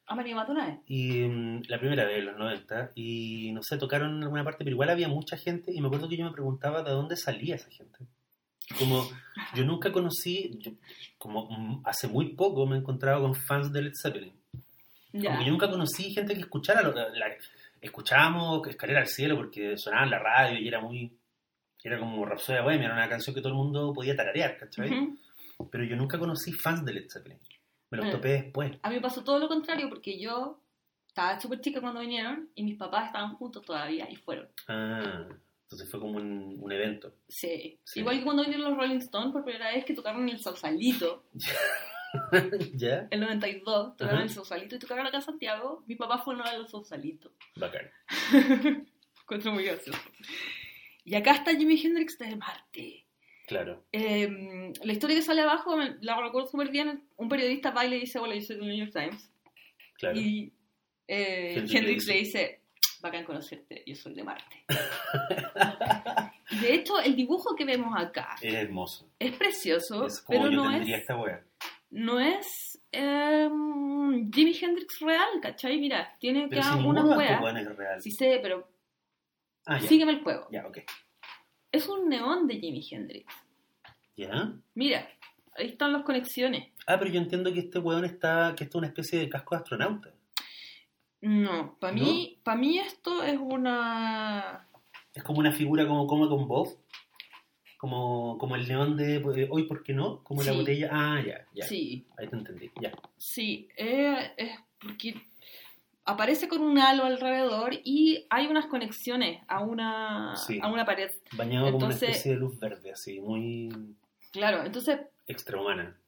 Ah, 0.08 0.16
me 0.16 0.24
una 0.34 0.66
vez. 0.66 0.80
y 0.88 1.22
mm, 1.22 1.62
la 1.70 1.80
primera 1.80 2.04
vez, 2.06 2.18
en 2.20 2.26
los 2.26 2.38
90, 2.38 2.92
y 2.96 3.52
no 3.54 3.62
sé, 3.64 3.78
tocaron 3.78 4.18
en 4.18 4.24
alguna 4.24 4.44
parte, 4.44 4.64
pero 4.66 4.72
igual 4.72 4.90
había 4.90 5.08
mucha 5.08 5.38
gente, 5.38 5.72
y 5.74 5.80
me 5.80 5.88
acuerdo 5.88 6.10
que 6.10 6.18
yo 6.18 6.26
me 6.26 6.32
preguntaba 6.34 6.84
de 6.84 6.92
dónde 6.92 7.16
salía 7.16 7.56
esa 7.56 7.70
gente. 7.70 8.00
Como, 8.80 9.08
yo 9.56 9.64
nunca 9.64 9.92
conocí, 9.92 10.58
yo- 10.60 10.72
como 11.20 11.50
mm, 11.50 11.84
hace 11.86 12.08
muy 12.08 12.34
poco 12.34 12.66
me 12.66 12.76
he 12.76 12.80
encontrado 12.80 13.22
con 13.22 13.36
fans 13.36 13.72
de 13.72 13.84
Led 13.84 13.94
Zeppelin. 13.94 14.34
Que 15.12 15.20
yo 15.46 15.52
nunca 15.52 15.70
conocí 15.70 16.14
gente 16.14 16.34
que 16.34 16.42
escuchara, 16.42 16.82
lo- 16.82 16.94
la- 16.94 17.36
escuchábamos 17.82 18.68
Escalera 18.68 19.00
al 19.02 19.08
Cielo 19.08 19.36
porque 19.36 19.78
sonaba 19.78 20.04
en 20.06 20.12
la 20.12 20.20
radio 20.20 20.60
y 20.60 20.68
era 20.68 20.80
muy, 20.80 21.12
era 21.84 21.98
como 22.00 22.24
Rapsodia 22.26 22.62
Bohemia, 22.62 22.86
era 22.86 22.96
una 22.96 23.10
canción 23.10 23.34
que 23.36 23.42
todo 23.42 23.50
el 23.54 23.58
mundo 23.58 23.92
podía 23.94 24.16
tararear, 24.16 24.58
¿cachai? 24.58 24.90
Ujú. 24.92 25.18
Pero 25.72 25.84
yo 25.84 25.96
nunca 25.96 26.18
conocí 26.20 26.54
fans 26.54 26.86
de 26.86 26.94
Led 26.94 27.08
Zeppelin. 27.12 27.40
Me 27.90 27.98
los 27.98 28.08
Mm. 28.08 28.12
topé 28.12 28.30
después. 28.30 28.72
A 28.84 28.90
mí 28.90 28.96
me 28.96 29.02
pasó 29.02 29.24
todo 29.24 29.38
lo 29.40 29.48
contrario 29.48 29.90
porque 29.90 30.20
yo 30.20 30.60
estaba 31.08 31.40
súper 31.40 31.60
chica 31.62 31.82
cuando 31.82 32.00
vinieron 32.00 32.50
y 32.56 32.64
mis 32.64 32.78
papás 32.78 33.08
estaban 33.08 33.36
juntos 33.36 33.66
todavía 33.66 34.10
y 34.10 34.16
fueron. 34.16 34.48
Ah, 34.68 35.28
entonces 35.64 35.90
fue 35.92 36.00
como 36.00 36.18
un, 36.18 36.58
un 36.60 36.72
evento. 36.72 37.14
Sí. 37.28 37.80
Sí. 37.84 38.00
Igual 38.00 38.20
que 38.20 38.24
cuando 38.24 38.44
vinieron 38.44 38.70
los 38.70 38.78
Rolling 38.78 38.98
Stones 39.00 39.34
por 39.34 39.44
primera 39.44 39.72
vez 39.72 39.84
que 39.86 39.94
tocaron 39.94 40.28
el 40.30 40.40
Sausalito, 40.40 41.26
¿Ya? 42.74 43.08
el 43.10 43.20
92, 43.22 43.96
tocaron 43.98 44.16
Ajá. 44.20 44.24
el 44.24 44.30
Sausalito 44.30 44.76
y 44.76 44.80
tocaron 44.80 45.06
acá 45.08 45.18
en 45.18 45.24
Santiago, 45.24 45.84
mi 45.88 45.96
papá 45.96 46.18
fue 46.20 46.36
uno 46.36 46.44
de 46.50 46.58
los 46.58 46.70
Sausalitos. 46.72 47.32
Bacán. 47.56 47.90
Encuentro 49.22 49.52
muy 49.54 49.64
gracioso. 49.66 50.00
Y 51.06 51.16
acá 51.16 51.32
está 51.36 51.56
Jimi 51.56 51.82
Hendrix 51.82 52.18
de 52.18 52.36
Marte. 52.36 53.06
Claro. 53.48 53.84
Eh, 53.92 54.72
la 54.84 54.94
historia 54.94 55.16
que 55.16 55.22
sale 55.22 55.42
abajo, 55.42 55.76
la 56.02 56.22
recuerdo 56.22 56.48
súper 56.50 56.70
bien. 56.70 57.04
Un 57.18 57.28
periodista 57.30 57.72
va 57.72 57.86
y 57.86 57.90
le 57.90 58.00
dice, 58.00 58.20
hola, 58.20 58.36
yo 58.36 58.42
soy 58.42 58.58
del 58.58 58.68
New 58.68 58.78
York 58.78 58.92
Times. 58.94 59.30
Claro. 59.98 60.20
Y 60.20 60.54
eh, 61.08 61.56
Hendrix 61.58 61.72
le 61.74 61.80
Hendrix 61.80 62.06
dice- 62.06 62.14
le 62.14 62.20
dice, 62.20 62.62
bacán 63.02 63.24
conocerte, 63.26 63.84
yo 63.86 63.96
soy 63.96 64.14
de 64.14 64.24
Marte. 64.24 64.66
De 66.62 66.74
hecho, 66.74 67.00
el 67.00 67.16
dibujo 67.16 67.56
que 67.56 67.64
vemos 67.66 67.94
acá 67.98 68.36
Es 68.42 68.54
hermoso. 68.54 69.10
es 69.20 69.32
precioso, 69.38 70.06
Es 70.06 70.20
como 70.20 70.42
pero 70.42 70.52
yo 70.52 70.58
no 70.64 70.72
es, 70.76 70.88
esta 70.90 71.16
wea. 71.16 71.44
No 71.92 72.20
es 72.20 72.82
eh, 72.92 73.50
Jimi 74.34 74.58
Hendrix 74.60 75.00
real, 75.00 75.40
¿cachai? 75.42 75.80
Mira, 75.80 76.16
tiene 76.20 76.46
acá 76.46 76.64
si 76.64 76.70
una 76.70 76.78
ninguno 76.78 77.04
de 77.04 77.10
estos 77.10 77.18
wea. 77.18 77.42
weones 77.42 77.68
es 77.68 77.76
real. 77.78 78.02
Sí 78.02 78.12
sé, 78.12 78.40
pero 78.42 78.68
Ah, 79.66 79.80
sígueme 79.80 80.14
el 80.14 80.24
juego. 80.24 80.48
Ya, 80.52 80.66
ok. 80.68 80.80
Es 81.72 81.88
un 81.88 82.10
neón 82.10 82.48
de 82.48 82.56
Jimi 82.60 82.86
Hendrix. 82.90 83.32
¿Ya? 84.18 84.54
Mira, 84.74 85.08
ahí 85.56 85.68
están 85.68 85.94
las 85.94 86.04
conexiones. 86.04 86.72
Ah, 86.88 86.98
pero 86.98 87.12
yo 87.12 87.20
entiendo 87.20 87.54
que 87.54 87.60
este 87.60 87.78
weón 87.80 88.04
está, 88.04 88.54
que 88.58 88.64
esto 88.64 88.78
es 88.78 88.80
una 88.80 88.88
especie 88.88 89.20
de 89.20 89.30
casco 89.30 89.56
de 89.56 89.62
astronauta. 89.62 90.10
No, 91.22 91.78
para 91.80 91.94
mí, 91.94 92.40
para 92.44 92.58
mí 92.58 92.80
esto 92.80 93.22
es 93.24 93.38
una... 93.40 94.68
Es 95.14 95.24
como 95.24 95.40
una 95.40 95.52
figura 95.52 95.88
como 95.88 96.08
como 96.08 96.28
con 96.28 96.48
Bob. 96.48 96.70
Como, 97.82 98.38
como 98.38 98.56
el 98.56 98.68
neón 98.68 98.96
de 98.96 99.16
eh, 99.16 99.48
hoy, 99.50 99.64
¿por 99.64 99.82
qué 99.82 99.92
no? 99.92 100.24
Como 100.24 100.44
la 100.44 100.52
botella. 100.52 100.90
Ah, 100.92 101.20
ya, 101.26 101.48
ya. 101.52 101.66
Sí, 101.66 102.06
Ahí 102.16 102.28
te 102.28 102.36
entendí. 102.36 102.70
Ya. 102.80 102.92
sí, 103.18 103.68
eh, 103.76 104.34
es 104.38 104.52
porque 104.80 105.16
aparece 106.06 106.48
con 106.48 106.62
un 106.62 106.78
halo 106.78 107.06
alrededor 107.06 107.74
y 107.84 108.28
hay 108.30 108.46
unas 108.46 108.68
conexiones 108.68 109.42
a 109.48 109.64
una, 109.64 110.36
Sí. 110.36 110.60
a 110.62 110.68
una 110.72 110.86
pared. 110.86 111.10
Bañado 111.32 111.72
como 111.72 111.88
una 111.88 111.96
especie 111.96 112.34
de 112.34 112.38
luz 112.38 112.60
verde, 112.60 112.92
así, 112.92 113.20
muy 113.20 113.70
Claro, 114.32 114.64
entonces, 114.64 115.00
extrahumana. 115.26 116.00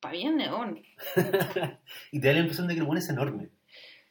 para 0.00 0.16
es 0.16 0.34
neón. 0.34 0.82
y 2.10 2.20
te 2.20 2.26
da 2.26 2.32
la 2.32 2.40
impresión 2.40 2.66
de 2.66 2.74
que 2.74 2.80
el 2.80 2.86
weón 2.86 2.98
es 2.98 3.08
enorme. 3.08 3.50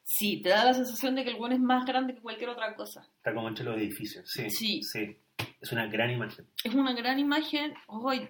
Sí, 0.06 0.42
te 0.42 0.48
da 0.50 0.64
la 0.64 0.74
sensación 0.74 1.16
de 1.16 1.26
que 1.26 1.32
el 1.32 1.36
buen 1.36 1.52
es 1.52 1.60
más 1.60 1.86
grande 1.86 2.16
que 2.16 2.22
cualquier 2.22 2.50
otra 2.50 2.74
cosa. 2.76 3.06
Está 3.18 3.34
como 3.34 3.50
entre 3.50 3.66
los 3.66 3.76
edificios. 3.76 4.30
Sí. 4.30 4.50
Sí. 4.50 4.82
Sí. 4.84 5.18
Es 5.64 5.72
una 5.72 5.88
gran 5.88 6.12
imagen. 6.12 6.46
Es 6.62 6.74
una 6.74 6.92
gran 6.92 7.18
imagen. 7.20 7.74
Hoy 7.88 8.28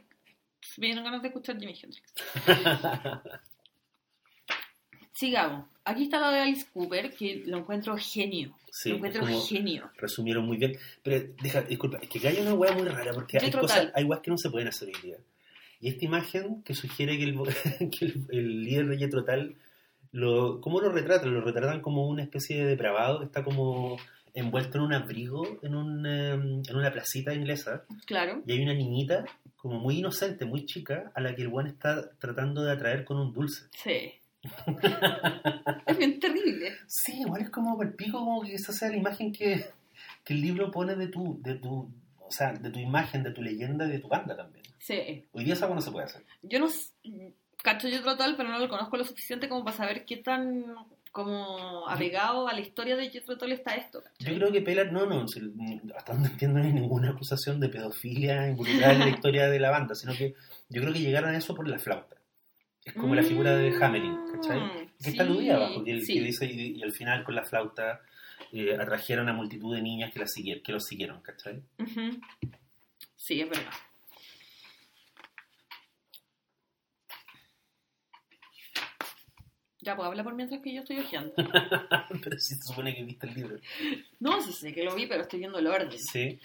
me 0.77 0.85
dieron 0.85 1.03
ganas 1.03 1.23
de 1.23 1.29
escuchar 1.29 1.59
Jimi 1.59 1.73
Hendrix. 1.73 2.13
Sigamos. 5.13 5.65
Aquí 5.83 6.03
está 6.03 6.19
lo 6.19 6.29
de 6.29 6.41
Alice 6.41 6.67
Cooper, 6.71 7.11
que 7.11 7.41
lo 7.47 7.57
encuentro 7.57 7.97
genio. 7.97 8.55
Sí, 8.71 8.89
lo 8.89 8.97
encuentro 8.97 9.25
genio. 9.25 9.89
resumieron 9.97 10.45
muy 10.45 10.57
bien. 10.57 10.77
Pero, 11.01 11.33
deja, 11.41 11.63
disculpa, 11.63 11.97
es 12.03 12.07
que 12.07 12.27
hay 12.27 12.37
una 12.37 12.53
hueá 12.53 12.73
muy 12.73 12.87
rara 12.87 13.13
porque 13.13 13.39
hay 13.39 13.49
cosas, 13.49 13.91
hay 13.95 14.03
hueás 14.03 14.21
que 14.21 14.29
no 14.29 14.37
se 14.37 14.51
pueden 14.51 14.67
hacer 14.67 14.89
hoy 14.89 15.01
día. 15.01 15.17
Y 15.79 15.89
esta 15.89 16.05
imagen 16.05 16.61
que 16.61 16.75
sugiere 16.75 17.17
que 17.17 17.23
el, 17.23 17.35
que 17.89 18.05
el, 18.05 18.27
el 18.29 18.63
líder 18.63 18.87
de 18.89 18.97
Yetro 18.99 19.23
Tal, 19.23 19.55
lo, 20.11 20.61
¿cómo 20.61 20.81
lo 20.81 20.91
retratan? 20.91 21.33
Lo 21.33 21.41
retratan 21.41 21.81
como 21.81 22.07
una 22.07 22.21
especie 22.21 22.57
de 22.57 22.67
depravado 22.67 23.19
que 23.19 23.25
está 23.25 23.43
como 23.43 23.97
envuelto 24.33 24.77
en 24.77 24.83
un 24.85 24.93
abrigo 24.93 25.45
en, 25.61 25.75
un, 25.75 26.05
eh, 26.05 26.31
en 26.33 26.75
una 26.75 26.91
placita 26.91 27.33
inglesa 27.33 27.83
Claro. 28.05 28.41
y 28.45 28.51
hay 28.53 28.61
una 28.63 28.73
niñita 28.73 29.25
como 29.55 29.79
muy 29.79 29.99
inocente, 29.99 30.45
muy 30.45 30.65
chica, 30.65 31.11
a 31.15 31.21
la 31.21 31.35
que 31.35 31.41
el 31.43 31.47
buen 31.47 31.67
está 31.67 32.11
tratando 32.19 32.63
de 32.63 32.71
atraer 32.73 33.05
con 33.05 33.17
un 33.17 33.31
dulce. 33.31 33.67
Sí. 33.81 34.11
es 35.87 35.97
bien 35.97 36.19
terrible. 36.19 36.73
Sí, 36.87 37.21
igual 37.21 37.43
es 37.43 37.49
como 37.49 37.81
el 37.81 37.93
pico, 37.93 38.19
como 38.19 38.41
que 38.41 38.55
esa 38.55 38.73
sea 38.73 38.89
la 38.89 38.97
imagen 38.97 39.31
que, 39.31 39.65
que 40.25 40.33
el 40.33 40.41
libro 40.41 40.69
pone 40.69 40.95
de 40.95 41.07
tu, 41.07 41.41
de 41.41 41.55
tu, 41.55 41.89
o 42.19 42.31
sea, 42.31 42.51
de 42.53 42.69
tu 42.71 42.79
imagen, 42.79 43.23
de 43.23 43.31
tu 43.31 43.41
leyenda 43.41 43.85
y 43.85 43.91
de 43.91 43.99
tu 43.99 44.09
banda 44.09 44.35
también. 44.35 44.65
Sí. 44.79 45.23
Hoy 45.31 45.45
día 45.45 45.53
esa 45.53 45.67
no 45.67 45.79
se 45.79 45.91
puede 45.91 46.05
hacer. 46.07 46.23
Yo 46.41 46.59
no 46.59 46.67
cacho 47.63 47.87
yo 47.87 48.03
total, 48.03 48.35
pero 48.35 48.49
no 48.49 48.59
lo 48.59 48.67
conozco 48.67 48.97
lo 48.97 49.05
suficiente 49.05 49.47
como 49.47 49.63
para 49.63 49.77
saber 49.77 50.03
qué 50.05 50.17
tan 50.17 50.65
como 51.13 51.87
apegado 51.87 52.47
a 52.47 52.53
la 52.53 52.59
historia 52.59 52.95
de 52.97 53.09
Jethro 53.09 53.37
Tull 53.37 53.51
está 53.51 53.75
esto. 53.75 54.01
¿cachai? 54.01 54.33
Yo 54.33 54.39
creo 54.39 54.51
que 54.51 54.61
Pelar, 54.61 54.91
no, 54.91 55.05
no, 55.05 55.25
hasta 55.95 56.13
donde 56.13 56.29
entiendo 56.29 56.59
no 56.59 56.65
hay 56.65 56.73
ninguna 56.73 57.11
acusación 57.11 57.59
de 57.59 57.69
pedofilia 57.69 58.49
involucrada 58.49 58.93
en 58.93 58.99
la 58.99 59.09
historia 59.15 59.47
de 59.47 59.59
la 59.59 59.69
banda, 59.69 59.93
sino 59.93 60.13
que 60.13 60.33
yo 60.69 60.81
creo 60.81 60.91
que 60.91 60.99
llegaron 60.99 61.29
a 61.29 61.37
eso 61.37 61.53
por 61.55 61.67
la 61.67 61.77
flauta. 61.77 62.17
Es 62.83 62.93
como 62.95 63.13
la 63.15 63.23
figura 63.23 63.55
de 63.55 63.73
Hamelin, 63.81 64.17
¿cachai? 64.33 64.59
Mm, 64.59 64.71
Que 65.01 65.09
está 65.11 65.23
sí, 65.23 65.29
aludida 65.29 65.55
abajo, 65.55 65.83
que, 65.83 66.01
sí. 66.01 66.15
que 66.15 66.21
dice, 66.21 66.45
y, 66.47 66.79
y 66.79 66.83
al 66.83 66.91
final 66.91 67.23
con 67.23 67.35
la 67.35 67.45
flauta 67.45 68.01
eh, 68.51 68.75
atrajeron 68.75 69.29
a 69.29 69.33
multitud 69.33 69.73
de 69.75 69.81
niñas 69.83 70.11
que, 70.11 70.19
la 70.19 70.27
siguieron, 70.27 70.63
que 70.63 70.71
los 70.71 70.83
siguieron, 70.83 71.21
¿cachai? 71.21 71.61
Ujú. 71.79 72.19
Sí, 73.15 73.39
es 73.39 73.49
verdad. 73.49 73.71
Ya, 79.83 79.95
pues 79.95 80.07
habla 80.07 80.23
por 80.23 80.33
mientras 80.35 80.61
que 80.61 80.73
yo 80.73 80.81
estoy 80.81 80.99
hojeando. 80.99 81.33
Pero 82.23 82.37
sí 82.39 82.55
se 82.55 82.61
supone 82.61 82.95
que 82.95 83.03
viste 83.03 83.27
el 83.27 83.33
libro. 83.35 83.57
No, 84.19 84.41
sí 84.41 84.51
sé 84.53 84.73
que 84.73 84.83
lo 84.83 84.95
vi, 84.95 85.07
pero 85.07 85.21
estoy 85.23 85.39
viendo 85.39 85.59
el 85.59 85.67
orden. 85.67 85.91
Sí. 85.99 86.39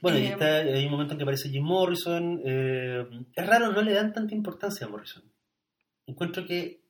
Bueno, 0.00 0.18
y 0.18 0.22
Eh, 0.26 0.28
está, 0.32 0.56
hay 0.58 0.84
un 0.84 0.90
momento 0.92 1.12
en 1.14 1.18
que 1.18 1.24
aparece 1.24 1.48
Jim 1.48 1.64
Morrison. 1.64 2.40
eh, 2.44 3.04
es 3.34 3.46
raro, 3.46 3.72
no 3.72 3.82
le 3.82 3.92
dan 3.94 4.12
tanta 4.12 4.34
importancia 4.34 4.86
a 4.86 4.90
Morrison. 4.90 5.24
Encuentro 6.06 6.44
que 6.46 6.80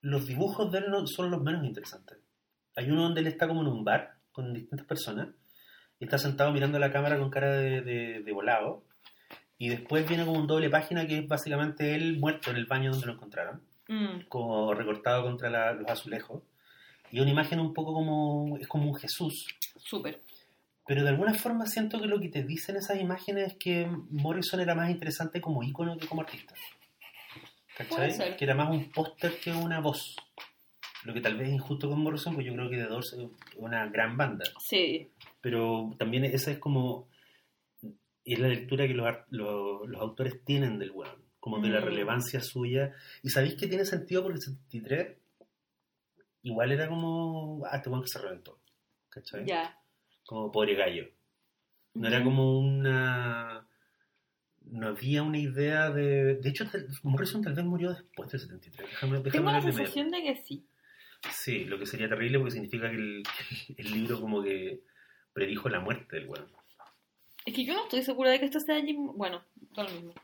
los 0.00 0.26
dibujos 0.26 0.70
de 0.72 0.78
él 0.78 0.84
no- 0.90 1.06
son 1.06 1.30
los 1.30 1.42
menos 1.42 1.64
interesantes. 1.64 2.18
Hay 2.76 2.90
uno 2.90 3.02
donde 3.02 3.20
él 3.20 3.26
está 3.26 3.46
como 3.48 3.60
en 3.62 3.66
un 3.68 3.84
bar 3.84 4.14
con 4.32 4.54
distintas 4.54 4.86
personas 4.86 5.28
y 5.98 6.04
está 6.04 6.16
sentado 6.18 6.52
mirando 6.52 6.78
la 6.78 6.90
cámara 6.92 7.18
con 7.18 7.28
cara 7.30 7.52
de, 7.56 7.82
de- 7.82 8.22
de 8.22 8.32
volado. 8.32 8.84
Y 9.58 9.68
después 9.68 10.08
viene 10.08 10.24
como 10.24 10.38
un 10.38 10.46
doble 10.46 10.70
página 10.70 11.06
que 11.06 11.18
es 11.18 11.28
básicamente 11.28 11.94
él 11.94 12.18
muerto 12.18 12.50
en 12.50 12.56
el 12.56 12.64
baño 12.64 12.92
donde 12.92 13.06
lo 13.08 13.12
encontraron, 13.12 13.60
Mm, 13.92 14.28
como 14.28 14.72
recortado 14.72 15.24
contra 15.24 15.50
la- 15.50 15.72
los 15.72 15.90
azulejos. 15.90 16.42
Y 17.10 17.18
una 17.18 17.30
imagen 17.32 17.58
un 17.58 17.74
poco 17.74 17.92
como. 17.92 18.56
es 18.58 18.68
como 18.68 18.88
un 18.88 18.94
Jesús, 18.94 19.48
Súper. 19.76 20.20
pero 20.86 21.02
de 21.02 21.08
alguna 21.08 21.34
forma 21.34 21.66
siento 21.66 22.00
que 22.00 22.06
lo 22.06 22.20
que 22.20 22.28
te 22.28 22.44
dicen 22.44 22.76
esas 22.76 23.00
imágenes 23.00 23.48
es 23.48 23.56
que 23.56 23.88
Morrison 24.10 24.60
era 24.60 24.76
más 24.76 24.90
interesante 24.90 25.40
como 25.40 25.64
ícono 25.64 25.98
que 25.98 26.06
como 26.06 26.20
artista. 26.22 26.54
¿Cachai? 27.76 28.36
Que 28.36 28.44
era 28.44 28.54
más 28.54 28.70
un 28.70 28.90
póster 28.92 29.40
que 29.40 29.50
una 29.52 29.80
voz. 29.80 30.16
Lo 31.04 31.14
que 31.14 31.20
tal 31.20 31.36
vez 31.36 31.48
es 31.48 31.54
injusto 31.54 31.88
con 31.88 32.00
Morrison, 32.00 32.34
pues 32.34 32.46
yo 32.46 32.52
creo 32.54 32.68
que 32.68 32.76
The 32.76 32.84
Doors 32.84 33.14
es 33.14 33.26
una 33.56 33.86
gran 33.88 34.16
banda. 34.16 34.44
Sí. 34.60 35.10
Pero 35.40 35.94
también 35.98 36.24
esa 36.26 36.50
es 36.50 36.58
como... 36.58 37.08
Es 38.24 38.38
la 38.38 38.48
lectura 38.48 38.86
que 38.86 38.92
los, 38.94 39.08
los, 39.30 39.88
los 39.88 40.00
autores 40.00 40.44
tienen 40.44 40.78
del 40.78 40.90
weón. 40.90 41.24
Como 41.40 41.58
de 41.58 41.68
la 41.70 41.80
Mm. 41.80 41.84
relevancia 41.84 42.40
suya. 42.40 42.94
Y 43.22 43.30
sabéis 43.30 43.54
que 43.56 43.66
tiene 43.66 43.84
sentido 43.84 44.22
porque 44.22 44.36
el 44.36 44.42
73 44.42 45.16
igual 46.42 46.72
era 46.72 46.88
como... 46.88 47.62
Ah, 47.66 47.76
este 47.78 47.90
que 47.90 48.08
se 48.08 48.18
reventó. 48.18 48.58
¿Cachai? 49.08 49.44
Ya. 49.46 49.76
Como 50.24 50.52
pobre 50.52 50.74
gallo. 50.74 51.08
No 51.94 52.06
era 52.08 52.18
Ujú. 52.18 52.26
como 52.26 52.58
una. 52.60 53.66
No 54.66 54.86
había 54.88 55.22
una 55.24 55.38
idea 55.38 55.90
de. 55.90 56.36
De 56.36 56.48
hecho, 56.48 56.64
Morrison 57.02 57.42
tal 57.42 57.54
vez 57.54 57.64
murió 57.64 57.90
después 57.92 58.30
del 58.30 58.40
73. 58.40 58.88
Déjame, 58.90 59.12
déjame 59.18 59.30
Tengo 59.32 59.50
la 59.50 59.60
sensación 59.62 60.10
de 60.12 60.22
que 60.22 60.36
sí. 60.36 60.64
Sí, 61.32 61.64
lo 61.64 61.78
que 61.78 61.86
sería 61.86 62.08
terrible 62.08 62.38
porque 62.38 62.52
significa 62.52 62.88
que 62.88 62.96
el, 62.96 63.22
el 63.78 63.90
libro 63.92 64.20
como 64.20 64.42
que 64.42 64.80
predijo 65.32 65.68
la 65.68 65.80
muerte 65.80 66.16
del 66.16 66.28
weón. 66.28 66.46
Es 67.44 67.54
que 67.54 67.64
yo 67.64 67.74
no 67.74 67.82
estoy 67.84 68.02
segura 68.02 68.30
de 68.30 68.38
que 68.38 68.44
esto 68.44 68.60
sea 68.60 68.80
Jim. 68.80 69.06
Bueno, 69.16 69.42
todo 69.74 69.86
lo 69.86 69.90
mismo. 69.92 70.14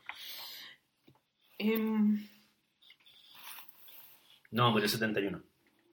Em, 1.59 2.27
No, 4.51 4.71
murió 4.71 4.85
en 4.85 4.91
71. 4.91 5.43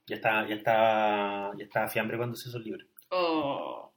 Ya 0.07 0.17
está, 0.17 0.47
ya 0.49 0.55
está, 0.57 1.53
ya 1.57 1.65
estaba 1.65 1.89
fiambre 1.89 2.17
cuando 2.17 2.37
se 2.37 2.49
hizo 2.49 2.59
el 2.59 2.65
libro. 2.65 2.87
oh. 3.11 3.93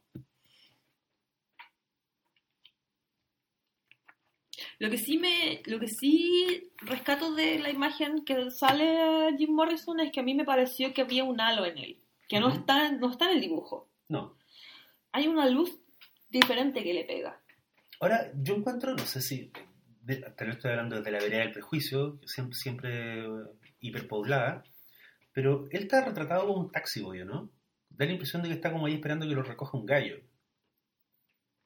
Lo 4.80 4.90
que 4.92 4.98
sí 4.98 5.18
me, 5.18 5.62
lo 5.66 5.80
que 5.80 5.88
sí 5.88 6.72
rescato 6.82 7.34
de 7.34 7.58
la 7.60 7.70
imagen 7.72 8.24
que 8.24 8.52
sale 8.52 9.36
Jim 9.38 9.52
Morrison 9.52 10.00
es 10.00 10.12
que 10.12 10.20
a 10.20 10.24
mí 10.24 10.36
me 10.36 10.46
pareció 10.46 10.94
que 10.94 11.02
había 11.02 11.24
un 11.24 11.42
halo 11.42 11.66
en 11.66 11.78
él, 11.80 11.98
que 12.28 12.40
no 12.40 12.48
Ujú. 12.48 12.58
está, 12.60 12.92
no 12.92 13.10
está 13.10 13.26
en 13.26 13.36
el 13.38 13.42
dibujo. 13.42 13.90
No. 14.10 14.38
Hay 15.12 15.28
una 15.28 15.48
luz 15.50 15.80
diferente 16.30 16.84
que 16.84 16.94
le 16.94 17.06
pega. 17.06 17.40
Ahora, 18.00 18.32
yo 18.36 18.56
encuentro, 18.56 18.94
no 18.96 19.06
sé 19.06 19.22
si. 19.22 19.52
De- 20.08 20.22
tal 20.36 20.48
vez 20.48 20.56
estoy 20.58 20.72
hablando 20.72 20.96
desde 20.98 21.12
la 21.12 21.20
vereda 21.20 21.42
del 21.42 21.52
prejuicio, 21.52 22.20
siempre, 22.26 22.56
siempre 22.58 23.20
eh, 23.26 23.28
hiperpoblada, 23.82 24.64
pero 25.34 25.66
él 25.72 25.84
está 25.84 26.04
retratado 26.04 26.48
como 26.48 26.62
un 26.62 26.72
taxi 26.72 27.02
boy, 27.02 27.24
¿no? 27.26 27.50
Da 27.90 28.06
la 28.06 28.12
impresión 28.12 28.42
de 28.42 28.50
que 28.50 28.56
está 28.56 28.72
como 28.72 28.86
ahí 28.86 28.94
esperando 28.96 29.28
que 29.28 29.34
lo 29.36 29.44
recoja 29.44 29.78
un 29.78 29.86
gallo. 29.86 30.18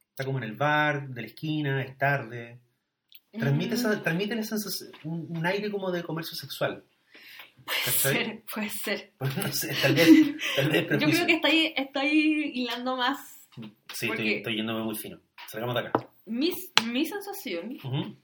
Está 0.09 0.25
como 0.25 0.37
en 0.39 0.43
el 0.45 0.53
bar, 0.55 1.07
de 1.09 1.21
la 1.21 1.27
esquina, 1.27 1.81
es 1.83 1.97
tarde. 1.97 2.59
Transmite, 3.31 3.75
esa, 3.75 3.95
Mm, 3.95 4.03
transmite 4.03 4.35
la 4.35 4.43
sensación- 4.43 4.91
un, 5.03 5.37
un 5.37 5.45
aire 5.45 5.71
como 5.71 5.89
de 5.91 6.03
comercio 6.03 6.35
sexual. 6.35 6.83
puede 7.65 7.95
ser, 7.97 8.43
puede 8.53 8.69
ser. 8.69 9.11
Pues 9.17 9.37
no 9.37 9.51
sé, 9.53 9.73
tal 9.81 9.95
vez, 9.95 10.09
tal 10.55 10.69
vez 10.69 10.87
Yo 10.99 11.07
creo 11.09 11.27
que 11.27 11.33
está 11.35 12.01
ahí 12.01 12.51
hilando 12.55 12.97
más. 12.97 13.47
Sí, 13.93 14.09
estoy, 14.09 14.33
estoy 14.33 14.55
yéndome 14.57 14.83
muy 14.83 14.95
fino. 14.95 15.19
Salgamos 15.47 15.75
de 15.75 15.81
acá. 15.81 16.09
Mi, 16.25 16.51
mi 16.87 17.05
sensación 17.05 17.77
Ujú, 17.83 18.15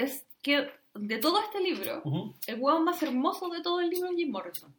es 0.00 0.26
que 0.42 0.68
de 0.94 1.18
todo 1.18 1.40
este 1.40 1.60
libro, 1.60 2.02
el 2.46 2.60
hueón 2.60 2.84
más 2.84 3.02
hermoso 3.02 3.48
de 3.48 3.62
todo 3.62 3.80
el 3.80 3.90
libro 3.90 4.10
es 4.10 4.16
Jim 4.16 4.30
Morrison. 4.30 4.74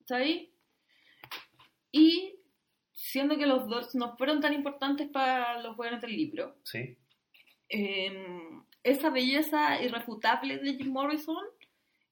¿Está 0.00 0.16
ahí? 0.16 0.52
Y 1.90 2.34
siendo 2.92 3.36
que 3.36 3.46
los 3.46 3.68
dos 3.68 3.94
no 3.94 4.16
fueron 4.16 4.40
tan 4.40 4.52
importantes 4.52 5.08
para 5.08 5.60
los 5.62 5.76
hueones 5.78 6.00
del 6.00 6.12
libro, 6.16 6.56
Sí, 6.64 6.96
eh, 7.68 8.38
esa 8.82 9.10
belleza 9.10 9.82
irrefutable 9.82 10.58
de 10.58 10.74
Jim 10.74 10.92
Morrison 10.92 11.42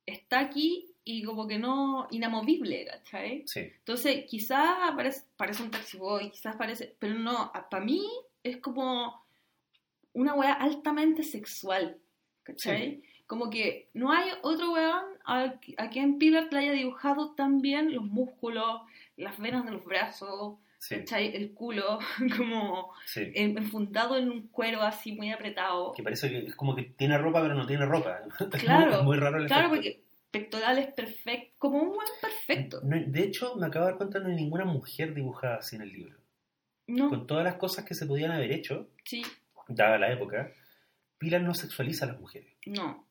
está 0.06 0.40
aquí 0.40 0.88
y 1.04 1.22
como 1.22 1.46
que 1.46 1.58
no 1.58 2.06
inamovible, 2.10 2.86
¿cachai? 2.86 3.42
sí. 3.46 3.60
Entonces, 3.60 4.24
quizás 4.28 4.92
parece, 4.96 5.26
parece 5.36 5.62
un 5.62 5.70
taxi 5.70 5.98
boy, 5.98 6.30
quizás 6.30 6.56
parece, 6.56 6.96
pero 6.98 7.14
no, 7.14 7.52
para 7.70 7.84
mí 7.84 8.02
es 8.42 8.56
como 8.58 9.21
una 10.14 10.34
weá 10.34 10.52
altamente 10.52 11.22
sexual, 11.22 11.98
¿cachai? 12.42 13.02
Como 13.26 13.48
que 13.50 13.88
no 13.94 14.12
hay 14.12 14.28
otro 14.42 14.72
weón 14.72 15.04
a, 15.24 15.54
a 15.78 15.88
quien 15.90 16.18
Pilar 16.18 16.48
le 16.52 16.58
haya 16.58 16.72
dibujado 16.72 17.34
tan 17.34 17.60
bien 17.62 17.94
los 17.94 18.04
músculos, 18.04 18.82
las 19.16 19.38
venas 19.38 19.64
de 19.64 19.70
los 19.72 19.84
brazos, 19.84 20.58
Sí, 20.78 20.96
¿cachai? 20.96 21.34
El 21.36 21.52
culo, 21.54 22.00
como 22.36 22.92
sí. 23.06 23.30
enfundado 23.36 24.18
en 24.18 24.28
un 24.28 24.48
cuero 24.48 24.82
así 24.82 25.12
muy 25.12 25.30
apretado. 25.30 25.92
que 25.92 26.02
parece 26.02 26.28
que 26.28 26.38
es 26.38 26.56
como 26.56 26.74
que 26.74 26.82
tiene 26.82 27.16
ropa 27.18 27.40
pero 27.40 27.54
no 27.54 27.66
tiene 27.66 27.86
ropa. 27.86 28.18
Claro, 28.58 28.96
es 28.98 29.02
muy 29.04 29.16
raro 29.16 29.38
el 29.38 29.46
Claro, 29.46 29.68
efecto. 29.68 29.76
porque 29.76 30.02
pectorales 30.32 30.92
perfectos, 30.92 31.54
como 31.58 31.78
un 31.78 31.88
weón 31.90 32.00
perfecto. 32.20 32.80
No 32.82 32.96
de 32.98 33.22
hecho, 33.22 33.54
me 33.56 33.66
acabo 33.66 33.84
de 33.86 33.92
dar 33.92 33.98
cuenta 33.98 34.18
no 34.18 34.28
hay 34.28 34.34
ninguna 34.34 34.64
mujer 34.64 35.14
dibujada 35.14 35.56
así 35.58 35.76
en 35.76 35.82
el 35.82 35.92
libro. 35.92 36.18
No, 36.88 37.08
Con 37.10 37.28
todas 37.28 37.44
las 37.44 37.54
cosas 37.54 37.84
que 37.84 37.94
se 37.94 38.06
podían 38.06 38.32
haber 38.32 38.50
hecho, 38.50 38.88
sí, 39.04 39.22
dada 39.74 39.98
la 39.98 40.12
época, 40.12 40.50
Pilar 41.18 41.40
no 41.42 41.54
sexualiza 41.54 42.04
a 42.04 42.08
las 42.08 42.20
mujeres. 42.20 42.54
no. 42.66 43.06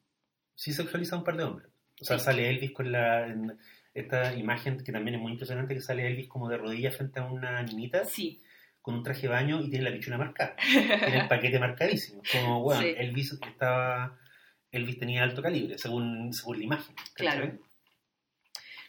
Sí 0.55 0.73
sexualiza 0.73 1.15
a 1.15 1.19
un 1.19 1.23
par 1.25 1.37
de 1.37 1.43
hombres. 1.45 1.69
O 2.01 2.05
sea, 2.05 2.19
Sí. 2.19 2.25
sale 2.25 2.49
Elvis 2.49 2.71
con 2.71 2.91
la... 2.91 3.25
en 3.27 3.57
esta 3.93 4.33
imagen 4.35 4.83
que 4.83 4.91
también 4.91 5.15
es 5.15 5.21
muy 5.21 5.31
impresionante, 5.31 5.73
que 5.73 5.81
sale 5.81 6.05
Elvis 6.07 6.27
como 6.27 6.47
de 6.49 6.57
rodillas 6.57 6.95
frente 6.95 7.19
a 7.19 7.25
una 7.25 7.63
niñita 7.63 8.05
Sí. 8.05 8.41
con 8.81 8.95
un 8.95 9.03
traje 9.03 9.23
de 9.23 9.29
baño 9.29 9.59
y 9.61 9.69
tiene 9.69 9.89
la 9.89 9.95
pichuna 9.95 10.17
marcada. 10.19 10.55
Tiene 10.61 11.21
el 11.21 11.27
paquete 11.27 11.57
marcadísimo. 11.59 12.21
Como, 12.31 12.61
bueno, 12.61 12.81
Sí. 12.81 12.93
Elvis 12.97 13.33
estaba... 13.33 14.19
Elvis 14.71 14.99
tenía 14.99 15.23
alto 15.23 15.41
calibre, 15.41 15.77
según, 15.79 16.31
según 16.33 16.59
la 16.59 16.63
imagen. 16.65 16.95
Claro. 17.15 17.57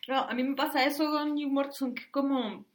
No, 0.08 0.18
a 0.28 0.34
mí 0.34 0.42
me 0.44 0.54
pasa 0.56 0.84
eso 0.84 1.10
con 1.10 1.36
Jim 1.36 1.52
Morrison, 1.52 1.94
que 1.94 2.02
es 2.02 2.08
como 2.08 2.66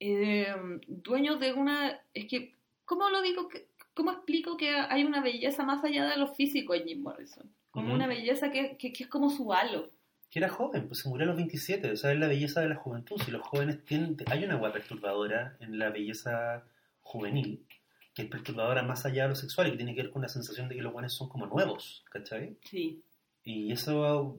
eh, 0.00 0.52
dueño 0.88 1.36
de 1.36 1.52
una... 1.52 2.00
Es 2.12 2.26
que, 2.26 2.56
¿cómo 2.84 3.08
lo 3.10 3.22
digo? 3.22 3.48
que- 3.48 3.68
¿Cómo 3.94 4.10
explico 4.12 4.56
que 4.56 4.70
hay 4.70 5.04
una 5.04 5.20
belleza 5.20 5.64
más 5.64 5.84
allá 5.84 6.06
de 6.06 6.16
lo 6.16 6.26
físico 6.28 6.74
en 6.74 6.84
Jim 6.86 7.02
Morrison? 7.02 7.50
Como 7.70 7.92
una 7.94 8.06
belleza 8.06 8.50
que, 8.50 8.76
que- 8.78 8.92
que 8.92 9.04
es 9.04 9.08
como 9.10 9.30
su 9.30 9.52
halo. 9.52 9.90
que 10.30 10.38
era 10.38 10.48
joven, 10.48 10.88
pues 10.88 11.00
se 11.00 11.10
murió 11.10 11.24
a 11.24 11.26
los 11.26 11.36
27, 11.36 11.90
o 11.90 11.96
sea, 11.96 12.10
es 12.10 12.18
la 12.18 12.26
belleza 12.26 12.62
de 12.62 12.68
la 12.70 12.76
juventud. 12.76 13.20
Si 13.22 13.30
los 13.30 13.42
jóvenes 13.42 13.84
tienen, 13.84 14.16
hay 14.30 14.44
una 14.44 14.54
agua 14.54 14.72
perturbadora 14.72 15.58
en 15.60 15.78
la 15.78 15.90
belleza 15.90 16.64
juvenil, 17.02 17.66
que 18.14 18.22
es 18.22 18.28
perturbadora 18.28 18.82
más 18.82 19.04
allá 19.04 19.24
de 19.24 19.28
lo 19.28 19.34
sexual 19.34 19.66
y 19.66 19.70
que 19.72 19.76
tiene 19.76 19.94
que 19.94 20.02
ver 20.04 20.10
con 20.10 20.22
la 20.22 20.28
sensación 20.28 20.70
de 20.70 20.74
que 20.76 20.80
los 20.80 20.90
buenos 20.94 21.12
son 21.14 21.28
como 21.28 21.44
nuevos, 21.46 22.02
¿cachai? 22.10 22.56
Sí. 22.64 23.02
Y 23.44 23.72
eso, 23.72 24.38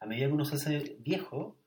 a 0.00 0.06
medida 0.06 0.28
que 0.28 0.32
uno 0.32 0.46
se 0.46 0.54
hace 0.54 0.96
viejo, 1.00 1.58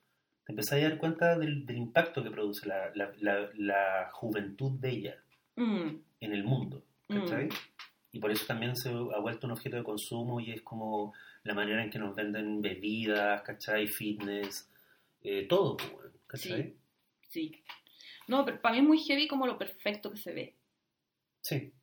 te 0.48 0.54
empezás 0.54 0.80
a 0.80 0.82
dar 0.82 0.98
cuenta 0.98 1.38
del, 1.38 1.64
del 1.68 1.78
impacto 1.78 2.24
que 2.24 2.32
produce 2.32 2.68
la, 2.68 2.90
la- 2.96 3.12
la- 3.20 3.50
la 3.58 4.10
juventud 4.12 4.72
bella 4.80 5.18
Mm, 5.56 6.02
en 6.22 6.34
el 6.34 6.44
mundo, 6.44 6.84
¿cachai? 7.08 7.46
Mm. 7.46 7.50
Y 8.14 8.20
por 8.20 8.32
eso 8.32 8.46
también 8.46 8.76
se 8.76 8.90
ha 8.90 9.20
vuelto 9.20 9.48
un 9.48 9.54
objeto 9.54 9.78
de 9.78 9.84
consumo 9.84 10.40
y 10.40 10.52
es 10.52 10.62
como 10.62 11.14
la 11.44 11.54
manera 11.54 11.84
en 11.84 11.90
que 11.90 12.00
nos 12.00 12.16
venden 12.16 12.62
bebidas, 12.62 13.42
¿cachai? 13.44 13.88
Fitness, 13.88 14.70
eh, 15.24 15.46
todo, 15.48 15.78
pues, 15.78 16.12
¿cachai? 16.28 16.64
Sí. 16.64 16.78
Sí. 17.30 17.64
No, 18.28 18.46
pero 18.46 18.62
para 18.62 18.74
mí 18.74 18.82
es 18.82 18.88
muy 18.88 19.00
heavy 19.00 19.28
como 19.28 19.48
lo 19.48 19.58
perfecto 19.58 20.12
que 20.12 20.18
se 20.18 20.34
ve. 20.34 20.56
Sí, 21.42 21.74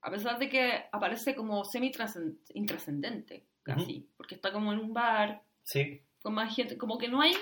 A 0.00 0.10
pesar 0.10 0.38
de 0.38 0.48
que 0.48 0.84
aparece 0.90 1.34
como 1.34 1.64
semi-intrascendente, 1.64 3.46
casi. 3.62 4.08
Porque 4.16 4.34
está 4.34 4.52
como 4.52 4.72
en 4.72 4.80
un 4.80 4.92
bar, 4.92 5.42
sí. 5.62 6.02
con 6.20 6.34
más 6.34 6.54
gente. 6.54 6.76
Como 6.76 6.98
que 6.98 7.08
no 7.08 7.20
hay 7.20 7.32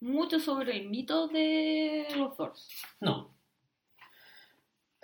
mucho 0.00 0.38
sobre 0.38 0.76
el 0.76 0.90
mito 0.90 1.28
de 1.28 2.06
los 2.16 2.36
Doors. 2.36 2.68
No. 3.00 3.33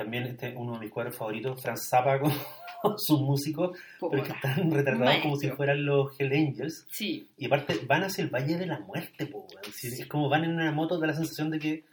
También 0.01 0.25
este 0.25 0.57
uno 0.57 0.73
de 0.73 0.79
mis 0.79 0.91
cuadros 0.91 1.15
favoritos, 1.15 1.61
Franz 1.61 1.87
Zappa 1.91 2.19
con 2.19 2.33
sus 2.99 3.21
músicos, 3.21 3.79
pero 4.01 4.23
es 4.23 4.29
que 4.29 4.35
están 4.35 4.71
retratados 4.71 5.17
como 5.19 5.37
si 5.37 5.49
Maestro. 5.49 5.57
fueran 5.59 5.85
los 5.85 6.19
Hell 6.19 6.33
Angels. 6.33 6.87
Sí, 6.91 7.29
Y 7.37 7.45
aparte 7.45 7.79
van 7.87 8.05
hacia 8.05 8.25
el 8.25 8.31
Valle 8.31 8.57
de 8.57 8.65
la 8.65 8.81
Muerte, 8.81 9.31
decir, 9.63 9.93
Es 9.93 10.07
como 10.07 10.31
van 10.31 10.45
en 10.45 10.53
una 10.53 10.73
moto, 10.73 10.99
da 10.99 11.09
la 11.09 11.13
sensación 11.13 11.51
de 11.51 11.59
que 11.59 11.85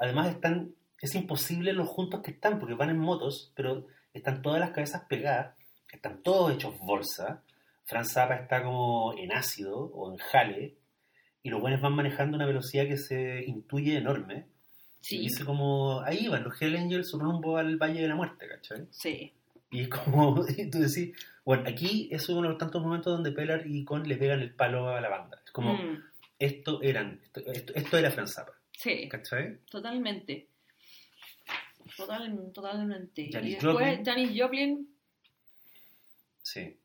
además 0.00 0.30
están, 0.30 0.74
es 1.00 1.14
imposible 1.14 1.72
los 1.72 1.86
juntos 1.86 2.22
que 2.22 2.32
están, 2.32 2.58
porque 2.58 2.74
van 2.74 2.90
en 2.90 2.98
motos, 2.98 3.52
pero 3.54 3.86
están 4.12 4.42
todas 4.42 4.58
las 4.58 4.72
cabezas 4.72 5.04
pegadas, 5.08 5.54
están 5.92 6.24
todos 6.24 6.52
hechos 6.52 6.76
bolsa. 6.80 7.44
Franz 7.84 8.14
Zappa 8.14 8.34
está 8.34 8.64
como 8.64 9.14
en 9.16 9.30
ácido 9.32 9.78
o 9.78 10.10
en 10.10 10.18
jale, 10.18 10.74
y 11.40 11.50
los 11.50 11.60
buenos 11.60 11.80
van 11.80 11.92
manejando 11.92 12.34
una 12.36 12.46
velocidad 12.46 12.88
que 12.88 12.96
se 12.96 13.44
intuye 13.46 13.96
enorme. 13.96 14.48
Y 15.10 15.18
dice 15.18 15.44
como, 15.44 16.00
ahí 16.00 16.28
van 16.28 16.44
los 16.44 16.60
Hell 16.60 16.76
Angels 16.76 17.12
rumbo 17.12 17.56
al 17.58 17.76
Valle 17.76 18.00
de 18.02 18.08
la 18.08 18.14
Muerte, 18.14 18.46
¿cachai? 18.48 18.86
sí. 18.90 19.32
Y 19.70 19.80
es 19.80 19.88
como, 19.88 20.44
y 20.56 20.70
tú 20.70 20.78
decís, 20.78 21.12
bueno, 21.44 21.64
aquí 21.68 22.08
es 22.12 22.28
uno 22.28 22.42
de 22.42 22.48
los 22.50 22.58
tantos 22.58 22.80
momentos 22.80 23.12
donde 23.12 23.32
Pellar 23.32 23.66
y 23.66 23.84
Con 23.84 24.06
le 24.08 24.16
pegan 24.16 24.40
el 24.40 24.54
palo 24.54 24.88
a 24.88 25.00
la 25.00 25.08
banda. 25.08 25.40
Es 25.44 25.50
como, 25.50 25.74
Mm, 25.74 26.00
esto 26.38 26.80
eran, 26.82 27.20
esto, 27.24 27.40
esto, 27.40 27.72
esto 27.74 27.98
era 27.98 28.10
Franz 28.12 28.34
Zappa, 28.34 28.52
sí, 28.72 29.08
¿cachai? 29.08 29.58
totalmente. 29.68 30.48
Total, 31.96 32.50
totalmente. 32.52 33.28
Janis 33.32 33.50
y 33.50 33.54
después 33.54 33.74
Joplin. 33.74 34.04
Janis 34.04 34.40
Joplin, 34.40 34.88
Sí, 36.42 36.76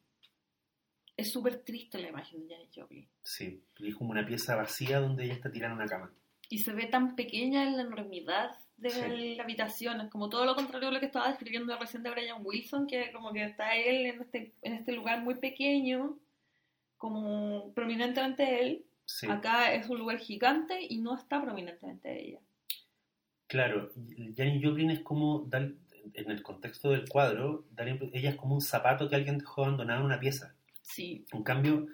es 1.18 1.32
súper 1.32 1.60
triste 1.64 2.00
la 2.00 2.10
imagen 2.10 2.48
de 2.48 2.56
Janis 2.56 2.70
Joplin. 2.76 3.08
sí. 3.24 3.62
Es 3.84 3.96
como 3.96 4.12
una 4.12 4.26
pieza 4.26 4.56
vacía 4.56 5.00
donde 5.00 5.26
ella 5.26 5.34
está 5.34 5.52
tirada 5.52 5.74
en 5.74 5.80
una 5.82 5.88
cama. 5.88 6.12
Y 6.50 6.60
se 6.60 6.74
ve 6.74 6.88
tan 6.88 7.16
pequeña 7.16 7.64
en 7.64 7.78
la 7.78 7.84
enormidad 7.84 8.58
de 8.78 8.90
Sí. 8.90 9.36
la 9.36 9.44
habitación. 9.44 10.02
Es 10.02 10.10
como 10.10 10.30
todo 10.30 10.46
lo 10.46 10.56
contrario 10.56 10.90
a 10.90 10.92
lo 10.92 11.00
que 11.00 11.06
estaba 11.06 11.28
describiendo 11.30 11.78
recién 11.78 12.02
de 12.04 12.10
Brian 12.12 12.42
Wilson, 12.44 12.88
que 12.88 13.12
como 13.12 13.32
que 13.34 13.44
está 13.44 13.76
él 13.76 14.06
en 14.08 14.22
este, 14.22 14.54
en 14.62 14.74
este 14.74 14.94
lugar 14.94 15.22
muy 15.22 15.36
pequeño, 15.36 16.18
como 16.98 17.72
prominentemente 17.74 18.62
él. 18.62 18.86
Sí, 19.06 19.28
Acá 19.30 19.74
es 19.74 19.90
un 19.90 19.98
lugar 19.98 20.20
gigante 20.20 20.80
y 20.88 21.00
no 21.00 21.16
está 21.16 21.42
prominentemente 21.42 22.22
ella. 22.28 22.40
claro. 23.48 23.90
Janis 24.38 24.64
Joplin 24.64 24.92
es 24.92 25.00
como, 25.02 25.40
dar- 25.48 25.74
en 26.14 26.32
el 26.32 26.42
contexto 26.44 26.92
del 26.92 27.08
cuadro, 27.10 27.66
dar 27.72 27.88
impre- 27.88 28.12
ella 28.14 28.30
es 28.32 28.36
como 28.36 28.54
un 28.56 28.62
zapato 28.62 29.10
que 29.10 29.16
alguien 29.16 29.38
dejó 29.40 29.64
abandonado 29.66 30.00
en 30.02 30.06
una 30.06 30.20
pieza. 30.20 30.56
Sí, 30.82 31.26
En 31.34 31.44
cambio, 31.44 31.88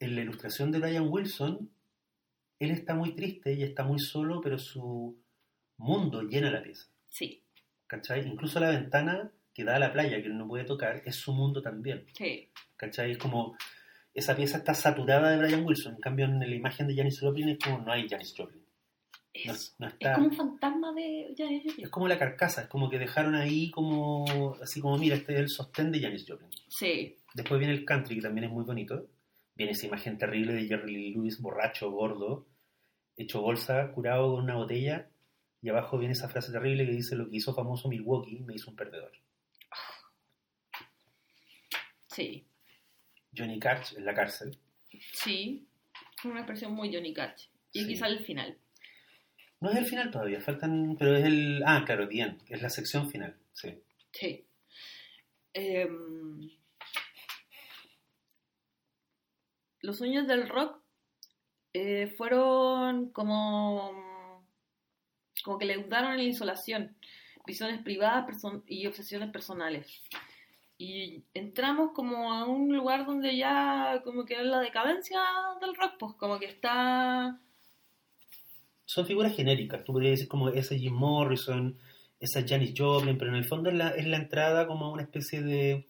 en 0.00 0.14
la 0.16 0.22
ilustración 0.22 0.70
de 0.72 0.78
Brian 0.80 1.08
Wilson, 1.08 1.70
él 2.58 2.70
está 2.70 2.94
muy 2.94 3.14
triste 3.14 3.52
y 3.54 3.62
está 3.62 3.84
muy 3.84 3.98
solo, 3.98 4.40
pero 4.40 4.58
su 4.58 5.16
mundo 5.76 6.22
llena 6.22 6.50
la 6.50 6.62
pieza. 6.62 6.86
sí, 7.08 7.42
¿Cachai? 7.86 8.26
Incluso 8.26 8.60
la 8.60 8.68
ventana 8.70 9.30
que 9.54 9.64
da 9.64 9.76
a 9.76 9.78
la 9.78 9.92
playa, 9.92 10.20
que 10.20 10.26
él 10.28 10.36
no 10.36 10.46
puede 10.46 10.64
tocar, 10.64 11.02
es 11.06 11.16
su 11.16 11.32
mundo 11.32 11.62
también. 11.62 12.04
sí. 12.14 12.48
¿Cachai? 12.76 13.10
Es 13.12 13.18
como, 13.18 13.56
esa 14.14 14.36
pieza 14.36 14.58
está 14.58 14.72
saturada 14.74 15.30
de 15.30 15.38
Brian 15.38 15.64
Wilson. 15.64 15.94
En 15.94 16.00
cambio, 16.00 16.26
en 16.26 16.38
la 16.38 16.46
imagen 16.54 16.86
de 16.86 16.94
Janis 16.94 17.18
Joplin 17.20 17.48
es 17.48 17.58
como, 17.58 17.78
no 17.78 17.90
hay 17.92 18.08
Janis 18.08 18.34
Joplin. 18.36 18.62
Es, 19.32 19.74
no 19.78 19.86
es 19.88 19.94
está... 19.94 20.14
como 20.14 20.26
un 20.28 20.32
fantasma 20.34 20.92
de 20.92 21.34
Janis 21.36 21.64
Es 21.64 21.70
Joplin. 21.72 21.88
como 21.90 22.08
la 22.08 22.18
carcasa, 22.18 22.62
es 22.62 22.68
como 22.68 22.88
que 22.90 22.98
dejaron 22.98 23.34
ahí 23.34 23.70
como, 23.70 24.54
así 24.62 24.80
como, 24.80 24.96
mira, 24.98 25.16
este 25.16 25.32
es 25.34 25.40
el 25.40 25.48
sostén 25.48 25.90
de 25.90 26.00
Janis 26.00 26.24
Joplin. 26.28 26.50
Sí, 26.68 27.16
Después 27.34 27.58
viene 27.58 27.74
el 27.74 27.84
country, 27.84 28.16
que 28.16 28.22
también 28.22 28.44
es 28.44 28.50
muy 28.50 28.64
bonito. 28.64 29.06
Viene 29.58 29.72
esa 29.72 29.86
imagen 29.86 30.16
terrible 30.16 30.54
de 30.54 30.66
Jerry 30.68 30.92
Lee 30.94 31.10
Lewis, 31.14 31.40
borracho, 31.42 31.90
gordo, 31.90 32.46
hecho 33.16 33.42
bolsa, 33.42 33.90
curado 33.92 34.32
con 34.34 34.44
una 34.44 34.54
botella. 34.54 35.10
Y 35.60 35.68
abajo 35.68 35.98
viene 35.98 36.12
esa 36.12 36.28
frase 36.28 36.52
terrible 36.52 36.86
que 36.86 36.92
dice, 36.92 37.16
lo 37.16 37.28
que 37.28 37.36
hizo 37.36 37.52
famoso 37.54 37.88
Milwaukee 37.88 38.38
me 38.40 38.54
hizo 38.54 38.70
un 38.70 38.76
perdedor. 38.76 39.12
sí, 42.06 42.46
Johnny 43.36 43.58
Cash 43.58 43.94
en 43.96 44.04
la 44.04 44.14
cárcel. 44.14 44.56
sí. 45.12 45.64
Una 46.24 46.40
expresión 46.40 46.72
muy 46.72 46.92
Johnny 46.92 47.14
Cash. 47.14 47.46
Y 47.72 47.84
Sí. 47.84 47.96
sale 47.96 48.16
el 48.18 48.24
final. 48.24 48.58
No 49.60 49.70
es 49.70 49.76
el 49.76 49.84
final 49.86 50.10
todavía, 50.10 50.40
faltan, 50.40 50.96
pero 50.98 51.16
es 51.16 51.24
el... 51.24 51.62
Ah, 51.64 51.84
claro, 51.86 52.08
bien, 52.08 52.38
es 52.48 52.60
la 52.60 52.70
sección 52.70 53.08
final, 53.08 53.36
sí. 53.52 53.80
Sí. 54.12 54.44
Em, 55.52 56.50
los 59.80 59.98
sueños 59.98 60.26
del 60.26 60.48
rock 60.48 60.80
eh, 61.72 62.14
fueron 62.16 63.10
como, 63.10 64.44
como 65.44 65.58
que 65.58 65.66
le 65.66 65.74
ayudaron 65.74 66.12
en 66.12 66.18
la 66.18 66.24
insolación, 66.24 66.96
visiones 67.46 67.82
privadas 67.82 68.26
y 68.66 68.86
obsesiones 68.86 69.30
personales. 69.30 70.02
Y 70.76 71.24
entramos 71.34 71.90
como 71.92 72.32
a 72.32 72.44
un 72.44 72.74
lugar 72.74 73.04
donde 73.04 73.36
ya 73.36 74.00
como 74.04 74.24
que 74.24 74.34
es 74.34 74.44
la 74.44 74.60
decadencia 74.60 75.20
del 75.60 75.74
rock, 75.74 75.94
pues 75.98 76.14
como 76.14 76.38
que 76.38 76.46
está... 76.46 77.40
Son 78.84 79.04
figuras 79.04 79.36
genéricas, 79.36 79.84
tú 79.84 79.92
podrías 79.92 80.12
decir 80.12 80.28
como 80.28 80.48
esa 80.48 80.74
Jim 80.74 80.94
Morrison, 80.94 81.78
esa 82.20 82.46
Janis 82.46 82.72
Joplin, 82.76 83.18
pero 83.18 83.32
en 83.32 83.36
el 83.36 83.44
fondo 83.44 83.70
es 83.70 83.76
la, 83.76 83.90
es 83.90 84.06
la 84.06 84.16
entrada 84.16 84.66
como 84.66 84.86
a 84.86 84.92
una 84.92 85.02
especie 85.02 85.42
de... 85.42 85.86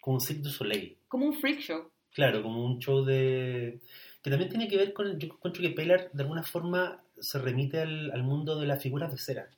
como 0.00 0.16
un 0.16 0.20
Cirque 0.20 0.42
du 0.42 0.50
Soleil. 0.50 0.98
como 1.06 1.26
un 1.26 1.34
freak 1.34 1.60
show. 1.60 1.90
Claro, 2.18 2.42
como 2.42 2.64
un 2.64 2.80
show 2.80 3.04
de... 3.04 3.78
que 4.22 4.28
también 4.30 4.50
tiene 4.50 4.66
que 4.66 4.76
ver 4.76 4.92
con... 4.92 5.20
Yo 5.20 5.28
encuentro 5.28 5.62
que 5.62 5.70
Pellar 5.70 6.10
de 6.12 6.22
alguna 6.24 6.42
forma 6.42 7.00
se 7.20 7.38
remite 7.38 7.78
al, 7.80 8.10
al 8.10 8.24
mundo 8.24 8.58
de 8.58 8.66
las 8.66 8.82
figuras 8.82 9.12
de 9.12 9.18
cera, 9.18 9.48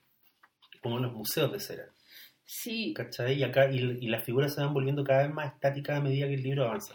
como 0.82 0.98
en 0.98 1.04
los 1.04 1.14
museos 1.14 1.50
de 1.50 1.58
cera, 1.58 1.86
Sí, 2.44 2.92
¿cachai? 2.94 3.38
Y, 3.38 3.44
acá, 3.44 3.72
y, 3.72 3.78
y 3.78 4.08
las 4.08 4.24
figuras 4.24 4.54
se 4.54 4.60
van 4.60 4.74
volviendo 4.74 5.02
cada 5.04 5.22
vez 5.22 5.32
más 5.32 5.54
estáticas 5.54 5.96
a 5.96 6.02
medida 6.02 6.26
que 6.28 6.34
el 6.34 6.42
libro 6.42 6.64
avanza. 6.66 6.94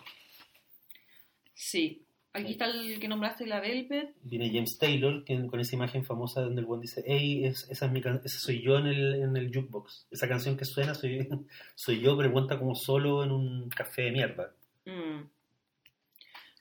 sí. 1.56 2.02
Aquí 2.34 2.52
está 2.52 2.66
el 2.66 3.00
que 3.00 3.08
nombraste, 3.08 3.48
la 3.48 3.62
Velvet. 3.62 4.14
Viene 4.22 4.50
James 4.54 4.78
Taylor 4.78 5.24
que, 5.24 5.48
con 5.48 5.62
esa 5.62 5.76
imagen 5.78 6.04
famosa 6.04 6.42
donde 6.42 6.60
el 6.60 6.68
buen 6.68 6.82
dice, 6.82 7.02
hey, 7.08 7.46
es, 7.46 7.66
esa 7.72 7.86
es 7.86 7.92
mi 7.94 8.02
can- 8.02 8.22
soy 8.28 8.62
yo 8.62 8.78
en 8.78 8.88
el, 8.88 9.16
en 9.24 9.38
el 9.38 9.48
jukebox. 9.56 10.08
Esa 10.12 10.28
canción 10.28 10.58
que 10.58 10.66
suena 10.66 10.94
soy, 10.94 11.30
soy 11.76 12.02
yo, 12.02 12.18
pero 12.18 12.34
cuenta 12.34 12.60
como 12.60 12.76
solo 12.76 13.24
en 13.24 13.32
un 13.32 13.70
café 13.70 14.02
de 14.04 14.12
mierda. 14.12 14.52
Mm. 14.86 15.22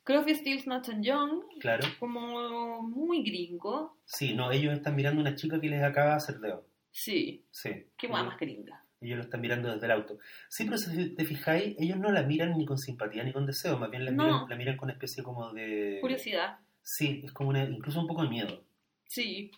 Crosby, 0.05 0.35
Stills, 0.35 0.67
Nash 0.67 0.91
Young, 1.01 1.43
Claro. 1.61 1.85
como 1.99 2.83
muy 2.83 3.23
gringo. 3.23 3.97
Sí, 4.05 4.35
no, 4.35 4.51
ellos 4.53 4.75
están 4.75 4.95
mirando 4.97 5.21
a 5.21 5.23
una 5.23 5.35
chica 5.35 5.61
que 5.61 5.69
les 5.69 5.83
acaba 5.83 6.11
de 6.11 6.17
hacer 6.17 6.39
dedo. 6.41 6.67
Sí, 6.91 7.45
Sí. 7.51 7.71
qué 7.97 8.07
guay 8.07 8.25
más 8.25 8.39
gringa. 8.39 8.85
Ellos 9.01 9.19
lo 9.19 9.25
están 9.25 9.41
mirando 9.41 9.73
desde 9.73 9.87
el 9.87 9.93
auto. 9.93 10.19
Sí, 10.49 10.65
pero 10.65 10.79
si 10.79 11.15
te 11.15 11.25
fijáis, 11.25 11.75
ellos 11.79 11.99
no 11.99 12.11
la 12.13 12.23
miran 12.23 12.57
ni 12.57 12.65
con 12.65 12.79
simpatía 12.79 13.25
ni 13.25 13.33
con 13.33 13.45
deseo, 13.47 13.79
más 13.79 13.91
bien 13.91 14.05
la, 14.05 14.11
No. 14.13 14.25
miran, 14.25 14.49
la 14.49 14.57
miran 14.57 14.77
con 14.77 14.87
una 14.87 14.93
especie 14.95 15.23
como 15.23 15.53
de... 15.53 15.99
Curiosidad. 16.01 16.59
Sí, 16.83 17.23
es 17.25 17.33
como 17.33 17.51
una, 17.51 17.65
incluso 17.65 18.01
un 18.01 18.07
poco 18.07 18.23
de 18.23 18.29
miedo. 18.29 18.63
Sí. 19.07 19.51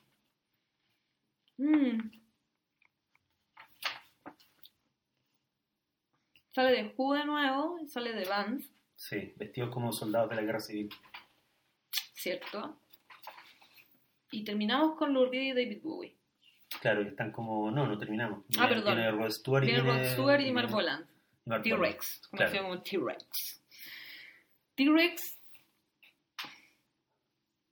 Mm. 1.59 2.11
Sale 6.53 6.71
de 6.71 6.95
Who 6.97 7.15
de 7.15 7.25
nuevo, 7.27 7.79
sale 7.89 8.13
de 8.15 8.25
Vans, 8.25 8.71
Sí, 8.97 9.35
vestidos 9.37 9.71
como 9.73 9.93
soldados 9.93 10.31
de 10.31 10.37
la 10.37 10.43
guerra 10.43 10.61
civil. 10.61 10.89
¿cierto? 12.15 12.81
Y 14.33 14.43
terminamos 14.43 14.97
con 14.99 15.13
Lou 15.15 15.33
y 15.33 15.51
David 15.53 15.81
Bowie. 15.83 16.17
Claro, 16.81 17.03
y 17.03 17.09
están 17.09 17.31
como... 17.31 17.71
No, 17.71 17.87
no 17.87 17.97
terminamos. 17.99 18.41
Ah, 18.59 18.67
Viene- 18.67 18.69
perdón. 18.69 18.95
Viene 18.97 19.11
Rod 19.13 19.31
Stewart 19.31 19.63
y 19.63 19.67
Viene 19.67 19.83
Rod 19.83 20.13
Stewart 20.13 20.41
y 20.41 20.53
Mark 20.53 20.71
Boland. 20.71 21.07
T-Rex, 21.63 22.23
Claro. 22.31 22.51
conocido 22.53 22.63
como 22.65 22.83
T-Rex. 22.83 23.63
T-Rex 24.75 25.39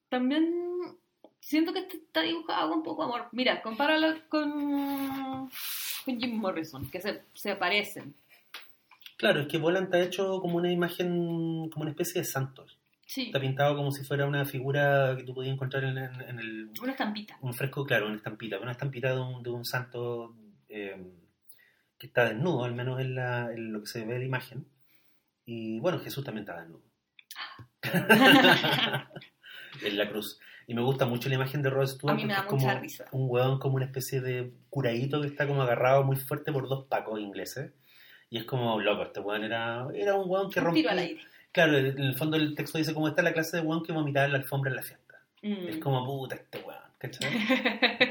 también 0.09 0.97
siento 1.41 1.73
que 1.73 1.81
este 1.81 1.97
está 1.97 2.21
dibujado 2.23 2.71
con 2.71 2.83
poco 2.85 3.03
amor. 3.03 3.29
Mira, 3.33 3.61
compáralo 3.63 4.21
con, 4.29 5.51
con 6.05 6.21
Jim 6.21 6.37
Morrison, 6.37 6.89
que 6.91 7.01
se, 7.01 7.25
se 7.35 7.57
parecen. 7.57 8.15
Claro, 9.17 9.41
es 9.41 9.47
que 9.49 9.59
Boland 9.59 9.85
está 9.87 10.01
hecho 10.01 10.41
como 10.41 10.57
una 10.57 10.71
imagen, 10.73 11.69
como 11.71 11.83
una 11.83 11.91
especie 11.91 12.21
de 12.21 12.25
santo. 12.27 12.67
Sí, 13.07 13.27
Está 13.27 13.39
pintado 13.39 13.77
como 13.77 13.93
si 13.93 14.03
fuera 14.05 14.27
una 14.27 14.45
figura 14.47 15.15
que 15.17 15.25
tú 15.25 15.35
podías 15.35 15.53
encontrar 15.55 15.85
en, 15.85 15.99
en- 15.99 16.21
en 16.23 16.39
el, 16.39 16.71
una 16.83 16.93
estampita. 16.93 17.37
un 17.43 17.53
fresco, 17.53 17.85
claro, 17.85 18.07
una 18.07 18.17
estampita, 18.17 18.59
una 18.59 18.73
estampita 18.73 19.15
de 19.15 19.21
un, 19.21 19.43
de 19.43 19.51
un 19.51 19.65
santo 19.65 20.35
eh, 20.69 21.13
que 21.99 22.07
está 22.07 22.25
desnudo, 22.31 22.65
al 22.65 22.75
menos 22.75 22.99
en, 23.01 23.15
la, 23.15 23.53
en 23.53 23.73
lo 23.73 23.81
que 23.81 23.87
se 23.87 24.05
ve 24.07 24.15
en 24.15 24.21
la 24.21 24.27
imagen. 24.27 24.67
Y 25.45 25.79
bueno, 25.81 25.99
Jesús 26.01 26.25
también 26.25 26.45
está 26.49 26.61
desnudo. 26.61 26.83
en 29.83 29.97
la 29.99 30.09
cruz. 30.09 30.39
Y 30.67 30.75
me 30.75 30.81
gusta 30.83 31.05
mucho 31.07 31.29
la 31.29 31.35
imagen 31.35 31.61
de 31.63 31.69
Rod 31.71 31.87
Stewart. 31.87 32.15
A 32.15 32.17
mí 32.17 32.25
me 32.25 32.33
da 32.33 32.41
es 32.41 32.45
mucha 32.51 32.67
como 32.69 32.81
risa. 32.81 33.05
un 33.13 33.27
hueón 33.31 33.59
como 33.59 33.77
una 33.77 33.85
especie 33.85 34.21
de 34.23 34.55
curadito 34.71 35.21
que 35.21 35.27
está 35.29 35.47
como 35.47 35.63
agarrado 35.63 36.05
muy 36.05 36.17
fuerte 36.17 36.53
por 36.53 36.69
dos 36.69 36.87
pacos 36.87 37.21
ingleses. 37.21 37.73
Y 38.35 38.39
es 38.39 38.45
como, 38.47 38.81
loco, 38.81 39.05
este 39.05 39.21
hueón 39.21 39.45
era, 39.45 39.87
era 39.95 40.15
un 40.17 40.29
hueón 40.29 40.51
que 40.51 40.59
Un 40.59 40.65
tiro 40.75 40.89
rompía... 40.89 40.91
al 40.91 40.99
aire. 40.99 41.21
Claro, 41.53 41.79
en 41.79 41.99
el 42.01 42.17
fondo 42.17 42.37
del 42.37 42.57
texto 42.57 42.79
dice 42.79 42.93
como 42.93 43.07
está 43.07 43.23
la 43.23 43.33
clase 43.33 43.59
de 43.59 43.63
hueón 43.63 43.85
que 43.85 43.93
vomitaba 43.93 44.27
en 44.27 44.33
la 44.33 44.39
alfombra 44.39 44.71
en 44.71 44.77
la 44.77 44.83
fiesta. 44.83 45.21
Mm. 45.43 45.69
Es 45.69 45.77
como, 45.79 46.05
puta, 46.05 46.35
este 46.35 46.59
hueón, 46.59 46.83
¿cachai? 46.99 47.31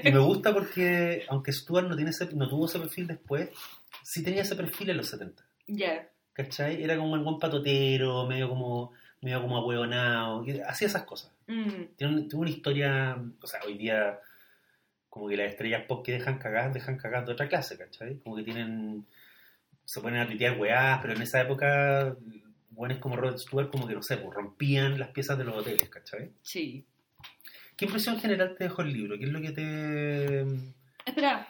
Y 0.01 0.11
me 0.13 0.19
gusta 0.19 0.53
porque, 0.53 1.25
aunque 1.27 1.51
Stewart 1.51 1.87
no, 1.89 1.95
tiene 1.97 2.11
ese- 2.11 2.33
no 2.35 2.47
tuvo 2.47 2.67
ese 2.67 2.79
perfil 2.79 3.07
después, 3.07 3.49
sí 4.01 4.23
tenía 4.23 4.43
ese 4.43 4.55
perfil 4.55 4.91
en 4.91 4.97
los 4.97 5.09
70. 5.09 5.43
Ya. 5.67 6.07
¿Cachai? 6.31 6.81
Era 6.81 6.95
como 6.95 7.15
el 7.17 7.21
buen 7.23 7.37
patotero, 7.37 8.25
medio 8.25 8.47
como, 8.47 8.93
medio 9.19 9.41
como 9.41 9.57
ahueonado, 9.57 10.45
hacía 10.67 10.87
esas 10.87 11.03
cosas. 11.03 11.33
Mm. 11.47 11.83
Tiene, 11.97 12.13
un- 12.13 12.27
tiene 12.29 12.41
una 12.43 12.49
historia, 12.49 13.17
o 13.41 13.45
sea, 13.47 13.59
hoy 13.65 13.77
día, 13.77 14.21
como 15.09 15.27
que 15.27 15.35
las 15.35 15.47
estrellas 15.49 15.83
pop 15.85 16.05
que 16.05 16.13
dejan 16.13 16.37
cagar, 16.39 16.71
dejan 16.71 16.95
cagar 16.97 17.25
de 17.25 17.33
otra 17.33 17.49
clase, 17.49 17.77
¿cachai? 17.77 18.19
Como 18.19 18.37
que 18.37 18.43
tienen, 18.43 19.05
se 19.85 20.01
ponen 20.01 20.21
a 20.21 20.27
tuitear 20.27 20.57
weás, 20.59 20.99
pero 21.01 21.13
en 21.13 21.21
esa 21.21 21.41
época, 21.41 22.15
buenos 22.69 22.97
como 22.99 23.15
Rod 23.17 23.37
Stewart, 23.37 23.69
como 23.69 23.87
que 23.87 23.93
no 23.95 24.01
sé, 24.03 24.17
pues 24.17 24.33
rompían 24.33 24.99
las 24.99 25.09
piezas 25.09 25.37
de 25.37 25.43
los 25.43 25.55
hoteles, 25.57 25.89
¿cachai? 25.89 26.31
Sí. 26.41 26.85
¿Qué 27.75 27.85
impresión 27.85 28.19
general 28.19 28.55
te 28.57 28.65
dejó 28.65 28.81
el 28.83 28.93
libro? 28.93 29.17
¿Qué 29.17 29.25
es 29.25 29.31
lo 29.31 29.41
que 29.41 29.51
te. 29.51 30.41
Espera, 31.05 31.47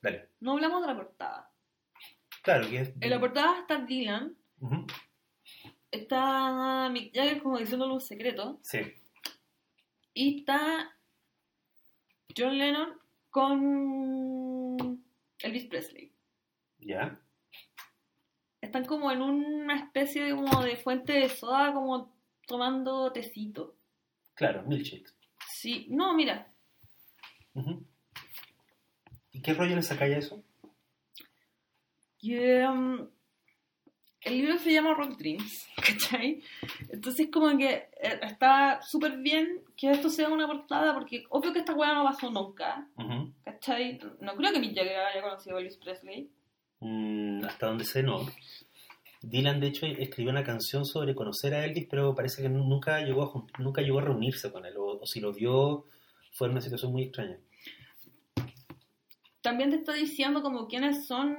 Dale. 0.00 0.28
no 0.40 0.52
hablamos 0.52 0.80
de 0.82 0.86
la 0.88 0.96
portada. 0.96 1.50
Claro, 2.42 2.68
que 2.70 2.80
es. 2.80 2.92
En 3.00 3.10
la 3.10 3.18
portada 3.20 3.60
está 3.60 3.78
Dylan, 3.84 4.36
está 5.90 6.88
Mick 6.90 7.14
Jagger 7.14 7.42
como 7.42 7.58
diciéndole 7.58 7.92
un 7.94 8.00
secreto, 8.00 8.58
Sí, 8.62 8.80
y 10.14 10.38
está 10.40 10.96
John 12.36 12.56
Lennon 12.58 12.98
con 13.30 15.02
Elvis 15.40 15.64
Presley. 15.66 16.12
ya. 16.78 17.20
Están 18.66 18.84
como 18.84 19.12
en 19.12 19.22
una 19.22 19.76
especie 19.76 20.24
de, 20.24 20.34
como 20.34 20.60
de 20.62 20.76
fuente 20.76 21.12
de 21.12 21.28
soda, 21.28 21.72
como 21.72 22.12
tomando 22.48 23.12
tecito. 23.12 23.76
Claro, 24.34 24.64
milkshake. 24.64 25.08
Sí, 25.48 25.86
no, 25.88 26.14
mira. 26.14 26.52
¿Y 29.30 29.40
qué 29.40 29.54
rollo 29.54 29.76
le 29.76 29.82
sacáis 29.82 30.14
a 30.16 30.18
eso? 30.18 30.42
Y, 32.20 32.34
em, 32.34 33.08
el 34.22 34.36
libro 34.38 34.58
se 34.58 34.72
llama 34.72 34.94
Rock 34.94 35.16
Dreams, 35.16 35.68
¿cachai? 35.76 36.42
Entonces 36.88 37.28
como 37.32 37.56
que 37.56 37.70
eh, 37.70 38.20
está 38.22 38.82
súper 38.82 39.18
bien 39.18 39.62
que 39.76 39.92
esto 39.92 40.10
sea 40.10 40.28
una 40.28 40.48
portada 40.48 40.92
porque 40.92 41.24
obvio 41.30 41.52
que 41.52 41.60
esta 41.60 41.74
weá 41.74 41.94
no 41.94 42.02
pasó 42.02 42.32
nunca, 42.32 42.88
Ujú. 42.96 43.32
¿cachai? 43.44 44.00
No 44.20 44.34
creo 44.34 44.52
que 44.52 44.58
Mick 44.58 44.74
Jagger 44.74 44.98
haya 44.98 45.22
conocido 45.22 45.56
a 45.56 45.60
Elvis 45.60 45.76
Presley. 45.76 46.28
Mm, 46.80 47.44
hasta 47.44 47.66
donde 47.66 47.84
sé, 47.84 48.02
no. 48.02 48.26
Dylan, 49.22 49.60
de 49.60 49.68
hecho, 49.68 49.86
escribió 49.86 50.30
una 50.30 50.44
canción 50.44 50.84
sobre 50.84 51.14
conocer 51.14 51.54
a 51.54 51.64
Elvis, 51.64 51.86
pero 51.90 52.14
parece 52.14 52.42
que 52.42 52.48
nu- 52.48 52.64
nunca 52.68 53.00
llegó 53.00 53.24
a, 53.24 53.62
nunca 53.62 53.80
llegó 53.82 53.98
a 53.98 54.02
reunirse 54.02 54.52
con 54.52 54.64
él, 54.66 54.76
o, 54.76 55.00
o 55.00 55.06
si 55.06 55.20
lo 55.20 55.32
vio, 55.32 55.86
fue 56.32 56.46
en 56.48 56.52
una 56.52 56.60
situación 56.60 56.92
muy 56.92 57.04
extraña. 57.04 57.38
También 59.40 59.70
te 59.70 59.76
está 59.76 59.92
diciendo 59.92 60.42
como 60.42 60.66
quiénes 60.66 61.06
son 61.06 61.36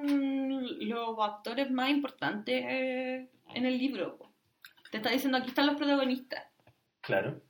los 0.88 1.20
actores 1.20 1.70
más 1.72 1.90
importantes 1.90 2.64
eh, 2.68 3.30
en 3.54 3.66
el 3.66 3.78
libro. 3.78 4.18
Te 4.92 4.98
está 4.98 5.10
diciendo 5.12 5.38
aquí 5.38 5.50
están 5.50 5.68
los 5.68 5.76
protagonistas. 5.76 6.46
Claro. 7.02 7.42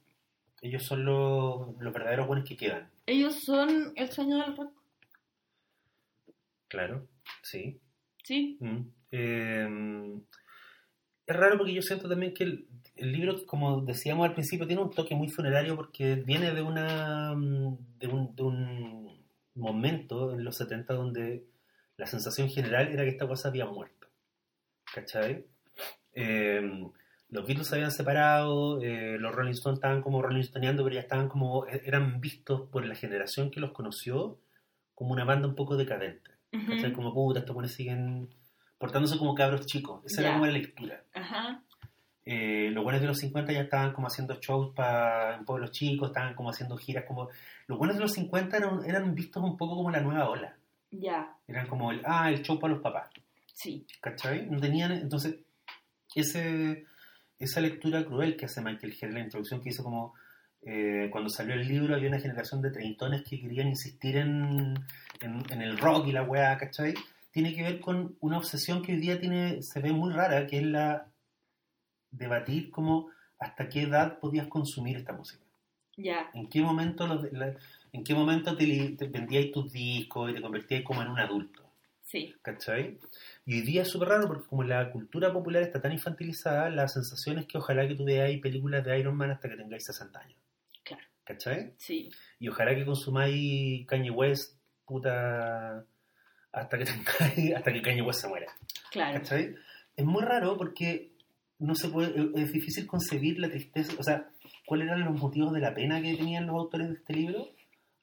Ellos 0.61 0.83
son 0.83 1.05
los, 1.05 1.75
los 1.79 1.93
verdaderos 1.93 2.25
buenos 2.25 2.47
que 2.49 2.57
quedan. 2.57 2.89
Ellos 3.05 3.35
son 3.43 3.93
el 3.95 4.11
sueño 4.11 4.37
del 4.37 4.57
rock, 4.57 4.73
Claro, 6.67 7.07
sí. 7.41 7.79
¿sí? 8.23 8.57
Mm. 8.59 8.81
Eh, 9.11 10.19
es 11.25 11.35
raro 11.35 11.57
porque 11.57 11.73
yo 11.73 11.81
siento 11.81 12.07
también 12.07 12.33
que 12.33 12.43
el, 12.45 12.67
el 12.95 13.11
libro, 13.11 13.45
como 13.45 13.81
decíamos 13.81 14.27
al 14.27 14.33
principio, 14.33 14.67
tiene 14.67 14.81
un 14.81 14.91
toque 14.91 15.15
muy 15.15 15.29
funerario 15.29 15.75
porque 15.75 16.15
viene 16.15 16.53
de 16.53 16.61
una 16.61 17.33
mm, 17.35 17.97
de 17.99 18.07
un, 18.07 18.35
de 18.35 18.43
un 18.43 19.25
momento 19.55 20.33
en 20.33 20.43
los 20.43 20.55
70 20.57 20.93
donde 20.93 21.45
la 21.97 22.05
sensación 22.05 22.49
general 22.49 22.87
era 22.87 23.03
que 23.03 23.09
esta 23.09 23.27
cosa 23.27 23.49
había 23.49 23.65
muerto. 23.65 24.07
¿Cachai? 24.93 25.45
Eh, 26.13 26.61
los 27.29 27.45
Beatles 27.45 27.67
se 27.67 27.75
habían 27.75 27.91
separado, 27.91 28.81
eh, 28.81 29.17
los 29.19 29.35
Rolling 29.35 29.51
Stones 29.51 29.79
estaban 29.79 30.01
como 30.01 30.21
Rolling 30.21 30.43
Stoneando, 30.43 30.83
pero 30.83 30.95
ya 30.95 31.01
estaban 31.01 31.27
como, 31.27 31.65
eran 31.67 32.21
vistos 32.21 32.69
por 32.69 32.85
la 32.85 32.95
generación 32.95 33.51
que 33.51 33.59
los 33.59 33.71
conoció 33.73 34.39
como 34.95 35.11
una 35.11 35.25
banda 35.25 35.47
un 35.47 35.55
poco 35.55 35.75
decadente. 35.75 36.31
Ujú. 36.53 36.65
¿Cachai? 36.71 36.93
Como 36.93 37.13
puta, 37.13 37.39
estos 37.39 37.53
buenos 37.53 37.71
siguen 37.73 38.29
portándose 38.77 39.17
como 39.17 39.35
cabros 39.35 39.65
chicos. 39.65 40.03
Esa 40.05 40.21
Ya. 40.21 40.27
era 40.27 40.33
como 40.35 40.45
la 40.45 40.51
lectura. 40.53 41.03
Ajá. 41.13 41.61
Eh, 42.25 42.69
los 42.71 42.83
buenos 42.83 43.01
de 43.01 43.07
los 43.07 43.17
50 43.19 43.53
ya 43.53 43.61
estaban 43.61 43.93
como 43.93 44.07
haciendo 44.07 44.35
shows 44.41 44.73
para 44.75 45.35
en 45.37 45.45
pueblos 45.45 45.71
chicos, 45.71 46.09
estaban 46.09 46.35
como 46.35 46.49
haciendo 46.49 46.75
giras 46.77 47.05
como... 47.07 47.29
Los 47.67 47.77
buenos 47.77 47.95
de 47.95 48.01
los 48.01 48.11
50 48.11 48.57
eran, 48.57 48.85
eran 48.85 49.15
vistos 49.15 49.41
un 49.43 49.55
poco 49.57 49.75
como 49.77 49.91
la 49.91 50.01
nueva 50.01 50.29
ola. 50.29 50.55
Ya, 50.91 51.35
Eran 51.47 51.67
como 51.67 51.91
el, 51.91 52.01
ah, 52.05 52.29
el 52.29 52.41
show 52.43 52.59
para 52.59 52.73
los 52.73 52.81
papás. 52.83 53.09
sí. 53.53 53.85
¿Cachai? 54.01 54.45
No 54.49 54.59
tenían... 54.59 54.91
Entonces, 54.91 55.37
ese, 56.15 56.85
esa 57.39 57.61
lectura 57.61 58.05
cruel 58.05 58.35
que 58.35 58.45
hace 58.45 58.61
Michael 58.61 58.95
Herr, 58.99 59.13
la 59.13 59.19
introducción 59.21 59.61
que 59.61 59.69
hizo 59.69 59.83
como... 59.83 60.13
eh, 60.69 61.07
cuando 61.11 61.29
salió 61.29 61.53
el 61.55 61.65
libro 61.65 61.95
había 61.95 62.09
una 62.09 62.19
generación 62.19 62.61
de 62.61 62.71
treintones 62.71 63.23
que 63.23 63.39
querían 63.39 63.69
insistir 63.69 64.17
en, 64.17 64.73
en, 65.21 65.43
en 65.49 65.61
el 65.61 65.77
rock 65.77 66.07
y 66.07 66.11
la 66.11 66.23
weá, 66.23 66.57
¿cachai? 66.57 66.93
Tiene 67.31 67.55
que 67.55 67.63
ver 67.63 67.79
con 67.79 68.17
una 68.19 68.37
obsesión 68.37 68.81
que 68.81 68.91
hoy 68.93 68.99
día 68.99 69.19
tiene, 69.19 69.61
se 69.61 69.79
ve 69.79 69.91
muy 69.93 70.11
rara, 70.11 70.45
que 70.45 70.57
es 70.57 70.63
la 70.63 71.07
debatir 72.11 72.71
como 72.71 73.09
hasta 73.39 73.69
qué 73.69 73.83
edad 73.83 74.19
podías 74.19 74.47
consumir 74.47 74.97
esta 74.97 75.13
música. 75.13 75.43
Ya, 75.95 76.29
¿En 76.33 76.47
qué 76.49 76.61
momento, 76.61 77.07
los 77.07 77.23
de- 77.23 77.31
la- 77.31 77.55
en 77.93 78.03
qué 78.03 78.13
momento 78.13 78.55
te, 78.55 78.63
li- 78.65 78.95
te 78.95 79.07
vendías 79.07 79.51
tus 79.51 79.71
discos 79.71 80.29
y 80.29 80.33
te 80.35 80.41
convertías 80.41 80.83
como 80.83 81.01
en 81.01 81.07
un 81.09 81.19
adulto? 81.19 81.63
sí. 82.03 82.33
¿Cachai? 82.41 82.97
Y 83.45 83.55
hoy 83.55 83.61
día 83.61 83.81
es 83.81 83.89
súper 83.89 84.07
raro 84.09 84.27
porque 84.27 84.47
como 84.47 84.63
la 84.63 84.91
cultura 84.91 85.33
popular 85.33 85.61
está 85.63 85.81
tan 85.81 85.91
infantilizada, 85.91 86.69
la 86.69 86.87
sensación 86.87 87.37
es 87.39 87.45
que 87.45 87.57
ojalá 87.57 87.85
que 87.87 87.95
tú 87.95 88.05
veáis 88.05 88.39
películas 88.41 88.83
de 88.85 88.97
Iron 88.99 89.15
Man 89.15 89.31
hasta 89.31 89.49
que 89.49 89.57
tengáis 89.57 89.83
60 89.85 90.19
años. 90.21 90.37
¿Cachai? 91.27 91.73
Sí, 91.77 92.09
Y 92.39 92.47
ojalá 92.47 92.73
que 92.73 92.85
consumáis 92.85 93.85
Kanye 93.85 94.11
West, 94.11 94.57
puta, 94.85 95.85
hasta 96.53 96.77
que 96.77 96.85
tengáis, 96.85 97.55
hasta 97.55 97.73
que 97.73 97.81
Kanye 97.81 98.01
West 98.01 98.21
se 98.21 98.27
muera. 98.29 98.47
claro. 98.91 99.19
¿Cachai? 99.19 99.53
Es 99.95 100.05
muy 100.05 100.23
raro 100.23 100.57
porque 100.57 101.11
no 101.59 101.75
se 101.75 101.89
puede, 101.89 102.31
es 102.35 102.53
difícil 102.53 102.85
concebir 102.87 103.39
la 103.39 103.49
tristeza, 103.49 103.93
o 103.99 104.03
sea, 104.03 104.29
cuáles 104.65 104.87
eran 104.87 105.03
los 105.05 105.19
motivos 105.19 105.51
de 105.53 105.59
la 105.59 105.73
pena 105.73 106.01
que 106.01 106.15
tenían 106.15 106.47
los 106.47 106.55
autores 106.55 106.87
de 106.87 106.93
este 106.93 107.13
libro 107.13 107.49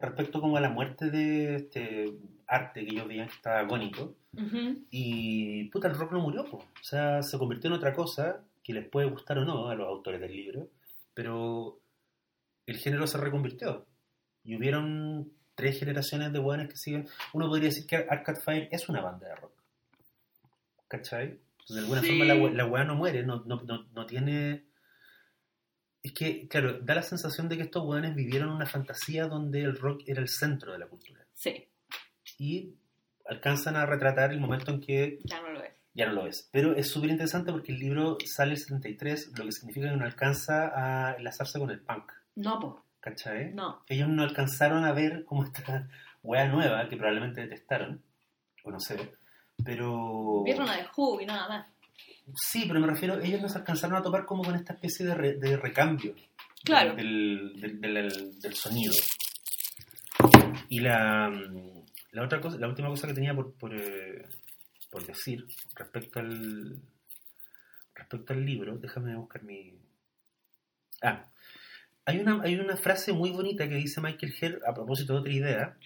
respecto 0.01 0.41
como 0.41 0.57
a 0.57 0.61
la 0.61 0.71
muerte 0.71 1.11
de 1.11 1.55
este 1.55 2.13
arte 2.47 2.85
que 2.85 2.91
ellos 2.93 3.09
veían 3.09 3.29
que 3.29 3.35
estaba 3.35 3.61
agónico. 3.61 4.17
Y 4.91 5.69
puta, 5.71 5.89
el 5.89 5.95
rock 5.95 6.13
no 6.13 6.21
murió, 6.21 6.45
po. 6.45 6.57
o 6.57 6.83
sea, 6.85 7.23
se 7.23 7.39
convirtió 7.39 7.69
en 7.71 7.77
otra 7.77 7.95
cosa 7.95 8.43
que 8.65 8.73
les 8.75 8.89
puede 8.89 9.09
gustar 9.09 9.39
o 9.39 9.45
no 9.45 9.69
a 9.69 9.75
los 9.77 9.87
autores 9.87 10.21
del 10.21 10.33
libro, 10.33 10.69
pero 11.15 11.79
el 12.67 12.77
género 12.79 13.07
se 13.07 13.19
reconvirtió. 13.19 13.87
Y 14.43 14.57
hubieron 14.57 15.33
tres 15.55 15.79
generaciones 15.79 16.33
de 16.33 16.39
buenas 16.39 16.69
que 16.69 16.77
siguen. 16.77 17.09
Uno 17.33 17.49
podría 17.49 17.69
decir 17.69 17.87
que 17.87 17.97
Arcade 17.97 18.41
Fire 18.41 18.69
es 18.73 18.89
una 18.89 19.01
banda 19.01 19.29
de 19.29 19.35
rock. 19.37 19.53
¿Cachai? 20.89 21.41
De 21.69 21.79
alguna 21.79 22.01
Sí. 22.03 22.09
forma 22.09 22.25
la, 22.27 22.35
la 22.35 22.67
weá 22.67 22.85
no 22.85 22.95
muere, 22.95 23.23
no, 23.25 23.43
no, 23.47 23.61
no, 23.63 23.85
no 23.93 24.07
tiene... 24.07 24.65
Es 26.03 26.13
que, 26.13 26.47
claro, 26.49 26.81
da 26.81 26.95
la 26.97 27.03
sensación 27.03 27.49
de 27.49 27.57
que 27.57 27.63
estos 27.63 27.83
weones 27.87 28.15
vivieron 28.15 28.51
una 28.51 28.67
fantasía 28.67 29.27
donde 29.27 29.63
el 29.63 29.79
rock 29.79 30.03
era 30.07 30.21
el 30.21 30.29
centro 30.29 30.73
de 30.73 30.79
la 30.79 30.87
cultura. 30.87 31.25
Sí, 31.33 31.67
Y 32.39 32.75
alcanzan 33.27 33.77
a 33.77 33.87
retratar 33.87 34.31
el 34.31 34.39
momento 34.41 34.71
en 34.71 34.81
que 34.83 35.19
ya 35.25 35.41
no 35.41 35.49
lo 35.53 35.63
es. 35.63 35.73
ya 35.95 36.05
no 36.07 36.13
lo 36.13 36.27
es. 36.27 36.47
Pero 36.53 36.75
es 36.77 36.89
súper 36.91 37.09
interesante 37.09 37.53
porque 37.53 37.73
el 37.73 37.79
libro 37.79 38.19
sale 38.27 38.53
el 38.53 38.59
73, 38.59 39.33
lo 39.39 39.47
que 39.47 39.53
significa 39.53 39.89
que 39.91 39.97
no 39.97 40.05
alcanza 40.05 40.73
a 40.75 41.15
enlazarse 41.15 41.59
con 41.59 41.71
el 41.71 41.81
punk. 41.81 42.13
No, 42.37 42.59
po, 42.61 42.85
¿Cachai? 43.01 43.53
no. 43.55 43.83
Ellos 43.89 44.09
no 44.09 44.23
alcanzaron 44.23 44.85
a 44.85 44.93
ver 44.93 45.25
como 45.25 45.45
esta 45.45 45.89
wea 46.23 46.47
nueva, 46.49 46.89
que 46.89 46.97
probablemente 46.97 47.43
detestaron, 47.43 48.03
o 48.65 48.71
no 48.71 48.81
sé, 48.81 49.13
pero... 49.65 50.43
Vieron 50.45 50.69
a 50.69 50.77
The 50.77 50.87
Who 50.97 51.21
y 51.21 51.27
nada 51.27 51.49
más. 51.49 51.67
Sí, 52.35 52.65
pero 52.67 52.81
me 52.81 52.87
refiero, 52.87 53.21
ellos 53.21 53.41
no 53.43 53.49
se 53.49 53.59
alcanzaron 53.59 53.97
a 53.97 54.03
topar 54.03 54.25
como 54.25 54.43
con 54.43 54.55
esta 54.57 54.73
especie 54.73 55.05
de, 55.07 55.15
re- 55.15 55.35
de 55.37 55.57
recambio 55.59 56.15
Claro. 56.65 56.95
del, 56.97 57.61
del, 57.61 57.81
del- 57.81 58.41
del 58.41 58.55
sonido. 58.55 58.93
Y 60.71 60.81
la, 60.81 61.31
la 62.13 62.23
otra 62.25 62.41
cosa, 62.41 62.57
la 62.59 62.69
última 62.69 62.89
cosa 62.89 63.07
que 63.07 63.13
tenía 63.15 63.35
por, 63.35 63.53
por, 63.55 63.75
eh, 63.75 64.27
por 64.91 65.05
decir, 65.07 65.47
respecto 65.75 66.21
al, 66.21 66.81
respecto 67.95 68.33
al 68.33 68.45
libro, 68.45 68.77
déjame 68.79 69.15
buscar 69.17 69.43
mi... 69.43 69.79
Ah, 71.03 71.23
hay 72.07 72.19
una, 72.21 72.43
hay 72.43 72.57
una 72.57 72.77
frase 72.77 73.13
muy 73.13 73.31
bonita 73.31 73.69
que 73.69 73.77
dice 73.77 74.01
Michael 74.01 74.35
Herr 74.41 74.61
a 74.67 74.75
propósito 74.75 75.15
de 75.15 75.19
otra 75.21 75.33
idea. 75.33 75.77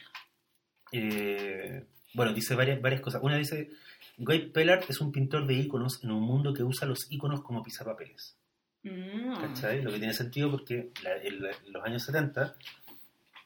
Eh, 0.92 1.84
bueno, 2.14 2.32
dice 2.32 2.54
varias, 2.54 2.80
varias 2.80 3.00
cosas. 3.00 3.22
Una 3.22 3.36
dice, 3.36 3.70
Guy 4.16 4.50
Pellard 4.50 4.84
es 4.88 5.00
un 5.00 5.12
pintor 5.12 5.46
de 5.46 5.54
íconos 5.54 6.02
en 6.02 6.10
un 6.10 6.22
mundo 6.22 6.52
que 6.54 6.62
usa 6.62 6.86
los 6.88 7.06
íconos 7.10 7.42
como 7.42 7.62
pisapapeles. 7.62 8.36
Mm. 8.82 9.34
¿Cachai? 9.40 9.82
Lo 9.82 9.90
que 9.92 9.98
tiene 9.98 10.14
sentido 10.14 10.50
porque 10.50 10.90
la- 11.02 11.16
en 11.22 11.42
la- 11.42 11.50
en 11.50 11.72
los 11.72 11.84
años 11.84 12.02
70 12.04 12.54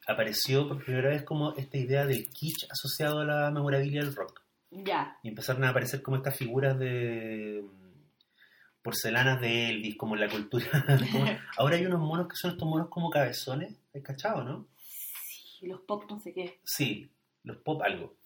apareció 0.07 0.69
por 0.69 0.85
primera 0.85 1.09
vez 1.11 1.23
como 1.25 1.55
esta 1.55 1.77
idea 1.79 2.07
del 2.07 2.29
kitsch 2.29 2.67
asociado 2.71 3.21
a 3.21 3.25
la 3.25 3.51
memorabilia 3.51 4.03
del 4.03 4.15
rock. 4.15 4.43
Ya. 4.71 5.17
Y 5.23 5.29
empezaron 5.29 5.65
a 5.65 5.71
aparecer 5.71 6.03
como 6.03 6.17
estas 6.17 6.37
figuras 6.37 6.79
de 6.79 7.63
porcelanas 8.83 9.41
de 9.41 9.71
Elvis, 9.71 9.97
como 9.97 10.15
en 10.15 10.21
la 10.21 10.29
cultura. 10.29 10.67
como- 11.13 11.25
Ahora 11.57 11.77
hay 11.77 11.87
unos 11.87 12.01
monos 12.01 12.29
que 12.29 12.37
son 12.37 12.53
estos 12.53 12.69
monos 12.69 12.89
como 12.89 13.11
cabezones, 13.11 13.75
¿has 13.95 14.03
cachado, 14.03 14.43
no? 14.45 14.69
Y 15.61 15.69
los 15.69 15.81
pop 15.83 16.05
no 16.11 16.19
sé 16.19 16.33
qué. 16.35 16.59
Sí, 16.65 17.09
los 17.45 17.59
pop 17.59 17.81
algo. 17.83 18.17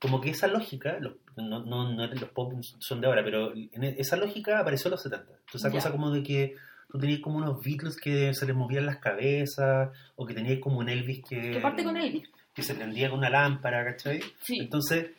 Como 0.00 0.20
que 0.20 0.30
esa 0.30 0.46
lógica, 0.46 0.98
los, 1.00 1.14
no, 1.36 1.64
no, 1.64 1.92
no 1.92 2.06
los 2.06 2.30
pop 2.30 2.52
son 2.78 3.00
de 3.00 3.06
ahora, 3.08 3.22
pero 3.24 3.52
en 3.54 3.84
e- 3.84 3.96
esa 3.98 4.16
lógica 4.16 4.60
apareció 4.60 4.88
en 4.88 4.92
los 4.92 5.02
70. 5.02 5.24
Entonces, 5.32 5.60
esa 5.60 5.70
cosa 5.70 5.90
como 5.90 6.10
de 6.12 6.22
que 6.22 6.54
tú 6.88 6.98
tenías 6.98 7.20
como 7.20 7.38
unos 7.38 7.62
Beatles 7.62 7.96
que 8.00 8.32
se 8.32 8.46
les 8.46 8.54
movían 8.56 8.86
las 8.86 8.98
cabezas, 8.98 9.90
o 10.16 10.24
que 10.24 10.34
tenías 10.34 10.60
como 10.60 10.78
un 10.78 10.88
Elvis 10.88 11.22
que, 11.28 11.50
Que 11.50 11.60
parte 11.60 11.82
con 11.84 11.96
Elvis. 11.96 12.30
que 12.54 12.62
se 12.62 12.74
prendía 12.74 13.10
con 13.10 13.18
una 13.18 13.28
lámpara, 13.28 13.84
¿cachai? 13.84 14.20
Sí. 14.42 14.58
Entonces, 14.60 15.10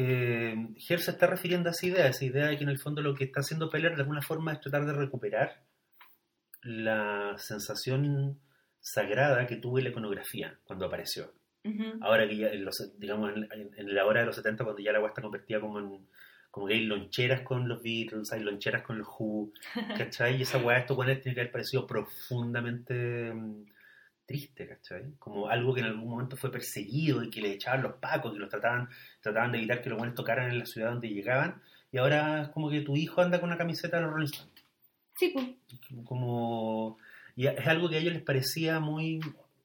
eh, 0.00 0.54
Herr 0.88 1.00
se 1.00 1.10
está 1.10 1.26
refiriendo 1.26 1.68
a 1.68 1.72
esa 1.72 1.86
idea, 1.86 2.04
a 2.04 2.08
esa 2.08 2.24
idea 2.24 2.46
de 2.46 2.56
que 2.56 2.62
en 2.62 2.70
el 2.70 2.78
fondo 2.78 3.02
lo 3.02 3.14
que 3.14 3.24
está 3.24 3.40
haciendo 3.40 3.68
Peller 3.68 3.94
de 3.96 4.02
alguna 4.02 4.22
forma 4.22 4.52
es 4.52 4.60
tratar 4.60 4.86
de 4.86 4.92
recuperar 4.92 5.62
la 6.62 7.34
sensación 7.38 8.38
sagrada 8.80 9.46
que 9.46 9.56
tuvo 9.56 9.78
la 9.80 9.88
iconografía 9.90 10.58
cuando 10.64 10.86
apareció. 10.86 11.32
Ahora 12.00 12.26
que 12.28 12.36
ya, 12.36 12.48
en 12.48 12.64
los, 12.64 12.76
digamos, 12.98 13.32
en, 13.36 13.48
en- 13.52 13.70
en 13.76 13.94
la 13.94 14.06
hora 14.06 14.20
de 14.20 14.26
los 14.26 14.36
70, 14.36 14.64
cuando 14.64 14.82
ya 14.82 14.92
la 14.92 14.98
agua 14.98 15.08
está 15.10 15.20
convertida 15.22 15.60
como 15.60 15.78
en, 15.80 16.06
como 16.50 16.66
que 16.66 16.74
hay 16.74 16.84
loncheras 16.86 17.42
con 17.42 17.68
los 17.68 17.82
Beatles, 17.82 18.32
hay 18.32 18.40
loncheras 18.40 18.82
con 18.82 18.98
los 18.98 19.06
Who, 19.18 19.52
¿cachai? 19.98 20.36
Y 20.36 20.42
esa 20.42 20.58
weá, 20.58 20.78
estos 20.78 20.96
weones 20.96 21.20
tiene 21.20 21.34
que 21.34 21.40
haber 21.42 21.52
parecido 21.52 21.86
profundamente 21.86 23.32
mm, 23.34 23.64
triste, 24.28 24.68
¿cachai? 24.68 25.14
Como 25.18 25.48
algo 25.48 25.72
que 25.72 25.80
en 25.80 25.86
algún 25.86 26.10
momento 26.10 26.36
fue 26.36 26.52
perseguido 26.52 27.22
y 27.22 27.30
que 27.30 27.40
le 27.40 27.52
echaban 27.52 27.82
los 27.82 27.94
pacos, 27.94 28.32
que 28.34 28.38
los 28.38 28.50
trataban, 28.50 28.88
trataban 29.22 29.52
de 29.52 29.58
evitar 29.58 29.80
que 29.80 29.88
los 29.88 29.96
buenos 29.96 30.14
tocaran 30.14 30.50
en 30.50 30.58
la 30.58 30.66
ciudad 30.66 30.90
donde 30.90 31.08
llegaban, 31.08 31.62
y 31.90 31.96
ahora 31.96 32.42
es 32.42 32.48
como 32.50 32.68
que 32.68 32.82
tu 32.82 32.94
hijo 32.94 33.22
anda 33.22 33.40
con 33.40 33.48
una 33.48 33.56
camiseta 33.56 33.96
de 33.96 34.02
los 34.02 34.12
Rolling 34.12 34.26
Stones 34.26 34.64
Sí, 35.16 35.32
pues. 35.34 35.46
como 36.04 36.98
y 37.34 37.46
es 37.46 37.66
algo 37.66 37.88
que 37.88 37.96
a 37.96 37.98
ellos 37.98 38.12
les 38.12 38.22
parecía 38.22 38.78
muy 38.78 39.18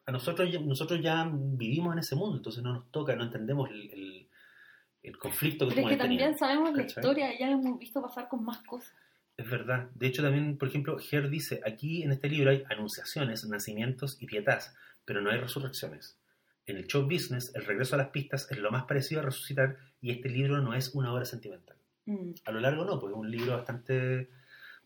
a 0.05 0.11
nosotros 0.11 0.51
ya, 0.51 0.59
nosotros 0.59 0.99
ya 1.01 1.29
vivimos 1.31 1.93
en 1.93 1.99
ese 1.99 2.15
mundo 2.15 2.37
entonces 2.37 2.63
no 2.63 2.73
nos 2.73 2.89
toca 2.89 3.15
no 3.15 3.23
entendemos 3.25 3.69
el, 3.69 3.91
el, 3.91 4.27
el 5.03 5.17
conflicto 5.17 5.67
que 5.67 5.75
Pero 5.75 5.87
es 5.87 5.93
que 5.93 5.99
también 5.99 6.37
sabemos 6.37 6.73
la 6.73 6.83
historia, 6.83 7.37
ya 7.37 7.47
lo 7.47 7.53
hemos 7.59 7.77
visto 7.77 8.01
pasar 8.01 8.29
con 8.29 8.43
más 8.43 8.59
cosas. 8.63 8.93
Es 9.37 9.49
verdad 9.49 9.89
de 9.95 10.07
hecho 10.07 10.21
también 10.21 10.57
por 10.57 10.67
ejemplo 10.67 10.97
Herr 11.11 11.29
dice 11.29 11.61
aquí 11.65 12.03
en 12.03 12.11
este 12.11 12.29
libro 12.29 12.51
hay 12.51 12.63
anunciaciones 12.69 13.43
nacimientos 13.47 14.17
y 14.21 14.25
pietas 14.27 14.75
pero 15.05 15.21
no 15.21 15.31
hay 15.31 15.39
resurrecciones 15.39 16.17
en 16.65 16.77
el 16.77 16.87
show 16.87 17.03
business 17.03 17.51
el 17.55 17.65
regreso 17.65 17.95
a 17.95 17.97
las 17.97 18.09
pistas 18.09 18.47
es 18.51 18.57
lo 18.59 18.71
más 18.71 18.85
parecido 18.85 19.21
a 19.21 19.25
resucitar 19.25 19.77
y 20.01 20.11
este 20.11 20.29
libro 20.29 20.61
no 20.61 20.73
es 20.75 20.93
una 20.93 21.13
obra 21.13 21.25
sentimental 21.25 21.77
Mm. 22.05 22.31
a 22.43 22.51
lo 22.51 22.59
largo 22.59 22.83
no, 22.83 22.99
porque 22.99 23.13
es 23.13 23.17
un 23.17 23.31
libro 23.31 23.53
bastante, 23.55 24.29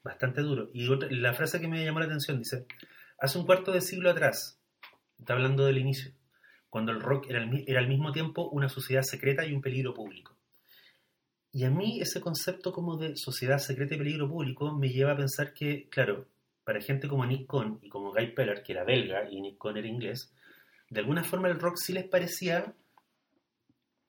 bastante 0.04 0.42
duro. 0.42 0.70
Y 0.72 0.88
otra- 0.88 1.10
la 1.10 1.34
frase 1.34 1.60
que 1.60 1.68
me 1.68 1.84
llamó 1.84 1.98
la 2.00 2.06
atención 2.06 2.38
dice, 2.38 2.68
hace 3.20 3.40
un 3.40 3.48
cuarto 3.48 3.72
de 3.72 3.82
siglo 3.82 4.12
atrás, 4.12 4.62
está 5.18 5.34
hablando 5.34 5.66
del 5.66 5.80
inicio, 5.80 6.12
cuando 6.70 6.92
el 6.92 7.02
rock 7.02 7.26
era 7.32 7.44
mi- 7.44 7.64
era 7.66 7.80
al 7.80 7.88
mismo 7.88 8.12
tiempo 8.12 8.48
una 8.52 8.70
sociedad 8.70 9.02
secreta 9.02 9.44
y 9.48 9.52
un 9.54 9.62
peligro 9.64 9.96
público. 9.96 10.37
Y 11.52 11.64
a 11.64 11.70
mí 11.72 12.00
ese 12.02 12.22
concepto 12.22 12.72
como 12.72 12.98
de 12.98 13.16
sociedad 13.16 13.58
secreta 13.58 13.96
y 13.96 13.98
peligro 13.98 14.30
público 14.30 14.72
me 14.74 14.90
lleva 14.90 15.14
a 15.14 15.18
pensar 15.18 15.54
que, 15.54 15.88
claro, 15.90 16.28
para 16.64 16.82
gente 16.82 17.08
como 17.08 17.26
Nick 17.26 17.48
Cohn 17.48 17.80
y 17.82 17.90
como 17.90 18.12
Guy 18.12 18.34
Peller, 18.34 18.62
que 18.64 18.74
era 18.74 18.84
belga 18.84 19.30
y 19.30 19.42
Nick 19.42 19.58
Cohn 19.58 19.78
era 19.78 19.88
inglés, 19.88 20.34
de 20.90 21.00
alguna 21.00 21.24
forma 21.24 21.48
el 21.48 21.60
rock 21.60 21.78
sí 21.78 21.94
les 21.94 22.06
parecía 22.06 22.74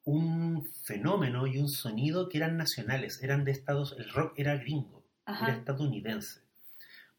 un 0.04 0.64
fenómeno 0.84 1.46
y 1.46 1.58
un 1.58 1.68
sonido 1.68 2.28
que 2.28 2.38
eran 2.38 2.56
nacionales, 2.56 3.22
eran 3.22 3.44
de 3.44 3.52
Estados, 3.52 3.94
el 3.98 4.08
rock 4.10 4.32
era 4.38 4.56
gringo, 4.56 5.04
era 5.26 5.34
Ajá. 5.36 5.52
estadounidense. 5.52 6.40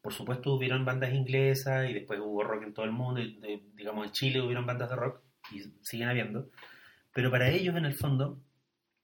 Por 0.02 0.12
supuesto 0.12 0.54
hubieron 0.54 0.84
bandas 0.84 1.12
inglesas 1.12 1.88
y 1.88 1.94
después 1.94 2.18
hubo 2.20 2.42
rock 2.42 2.64
en 2.64 2.74
todo 2.74 2.84
el 2.86 2.92
mundo, 2.92 3.20
y, 3.20 3.38
de- 3.38 3.62
digamos 3.74 4.06
en 4.06 4.12
Chile 4.12 4.40
hubieron 4.40 4.66
bandas 4.66 4.90
de 4.90 4.96
rock 4.96 5.20
y 5.52 5.60
siguen 5.82 6.08
habiendo, 6.08 6.50
pero 7.12 7.30
para 7.30 7.50
ellos 7.50 7.76
en 7.76 7.84
el 7.84 7.94
fondo 7.94 8.40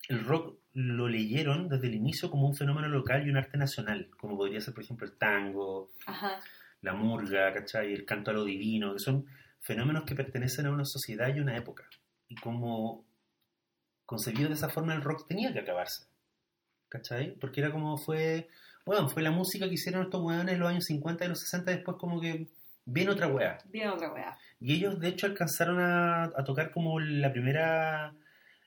el 0.09 0.25
rock 0.25 0.59
lo 0.73 1.09
leyeron 1.09 1.69
desde 1.69 1.87
el 1.87 1.95
inicio 1.95 2.31
como 2.31 2.47
un 2.47 2.55
fenómeno 2.55 2.89
local 2.89 3.27
y 3.27 3.31
un 3.31 3.37
arte 3.37 3.57
nacional, 3.57 4.11
como 4.19 4.37
podría 4.37 4.61
ser 4.61 4.75
por 4.75 4.85
ejemplo 4.85 5.07
el 5.07 5.17
tango, 5.17 5.91
Ajá. 6.07 6.39
la 6.83 6.93
murga, 6.95 7.53
¿cachai? 7.53 7.93
El 7.93 8.05
canto 8.05 8.31
a 8.31 8.35
lo 8.35 8.45
divino, 8.45 8.93
que 8.93 8.99
son 9.01 9.27
fenómenos 9.61 10.05
que 10.05 10.15
pertenecen 10.15 10.67
a 10.67 10.71
una 10.71 10.85
sociedad 10.85 11.35
y 11.35 11.41
una 11.41 11.57
época. 11.57 11.89
Y 12.29 12.35
como 12.37 13.05
concebido 14.05 14.49
de 14.49 14.55
esa 14.55 14.69
forma 14.69 14.95
el 14.95 15.03
rock 15.03 15.27
tenía 15.27 15.53
que 15.53 15.61
acabarse, 15.61 16.07
¿cachai? 16.89 17.35
Porque 17.41 17.61
era 17.61 17.73
como 17.73 17.97
fue, 17.97 18.49
bueno, 18.85 19.09
fue 19.09 19.23
la 19.23 19.31
música 19.31 19.67
que 19.67 19.75
hicieron 19.75 20.03
estos 20.03 20.23
weones 20.23 20.55
en 20.55 20.61
los 20.61 20.69
años 20.69 20.85
50 20.85 21.25
y 21.25 21.29
los 21.29 21.41
60 21.41 21.71
después 21.71 21.97
como 21.99 22.21
que 22.21 22.49
viene 22.85 23.11
otra 23.11 23.29
weá. 23.29 23.59
Bien 23.65 23.89
otra 23.89 24.13
weá. 24.13 24.39
Y 24.61 24.75
ellos 24.75 25.01
de 25.01 25.09
hecho 25.09 25.27
alcanzaron 25.27 25.81
a, 25.81 26.25
a 26.25 26.45
tocar 26.45 26.71
como 26.71 27.01
la 27.01 27.33
primera 27.33 28.15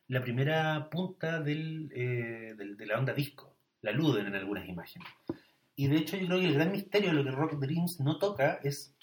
la 0.09 0.21
primera 0.21 0.89
punta 0.89 1.39
del, 1.39 1.89
eh, 1.95 2.53
del- 2.57 2.75
de 2.77 2.85
la 2.85 2.99
onda 2.99 3.13
disco. 3.13 3.55
La 3.81 3.91
aluden 3.91 4.27
en 4.27 4.35
algunas 4.35 4.67
imágenes. 4.67 5.07
Y 5.75 5.87
de 5.87 5.95
hecho 5.97 6.17
yo 6.17 6.27
creo 6.27 6.39
que 6.39 6.47
el 6.47 6.53
gran 6.55 6.71
misterio 6.73 7.09
de 7.09 7.15
lo 7.15 7.23
que 7.23 7.31
Rock 7.31 7.53
Dreams 7.53 7.99
no 8.01 8.19
toca 8.19 8.59
es, 8.63 8.93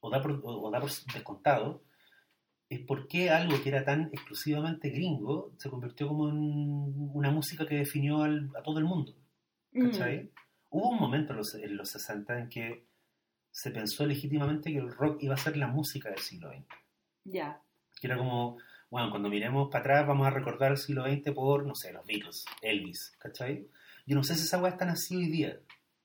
o 0.00 0.10
da 0.10 0.20
por, 0.20 0.40
o- 0.44 0.70
da 0.70 0.80
por 0.80 0.90
descontado, 0.90 1.82
es 2.68 2.80
por 2.80 3.08
qué 3.08 3.30
algo 3.30 3.62
que 3.62 3.68
era 3.70 3.84
tan 3.84 4.10
exclusivamente 4.12 4.90
gringo 4.90 5.54
se 5.58 5.70
convirtió 5.70 6.08
como 6.08 6.28
en 6.28 6.36
una 7.14 7.30
música 7.30 7.66
que 7.66 7.76
definió 7.76 8.22
al- 8.22 8.50
a 8.58 8.62
todo 8.62 8.78
el 8.78 8.84
mundo. 8.84 9.14
Mm. 9.72 9.84
¿cachai? 9.90 10.30
Hubo 10.70 10.90
un 10.90 10.98
momento 11.00 11.32
en 11.32 11.38
los, 11.38 11.54
en 11.54 11.76
los 11.76 11.88
60 11.90 12.38
en 12.38 12.48
que 12.48 12.86
se 13.50 13.70
pensó 13.70 14.04
legítimamente 14.04 14.72
que 14.72 14.78
el 14.78 14.92
rock 14.92 15.22
iba 15.22 15.34
a 15.34 15.38
ser 15.38 15.56
la 15.56 15.68
música 15.68 16.10
del 16.10 16.18
siglo 16.18 16.50
XX. 16.50 16.66
Ya. 17.24 17.62
Que 18.00 18.08
era 18.08 18.16
como, 18.18 18.58
bueno, 18.94 19.10
cuando 19.10 19.28
miremos 19.28 19.70
para 19.72 19.80
atrás 19.80 20.06
vamos 20.06 20.24
a 20.24 20.30
recordar 20.30 20.70
el 20.70 20.78
siglo 20.78 21.02
XX 21.02 21.32
por, 21.32 21.66
no 21.66 21.74
sé, 21.74 21.92
los 21.92 22.06
Beatles, 22.06 22.44
Elvis, 22.62 23.12
¿cachai? 23.18 23.66
Yo 24.06 24.14
no 24.14 24.22
sé 24.22 24.36
si 24.36 24.42
esa 24.42 24.58
weá 24.62 24.70
está 24.70 24.88
así 24.88 25.16
hoy 25.16 25.26
día. 25.26 25.58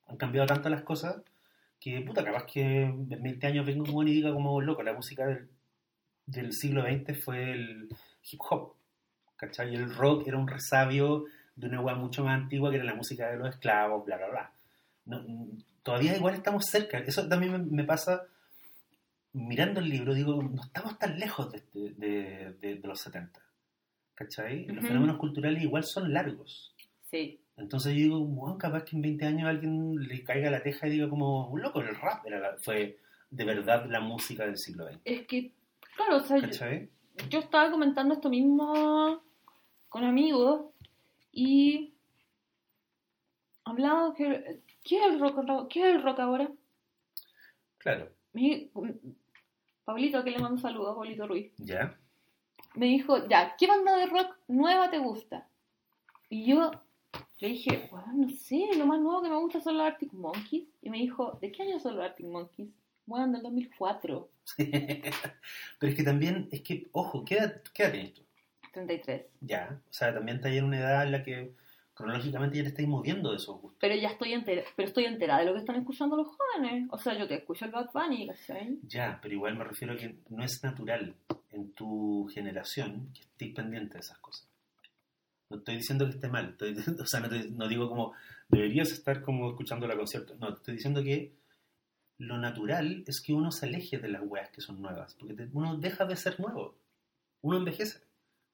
Han 0.07 0.17
cambiado 0.17 0.47
tanto 0.47 0.69
las 0.69 0.81
cosas 0.81 1.21
que, 1.79 2.01
puta, 2.01 2.23
capaz 2.23 2.47
que 2.47 2.85
en 2.85 3.07
20 3.07 3.45
años 3.45 3.67
venga 3.67 3.91
un 3.91 4.07
y 4.07 4.13
diga 4.13 4.33
como, 4.33 4.59
loco, 4.59 4.81
la 4.81 4.93
música 4.93 5.27
del, 5.27 5.49
del 6.25 6.51
siglo 6.51 6.81
XX 6.81 7.23
fue 7.23 7.51
el 7.51 7.89
hip 8.23 8.39
hop, 8.49 8.73
¿cachai? 9.35 9.75
El 9.75 9.93
rock 9.93 10.27
era 10.27 10.39
un 10.39 10.47
resabio 10.47 11.25
de 11.55 11.67
una 11.67 11.81
weá 11.81 11.93
mucho 11.93 12.23
más 12.23 12.41
antigua 12.41 12.71
que 12.71 12.77
era 12.77 12.85
la 12.85 12.95
música 12.95 13.29
de 13.29 13.37
los 13.37 13.49
esclavos, 13.49 14.03
bla, 14.03 14.17
bla, 14.17 14.29
bla. 14.29 14.51
No, 15.05 15.23
todavía 15.83 16.17
igual 16.17 16.33
estamos 16.33 16.65
cerca. 16.65 16.97
Eso 16.97 17.29
también 17.29 17.51
me, 17.51 17.59
me 17.59 17.83
pasa 17.83 18.23
mirando 19.33 19.79
el 19.79 19.89
libro, 19.89 20.13
digo, 20.13 20.41
no 20.41 20.61
estamos 20.63 20.97
tan 20.99 21.19
lejos 21.19 21.51
de, 21.51 21.57
este- 21.59 21.93
de, 21.95 22.53
de- 22.59 22.75
de 22.75 22.87
los 22.87 22.99
70. 22.99 23.39
¿Cachai? 24.15 24.65
Los 24.65 24.79
Ujú. 24.79 24.87
fenómenos 24.87 25.17
culturales 25.17 25.63
igual 25.63 25.83
son 25.83 26.11
largos. 26.13 26.75
Sí. 27.09 27.39
Entonces 27.57 27.93
yo 27.93 27.99
digo, 28.03 28.19
bueno, 28.25 28.57
capaz 28.57 28.83
que 28.83 28.95
en 28.95 29.01
20 29.01 29.25
años 29.25 29.47
alguien 29.49 29.95
le 29.95 30.23
caiga 30.23 30.49
la 30.51 30.61
teja 30.63 30.87
y 30.87 30.91
diga 30.91 31.09
como, 31.09 31.51
loco, 31.57 31.81
el 31.81 31.95
rap 31.95 32.25
era 32.25 32.39
la- 32.39 32.57
fue 32.57 32.97
de 33.29 33.45
verdad 33.45 33.85
la 33.89 33.99
música 33.99 34.45
del 34.45 34.57
siglo 34.57 34.85
XX. 34.87 34.99
Es 35.05 35.27
que, 35.27 35.51
claro, 35.95 36.17
o 36.17 36.19
sea, 36.21 36.37
yo, 36.37 36.43
¿Cachai? 36.43 36.89
yo 37.29 37.39
estaba 37.39 37.69
comentando 37.71 38.13
esto 38.15 38.29
mismo 38.29 39.21
con 39.89 40.03
amigos 40.03 40.71
y 41.31 41.93
hablaba 43.63 44.13
que 44.15 44.61
¿qué 44.83 44.97
es 44.97 45.05
el 45.13 45.19
rock 45.19 45.37
ahora? 45.39 45.67
¿Qué 45.69 45.79
es 45.81 45.95
el 45.95 46.01
rock 46.03 46.19
ahora? 46.19 46.49
Claro, 47.77 48.09
Pablito, 49.89 50.23
que 50.23 50.29
le 50.29 50.37
mando 50.37 50.57
un 50.57 50.61
saludo, 50.61 50.95
Pablito 50.95 51.25
Ruiz, 51.25 51.51
ya. 51.57 51.97
me 52.75 52.85
dijo, 52.85 53.27
ya, 53.27 53.55
¿qué 53.57 53.65
banda 53.65 53.97
de 53.97 54.05
rock 54.05 54.37
nueva 54.47 54.91
te 54.91 54.99
gusta? 54.99 55.47
Y 56.29 56.45
yo 56.45 56.69
le 57.39 57.47
dije, 57.47 57.87
bueno, 57.89 58.13
no 58.13 58.29
sé, 58.29 58.69
lo 58.77 58.85
más 58.85 58.99
nuevo 58.99 59.23
que 59.23 59.29
me 59.29 59.37
gusta 59.37 59.59
son 59.59 59.79
los 59.79 59.87
Arctic 59.87 60.13
Monkeys. 60.13 60.67
Y 60.83 60.91
me 60.91 60.99
dijo, 60.99 61.39
¿de 61.41 61.51
qué 61.51 61.63
año 61.63 61.79
son 61.79 61.95
los 61.95 62.05
Arctic 62.05 62.27
Monkeys? 62.27 62.69
Bueno, 63.07 63.33
del 63.33 63.41
2004. 63.41 64.29
Pero 64.57 65.91
es 65.91 65.95
que 65.95 66.03
también, 66.03 66.47
es 66.51 66.61
que, 66.61 66.87
ojo, 66.91 67.25
¿qué 67.25 67.37
edad, 67.37 67.63
qué 67.73 67.81
edad 67.81 67.91
tienes 67.91 68.13
tú? 68.13 68.21
33. 68.73 69.25
Ya, 69.41 69.81
o 69.89 69.91
sea, 69.91 70.13
también 70.13 70.37
está 70.37 70.49
ahí 70.49 70.59
en 70.59 70.65
una 70.65 70.77
edad 70.77 71.03
en 71.03 71.13
la 71.13 71.23
que 71.23 71.55
cronológicamente 71.99 72.57
ya 72.57 72.63
te 72.63 72.69
estáis 72.69 72.87
moviendo 72.87 73.31
de 73.31 73.35
esos 73.35 73.59
gustos. 73.61 73.77
Pero 73.81 73.93
ya 73.95 74.07
estoy 74.09 74.31
entera, 74.33 74.63
pero 74.75 74.87
estoy 74.87 75.03
enterada 75.05 75.41
de 75.41 75.45
lo 75.47 75.53
que 75.53 75.59
están 75.59 75.75
escuchando 75.75 76.15
los 76.15 76.27
jóvenes. 76.29 76.87
O 76.91 76.97
sea, 76.97 77.17
yo 77.17 77.27
te 77.27 77.35
escucho 77.35 77.65
el 77.65 77.71
Bad 77.71 77.89
Bunny, 77.93 78.27
¿cachai? 78.27 78.79
Ya, 78.87 79.19
pero 79.21 79.33
igual 79.33 79.57
me 79.57 79.65
refiero 79.65 79.93
a 79.93 79.97
que 79.97 80.15
no 80.29 80.43
es 80.43 80.63
natural 80.63 81.13
en 81.51 81.71
tu 81.73 82.29
generación 82.33 83.09
que 83.13 83.19
estés 83.21 83.53
pendiente 83.53 83.95
de 83.95 83.99
esas 83.99 84.17
cosas. 84.19 84.47
No 85.49 85.57
estoy 85.57 85.75
diciendo 85.77 86.05
que 86.05 86.11
esté 86.11 86.29
mal, 86.29 86.49
estoy- 86.57 86.75
o 87.01 87.05
sea, 87.05 87.19
no, 87.19 87.27
te- 87.29 87.49
no 87.49 87.67
digo 87.67 87.89
como 87.89 88.13
deberías 88.47 88.91
estar 88.91 89.21
como 89.21 89.49
escuchando 89.49 89.85
la 89.85 89.97
concierto. 89.97 90.35
No, 90.39 90.47
te 90.53 90.59
estoy 90.59 90.75
diciendo 90.75 91.03
que 91.03 91.33
lo 92.17 92.37
natural 92.37 93.03
es 93.07 93.19
que 93.21 93.33
uno 93.33 93.51
se 93.51 93.65
aleje 93.65 93.97
de 93.97 94.07
las 94.09 94.21
weas 94.25 94.49
que 94.51 94.61
son 94.61 94.81
nuevas, 94.81 95.15
porque 95.15 95.33
te- 95.33 95.49
uno 95.53 95.75
deja 95.77 96.05
de 96.05 96.15
ser 96.15 96.39
nuevo, 96.39 96.75
uno 97.41 97.57
envejece, 97.57 97.99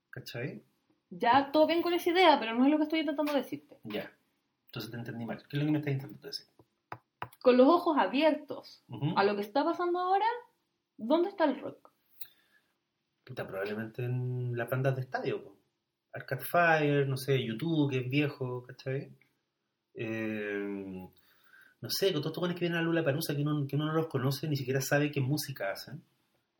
¿cachai? 0.09 0.63
Ya 1.09 1.51
todo 1.51 1.67
bien 1.67 1.81
con 1.81 1.93
esa 1.93 2.09
idea, 2.09 2.39
pero 2.39 2.53
no 2.55 2.65
es 2.65 2.71
lo 2.71 2.77
que 2.77 2.83
estoy 2.83 2.99
intentando 3.01 3.33
decirte. 3.33 3.77
Ya, 3.83 4.11
entonces 4.67 4.91
te 4.91 4.97
entendí 4.97 5.25
mal. 5.25 5.37
¿Qué 5.47 5.57
es 5.57 5.59
lo 5.63 5.65
que 5.65 5.71
me 5.71 5.77
estás 5.79 5.93
intentando 5.93 6.27
decir? 6.27 6.45
Con 7.41 7.57
los 7.57 7.67
ojos 7.67 7.97
abiertos 7.97 8.83
a 9.15 9.23
lo 9.23 9.35
que 9.35 9.41
está 9.41 9.63
pasando 9.63 9.99
ahora, 9.99 10.25
¿dónde 10.97 11.29
está 11.29 11.45
el 11.45 11.59
rock? 11.61 11.91
Puta, 13.23 13.47
probablemente 13.47 14.03
en 14.03 14.55
las 14.57 14.69
bandas 14.69 14.95
de 14.95 15.01
estadio. 15.01 15.43
po. 15.43 15.55
Arcade 16.13 16.43
Fire, 16.43 17.07
no 17.07 17.17
sé, 17.17 17.43
YouTube, 17.43 17.91
que 17.91 17.99
es 17.99 18.09
viejo, 18.09 18.63
¿cachai? 18.63 19.11
Eh, 19.93 21.07
no 21.81 21.89
sé, 21.89 22.13
con 22.13 22.21
todos 22.21 22.35
estos 22.37 22.53
que 22.53 22.59
vienen 22.61 22.79
a 22.79 22.81
Lula 22.81 23.03
Palusa 23.03 23.35
que 23.35 23.41
uno, 23.41 23.65
que 23.67 23.75
uno 23.75 23.85
no 23.85 23.93
los 23.93 24.07
conoce, 24.07 24.47
ni 24.47 24.55
siquiera 24.55 24.81
sabe 24.81 25.11
qué 25.11 25.21
música 25.21 25.71
hacen. 25.71 26.01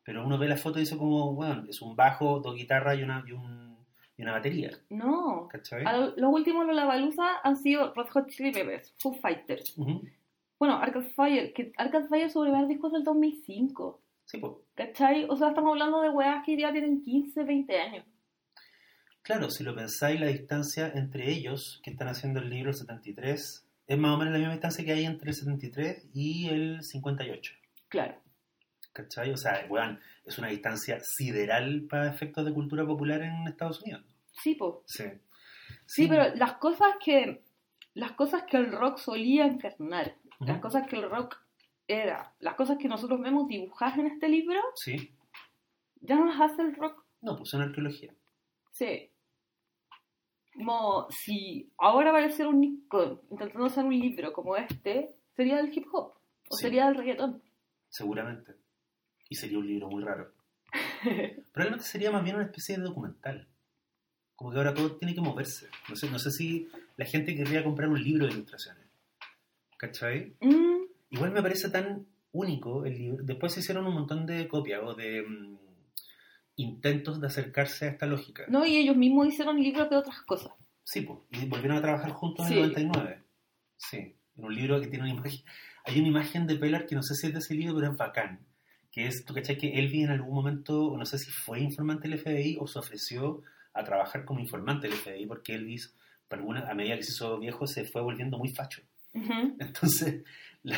Pero 0.03 0.25
uno 0.25 0.37
ve 0.37 0.47
la 0.47 0.57
foto 0.57 0.77
y 0.77 0.81
dice 0.81 0.97
como, 0.97 1.33
bueno, 1.33 1.63
es 1.69 1.81
un 1.81 1.95
bajo, 1.95 2.39
dos 2.39 2.55
guitarras 2.55 2.97
y 2.99 3.03
una, 3.03 3.23
y 3.27 3.31
un- 3.31 3.74
y 4.17 4.21
una 4.23 4.31
batería, 4.33 4.71
No. 4.89 5.47
¿cachai? 5.51 5.83
Los 6.15 6.33
últimos 6.33 6.65
Lollapalooza 6.65 7.39
han 7.43 7.57
sido 7.57 7.93
Red 7.93 8.07
Hot 8.09 8.29
Chili 8.29 8.51
Peppers, 8.51 8.93
Foo 8.99 9.13
Fighters. 9.13 9.75
Bueno, 10.57 10.75
Arcade 10.77 11.09
Fire, 11.09 11.53
que 11.53 11.73
Arcade 11.77 12.07
Fire 12.07 12.29
su 12.29 12.41
primer 12.41 12.67
disco 12.67 12.87
es 12.87 12.93
del 12.93 13.03
2005. 13.03 14.01
Sí, 14.25 14.37
pues. 14.37 14.53
¿Cachai? 14.75 15.25
O 15.29 15.35
sea, 15.35 15.49
estamos 15.49 15.71
hablando 15.71 16.01
de 16.01 16.09
weas 16.09 16.43
que 16.45 16.57
ya 16.57 16.71
tienen 16.71 17.01
15, 17.01 17.43
20 17.43 17.79
años. 17.79 18.05
Claro, 19.21 19.49
si 19.49 19.63
lo 19.63 19.75
pensáis, 19.75 20.19
la 20.19 20.27
distancia 20.27 20.91
entre 20.93 21.29
ellos, 21.31 21.81
que 21.83 21.89
están 21.91 22.07
haciendo 22.07 22.39
el 22.39 22.49
libro 22.49 22.69
el 22.69 22.75
73, 22.75 23.67
es 23.87 23.97
más 23.97 24.11
o 24.15 24.17
menos 24.17 24.33
la 24.33 24.39
misma 24.39 24.53
distancia 24.53 24.85
que 24.85 24.93
hay 24.93 25.05
entre 25.05 25.29
el 25.29 25.35
73 25.35 26.09
y 26.13 26.47
el 26.49 26.81
58. 26.81 27.53
Claro. 27.89 28.15
¿Cachai? 28.95 29.29
O 29.31 29.35
sea, 29.37 29.65
weón, 29.69 29.99
es 30.23 30.37
una 30.39 30.47
distancia 30.47 30.97
sideral 31.01 31.85
para 31.89 32.09
efectos 32.09 32.45
de 32.45 32.53
cultura 32.53 32.85
popular 32.85 33.21
en 33.21 33.45
Estados 33.45 33.81
Unidos. 33.83 34.05
Sí, 34.41 34.55
po. 34.55 34.83
Sí. 34.87 35.03
Sí, 35.85 36.07
pero 36.07 36.33
las 36.35 36.53
cosas 36.53 36.93
que 37.03 37.43
las 37.93 38.13
cosas 38.13 38.43
que 38.43 38.55
el 38.57 38.71
rock 38.71 38.97
solía 38.97 39.45
encarnar, 39.47 40.15
las 40.39 40.59
cosas 40.61 40.87
que 40.87 40.95
el 40.95 41.09
rock 41.09 41.35
era, 41.87 42.33
las 42.39 42.55
cosas 42.55 42.77
que 42.77 42.87
nosotros 42.87 43.19
vemos 43.21 43.47
dibujadas 43.47 43.97
en 43.97 44.07
este 44.07 44.29
libro, 44.29 44.59
Sí. 44.75 45.11
ya 46.01 46.15
no 46.15 46.25
las 46.25 46.39
hace 46.39 46.61
el 46.61 46.75
rock. 46.75 47.03
No, 47.21 47.35
pues 47.35 47.49
son 47.49 47.61
arqueología. 47.63 48.13
Sí. 48.71 49.09
Como 50.53 51.07
si 51.09 51.69
ahora 51.77 52.11
apareciera 52.11 52.49
un 52.49 52.61
Nico 52.61 53.21
intentando 53.29 53.65
hacer 53.65 53.83
un 53.83 53.97
libro 53.99 54.31
como 54.31 54.55
este, 54.55 55.09
sería 55.35 55.57
del 55.57 55.75
hip 55.77 55.85
hop 55.91 56.13
o 56.49 56.55
Sí. 56.55 56.63
sería 56.63 56.85
del 56.85 56.95
reggaetón. 56.95 57.41
Seguramente. 57.89 58.55
Y 59.29 59.35
sería 59.35 59.57
un 59.57 59.67
libro 59.67 59.89
muy 59.89 60.03
raro. 60.03 60.31
Probablemente 61.51 61.85
sería 61.85 62.11
más 62.11 62.23
bien 62.23 62.35
una 62.35 62.45
especie 62.45 62.77
de 62.77 62.83
documental. 62.83 63.47
Como 64.35 64.51
que 64.51 64.57
ahora 64.57 64.73
todo 64.73 64.97
tiene 64.97 65.15
que 65.15 65.21
moverse. 65.21 65.69
No 65.89 65.95
sé, 65.95 66.09
no 66.09 66.19
sé 66.19 66.31
si 66.31 66.67
la 66.97 67.05
gente 67.05 67.35
querría 67.35 67.63
comprar 67.63 67.89
un 67.89 68.01
libro 68.03 68.25
de 68.27 68.33
ilustraciones. 68.33 68.83
¿Cachai? 69.77 70.35
Mm, 70.41 70.85
Igual 71.11 71.31
me 71.31 71.41
parece 71.41 71.69
tan 71.69 72.05
único 72.31 72.85
el 72.85 72.97
libro. 72.97 73.23
Después 73.23 73.53
se 73.53 73.61
hicieron 73.61 73.85
un 73.87 73.93
montón 73.93 74.25
de 74.25 74.47
copias 74.47 74.81
o 74.83 74.93
de 74.93 75.21
mm, 75.21 75.57
intentos 76.57 77.21
de 77.21 77.27
acercarse 77.27 77.85
a 77.85 77.89
esta 77.89 78.05
lógica. 78.05 78.45
no, 78.49 78.65
y 78.65 78.77
ellos 78.77 78.95
mismos 78.97 79.27
hicieron 79.27 79.61
libros 79.61 79.89
de 79.89 79.95
otras 79.97 80.21
cosas. 80.21 80.51
Sí, 80.83 81.01
pues. 81.01 81.19
Y 81.31 81.45
volvieron 81.47 81.77
a 81.77 81.81
trabajar 81.81 82.11
juntos 82.11 82.45
Sí. 82.47 82.53
en 82.53 82.59
el 82.63 82.69
99. 82.73 83.23
Sí. 83.77 84.15
En 84.37 84.43
un 84.45 84.53
libro 84.55 84.79
que 84.81 84.87
tiene 84.87 85.03
una 85.05 85.13
imagen. 85.13 85.41
Hay 85.85 85.99
una 85.99 86.07
imagen 86.09 86.47
de 86.47 86.55
Pellar 86.55 86.85
que 86.85 86.95
no 86.95 87.03
sé 87.03 87.15
si 87.15 87.27
es 87.27 87.33
de 87.33 87.39
ese 87.39 87.53
libro, 87.55 87.75
pero 87.75 87.91
es 87.91 87.97
bacán. 87.97 88.39
Que 88.95 89.07
es, 89.07 89.25
tú 89.25 89.33
cachai 89.33 89.57
que 89.57 89.77
Elvis 89.77 90.05
en 90.05 90.11
algún 90.11 90.33
momento, 90.33 90.95
no 90.97 91.05
sé 91.05 91.17
si 91.17 91.29
fue 91.29 91.59
informante 91.59 92.07
del 92.07 92.17
FBI 92.17 92.55
o 92.61 92.65
se 92.65 92.79
ofreció 92.79 93.43
a 93.73 93.83
trabajar 93.83 94.23
como 94.23 94.39
informante 94.39 94.87
del 94.87 94.95
FBI, 94.95 95.25
porque 95.25 95.53
Elvis, 95.53 95.93
por 96.29 96.39
alguna, 96.39 96.61
a 96.71 96.73
medida 96.73 96.95
que 96.95 97.03
se 97.03 97.11
hizo 97.11 97.37
viejo, 97.37 97.67
se 97.67 97.83
fue 97.83 98.01
volviendo 98.01 98.37
muy 98.37 98.47
facho. 98.53 98.81
Entonces, 99.59 100.23
la, 100.63 100.77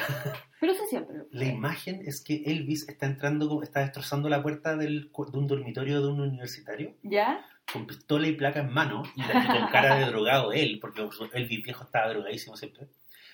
Pero 0.59 0.73
eso 0.73 0.83
siempre. 0.89 1.17
la 1.29 1.45
imagen 1.45 2.01
es 2.07 2.23
que 2.25 2.41
Elvis 2.47 2.89
está 2.89 3.05
entrando, 3.05 3.61
está 3.61 3.81
destrozando 3.81 4.29
la 4.29 4.41
puerta 4.41 4.75
del, 4.75 5.11
de 5.11 5.37
un 5.37 5.45
dormitorio 5.45 6.01
de 6.01 6.07
un 6.07 6.19
universitario 6.19 6.95
¿Ya? 7.03 7.45
con 7.71 7.85
pistola 7.85 8.27
y 8.27 8.33
placa 8.33 8.61
en 8.61 8.73
mano 8.73 9.03
y 9.15 9.21
con 9.21 9.67
cara 9.71 9.97
de 9.97 10.05
drogado 10.05 10.53
él, 10.53 10.79
porque 10.81 11.07
Elvis 11.33 11.63
viejo 11.63 11.83
estaba 11.83 12.09
drogadísimo 12.09 12.57
siempre. 12.57 12.87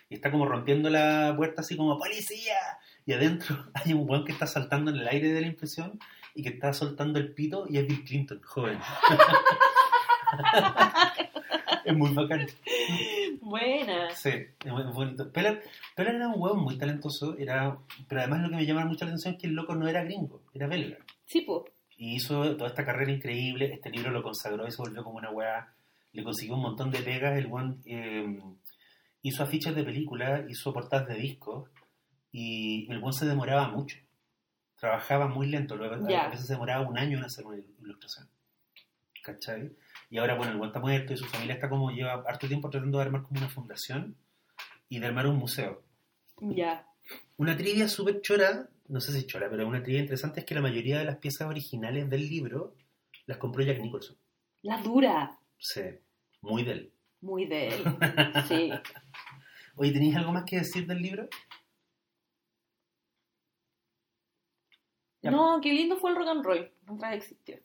Y 0.10 0.16
está 0.16 0.30
como 0.30 0.46
rompiendo 0.46 0.90
la 0.90 1.34
puerta 1.38 1.62
así 1.62 1.78
como 1.78 1.98
¡Policía! 1.98 2.58
Y 3.06 3.14
adentro 3.14 3.66
hay 3.74 3.94
un 3.94 4.10
weón 4.10 4.26
que 4.26 4.32
está 4.32 4.48
saltando 4.48 4.92
en 4.92 4.98
el 4.98 5.08
aire 5.08 5.32
de 5.32 5.42
la 5.42 5.48
impresión 5.48 6.00
y 6.36 6.44
que 6.44 6.50
está 6.50 6.74
soltando 6.74 7.20
el 7.20 7.34
pito 7.34 7.66
y 7.70 7.78
es 7.78 7.88
Bill 7.88 8.04
Clinton, 8.04 8.42
joven. 8.44 8.80
es 11.86 11.96
muy 11.96 12.14
bacán. 12.14 12.48
Buena. 13.42 14.10
Sí, 14.12 14.30
es 14.30 14.72
muy 14.72 14.84
bonito. 14.84 15.32
Pellar, 15.32 15.62
Pellar 15.96 16.16
era 16.16 16.30
un 16.30 16.42
hueón 16.42 16.60
muy 16.60 16.78
talentoso, 16.78 17.38
era, 17.38 17.78
pero 18.08 18.22
además 18.22 18.42
lo 18.42 18.50
que 18.50 18.56
me 18.56 18.66
llamaba 18.66 18.88
mucho 18.88 19.06
la 19.06 19.12
atención 19.12 19.36
es 19.36 19.42
que 19.42 19.48
el 19.48 19.54
loco 19.54 19.76
no 19.76 19.88
era 19.88 20.04
gringo, 20.04 20.42
era 20.54 20.68
belga. 20.68 20.98
Sí, 21.26 21.42
po. 21.42 21.66
Y 21.98 22.16
hizo 22.16 22.56
toda 22.56 22.70
esta 22.70 22.86
carrera 22.86 23.12
increíble, 23.12 23.72
este 23.72 23.92
libro 23.92 24.10
lo 24.10 24.24
consagró 24.24 24.68
y 24.68 24.72
se 24.72 24.78
volvió 24.78 25.04
como 25.04 25.18
una 25.18 25.30
weá, 25.30 25.74
le 26.14 26.24
consiguió 26.24 26.56
un 26.56 26.62
montón 26.62 26.90
de 26.90 27.00
pegas, 27.00 27.38
el 27.38 27.46
weón 27.46 27.82
eh, 27.86 28.42
hizo 29.22 29.44
afiches 29.44 29.76
de 29.76 29.84
películas, 29.84 30.42
hizo 30.50 30.74
portadas 30.74 31.08
de 31.08 31.16
discos 31.16 31.70
y 32.34 32.92
el 32.92 32.98
weón 32.98 33.14
se 33.14 33.26
demoraba 33.26 33.70
mucho. 33.70 33.96
Trabajaba 34.78 35.28
muy 35.28 35.48
lento, 35.48 35.78
luego, 35.78 36.06
Ya. 36.10 36.26
a 36.26 36.30
veces 36.30 36.48
se 36.48 36.54
demoraba 36.54 36.86
un 36.86 36.98
año 36.98 37.18
en 37.18 37.24
hacer 37.24 37.46
una 37.46 37.58
ilustración. 37.82 38.28
¿Cachai? 39.24 39.72
Y 40.10 40.18
ahora, 40.18 40.36
bueno, 40.36 40.52
el 40.52 40.58
weón 40.58 40.70
está 40.70 40.80
muerto 40.82 41.14
y 41.14 41.18
su 41.18 41.26
familia 41.26 41.54
está 41.56 41.70
como, 41.70 41.90
lleva 41.92 42.14
harto 42.28 42.48
tiempo 42.48 42.70
tratando 42.70 42.98
de 42.98 43.06
armar 43.06 43.22
como 43.24 43.40
una 43.40 43.48
fundación 43.50 44.18
y 44.90 45.00
de 45.00 45.08
armar 45.08 45.28
un 45.28 45.38
museo. 45.38 45.82
Ya. 46.42 46.86
Una 47.38 47.56
trivia 47.56 47.88
súper 47.88 48.22
chora, 48.22 48.68
no 48.90 49.00
sé 49.00 49.14
si 49.14 49.26
chora, 49.26 49.50
pero 49.50 49.66
una 49.68 49.82
trivia 49.82 50.02
interesante 50.02 50.42
es 50.42 50.46
que 50.46 50.56
la 50.56 50.62
mayoría 50.62 51.00
de 51.00 51.06
las 51.06 51.18
piezas 51.18 51.48
originales 51.48 52.10
del 52.10 52.28
libro 52.28 52.76
las 53.26 53.38
compró 53.38 53.64
Jack 53.64 53.80
Nicholson. 53.80 54.18
La 54.64 54.78
dura. 54.82 55.40
Sí, 55.58 55.82
muy 56.42 56.64
de 56.64 56.72
él. 56.74 56.94
Muy 57.22 57.46
de 57.46 57.70
él. 57.70 57.84
Sí. 58.48 58.72
Oye, 59.76 59.92
¿tenéis 59.92 60.16
algo 60.18 60.32
más 60.34 60.44
que 60.44 60.58
decir 60.58 60.86
del 60.86 61.02
libro? 61.02 61.28
Ya, 65.24 65.32
No, 65.32 65.60
qué 65.62 65.74
lindo 65.74 65.96
fue 65.98 66.12
el 66.12 66.18
rock 66.18 66.28
and 66.28 66.46
roll. 66.46 66.72
Mientras 66.86 67.16
existió. 67.16 67.58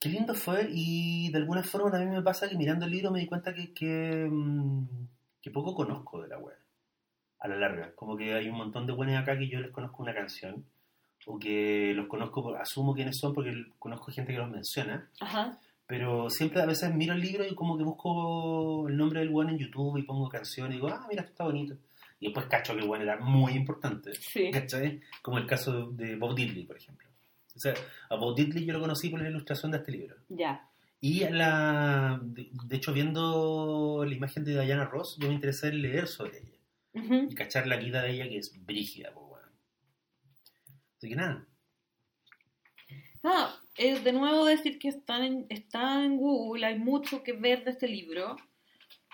Qué 0.00 0.08
lindo 0.08 0.34
fue 0.34 0.68
y 0.70 1.30
de 1.30 1.38
alguna 1.38 1.62
forma 1.62 1.90
también 1.90 2.12
me 2.12 2.22
pasa 2.22 2.48
que 2.48 2.56
mirando 2.56 2.86
el 2.86 2.92
libro 2.92 3.10
me 3.10 3.20
di 3.20 3.26
cuenta 3.26 3.54
que, 3.54 3.72
que, 3.72 4.26
mm, 4.30 4.84
que 5.40 5.50
poco 5.50 5.74
conozco 5.74 6.20
de 6.22 6.28
la 6.28 6.38
web 6.38 6.56
a 7.38 7.48
la 7.48 7.56
larga. 7.56 7.94
Como 7.94 8.16
que 8.16 8.34
hay 8.34 8.48
un 8.48 8.56
montón 8.56 8.86
de 8.86 8.92
buenos 8.92 9.16
acá 9.16 9.38
que 9.38 9.48
yo 9.48 9.60
les 9.60 9.70
conozco 9.70 10.02
una 10.02 10.14
canción 10.14 10.64
o 11.26 11.38
que 11.38 11.92
los 11.94 12.06
conozco, 12.08 12.54
asumo 12.56 12.94
quiénes 12.94 13.18
son 13.18 13.34
porque 13.34 13.52
conozco 13.78 14.12
gente 14.12 14.32
que 14.32 14.38
los 14.38 14.50
menciona. 14.50 15.08
Ajá. 15.20 15.58
Pero 15.86 16.30
siempre 16.30 16.62
a 16.62 16.66
veces 16.66 16.94
miro 16.94 17.14
el 17.14 17.20
libro 17.20 17.46
y 17.46 17.54
como 17.54 17.76
que 17.76 17.84
busco 17.84 18.88
el 18.88 18.96
nombre 18.96 19.20
del 19.20 19.30
buen 19.30 19.48
en 19.50 19.58
YouTube 19.58 19.98
y 19.98 20.02
pongo 20.02 20.28
canción 20.28 20.70
y 20.70 20.76
digo, 20.76 20.88
ah, 20.88 21.06
mira, 21.08 21.22
esto 21.22 21.32
está 21.32 21.44
bonito. 21.44 21.76
Y 22.18 22.26
después 22.26 22.46
cacho 22.46 22.74
que 22.74 22.80
el 22.80 22.86
buen 22.86 23.02
era 23.02 23.18
muy 23.18 23.52
importante. 23.52 24.14
Sí. 24.14 24.50
¿Cachai? 24.50 25.00
Como 25.22 25.38
el 25.38 25.46
caso 25.46 25.90
de 25.90 26.16
Bob 26.16 26.34
Diddley, 26.34 26.64
por 26.64 26.76
ejemplo. 26.76 27.08
O 27.54 27.58
sea, 27.58 27.74
a 28.08 28.16
Bob 28.16 28.36
Diddley 28.36 28.64
yo 28.64 28.72
lo 28.72 28.80
conocí 28.80 29.08
por 29.08 29.20
la 29.20 29.28
ilustración 29.28 29.72
de 29.72 29.78
este 29.78 29.92
libro. 29.92 30.16
Ya. 30.28 30.68
Y 31.00 31.20
la, 31.28 32.18
de, 32.22 32.50
de 32.52 32.76
hecho, 32.76 32.92
viendo 32.92 34.04
la 34.06 34.14
imagen 34.14 34.44
de 34.44 34.60
Diana 34.60 34.86
Ross, 34.86 35.16
yo 35.18 35.28
me 35.28 35.34
interesé 35.34 35.68
en 35.68 35.82
leer 35.82 36.06
sobre 36.06 36.38
ella. 36.38 36.58
Ujú. 36.94 37.28
Y 37.30 37.34
cachar 37.34 37.66
la 37.66 37.76
vida 37.76 38.02
de 38.02 38.12
ella 38.12 38.28
que 38.28 38.38
es 38.38 38.64
brígida, 38.64 39.12
pues, 39.12 39.26
weón. 39.28 39.50
Así 40.96 41.08
que 41.08 41.16
nada. 41.16 41.46
Ah, 43.22 43.60
es 43.76 44.04
de 44.04 44.12
nuevo 44.12 44.44
decir 44.44 44.78
que 44.78 44.88
están 44.88 45.24
en, 45.24 45.46
está 45.48 46.04
en 46.04 46.16
Google, 46.16 46.64
hay 46.64 46.78
mucho 46.78 47.22
que 47.22 47.32
ver 47.32 47.64
de 47.64 47.72
este 47.72 47.88
libro. 47.88 48.36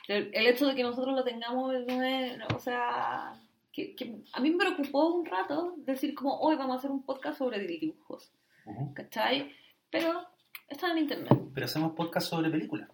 El, 0.08 0.30
el 0.34 0.46
hecho 0.46 0.66
de 0.66 0.74
que 0.74 0.82
nosotros 0.82 1.14
lo 1.14 1.24
tengamos, 1.24 1.72
no 1.86 2.02
es- 2.02 2.38
no, 2.38 2.46
o 2.54 2.58
sea, 2.58 3.32
que, 3.72 3.94
que 3.94 4.16
a 4.32 4.40
mí 4.40 4.50
me 4.50 4.58
preocupó 4.58 5.06
un 5.14 5.24
rato 5.26 5.74
decir 5.78 6.14
como, 6.14 6.38
hoy 6.40 6.56
vamos 6.56 6.76
a 6.76 6.78
hacer 6.78 6.90
un 6.90 7.04
podcast 7.04 7.38
sobre 7.38 7.58
dibujos, 7.66 8.32
Ujú. 8.66 8.92
¿cachai? 8.94 9.52
Pero 9.90 10.26
Están 10.68 10.92
en 10.92 10.98
internet. 11.04 11.32
Pero 11.54 11.66
hacemos 11.66 11.92
podcast 11.94 12.28
sobre 12.30 12.50
películas. 12.50 12.88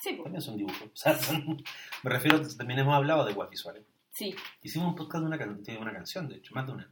Sí, 0.00 0.12
pues. 0.12 0.24
También 0.24 0.42
son 0.42 0.56
dibujos. 0.56 0.82
O 0.92 0.96
sea, 0.96 1.14
son- 1.14 1.62
me 2.02 2.10
refiero, 2.10 2.40
también 2.56 2.80
hemos 2.80 2.94
hablado 2.94 3.24
de 3.24 3.32
web 3.32 3.48
visuales. 3.48 3.84
Sí. 4.12 4.34
Hicimos 4.62 4.88
un 4.88 4.94
podcast 4.96 5.22
de 5.22 5.26
una, 5.28 5.38
can- 5.38 5.62
de 5.62 5.76
una 5.78 5.92
canción, 5.92 6.28
de 6.28 6.36
hecho, 6.36 6.54
más 6.54 6.66
de 6.66 6.72
una. 6.72 6.90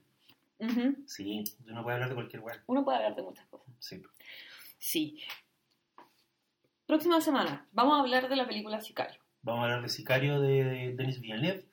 Ujú. 0.60 0.96
Sí, 1.06 1.44
uno 1.68 1.82
puede 1.82 1.94
hablar 1.94 2.08
de 2.08 2.14
cualquier 2.14 2.42
web. 2.42 2.60
Uno 2.66 2.84
puede 2.84 2.96
hablar 2.98 3.14
de 3.16 3.22
muchas 3.22 3.46
cosas. 3.48 3.66
Sí. 3.78 4.02
Sí. 4.78 5.18
Próxima 6.86 7.20
semana 7.20 7.66
vamos 7.72 7.96
a 7.96 8.00
hablar 8.00 8.28
de 8.28 8.36
la 8.36 8.46
película 8.46 8.80
Sicario. 8.80 9.20
Vamos 9.44 9.60
a 9.60 9.64
hablar 9.64 9.82
de 9.82 9.88
Sicario 9.88 10.40
de 10.40 10.94
Denis 10.96 11.20
Villeneuve, 11.20 11.64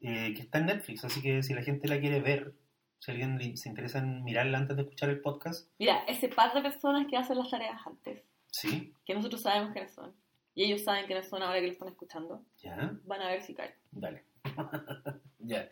eh, 0.00 0.32
que 0.34 0.42
está 0.42 0.58
en 0.58 0.66
Netflix, 0.66 1.04
así 1.04 1.20
que 1.20 1.42
si 1.42 1.52
la 1.54 1.62
gente 1.62 1.88
la 1.88 2.00
quiere 2.00 2.20
ver, 2.20 2.54
si 2.98 3.10
alguien 3.10 3.56
se 3.56 3.68
interesa 3.68 3.98
en 3.98 4.24
mirarla 4.24 4.58
antes 4.58 4.76
de 4.76 4.82
escuchar 4.82 5.10
el 5.10 5.20
podcast, 5.20 5.68
Mira, 5.78 6.04
ese 6.06 6.28
par 6.28 6.54
de 6.54 6.62
personas 6.62 7.06
que 7.08 7.16
hacen 7.16 7.36
las 7.36 7.50
tareas 7.50 7.80
antes, 7.86 8.22
sí, 8.46 8.94
que 9.04 9.14
nosotros 9.14 9.42
sabemos 9.42 9.72
quiénes 9.72 9.92
son, 9.92 10.14
y 10.54 10.64
ellos 10.64 10.82
saben 10.82 11.06
quiénes 11.06 11.28
son 11.28 11.42
ahora 11.42 11.60
que 11.60 11.66
lo 11.66 11.72
están 11.72 11.88
escuchando, 11.88 12.44
ya, 12.58 12.96
van 13.04 13.22
a 13.22 13.28
ver 13.28 13.42
Sicario. 13.42 13.76
dale. 13.90 14.24
ya. 15.38 15.68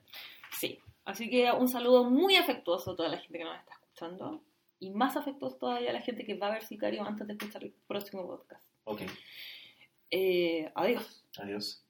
Sí. 0.52 0.78
Así 1.04 1.30
que 1.30 1.50
un 1.52 1.68
saludo 1.68 2.04
muy 2.04 2.36
afectuoso 2.36 2.92
a 2.92 2.96
toda 2.96 3.08
la 3.08 3.16
gente 3.16 3.38
que 3.38 3.44
nos 3.44 3.58
está 3.58 3.72
escuchando. 3.72 4.44
Y 4.78 4.90
más 4.90 5.16
afectuoso 5.16 5.56
todavía 5.56 5.90
a 5.90 5.94
la 5.94 6.02
gente 6.02 6.24
que 6.24 6.34
va 6.34 6.48
a 6.48 6.52
ver 6.52 6.62
Sicario 6.62 7.02
antes 7.02 7.26
de 7.26 7.32
escuchar 7.32 7.64
el 7.64 7.72
próximo 7.86 8.26
podcast. 8.26 8.62
Ok, 8.84 9.02
Eh, 10.12 10.70
adiós. 10.74 11.24
adiós. 11.38 11.87